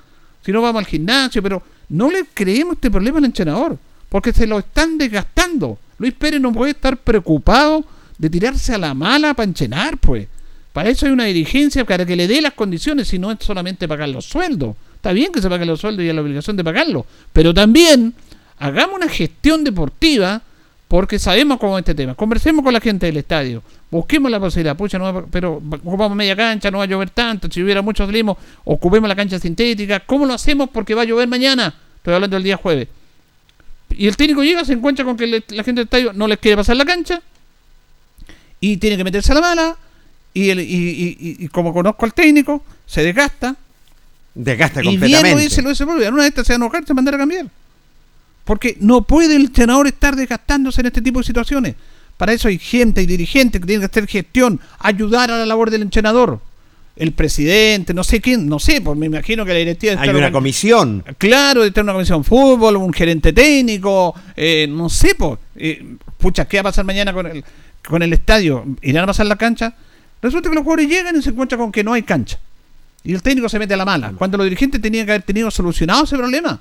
Si 0.44 0.52
no 0.52 0.60
vamos 0.60 0.80
al 0.80 0.86
gimnasio, 0.86 1.42
pero 1.42 1.62
no 1.88 2.10
le 2.10 2.26
creemos 2.34 2.74
este 2.74 2.90
problema 2.90 3.18
al 3.18 3.24
entrenador, 3.24 3.78
porque 4.08 4.32
se 4.32 4.46
lo 4.46 4.58
están 4.58 4.98
desgastando. 4.98 5.78
Luis 5.98 6.14
Pérez 6.14 6.40
no 6.40 6.52
puede 6.52 6.72
estar 6.72 6.96
preocupado 6.98 7.84
de 8.18 8.30
tirarse 8.30 8.74
a 8.74 8.78
la 8.78 8.94
mala 8.94 9.34
para 9.34 9.48
enchenar, 9.48 9.96
pues. 9.98 10.28
Para 10.72 10.90
eso 10.90 11.06
hay 11.06 11.12
una 11.12 11.24
dirigencia 11.24 11.84
para 11.84 12.06
que 12.06 12.16
le 12.16 12.28
dé 12.28 12.40
las 12.40 12.52
condiciones, 12.52 13.08
si 13.08 13.18
no 13.18 13.32
es 13.32 13.38
solamente 13.40 13.88
pagar 13.88 14.08
los 14.10 14.26
sueldos. 14.26 14.76
Está 14.94 15.12
bien 15.12 15.32
que 15.32 15.40
se 15.40 15.48
paguen 15.48 15.68
los 15.68 15.80
sueldos 15.80 16.04
y 16.04 16.08
hay 16.08 16.14
la 16.14 16.20
obligación 16.20 16.56
de 16.56 16.62
pagarlos, 16.62 17.06
pero 17.32 17.52
también 17.54 18.14
hagamos 18.60 18.96
una 18.96 19.08
gestión 19.08 19.64
deportiva 19.64 20.42
porque 20.86 21.18
sabemos 21.18 21.58
cómo 21.58 21.76
es 21.78 21.82
este 21.82 21.94
tema. 21.94 22.14
Conversemos 22.14 22.64
con 22.64 22.72
la 22.72 22.80
gente 22.80 23.06
del 23.06 23.16
estadio, 23.16 23.62
busquemos 23.90 24.30
la 24.30 24.38
posibilidad, 24.40 24.76
pucha, 24.76 24.98
no 24.98 25.12
va- 25.12 25.24
pero 25.30 25.54
ocupamos 25.84 26.16
media 26.16 26.34
cancha, 26.36 26.70
no 26.70 26.78
va 26.78 26.84
a 26.84 26.86
llover 26.86 27.10
tanto, 27.10 27.48
si 27.50 27.62
hubiera 27.62 27.80
muchos 27.82 28.08
limos, 28.10 28.36
ocupemos 28.64 29.08
la 29.08 29.16
cancha 29.16 29.38
sintética. 29.38 30.00
¿Cómo 30.00 30.26
lo 30.26 30.34
hacemos? 30.34 30.68
Porque 30.70 30.94
va 30.94 31.02
a 31.02 31.04
llover 31.04 31.26
mañana. 31.28 31.74
Estoy 31.96 32.14
hablando 32.14 32.36
del 32.36 32.42
día 32.44 32.56
jueves. 32.56 32.88
Y 33.90 34.06
el 34.06 34.16
técnico 34.16 34.42
llega, 34.42 34.64
se 34.64 34.72
encuentra 34.72 35.04
con 35.04 35.16
que 35.16 35.26
le- 35.26 35.44
la 35.48 35.62
gente 35.64 35.80
del 35.80 35.84
estadio 35.86 36.12
no 36.12 36.26
les 36.28 36.38
quiere 36.38 36.56
pasar 36.56 36.76
la 36.76 36.84
cancha 36.84 37.20
y 38.60 38.76
tiene 38.76 38.96
que 38.96 39.04
meterse 39.04 39.32
a 39.32 39.34
la 39.36 39.40
mala. 39.40 39.76
Y, 40.32 40.50
el- 40.50 40.60
y, 40.60 40.64
y- 40.64 41.16
y- 41.20 41.44
y 41.44 41.48
como 41.48 41.72
conozco 41.74 42.04
al 42.04 42.14
técnico, 42.14 42.62
se 42.86 43.02
desgasta. 43.02 43.56
Desgasta 44.34 44.80
Y 44.80 44.82
bien 44.82 44.94
lo 44.94 45.00
completamente. 45.00 45.42
dice, 45.42 45.62
lo 45.62 45.70
dice 45.70 45.82
en 45.82 46.14
una 46.14 46.22
de 46.22 46.28
estas 46.28 46.46
se 46.46 46.52
va 46.52 46.54
a 46.54 46.58
enojar, 46.58 46.82
se 46.86 46.88
va 46.88 46.92
a 46.92 46.94
mandar 46.96 47.14
a 47.16 47.18
cambiar. 47.18 47.46
Porque 48.50 48.76
no 48.80 49.02
puede 49.02 49.36
el 49.36 49.42
entrenador 49.42 49.86
estar 49.86 50.16
desgastándose 50.16 50.80
en 50.80 50.88
este 50.88 51.00
tipo 51.00 51.20
de 51.20 51.24
situaciones. 51.24 51.76
Para 52.16 52.32
eso 52.32 52.48
hay 52.48 52.58
gente 52.58 53.00
y 53.00 53.06
dirigentes 53.06 53.60
que 53.60 53.66
tienen 53.68 53.80
que 53.80 53.86
hacer 53.86 54.08
gestión, 54.08 54.58
ayudar 54.80 55.30
a 55.30 55.38
la 55.38 55.46
labor 55.46 55.70
del 55.70 55.82
entrenador. 55.82 56.40
El 56.96 57.12
presidente, 57.12 57.94
no 57.94 58.02
sé 58.02 58.20
quién, 58.20 58.48
no 58.48 58.58
sé, 58.58 58.80
pues 58.80 58.98
me 58.98 59.06
imagino 59.06 59.44
que 59.44 59.52
la 59.52 59.58
directiva... 59.60 60.02
Hay 60.02 60.08
una 60.08 60.32
comisión. 60.32 61.04
Claro, 61.16 61.62
de 61.62 61.68
estar 61.68 61.84
una 61.84 61.92
comisión 61.92 62.22
de 62.22 62.28
fútbol, 62.28 62.74
un 62.74 62.92
gerente 62.92 63.32
técnico, 63.32 64.16
eh, 64.34 64.66
no 64.68 64.88
sé, 64.88 65.14
pues, 65.14 65.38
eh, 65.54 65.94
pucha, 66.18 66.48
¿qué 66.48 66.56
va 66.56 66.62
a 66.62 66.72
pasar 66.72 66.84
mañana 66.84 67.12
con 67.12 67.28
el, 67.28 67.44
con 67.88 68.02
el 68.02 68.12
estadio? 68.12 68.64
¿Irán 68.82 69.04
a 69.04 69.06
pasar 69.06 69.26
la 69.26 69.36
cancha? 69.36 69.74
Resulta 70.20 70.48
que 70.48 70.56
los 70.56 70.64
jugadores 70.64 70.88
llegan 70.88 71.14
y 71.14 71.22
se 71.22 71.30
encuentran 71.30 71.60
con 71.60 71.70
que 71.70 71.84
no 71.84 71.92
hay 71.92 72.02
cancha. 72.02 72.40
Y 73.04 73.14
el 73.14 73.22
técnico 73.22 73.48
se 73.48 73.60
mete 73.60 73.74
a 73.74 73.76
la 73.76 73.84
mala. 73.84 74.12
Cuando 74.18 74.38
los 74.38 74.46
dirigentes 74.46 74.82
tenían 74.82 75.06
que 75.06 75.12
haber 75.12 75.22
tenido 75.22 75.52
solucionado 75.52 76.02
ese 76.02 76.16
problema. 76.16 76.60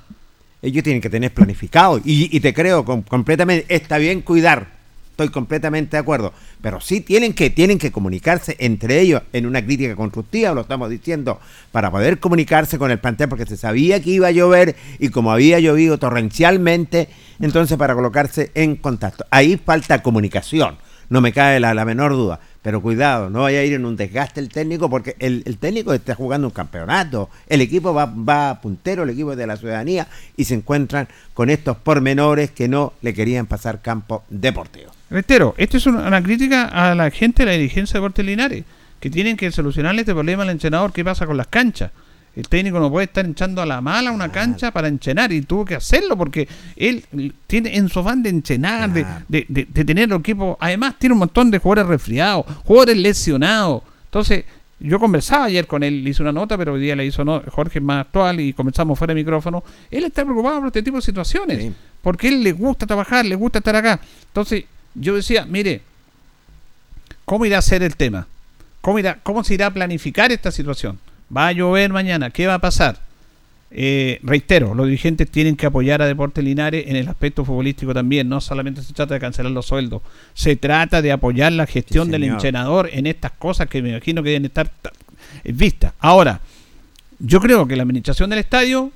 Ellos 0.62 0.84
tienen 0.84 1.00
que 1.00 1.10
tener 1.10 1.32
planificado. 1.32 2.00
Y, 2.04 2.38
te 2.40 2.52
creo 2.52 2.84
com- 2.84 3.02
completamente. 3.02 3.74
Está 3.74 3.98
bien 3.98 4.20
cuidar. 4.22 4.78
Estoy 5.12 5.28
completamente 5.30 5.96
de 5.96 6.00
acuerdo. 6.00 6.32
Pero 6.62 6.80
sí 6.80 7.00
tienen 7.00 7.34
que, 7.34 7.50
tienen 7.50 7.78
que 7.78 7.90
comunicarse 7.92 8.56
entre 8.58 9.00
ellos 9.00 9.22
en 9.32 9.46
una 9.46 9.64
crítica 9.64 9.94
constructiva, 9.96 10.52
lo 10.54 10.62
estamos 10.62 10.88
diciendo, 10.88 11.40
para 11.72 11.90
poder 11.90 12.18
comunicarse 12.20 12.78
con 12.78 12.90
el 12.90 12.98
plantel, 12.98 13.28
porque 13.28 13.46
se 13.46 13.56
sabía 13.56 14.00
que 14.02 14.10
iba 14.10 14.28
a 14.28 14.32
llover 14.32 14.76
y 14.98 15.08
como 15.10 15.32
había 15.32 15.60
llovido 15.60 15.98
torrencialmente, 15.98 17.08
entonces 17.40 17.76
para 17.76 17.94
colocarse 17.94 18.50
en 18.54 18.76
contacto. 18.76 19.24
Ahí 19.30 19.60
falta 19.62 20.02
comunicación. 20.02 20.76
No 21.10 21.20
me 21.20 21.32
cabe 21.32 21.60
la, 21.60 21.74
la 21.74 21.84
menor 21.84 22.12
duda. 22.12 22.40
Pero 22.62 22.82
cuidado, 22.82 23.30
no 23.30 23.42
vaya 23.42 23.60
a 23.60 23.64
ir 23.64 23.72
en 23.72 23.86
un 23.86 23.96
desgaste 23.96 24.38
el 24.38 24.50
técnico 24.50 24.90
porque 24.90 25.16
el, 25.18 25.42
el 25.46 25.56
técnico 25.56 25.94
está 25.94 26.14
jugando 26.14 26.48
un 26.48 26.52
campeonato. 26.52 27.30
El 27.46 27.62
equipo 27.62 27.94
va, 27.94 28.04
va 28.04 28.60
puntero, 28.60 29.04
el 29.04 29.10
equipo 29.10 29.34
de 29.34 29.46
la 29.46 29.56
ciudadanía, 29.56 30.06
y 30.36 30.44
se 30.44 30.54
encuentran 30.54 31.08
con 31.32 31.48
estos 31.48 31.78
pormenores 31.78 32.50
que 32.50 32.68
no 32.68 32.92
le 33.00 33.14
querían 33.14 33.46
pasar 33.46 33.80
campo 33.80 34.24
deportivo. 34.28 34.92
Reitero, 35.08 35.54
esto 35.56 35.78
es 35.78 35.86
una, 35.86 36.06
una 36.06 36.22
crítica 36.22 36.66
a 36.66 36.94
la 36.94 37.10
gente 37.10 37.44
de 37.44 37.46
la 37.46 37.52
dirigencia 37.52 37.94
de 37.94 38.00
Deportes 38.00 38.26
Linares, 38.26 38.64
que 39.00 39.08
tienen 39.08 39.38
que 39.38 39.50
solucionarle 39.50 40.02
este 40.02 40.12
problema 40.12 40.42
al 40.42 40.50
entrenador. 40.50 40.92
¿Qué 40.92 41.02
pasa 41.02 41.26
con 41.26 41.38
las 41.38 41.46
canchas? 41.46 41.90
El 42.36 42.48
técnico 42.48 42.78
no 42.78 42.90
puede 42.90 43.06
estar 43.06 43.26
echando 43.26 43.60
a 43.60 43.66
la 43.66 43.80
mala 43.80 44.12
una 44.12 44.30
cancha 44.30 44.70
para 44.70 44.86
enchenar 44.88 45.32
y 45.32 45.42
tuvo 45.42 45.64
que 45.64 45.74
hacerlo 45.74 46.16
porque 46.16 46.48
él 46.76 47.04
tiene 47.46 47.76
en 47.76 47.88
su 47.88 47.98
afán 48.00 48.22
de 48.22 48.30
enchenar, 48.30 48.92
de, 48.92 49.04
de, 49.28 49.46
de- 49.48 49.64
de 49.68 49.84
tener 49.84 50.10
el 50.10 50.16
equipo. 50.18 50.56
Además, 50.60 50.94
tiene 50.98 51.14
un 51.14 51.18
montón 51.18 51.50
de 51.50 51.58
jugadores 51.58 51.88
resfriados, 51.88 52.46
jugadores 52.64 52.96
lesionados. 52.98 53.82
Entonces, 54.04 54.44
yo 54.78 54.98
conversaba 54.98 55.44
ayer 55.46 55.66
con 55.66 55.82
él, 55.82 56.02
le 56.04 56.10
hice 56.10 56.22
una 56.22 56.32
nota, 56.32 56.56
pero 56.56 56.72
hoy 56.74 56.80
día 56.80 56.96
le 56.96 57.04
hizo 57.04 57.24
no, 57.24 57.42
Jorge 57.48 57.80
más 57.80 58.06
actual 58.06 58.40
y 58.40 58.52
comenzamos 58.52 58.98
fuera 58.98 59.12
de 59.12 59.20
micrófono. 59.20 59.62
Él 59.90 60.04
está 60.04 60.22
preocupado 60.22 60.58
por 60.60 60.66
este 60.68 60.82
tipo 60.82 60.96
de 60.96 61.02
situaciones 61.02 61.58
porque 62.00 62.28
él 62.28 62.42
le 62.42 62.52
gusta 62.52 62.86
trabajar, 62.86 63.26
le 63.26 63.34
gusta 63.34 63.58
estar 63.58 63.74
acá. 63.76 64.00
Entonces, 64.28 64.64
yo 64.94 65.16
decía, 65.16 65.44
mire, 65.44 65.82
¿cómo 67.24 67.44
irá 67.44 67.58
a 67.58 67.62
ser 67.62 67.82
el 67.82 67.96
tema? 67.96 68.26
¿Cómo, 68.80 68.98
irá, 68.98 69.18
¿Cómo 69.22 69.44
se 69.44 69.54
irá 69.54 69.66
a 69.66 69.70
planificar 69.74 70.32
esta 70.32 70.50
situación? 70.50 70.98
Va 71.34 71.48
a 71.48 71.52
llover 71.52 71.92
mañana, 71.92 72.30
¿qué 72.30 72.46
va 72.46 72.54
a 72.54 72.58
pasar? 72.58 72.98
Eh, 73.72 74.18
reitero, 74.24 74.74
los 74.74 74.86
dirigentes 74.86 75.30
tienen 75.30 75.54
que 75.56 75.66
apoyar 75.66 76.02
a 76.02 76.06
Deportes 76.06 76.42
Linares 76.42 76.86
en 76.88 76.96
el 76.96 77.06
aspecto 77.08 77.44
futbolístico 77.44 77.94
también. 77.94 78.28
No 78.28 78.40
solamente 78.40 78.82
se 78.82 78.92
trata 78.92 79.14
de 79.14 79.20
cancelar 79.20 79.52
los 79.52 79.66
sueldos, 79.66 80.02
se 80.34 80.56
trata 80.56 81.00
de 81.02 81.12
apoyar 81.12 81.52
la 81.52 81.66
gestión 81.66 82.06
Sí, 82.06 82.12
del 82.12 82.22
entrenador 82.34 82.88
en 82.92 83.06
estas 83.06 83.30
cosas 83.32 83.68
que 83.68 83.80
me 83.80 83.90
imagino 83.90 84.22
que 84.24 84.30
deben 84.30 84.46
estar 84.46 84.68
ta- 84.68 84.92
eh, 85.44 85.52
vistas. 85.52 85.92
Ahora, 86.00 86.40
yo 87.20 87.38
creo 87.40 87.66
que 87.68 87.76
la 87.76 87.82
administración 87.84 88.30
del 88.30 88.40
estadio 88.40 88.90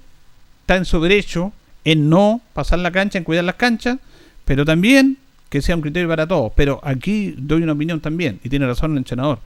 está 0.63 0.77
en 0.77 0.85
su 0.87 1.01
derecho 1.01 1.53
en 1.85 2.09
no 2.09 2.41
pasar 2.53 2.81
la 2.81 2.91
cancha, 2.91 3.19
en 3.19 3.25
cuidar 3.25 3.45
las 3.45 3.55
canchas, 3.57 3.99
pero 4.45 4.65
también 4.65 5.19
que 5.51 5.63
sea 5.63 5.77
un 5.77 5.83
criterio 5.83 6.09
para 6.09 6.27
todos. 6.27 6.51
Pero 6.57 6.81
aquí 6.83 7.35
doy 7.39 7.63
una 7.63 7.75
opinión 7.75 8.01
también, 8.01 8.41
y 8.43 8.49
tiene 8.49 8.67
razón 8.67 8.93
el 8.93 8.99
entrenador. 8.99 9.39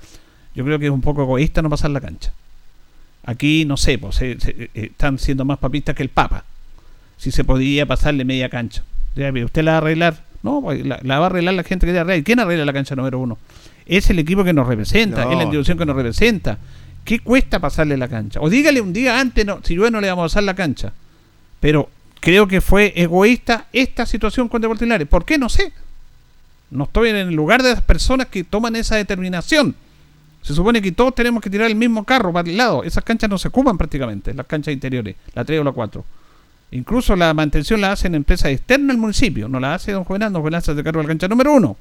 Yo 0.55 0.65
creo 0.65 0.79
que 0.79 0.87
es 0.87 0.91
un 0.93 1.03
poco 1.03 1.23
egoísta 1.23 1.61
no 1.61 1.69
pasar 1.69 1.91
la 1.91 2.01
cancha. 2.01 2.33
Aquí, 3.29 3.67
no 3.67 3.77
sé, 3.77 3.99
pues, 3.99 4.17
se- 4.17 4.41
se- 4.41 4.55
eh, 4.59 4.71
están 4.75 5.19
siendo 5.19 5.45
más 5.45 5.59
papistas 5.59 5.95
que 5.95 6.03
el 6.03 6.09
Papa. 6.09 6.45
Si 7.19 7.31
se 7.31 7.45
podía 7.45 7.85
pasarle 7.85 8.25
media 8.25 8.49
cancha. 8.49 8.85
Ya, 9.17 9.31
¿Usted 9.45 9.63
la 9.65 9.73
va 9.73 9.77
a 9.77 9.81
arreglar? 9.83 10.25
No, 10.43 10.63
pues, 10.63 10.87
la, 10.87 10.99
la 11.03 11.19
va 11.19 11.27
a 11.27 11.29
arreglar 11.29 11.53
la 11.55 11.63
gente 11.63 11.87
que 11.87 11.93
la 11.93 12.01
arregla. 12.01 12.25
¿Quién 12.25 12.41
arregla 12.41 12.65
la 12.65 12.73
cancha 12.73 12.97
número 12.97 13.19
uno? 13.19 13.37
Es 13.85 14.09
el 14.09 14.19
equipo 14.19 14.45
que 14.45 14.55
nos 14.55 14.67
representa, 14.67 15.25
No. 15.27 15.33
es 15.33 15.37
la 15.37 15.43
institución 15.43 15.77
que 15.77 15.85
nos 15.85 15.95
representa. 15.97 16.57
¿Qué 17.05 17.19
cuesta 17.19 17.59
pasarle 17.59 17.99
la 17.99 18.09
cancha? 18.09 18.41
O 18.41 18.49
dígale 18.49 18.81
un 18.81 18.95
día 18.95 19.21
antes, 19.21 19.45
no, 19.45 19.61
si 19.63 19.75
yo 19.75 19.91
no 19.91 20.01
le 20.01 20.09
vamos 20.09 20.23
a 20.23 20.27
pasar 20.27 20.45
la 20.45 20.55
cancha. 20.55 20.93
Pero 21.61 21.91
creo 22.21 22.49
que 22.49 22.61
fue 22.63 22.95
egoísta 22.97 23.67
esta 23.75 24.07
situación 24.07 24.49
con 24.49 24.63
Deportes 24.63 24.87
Linares. 24.87 25.07
¿Por 25.09 25.25
qué? 25.27 25.37
No 25.37 25.49
sé. 25.51 25.73
No 26.71 26.85
estoy 26.85 27.11
en 27.11 27.17
el 27.17 27.35
lugar 27.35 27.63
de 27.63 27.71
las 27.73 27.83
personas 27.83 28.29
que 28.29 28.43
toman 28.45 28.75
esa 28.77 28.97
determinación. 28.97 29.75
Se 30.43 30.55
supone 30.55 30.81
que 30.81 30.93
todos 30.93 31.15
tenemos 31.15 31.43
que 31.43 31.51
tirar 31.51 31.67
el 31.69 31.77
mismo 31.77 32.05
carro 32.05 32.33
para 32.33 32.49
el 32.49 32.57
lado. 32.57 32.85
Esas 32.85 33.05
canchas 33.05 33.29
no 33.29 33.39
se 33.39 33.49
ocupan 33.49 33.77
prácticamente, 33.77 34.33
las 34.35 34.47
canchas 34.47 34.73
interiores, 34.73 35.17
la 35.35 35.45
3 35.45 35.61
o 35.61 35.65
la 35.65 35.73
4. 35.73 36.05
Incluso 36.71 37.17
la 37.17 37.33
mantención 37.35 37.81
la 37.81 37.93
hacen 37.93 38.15
empresas 38.15 38.51
externas 38.53 38.95
al 38.95 38.99
municipio, 38.99 39.49
no 39.49 39.59
la 39.59 39.75
hace 39.75 39.93
don 39.93 40.05
Juvenal, 40.05 40.33
don 40.33 40.43
Juvenal 40.43 40.63
se 40.63 40.73
hace 40.73 40.85
cargo 40.85 41.01
de 41.01 41.05
la 41.05 41.09
cancha 41.09 41.29
número 41.29 41.53
1. 41.55 41.77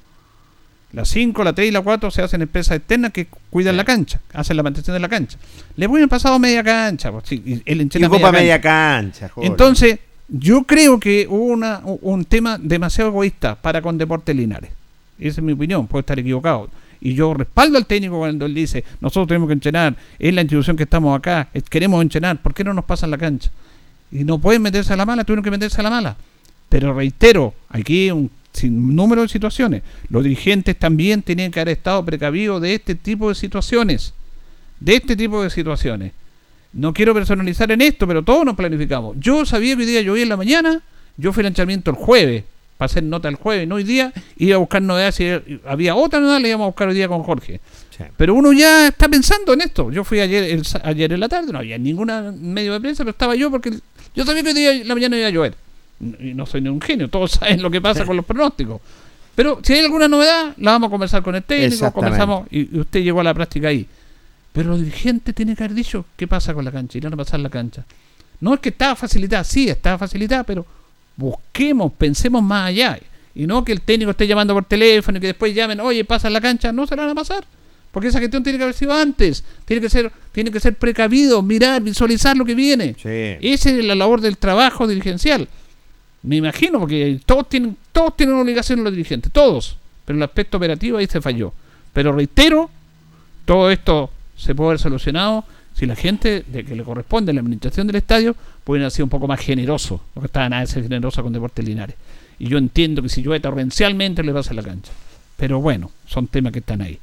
La 0.93 1.03
5, 1.03 1.43
la 1.43 1.53
3 1.53 1.67
y 1.67 1.71
la 1.71 1.81
4 1.81 2.11
se 2.11 2.21
hacen 2.21 2.41
empresas 2.41 2.77
externas 2.77 3.11
que 3.11 3.27
cuidan 3.49 3.75
la 3.75 3.83
cancha, 3.83 4.21
hacen 4.33 4.55
la 4.55 4.63
mantención 4.63 4.93
de 4.93 5.01
la 5.01 5.09
cancha. 5.09 5.37
Le 5.75 5.85
voy 5.87 6.05
pasado 6.07 6.39
media 6.39 6.63
cancha, 6.63 7.11
pues, 7.11 7.25
sí, 7.27 7.43
y 7.45 7.61
él 7.65 7.81
Y 7.81 7.99
media 7.99 8.61
cancha. 8.61 8.61
cancha. 8.61 9.29
joder. 9.29 9.51
Entonces, 9.51 9.99
yo 10.29 10.63
creo 10.63 10.99
que 10.99 11.27
hubo 11.29 11.43
una, 11.45 11.81
un 11.83 12.23
tema 12.23 12.57
demasiado 12.57 13.09
egoísta 13.09 13.55
para 13.55 13.81
con 13.81 13.97
Deportes 13.97 14.35
Linares. 14.35 14.71
Esa 15.19 15.41
es 15.41 15.43
mi 15.43 15.53
opinión, 15.53 15.87
puedo 15.87 15.99
estar 16.01 16.17
equivocado. 16.17 16.69
Y 17.01 17.13
yo 17.13 17.33
respaldo 17.33 17.77
al 17.77 17.85
técnico 17.85 18.17
cuando 18.17 18.45
él 18.45 18.53
dice, 18.53 18.83
nosotros 19.01 19.27
tenemos 19.27 19.47
que 19.47 19.53
entrenar, 19.53 19.95
es 20.17 20.33
la 20.33 20.41
institución 20.41 20.75
que 20.75 20.83
estamos 20.83 21.17
acá, 21.17 21.49
queremos 21.69 22.01
entrenar, 22.01 22.41
¿por 22.41 22.53
qué 22.53 22.63
no 22.63 22.73
nos 22.73 22.85
pasan 22.85 23.11
la 23.11 23.17
cancha? 23.17 23.51
Y 24.11 24.23
no 24.23 24.39
pueden 24.39 24.61
meterse 24.61 24.93
a 24.93 24.95
la 24.95 25.05
mala, 25.05 25.23
tuvieron 25.23 25.43
que 25.43 25.51
meterse 25.51 25.79
a 25.79 25.83
la 25.83 25.89
mala. 25.89 26.17
Pero 26.69 26.93
reitero, 26.93 27.53
aquí 27.69 28.11
un 28.11 28.31
sinnúmero 28.51 29.21
de 29.21 29.27
situaciones. 29.27 29.83
Los 30.09 30.23
dirigentes 30.23 30.77
también 30.77 31.21
tenían 31.21 31.51
que 31.51 31.59
haber 31.59 31.77
estado 31.77 32.03
precavidos 32.03 32.61
de 32.61 32.75
este 32.75 32.95
tipo 32.95 33.29
de 33.29 33.35
situaciones. 33.35 34.13
De 34.79 34.95
este 34.95 35.15
tipo 35.15 35.43
de 35.43 35.49
situaciones. 35.49 36.11
No 36.73 36.93
quiero 36.93 37.13
personalizar 37.13 37.71
en 37.71 37.81
esto, 37.81 38.07
pero 38.07 38.23
todos 38.23 38.45
nos 38.45 38.55
planificamos. 38.55 39.15
Yo 39.19 39.45
sabía 39.45 39.75
que 39.75 39.83
hoy 39.83 39.87
día 39.87 40.01
llovía 40.01 40.23
en 40.23 40.29
la 40.29 40.37
mañana, 40.37 40.81
yo 41.15 41.31
fui 41.31 41.41
al 41.41 41.45
lanzamiento 41.45 41.91
el 41.91 41.97
jueves, 41.97 42.43
para 42.77 42.85
hacer 42.85 43.03
nota 43.03 43.27
el 43.27 43.35
jueves, 43.35 43.67
no 43.67 43.75
hoy 43.75 43.83
día, 43.83 44.13
iba 44.37 44.55
a 44.55 44.59
buscar 44.59 44.81
novedades, 44.81 45.15
si 45.15 45.27
había 45.65 45.95
otra 45.95 46.19
novedad, 46.19 46.39
la 46.39 46.47
íbamos 46.47 46.65
a 46.65 46.67
buscar 46.67 46.87
hoy 46.87 46.95
día 46.95 47.07
con 47.07 47.23
Jorge. 47.23 47.59
Pero 48.15 48.35
uno 48.35 48.53
ya 48.53 48.89
está 48.89 49.09
pensando 49.09 49.53
en 49.53 49.61
esto. 49.61 49.91
Yo 49.91 50.03
fui 50.03 50.19
ayer 50.19 50.43
el 50.43 50.63
ayer 50.83 51.13
en 51.13 51.19
la 51.19 51.27
tarde, 51.27 51.51
no 51.51 51.57
había 51.57 51.79
ninguna 51.79 52.31
medio 52.31 52.73
de 52.73 52.79
prensa, 52.79 53.03
pero 53.03 53.11
estaba 53.11 53.35
yo 53.35 53.49
porque 53.49 53.73
yo 54.15 54.25
sabía 54.25 54.43
que 54.43 54.49
hoy 54.49 54.55
día 54.55 54.73
la 54.85 54.93
mañana 54.93 55.17
iba 55.17 55.27
a 55.27 55.31
llover. 55.31 55.55
Y 56.19 56.35
no 56.35 56.45
soy 56.45 56.61
ni 56.61 56.69
un 56.69 56.79
genio, 56.79 57.09
todos 57.09 57.31
saben 57.39 57.61
lo 57.61 57.71
que 57.71 57.81
pasa 57.81 58.05
con 58.05 58.15
los 58.15 58.25
pronósticos. 58.25 58.79
Pero 59.33 59.59
si 59.63 59.73
hay 59.73 59.85
alguna 59.85 60.07
novedad, 60.07 60.53
la 60.57 60.71
vamos 60.71 60.87
a 60.87 60.91
conversar 60.91 61.23
con 61.23 61.35
el 61.35 61.43
técnico, 61.43 61.91
conversamos 61.91 62.47
y, 62.51 62.75
y 62.75 62.79
usted 62.79 63.01
llegó 63.01 63.21
a 63.21 63.23
la 63.23 63.33
práctica 63.33 63.69
ahí. 63.69 63.87
Pero 64.53 64.69
los 64.69 64.79
dirigentes 64.81 65.33
tienen 65.33 65.55
que 65.55 65.63
haber 65.63 65.75
dicho 65.75 66.05
qué 66.15 66.27
pasa 66.27 66.53
con 66.53 66.65
la 66.65 66.71
cancha, 66.71 66.97
irán 66.97 67.13
a 67.13 67.17
pasar 67.17 67.39
la 67.39 67.49
cancha. 67.49 67.83
No 68.39 68.53
es 68.53 68.59
que 68.59 68.69
estaba 68.69 68.95
facilitada, 68.95 69.43
sí, 69.43 69.69
estaba 69.69 69.97
facilitada, 69.97 70.43
pero 70.43 70.65
busquemos, 71.17 71.91
pensemos 71.93 72.41
más 72.41 72.69
allá. 72.69 72.99
Y 73.35 73.45
no 73.45 73.63
que 73.63 73.71
el 73.71 73.81
técnico 73.81 74.11
esté 74.11 74.25
llamando 74.25 74.53
por 74.53 74.65
teléfono 74.65 75.17
y 75.17 75.21
que 75.21 75.27
después 75.27 75.53
llamen, 75.53 75.79
oye, 75.81 76.05
pasa 76.05 76.29
la 76.29 76.39
cancha, 76.39 76.71
no 76.71 76.87
se 76.87 76.95
la 76.95 77.03
van 77.03 77.11
a 77.11 77.15
pasar. 77.15 77.45
Porque 77.91 78.07
esa 78.09 78.19
gestión 78.19 78.43
tiene 78.43 78.57
que 78.57 78.63
haber 78.63 78.75
sido 78.75 78.93
antes. 78.93 79.43
Tiene 79.65 79.81
que 79.81 79.89
ser, 79.89 80.11
tiene 80.31 80.51
que 80.51 80.59
ser 80.59 80.75
precavido, 80.75 81.41
mirar, 81.41 81.81
visualizar 81.81 82.37
lo 82.37 82.45
que 82.45 82.55
viene. 82.55 82.95
Esa 83.41 83.69
es 83.69 83.83
la 83.83 83.95
labor 83.95 84.21
del 84.21 84.37
trabajo 84.37 84.87
dirigencial. 84.87 85.47
Me 86.23 86.37
imagino, 86.37 86.79
porque 86.79 87.19
todos 87.25 87.49
tienen, 87.49 87.77
todos 87.91 88.15
tienen 88.15 88.33
una 88.33 88.43
obligación 88.43 88.83
los 88.83 88.93
dirigentes, 88.93 89.31
todos. 89.31 89.77
Pero 90.05 90.15
en 90.15 90.21
el 90.21 90.29
aspecto 90.29 90.57
operativo 90.57 90.97
ahí 90.97 91.07
se 91.07 91.21
falló. 91.21 91.53
Pero 91.93 92.11
reitero, 92.11 92.69
todo 93.45 93.71
esto 93.71 94.11
se 94.35 94.53
puede 94.53 94.69
haber 94.69 94.79
solucionado 94.79 95.45
si 95.77 95.85
la 95.85 95.95
gente 95.95 96.43
de 96.47 96.63
que 96.65 96.75
le 96.75 96.83
corresponde 96.83 97.31
la 97.33 97.41
administración 97.41 97.85
del 97.85 97.97
estadio 97.97 98.35
pueden 98.63 98.81
haber 98.81 98.91
sido 98.91 99.05
un 99.05 99.11
poco 99.11 99.27
más 99.27 99.39
generoso, 99.39 100.01
porque 100.11 100.25
estaba 100.25 100.49
nada 100.49 100.61
de 100.61 100.67
ser 100.67 100.81
generosa 100.81 101.21
con 101.21 101.31
Deportes 101.31 101.63
Linares. 101.63 101.95
Y 102.39 102.47
yo 102.47 102.57
entiendo 102.57 103.03
que 103.03 103.09
si 103.09 103.21
llueve 103.21 103.41
torrencialmente 103.41 104.23
le 104.23 104.33
pasa 104.33 104.51
a 104.51 104.53
la 104.55 104.63
cancha. 104.63 104.91
Pero 105.35 105.61
bueno, 105.61 105.91
son 106.07 106.27
temas 106.27 106.51
que 106.51 106.59
están 106.59 106.81
ahí. 106.81 106.97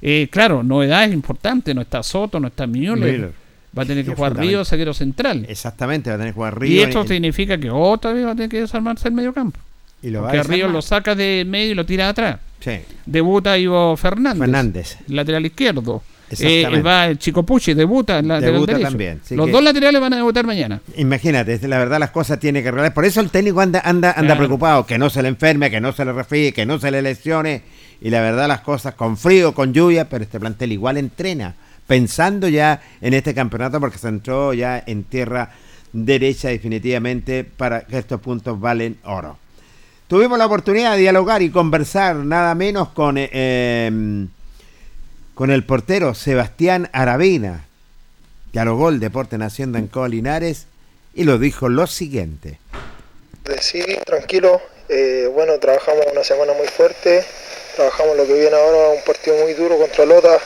Eh, 0.00 0.28
claro, 0.30 0.62
novedades 0.62 1.12
importantes, 1.12 1.74
no 1.74 1.80
está 1.80 2.04
Soto, 2.04 2.38
no 2.38 2.46
está 2.46 2.68
Müller. 2.68 3.32
Va 3.76 3.82
a 3.82 3.86
tener 3.86 4.04
que 4.04 4.14
jugar 4.14 4.36
Río, 4.36 4.64
saquero 4.64 4.94
central. 4.94 5.44
Exactamente, 5.48 6.10
va 6.10 6.14
a 6.14 6.18
tener 6.18 6.32
que 6.32 6.36
jugar 6.36 6.60
Río. 6.60 6.76
Y 6.76 6.80
esto 6.82 7.04
significa 7.04 7.58
que 7.58 7.68
otra 7.68 8.12
vez 8.12 8.24
va 8.24 8.30
a 8.30 8.34
tener 8.36 8.48
que 8.48 8.60
desarmarse 8.60 9.08
el 9.08 9.14
medio 9.14 9.32
campo. 9.32 9.58
Y 10.02 10.10
lo 10.10 10.22
Porque 10.22 10.44
Río 10.44 10.68
lo 10.68 10.82
saca 10.82 11.16
de 11.16 11.44
medio 11.44 11.72
y 11.72 11.74
lo 11.74 11.84
tira 11.84 12.08
atrás. 12.08 12.38
Sí. 12.60 12.78
Debuta 13.06 13.58
Ivo 13.58 13.96
Fernández. 13.96 14.40
Fernández. 14.40 14.98
Lateral 15.08 15.44
izquierdo. 15.46 16.02
Eh, 16.38 16.82
va 16.82 17.06
el 17.06 17.18
Chico 17.18 17.42
Pucci, 17.44 17.74
debuta 17.74 18.18
en 18.18 18.28
la 18.28 18.40
debuta 18.40 18.78
también. 18.78 19.20
Los 19.30 19.50
dos 19.50 19.62
laterales 19.62 20.00
van 20.00 20.12
a 20.12 20.16
debutar 20.16 20.46
mañana. 20.46 20.80
Imagínate, 20.96 21.58
la 21.66 21.78
verdad 21.78 21.98
las 21.98 22.10
cosas 22.10 22.38
tiene 22.38 22.62
que 22.62 22.68
arreglar. 22.68 22.94
Por 22.94 23.04
eso 23.04 23.20
el 23.20 23.30
técnico 23.30 23.60
anda 23.60 23.80
anda 23.84 24.12
anda 24.12 24.36
preocupado, 24.36 24.86
que 24.86 24.98
no 24.98 25.10
se 25.10 25.22
le 25.22 25.28
enferme, 25.28 25.70
que 25.70 25.80
no 25.80 25.92
se 25.92 26.04
le 26.04 26.12
resfríe, 26.12 26.52
que 26.52 26.66
no 26.66 26.78
se 26.78 26.90
le 26.90 27.02
lesione. 27.02 27.62
Y 28.00 28.10
la 28.10 28.20
verdad 28.20 28.48
las 28.48 28.60
cosas 28.60 28.94
con 28.94 29.16
frío, 29.16 29.54
con 29.54 29.72
lluvia, 29.72 30.08
pero 30.08 30.24
este 30.24 30.40
plantel 30.40 30.72
igual 30.72 30.96
entrena, 30.96 31.54
pensando 31.86 32.48
ya 32.48 32.80
en 33.00 33.14
este 33.14 33.34
campeonato 33.34 33.80
porque 33.80 33.98
se 33.98 34.08
entró 34.08 34.54
ya 34.54 34.82
en 34.86 35.04
tierra 35.04 35.50
derecha 35.92 36.48
definitivamente 36.48 37.44
para 37.44 37.82
que 37.82 37.98
estos 37.98 38.20
puntos 38.20 38.58
valen 38.58 38.96
oro. 39.04 39.36
Tuvimos 40.06 40.38
la 40.38 40.46
oportunidad 40.46 40.92
de 40.92 41.02
dialogar 41.02 41.42
y 41.42 41.50
conversar 41.50 42.16
nada 42.16 42.54
menos 42.54 42.88
con... 42.88 43.16
Eh, 43.18 43.28
em, 43.86 44.28
con 45.40 45.50
el 45.50 45.64
portero 45.64 46.14
Sebastián 46.14 46.90
Aravina. 46.92 47.64
Dialogó 48.52 48.90
el 48.90 49.00
Deporte 49.00 49.38
Nación 49.38 49.72
de 49.72 49.78
Ancoa 49.78 50.06
Linares 50.06 50.66
y 51.14 51.24
lo 51.24 51.38
dijo 51.38 51.70
lo 51.70 51.86
siguiente. 51.86 52.58
Sí, 53.58 53.82
tranquilo. 54.04 54.60
Eh, 54.90 55.30
bueno, 55.32 55.58
trabajamos 55.58 56.04
una 56.12 56.22
semana 56.24 56.52
muy 56.52 56.66
fuerte. 56.66 57.24
Trabajamos 57.74 58.18
lo 58.18 58.26
que 58.26 58.34
viene 58.34 58.54
ahora, 58.54 58.90
un 58.90 59.02
partido 59.02 59.34
muy 59.38 59.54
duro 59.54 59.78
contra 59.78 60.04
Lota. 60.04 60.38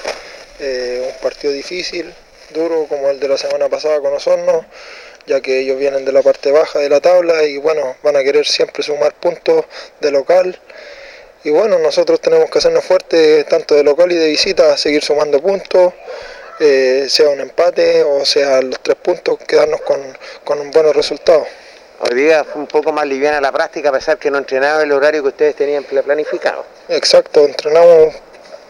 Eh, 0.60 1.12
un 1.12 1.20
partido 1.20 1.52
difícil, 1.52 2.14
duro 2.54 2.86
como 2.88 3.10
el 3.10 3.18
de 3.18 3.26
la 3.26 3.36
semana 3.36 3.68
pasada 3.68 3.98
con 3.98 4.12
Osorno, 4.12 4.64
ya 5.26 5.40
que 5.40 5.58
ellos 5.58 5.76
vienen 5.76 6.04
de 6.04 6.12
la 6.12 6.22
parte 6.22 6.52
baja 6.52 6.78
de 6.78 6.88
la 6.88 7.00
tabla 7.00 7.42
y 7.42 7.56
bueno, 7.56 7.96
van 8.04 8.14
a 8.14 8.22
querer 8.22 8.46
siempre 8.46 8.84
sumar 8.84 9.12
puntos 9.14 9.64
de 10.00 10.12
local 10.12 10.56
y 11.44 11.50
bueno, 11.50 11.78
nosotros 11.78 12.20
tenemos 12.20 12.50
que 12.50 12.58
hacernos 12.58 12.84
fuertes 12.84 13.46
tanto 13.46 13.74
de 13.74 13.84
local 13.84 14.10
y 14.10 14.16
de 14.16 14.28
visita, 14.28 14.78
seguir 14.78 15.04
sumando 15.04 15.40
puntos, 15.40 15.92
eh, 16.58 17.06
sea 17.08 17.28
un 17.28 17.40
empate 17.40 18.02
o 18.02 18.24
sea 18.24 18.62
los 18.62 18.80
tres 18.80 18.96
puntos, 18.96 19.38
quedarnos 19.46 19.82
con, 19.82 20.00
con 20.42 20.58
un 20.58 20.70
buen 20.70 20.92
resultado. 20.94 21.46
Hoy 22.00 22.16
día 22.16 22.44
fue 22.44 22.62
un 22.62 22.66
poco 22.66 22.92
más 22.92 23.06
liviana 23.06 23.42
la 23.42 23.52
práctica 23.52 23.90
a 23.90 23.92
pesar 23.92 24.16
que 24.16 24.30
no 24.30 24.38
entrenaba 24.38 24.82
el 24.82 24.92
horario 24.92 25.22
que 25.22 25.28
ustedes 25.28 25.54
tenían 25.54 25.84
planificado. 25.84 26.64
Exacto, 26.88 27.44
entrenamos 27.44 28.14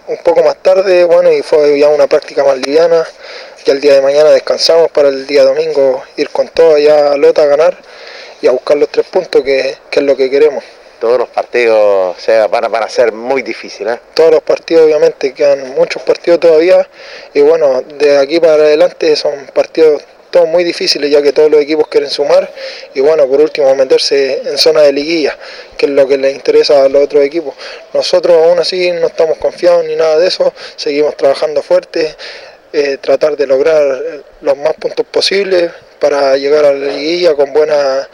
un 0.08 0.18
poco 0.18 0.42
más 0.42 0.56
tarde, 0.56 1.04
bueno, 1.04 1.32
y 1.32 1.42
fue 1.42 1.78
ya 1.78 1.88
una 1.88 2.08
práctica 2.08 2.42
más 2.42 2.58
liviana. 2.58 3.06
Ya 3.64 3.72
el 3.72 3.80
día 3.80 3.94
de 3.94 4.02
mañana 4.02 4.30
descansamos 4.30 4.90
para 4.90 5.08
el 5.08 5.26
día 5.26 5.44
domingo 5.44 6.02
ir 6.16 6.28
con 6.30 6.48
todo 6.48 6.74
allá 6.74 7.12
a 7.12 7.16
Lota 7.16 7.42
a 7.42 7.46
ganar 7.46 7.78
y 8.42 8.48
a 8.48 8.50
buscar 8.50 8.76
los 8.76 8.88
tres 8.90 9.06
puntos 9.06 9.42
que, 9.42 9.76
que 9.90 10.00
es 10.00 10.06
lo 10.06 10.16
que 10.16 10.28
queremos 10.28 10.62
todos 11.04 11.18
los 11.18 11.28
partidos 11.28 12.16
se 12.18 12.46
van, 12.46 12.64
a, 12.64 12.88
ser 12.88 13.12
muy 13.12 13.42
difíciles. 13.42 13.96
¿eh? 13.96 14.00
Todos 14.14 14.30
los 14.30 14.42
partidos, 14.42 14.86
obviamente, 14.86 15.34
quedan 15.34 15.74
muchos 15.74 16.00
partidos 16.00 16.40
todavía. 16.40 16.88
Y 17.34 17.42
bueno, 17.42 17.82
de 17.82 18.16
aquí 18.16 18.40
para 18.40 18.54
adelante 18.54 19.14
son 19.14 19.34
partidos 19.52 20.02
todos 20.30 20.48
muy 20.48 20.64
difíciles, 20.64 21.10
ya 21.10 21.20
que 21.20 21.34
todos 21.34 21.50
los 21.50 21.60
equipos 21.60 21.88
quieren 21.88 22.08
sumar. 22.08 22.50
Y 22.94 23.00
bueno, 23.00 23.26
por 23.26 23.38
último, 23.42 23.74
meterse 23.74 24.48
en 24.48 24.56
zona 24.56 24.80
de 24.80 24.94
liguilla, 24.94 25.36
que 25.76 25.84
es 25.84 25.92
lo 25.92 26.08
que 26.08 26.16
les 26.16 26.34
interesa 26.34 26.82
a 26.84 26.88
los 26.88 27.04
otros 27.04 27.22
equipos. 27.22 27.54
Nosotros, 27.92 28.38
aún 28.42 28.58
así, 28.58 28.90
no 28.92 29.08
estamos 29.08 29.36
confiados 29.36 29.84
ni 29.84 29.96
nada 29.96 30.16
de 30.16 30.28
eso. 30.28 30.54
Seguimos 30.76 31.18
trabajando 31.18 31.62
fuerte. 31.62 32.16
Eh, 32.72 32.96
tratar 32.96 33.36
de 33.36 33.46
lograr 33.46 34.00
los 34.40 34.56
más 34.56 34.72
puntos 34.74 35.04
posibles 35.06 35.70
para 36.00 36.38
llegar 36.38 36.64
a 36.64 36.72
la 36.72 36.92
liguilla 36.92 37.34
con 37.34 37.52
buena 37.52 38.08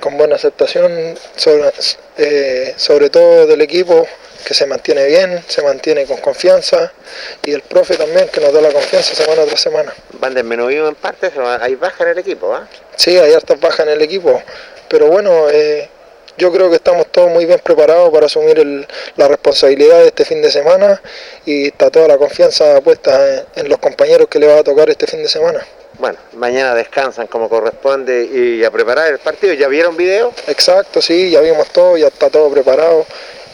con 0.00 0.16
buena 0.16 0.36
aceptación, 0.36 1.16
sobre, 1.36 1.70
eh, 2.18 2.74
sobre 2.76 3.10
todo 3.10 3.46
del 3.46 3.60
equipo 3.60 4.06
que 4.44 4.54
se 4.54 4.66
mantiene 4.66 5.06
bien, 5.06 5.44
se 5.46 5.62
mantiene 5.62 6.06
con 6.06 6.16
confianza 6.18 6.92
y 7.44 7.52
el 7.52 7.62
profe 7.62 7.96
también 7.96 8.28
que 8.28 8.40
nos 8.40 8.52
da 8.52 8.60
la 8.60 8.72
confianza 8.72 9.14
semana 9.14 9.44
tras 9.44 9.60
semana. 9.60 9.92
¿Van 10.14 10.34
disminuidos 10.34 10.88
en 10.88 10.94
parte? 10.94 11.30
¿Hay 11.60 11.74
baja 11.74 12.04
en 12.04 12.10
el 12.10 12.18
equipo? 12.18 12.54
¿ah? 12.54 12.66
Sí, 12.96 13.18
hay 13.18 13.32
hartas 13.32 13.60
bajas 13.60 13.86
en 13.86 13.92
el 13.92 14.02
equipo, 14.02 14.42
pero 14.88 15.06
bueno, 15.06 15.48
eh, 15.50 15.88
yo 16.38 16.50
creo 16.50 16.70
que 16.70 16.76
estamos 16.76 17.06
todos 17.12 17.30
muy 17.30 17.44
bien 17.44 17.60
preparados 17.62 18.10
para 18.10 18.26
asumir 18.26 18.86
la 19.16 19.28
responsabilidad 19.28 19.98
de 20.00 20.06
este 20.06 20.24
fin 20.24 20.40
de 20.40 20.50
semana 20.50 21.00
y 21.44 21.66
está 21.66 21.90
toda 21.90 22.08
la 22.08 22.16
confianza 22.16 22.80
puesta 22.80 23.44
en 23.54 23.68
los 23.68 23.78
compañeros 23.78 24.28
que 24.28 24.38
le 24.38 24.46
va 24.46 24.60
a 24.60 24.64
tocar 24.64 24.88
este 24.88 25.06
fin 25.06 25.22
de 25.22 25.28
semana 25.28 25.64
bueno, 25.98 26.18
mañana 26.36 26.74
descansan 26.74 27.26
como 27.26 27.48
corresponde 27.48 28.24
y 28.24 28.64
a 28.64 28.70
preparar 28.70 29.12
el 29.12 29.18
partido. 29.18 29.52
¿Ya 29.54 29.68
vieron 29.68 29.96
video? 29.96 30.32
Exacto, 30.46 31.02
sí, 31.02 31.30
ya 31.30 31.40
vimos 31.40 31.68
todo, 31.68 31.96
ya 31.96 32.08
está 32.08 32.30
todo 32.30 32.50
preparado. 32.50 33.06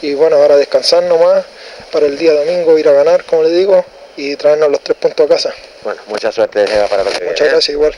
Y 0.02 0.14
bueno, 0.14 0.36
ahora 0.36 0.56
descansar 0.56 1.02
nomás 1.04 1.44
para 1.92 2.06
el 2.06 2.18
día 2.18 2.32
domingo 2.32 2.78
ir 2.78 2.88
a 2.88 2.92
ganar, 2.92 3.24
como 3.24 3.42
les 3.42 3.52
digo, 3.52 3.84
y 4.16 4.36
traernos 4.36 4.70
los 4.70 4.80
tres 4.80 4.96
puntos 4.98 5.26
a 5.26 5.28
casa. 5.28 5.54
Bueno, 5.82 6.00
mucha 6.08 6.30
suerte 6.30 6.64
para 6.90 7.04
lo 7.04 7.10
que 7.10 7.24
Muchas 7.24 7.48
gracias, 7.48 7.68
igual. 7.70 7.94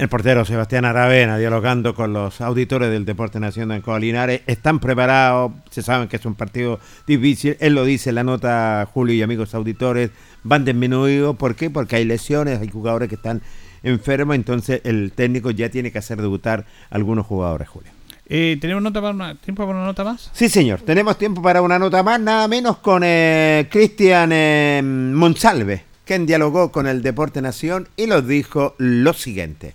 El 0.00 0.08
portero 0.08 0.46
Sebastián 0.46 0.86
Aravena 0.86 1.36
dialogando 1.36 1.94
con 1.94 2.14
los 2.14 2.40
auditores 2.40 2.90
del 2.90 3.04
Deporte 3.04 3.38
Nacional 3.38 3.76
en 3.76 3.82
Colinares. 3.82 4.40
Están 4.46 4.80
preparados, 4.80 5.52
se 5.70 5.82
saben 5.82 6.08
que 6.08 6.16
es 6.16 6.24
un 6.24 6.34
partido 6.36 6.80
difícil. 7.06 7.58
Él 7.60 7.74
lo 7.74 7.84
dice 7.84 8.08
en 8.08 8.14
la 8.14 8.24
nota, 8.24 8.88
Julio 8.94 9.14
y 9.14 9.20
amigos 9.20 9.54
auditores, 9.54 10.10
van 10.42 10.64
disminuidos. 10.64 11.36
¿Por 11.36 11.54
qué? 11.54 11.70
Porque 11.70 11.96
hay 11.96 12.04
lesiones, 12.04 12.60
hay 12.60 12.68
jugadores 12.68 13.08
que 13.08 13.14
están 13.14 13.42
enfermos, 13.82 14.36
entonces 14.36 14.80
el 14.84 15.12
técnico 15.12 15.50
ya 15.50 15.68
tiene 15.68 15.90
que 15.90 15.98
hacer 15.98 16.20
debutar 16.20 16.66
a 16.90 16.94
algunos 16.94 17.26
jugadores, 17.26 17.68
Julio. 17.68 17.90
Eh, 18.28 18.58
¿Tenemos 18.60 18.82
nota 18.82 19.02
para 19.02 19.34
tiempo 19.34 19.66
para 19.66 19.78
una 19.78 19.86
nota 19.86 20.04
más? 20.04 20.30
Sí, 20.32 20.48
señor. 20.48 20.82
Tenemos 20.82 21.18
tiempo 21.18 21.42
para 21.42 21.62
una 21.62 21.78
nota 21.78 22.02
más, 22.02 22.20
nada 22.20 22.46
menos 22.46 22.78
con 22.78 23.02
eh, 23.04 23.66
Cristian 23.70 24.30
eh, 24.32 24.80
Monsalve, 24.84 25.82
quien 26.04 26.26
dialogó 26.26 26.70
con 26.70 26.86
el 26.86 27.02
Deporte 27.02 27.42
Nación 27.42 27.88
y 27.96 28.06
nos 28.06 28.28
dijo 28.28 28.74
lo 28.78 29.12
siguiente. 29.14 29.74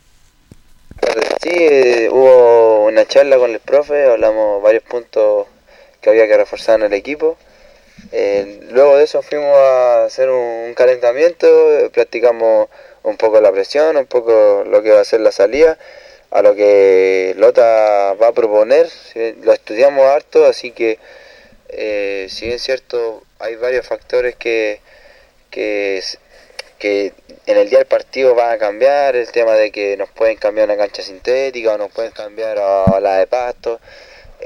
Sí, 1.41 1.49
eh, 1.51 2.09
hubo 2.09 2.85
una 2.85 3.05
charla 3.05 3.37
con 3.37 3.51
el 3.51 3.59
profe, 3.59 4.05
hablamos 4.05 4.63
varios 4.63 4.83
puntos 4.83 5.47
que 6.01 6.09
había 6.09 6.25
que 6.25 6.37
reforzar 6.37 6.79
en 6.79 6.85
el 6.87 6.93
equipo. 6.93 7.37
Eh, 8.17 8.61
luego 8.71 8.95
de 8.95 9.03
eso 9.03 9.21
fuimos 9.21 9.53
a 9.57 10.05
hacer 10.05 10.29
un, 10.29 10.73
calentamiento, 10.73 11.47
practicamos 11.91 12.69
un 13.03 13.17
poco 13.17 13.41
la 13.41 13.51
presión, 13.51 13.97
un 13.97 14.05
poco 14.05 14.63
lo 14.65 14.81
que 14.81 14.91
va 14.91 15.01
a 15.01 15.03
ser 15.03 15.19
la 15.19 15.33
salida, 15.33 15.77
a 16.31 16.41
lo 16.41 16.55
que 16.55 17.33
Lota 17.35 18.13
va 18.13 18.27
a 18.27 18.31
proponer, 18.31 18.87
lo 19.43 19.51
estudiamos 19.51 20.05
harto, 20.05 20.45
así 20.45 20.71
que 20.71 20.97
eh, 21.67 22.27
si 22.29 22.45
bien 22.45 22.55
es 22.55 22.63
cierto, 22.63 23.21
hay 23.39 23.57
varios 23.57 23.85
factores 23.85 24.35
que, 24.37 24.79
que 25.49 26.01
que 26.79 27.13
en 27.45 27.57
el 27.57 27.69
día 27.69 27.79
del 27.79 27.87
partido 27.87 28.35
va 28.35 28.51
a 28.51 28.57
cambiar, 28.57 29.15
el 29.15 29.29
tema 29.31 29.53
de 29.53 29.71
que 29.71 29.97
nos 29.97 30.09
pueden 30.09 30.37
cambiar 30.37 30.67
una 30.69 30.77
cancha 30.77 31.01
sintética 31.01 31.73
o 31.73 31.77
nos 31.77 31.91
pueden 31.91 32.11
cambiar 32.11 32.57
a 32.59 32.99
la 32.99 33.17
de 33.17 33.27
pasto. 33.27 33.79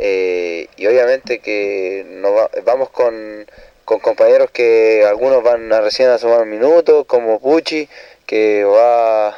Eh, 0.01 0.67
y 0.77 0.87
obviamente 0.87 1.39
que 1.39 2.05
nos 2.07 2.49
vamos 2.63 2.89
con, 2.89 3.45
compañeros 3.83 4.49
que 4.51 5.03
algunos 5.05 5.43
van 5.43 5.73
a 5.73 5.81
recién 5.81 6.09
a 6.09 6.17
sumar 6.17 6.45
minutos, 6.45 7.05
como 7.05 7.39
Pucci, 7.41 7.89
que 8.25 8.63
va, 8.63 9.37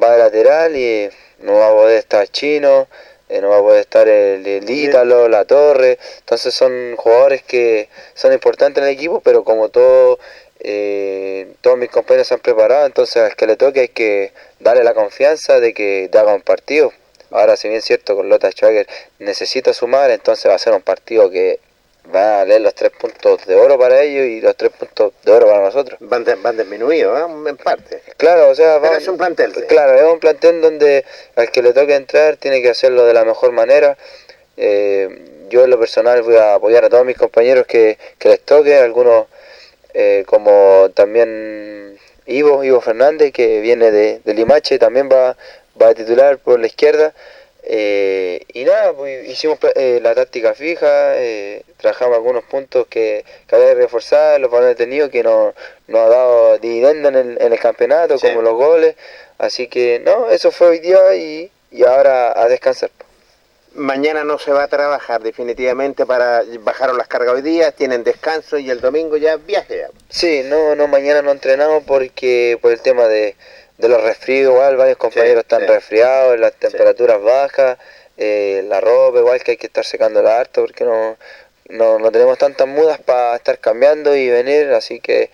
va 0.00 0.12
de 0.12 0.18
lateral 0.18 0.76
y 0.76 1.10
no 1.40 1.54
va 1.54 1.68
a 1.68 1.72
poder 1.72 1.98
estar 1.98 2.28
Chino, 2.28 2.86
eh, 3.28 3.40
no 3.40 3.48
va 3.48 3.58
a 3.58 3.62
poder 3.62 3.80
estar 3.80 4.06
el, 4.06 4.46
el 4.46 4.70
Ítalo, 4.70 5.28
la 5.28 5.44
Torre. 5.44 5.98
Entonces 6.20 6.54
son 6.54 6.94
jugadores 6.96 7.42
que 7.42 7.88
son 8.14 8.32
importantes 8.32 8.82
en 8.82 8.88
el 8.88 8.94
equipo, 8.94 9.20
pero 9.20 9.42
como 9.42 9.70
todo 9.70 10.20
eh, 10.60 11.54
todos 11.62 11.78
mis 11.78 11.90
compañeros 11.90 12.28
se 12.28 12.34
han 12.34 12.40
preparado, 12.40 12.86
entonces 12.86 13.16
al 13.22 13.34
que 13.34 13.46
le 13.46 13.56
toque 13.56 13.80
hay 13.80 13.88
que 13.88 14.32
darle 14.60 14.84
la 14.84 14.94
confianza 14.94 15.58
de 15.58 15.74
que 15.74 16.08
haga 16.12 16.34
un 16.34 16.42
partido. 16.42 16.92
Ahora, 17.30 17.56
si 17.56 17.68
bien 17.68 17.78
es 17.78 17.84
cierto, 17.84 18.16
con 18.16 18.28
Lota 18.28 18.50
Schwager 18.50 18.86
necesita 19.18 19.72
sumar, 19.72 20.10
entonces 20.10 20.50
va 20.50 20.54
a 20.54 20.58
ser 20.58 20.72
un 20.72 20.82
partido 20.82 21.30
que 21.30 21.58
va 22.14 22.40
a 22.40 22.44
leer 22.44 22.62
los 22.62 22.74
tres 22.74 22.90
puntos 22.98 23.44
de 23.46 23.54
oro 23.54 23.78
para 23.78 24.00
ellos 24.02 24.26
y 24.26 24.40
los 24.40 24.56
tres 24.56 24.70
puntos 24.72 25.12
de 25.22 25.30
oro 25.32 25.46
para 25.46 25.60
nosotros. 25.60 25.98
Van, 26.00 26.24
de- 26.24 26.34
van 26.36 26.56
disminuidos, 26.56 27.18
¿eh? 27.20 27.48
en 27.48 27.56
parte. 27.56 28.02
Claro, 28.16 28.48
o 28.48 28.54
sea, 28.54 28.78
Pero 28.80 28.92
va- 28.92 28.98
es 28.98 29.06
un 29.06 29.16
plantel. 29.18 29.54
sí. 29.54 29.60
Claro, 29.68 29.94
es 29.94 30.12
un 30.12 30.18
plantel 30.18 30.60
donde 30.60 31.04
al 31.36 31.50
que 31.50 31.62
le 31.62 31.72
toque 31.72 31.94
entrar 31.94 32.36
tiene 32.36 32.62
que 32.62 32.70
hacerlo 32.70 33.04
de 33.04 33.14
la 33.14 33.24
mejor 33.24 33.52
manera. 33.52 33.96
Eh, 34.56 35.08
yo 35.50 35.64
en 35.64 35.70
lo 35.70 35.78
personal 35.78 36.22
voy 36.22 36.36
a 36.36 36.54
apoyar 36.54 36.84
a 36.84 36.88
todos 36.88 37.04
mis 37.04 37.16
compañeros 37.16 37.66
que, 37.66 37.98
que 38.18 38.28
les 38.28 38.40
toque, 38.40 38.76
algunos 38.76 39.26
eh, 39.94 40.24
como 40.26 40.90
también 40.94 41.98
Ivo, 42.26 42.62
Ivo 42.64 42.80
Fernández, 42.80 43.32
que 43.32 43.60
viene 43.60 43.90
de, 43.90 44.20
de 44.24 44.34
Limache, 44.34 44.78
también 44.78 45.08
va, 45.10 45.36
va 45.80 45.88
a 45.88 45.94
titular 45.94 46.38
por 46.38 46.60
la 46.60 46.66
izquierda. 46.66 47.14
Eh, 47.62 48.44
y 48.54 48.64
nada, 48.64 48.92
pues 48.94 49.28
hicimos 49.28 49.58
eh, 49.74 50.00
la 50.02 50.14
táctica 50.14 50.54
fija, 50.54 51.16
eh, 51.18 51.62
trabajamos 51.76 52.16
algunos 52.16 52.44
puntos 52.44 52.86
que, 52.88 53.24
que 53.46 53.54
había 53.54 53.68
que 53.68 53.74
reforzar, 53.74 54.40
los 54.40 54.50
balones 54.50 54.76
tenidos 54.76 55.10
que 55.10 55.22
nos 55.22 55.54
no 55.86 55.98
ha 55.98 56.08
dado 56.08 56.58
dividendo 56.58 57.10
en 57.10 57.16
el, 57.16 57.38
en 57.40 57.52
el 57.52 57.58
campeonato, 57.58 58.18
como 58.18 58.42
los 58.42 58.54
goles. 58.54 58.96
Así 59.38 59.68
que 59.68 60.00
no, 60.04 60.30
eso 60.30 60.50
fue 60.50 60.68
hoy 60.68 60.78
día 60.78 61.14
y, 61.14 61.50
y 61.70 61.84
ahora 61.84 62.40
a 62.40 62.48
descansar. 62.48 62.90
Mañana 63.74 64.24
no 64.24 64.38
se 64.38 64.50
va 64.50 64.64
a 64.64 64.68
trabajar 64.68 65.22
definitivamente 65.22 66.04
para 66.04 66.42
bajaron 66.60 66.98
las 66.98 67.06
cargas 67.06 67.36
hoy 67.36 67.42
día, 67.42 67.70
tienen 67.70 68.02
descanso 68.02 68.58
y 68.58 68.68
el 68.68 68.80
domingo 68.80 69.16
ya 69.16 69.36
viaje. 69.36 69.86
Sí, 70.08 70.42
no, 70.44 70.74
no, 70.74 70.88
mañana 70.88 71.22
no 71.22 71.30
entrenamos 71.30 71.84
porque 71.86 72.58
por 72.60 72.72
el 72.72 72.80
tema 72.80 73.06
de, 73.06 73.36
de 73.80 73.88
los 73.88 74.02
resfríos, 74.02 74.52
igual 74.52 74.76
varios 74.76 74.98
compañeros 74.98 75.42
están 75.42 75.62
sí. 75.62 75.66
resfriados, 75.66 76.38
las 76.38 76.52
temperaturas 76.54 77.20
bajas, 77.22 77.78
eh, 78.16 78.62
la 78.68 78.80
ropa 78.80 79.18
igual 79.18 79.42
que 79.42 79.52
hay 79.52 79.56
que 79.56 79.66
estar 79.66 79.84
secándola 79.84 80.38
harto 80.38 80.60
porque 80.62 80.84
no, 80.84 81.16
no, 81.68 81.98
no 81.98 82.12
tenemos 82.12 82.36
tantas 82.38 82.66
mudas 82.68 83.00
para 83.00 83.36
estar 83.36 83.58
cambiando 83.58 84.14
y 84.14 84.28
venir, 84.28 84.68
así 84.72 85.00
que 85.00 85.30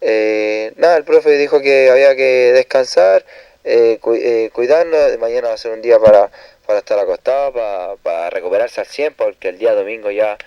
eh, 0.00 0.72
nada, 0.76 0.96
el 0.96 1.04
profe 1.04 1.30
dijo 1.32 1.60
que 1.60 1.90
había 1.90 2.16
que 2.16 2.52
descansar, 2.54 3.24
eh, 3.64 3.98
cu- 4.00 4.14
eh, 4.14 4.50
cuidarnos, 4.52 5.18
mañana 5.18 5.48
va 5.48 5.54
a 5.54 5.58
ser 5.58 5.72
un 5.72 5.82
día 5.82 5.98
para, 5.98 6.30
para 6.66 6.78
estar 6.78 6.98
acostado, 6.98 7.52
para, 7.52 7.96
para 8.02 8.30
recuperarse 8.30 8.80
al 8.80 8.86
100 8.86 9.12
porque 9.14 9.48
el 9.50 9.58
día 9.58 9.74
domingo 9.74 10.10
ya 10.10 10.38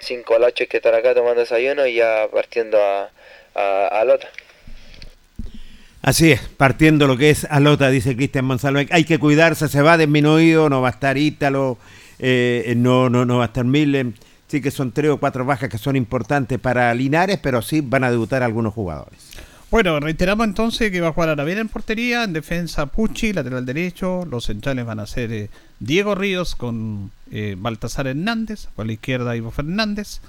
5 0.00 0.36
a 0.36 0.38
las 0.38 0.48
8 0.48 0.64
hay 0.64 0.68
que 0.68 0.76
estar 0.78 0.94
acá 0.94 1.14
tomando 1.14 1.40
desayuno 1.40 1.86
y 1.86 1.94
ya 1.96 2.28
partiendo 2.32 2.80
a, 2.82 3.10
a, 3.54 3.88
a 3.88 4.04
Lota. 4.04 4.28
Así 6.02 6.30
es, 6.30 6.40
partiendo 6.40 7.06
lo 7.06 7.16
que 7.16 7.30
es 7.30 7.44
Alota, 7.50 7.90
dice 7.90 8.14
Cristian 8.14 8.44
Monsalve, 8.44 8.86
hay 8.90 9.04
que 9.04 9.18
cuidarse, 9.18 9.68
se 9.68 9.82
va 9.82 9.98
disminuido, 9.98 10.68
no 10.68 10.80
va 10.80 10.88
a 10.88 10.92
estar 10.92 11.18
Ítalo, 11.18 11.76
eh, 12.18 12.72
no, 12.76 13.10
no, 13.10 13.24
no 13.24 13.38
va 13.38 13.44
a 13.44 13.46
estar 13.46 13.64
Miller, 13.64 14.12
sí 14.46 14.60
que 14.60 14.70
son 14.70 14.92
tres 14.92 15.10
o 15.10 15.18
cuatro 15.18 15.44
bajas 15.44 15.68
que 15.68 15.78
son 15.78 15.96
importantes 15.96 16.58
para 16.58 16.94
Linares, 16.94 17.38
pero 17.42 17.62
sí 17.62 17.80
van 17.80 18.04
a 18.04 18.10
debutar 18.10 18.42
algunos 18.42 18.74
jugadores. 18.74 19.18
Bueno, 19.70 20.00
reiteramos 20.00 20.46
entonces 20.46 20.90
que 20.90 21.02
va 21.02 21.08
a 21.08 21.12
jugar 21.12 21.28
Aravena 21.28 21.60
en 21.60 21.68
portería, 21.68 22.24
en 22.24 22.32
defensa 22.32 22.86
Pucci, 22.86 23.34
lateral 23.34 23.66
derecho, 23.66 24.24
los 24.24 24.46
centrales 24.46 24.86
van 24.86 24.98
a 24.98 25.06
ser 25.06 25.30
eh, 25.30 25.50
Diego 25.78 26.14
Ríos 26.14 26.54
con 26.54 27.10
eh, 27.30 27.54
Baltasar 27.58 28.06
Hernández, 28.06 28.68
por 28.74 28.86
la 28.86 28.92
izquierda 28.92 29.36
Ivo 29.36 29.50
Fernández, 29.50 30.20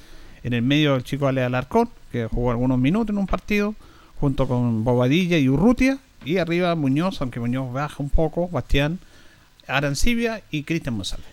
en 0.44 0.52
el 0.52 0.62
medio 0.62 0.96
el 0.96 1.06
chico 1.06 1.28
Ale 1.28 1.42
Alarcón, 1.42 1.90
que 2.12 2.26
jugó 2.26 2.52
algunos 2.52 2.80
minutos 2.80 3.14
en 3.14 3.18
un 3.18 3.28
partido, 3.28 3.76
junto 4.20 4.48
con 4.48 4.84
Bobadilla 4.84 5.38
y 5.38 5.50
Urrutia, 5.50 6.00
y 6.26 6.38
arriba 6.38 6.76
Muñoz, 6.76 7.22
aunque 7.22 7.40
Muñoz 7.40 7.72
baja 7.72 7.96
un 8.00 8.10
poco, 8.10 8.48
Bastián, 8.50 9.00
Arancibia 9.68 10.42
y 10.52 10.64
Cristian 10.64 10.96
González. 10.96 11.26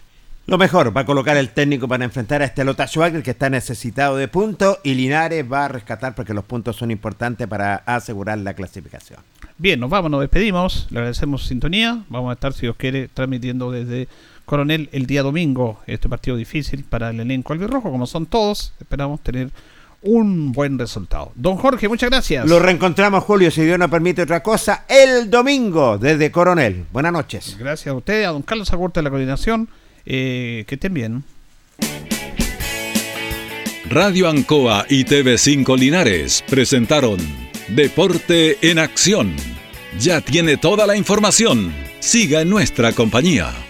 Lo 0.46 0.58
mejor 0.58 0.96
va 0.96 1.00
a 1.00 1.06
colocar 1.06 1.36
el 1.36 1.48
técnico 1.48 1.88
para 1.88 2.04
enfrentar 2.04 2.40
a 2.40 2.44
este 2.44 2.64
Lota 2.64 2.86
Schwager 2.86 3.24
que 3.24 3.32
está 3.32 3.50
necesitado 3.50 4.16
de 4.16 4.28
puntos 4.28 4.78
y 4.84 4.94
Linares 4.94 5.44
va 5.50 5.64
a 5.64 5.68
rescatar 5.68 6.14
porque 6.14 6.34
los 6.34 6.44
puntos 6.44 6.76
son 6.76 6.92
importantes 6.92 7.48
para 7.48 7.74
asegurar 7.78 8.38
la 8.38 8.54
clasificación. 8.54 9.18
Bien, 9.58 9.80
nos 9.80 9.90
vamos, 9.90 10.08
nos 10.08 10.20
despedimos, 10.20 10.86
le 10.90 11.00
agradecemos 11.00 11.42
su 11.42 11.48
sintonía, 11.48 12.04
vamos 12.08 12.30
a 12.30 12.34
estar, 12.34 12.52
si 12.52 12.60
Dios 12.60 12.76
quiere, 12.76 13.08
transmitiendo 13.08 13.72
desde 13.72 14.06
Coronel 14.44 14.88
el 14.92 15.06
día 15.06 15.24
domingo 15.24 15.80
este 15.88 16.08
partido 16.08 16.36
difícil 16.36 16.84
para 16.84 17.10
el 17.10 17.18
elenco 17.18 17.52
albirrojo, 17.52 17.90
como 17.90 18.06
son 18.06 18.26
todos, 18.26 18.72
esperamos 18.78 19.20
tener 19.22 19.50
un 20.06 20.52
buen 20.52 20.78
resultado. 20.78 21.32
Don 21.34 21.56
Jorge, 21.56 21.88
muchas 21.88 22.10
gracias. 22.10 22.46
Lo 22.46 22.58
reencontramos, 22.58 23.24
Julio, 23.24 23.50
si 23.50 23.62
Dios 23.62 23.78
no 23.78 23.90
permite 23.90 24.22
otra 24.22 24.42
cosa, 24.42 24.84
el 24.88 25.28
domingo 25.28 25.98
desde 25.98 26.30
Coronel. 26.30 26.86
Buenas 26.92 27.12
noches. 27.12 27.56
Gracias 27.58 27.92
a 27.92 27.96
usted, 27.96 28.24
a 28.24 28.28
don 28.28 28.42
Carlos 28.42 28.72
Agurta 28.72 29.00
de 29.00 29.04
la 29.04 29.10
coordinación, 29.10 29.68
eh, 30.04 30.64
que 30.66 30.76
estén 30.76 30.94
bien. 30.94 31.24
Radio 33.88 34.28
Ancoa 34.28 34.84
y 34.88 35.04
TV5 35.04 35.78
Linares 35.78 36.42
presentaron 36.48 37.18
Deporte 37.68 38.58
en 38.62 38.78
Acción. 38.78 39.34
Ya 39.98 40.20
tiene 40.20 40.56
toda 40.56 40.86
la 40.86 40.96
información. 40.96 41.72
Siga 42.00 42.40
en 42.40 42.50
nuestra 42.50 42.92
compañía. 42.92 43.65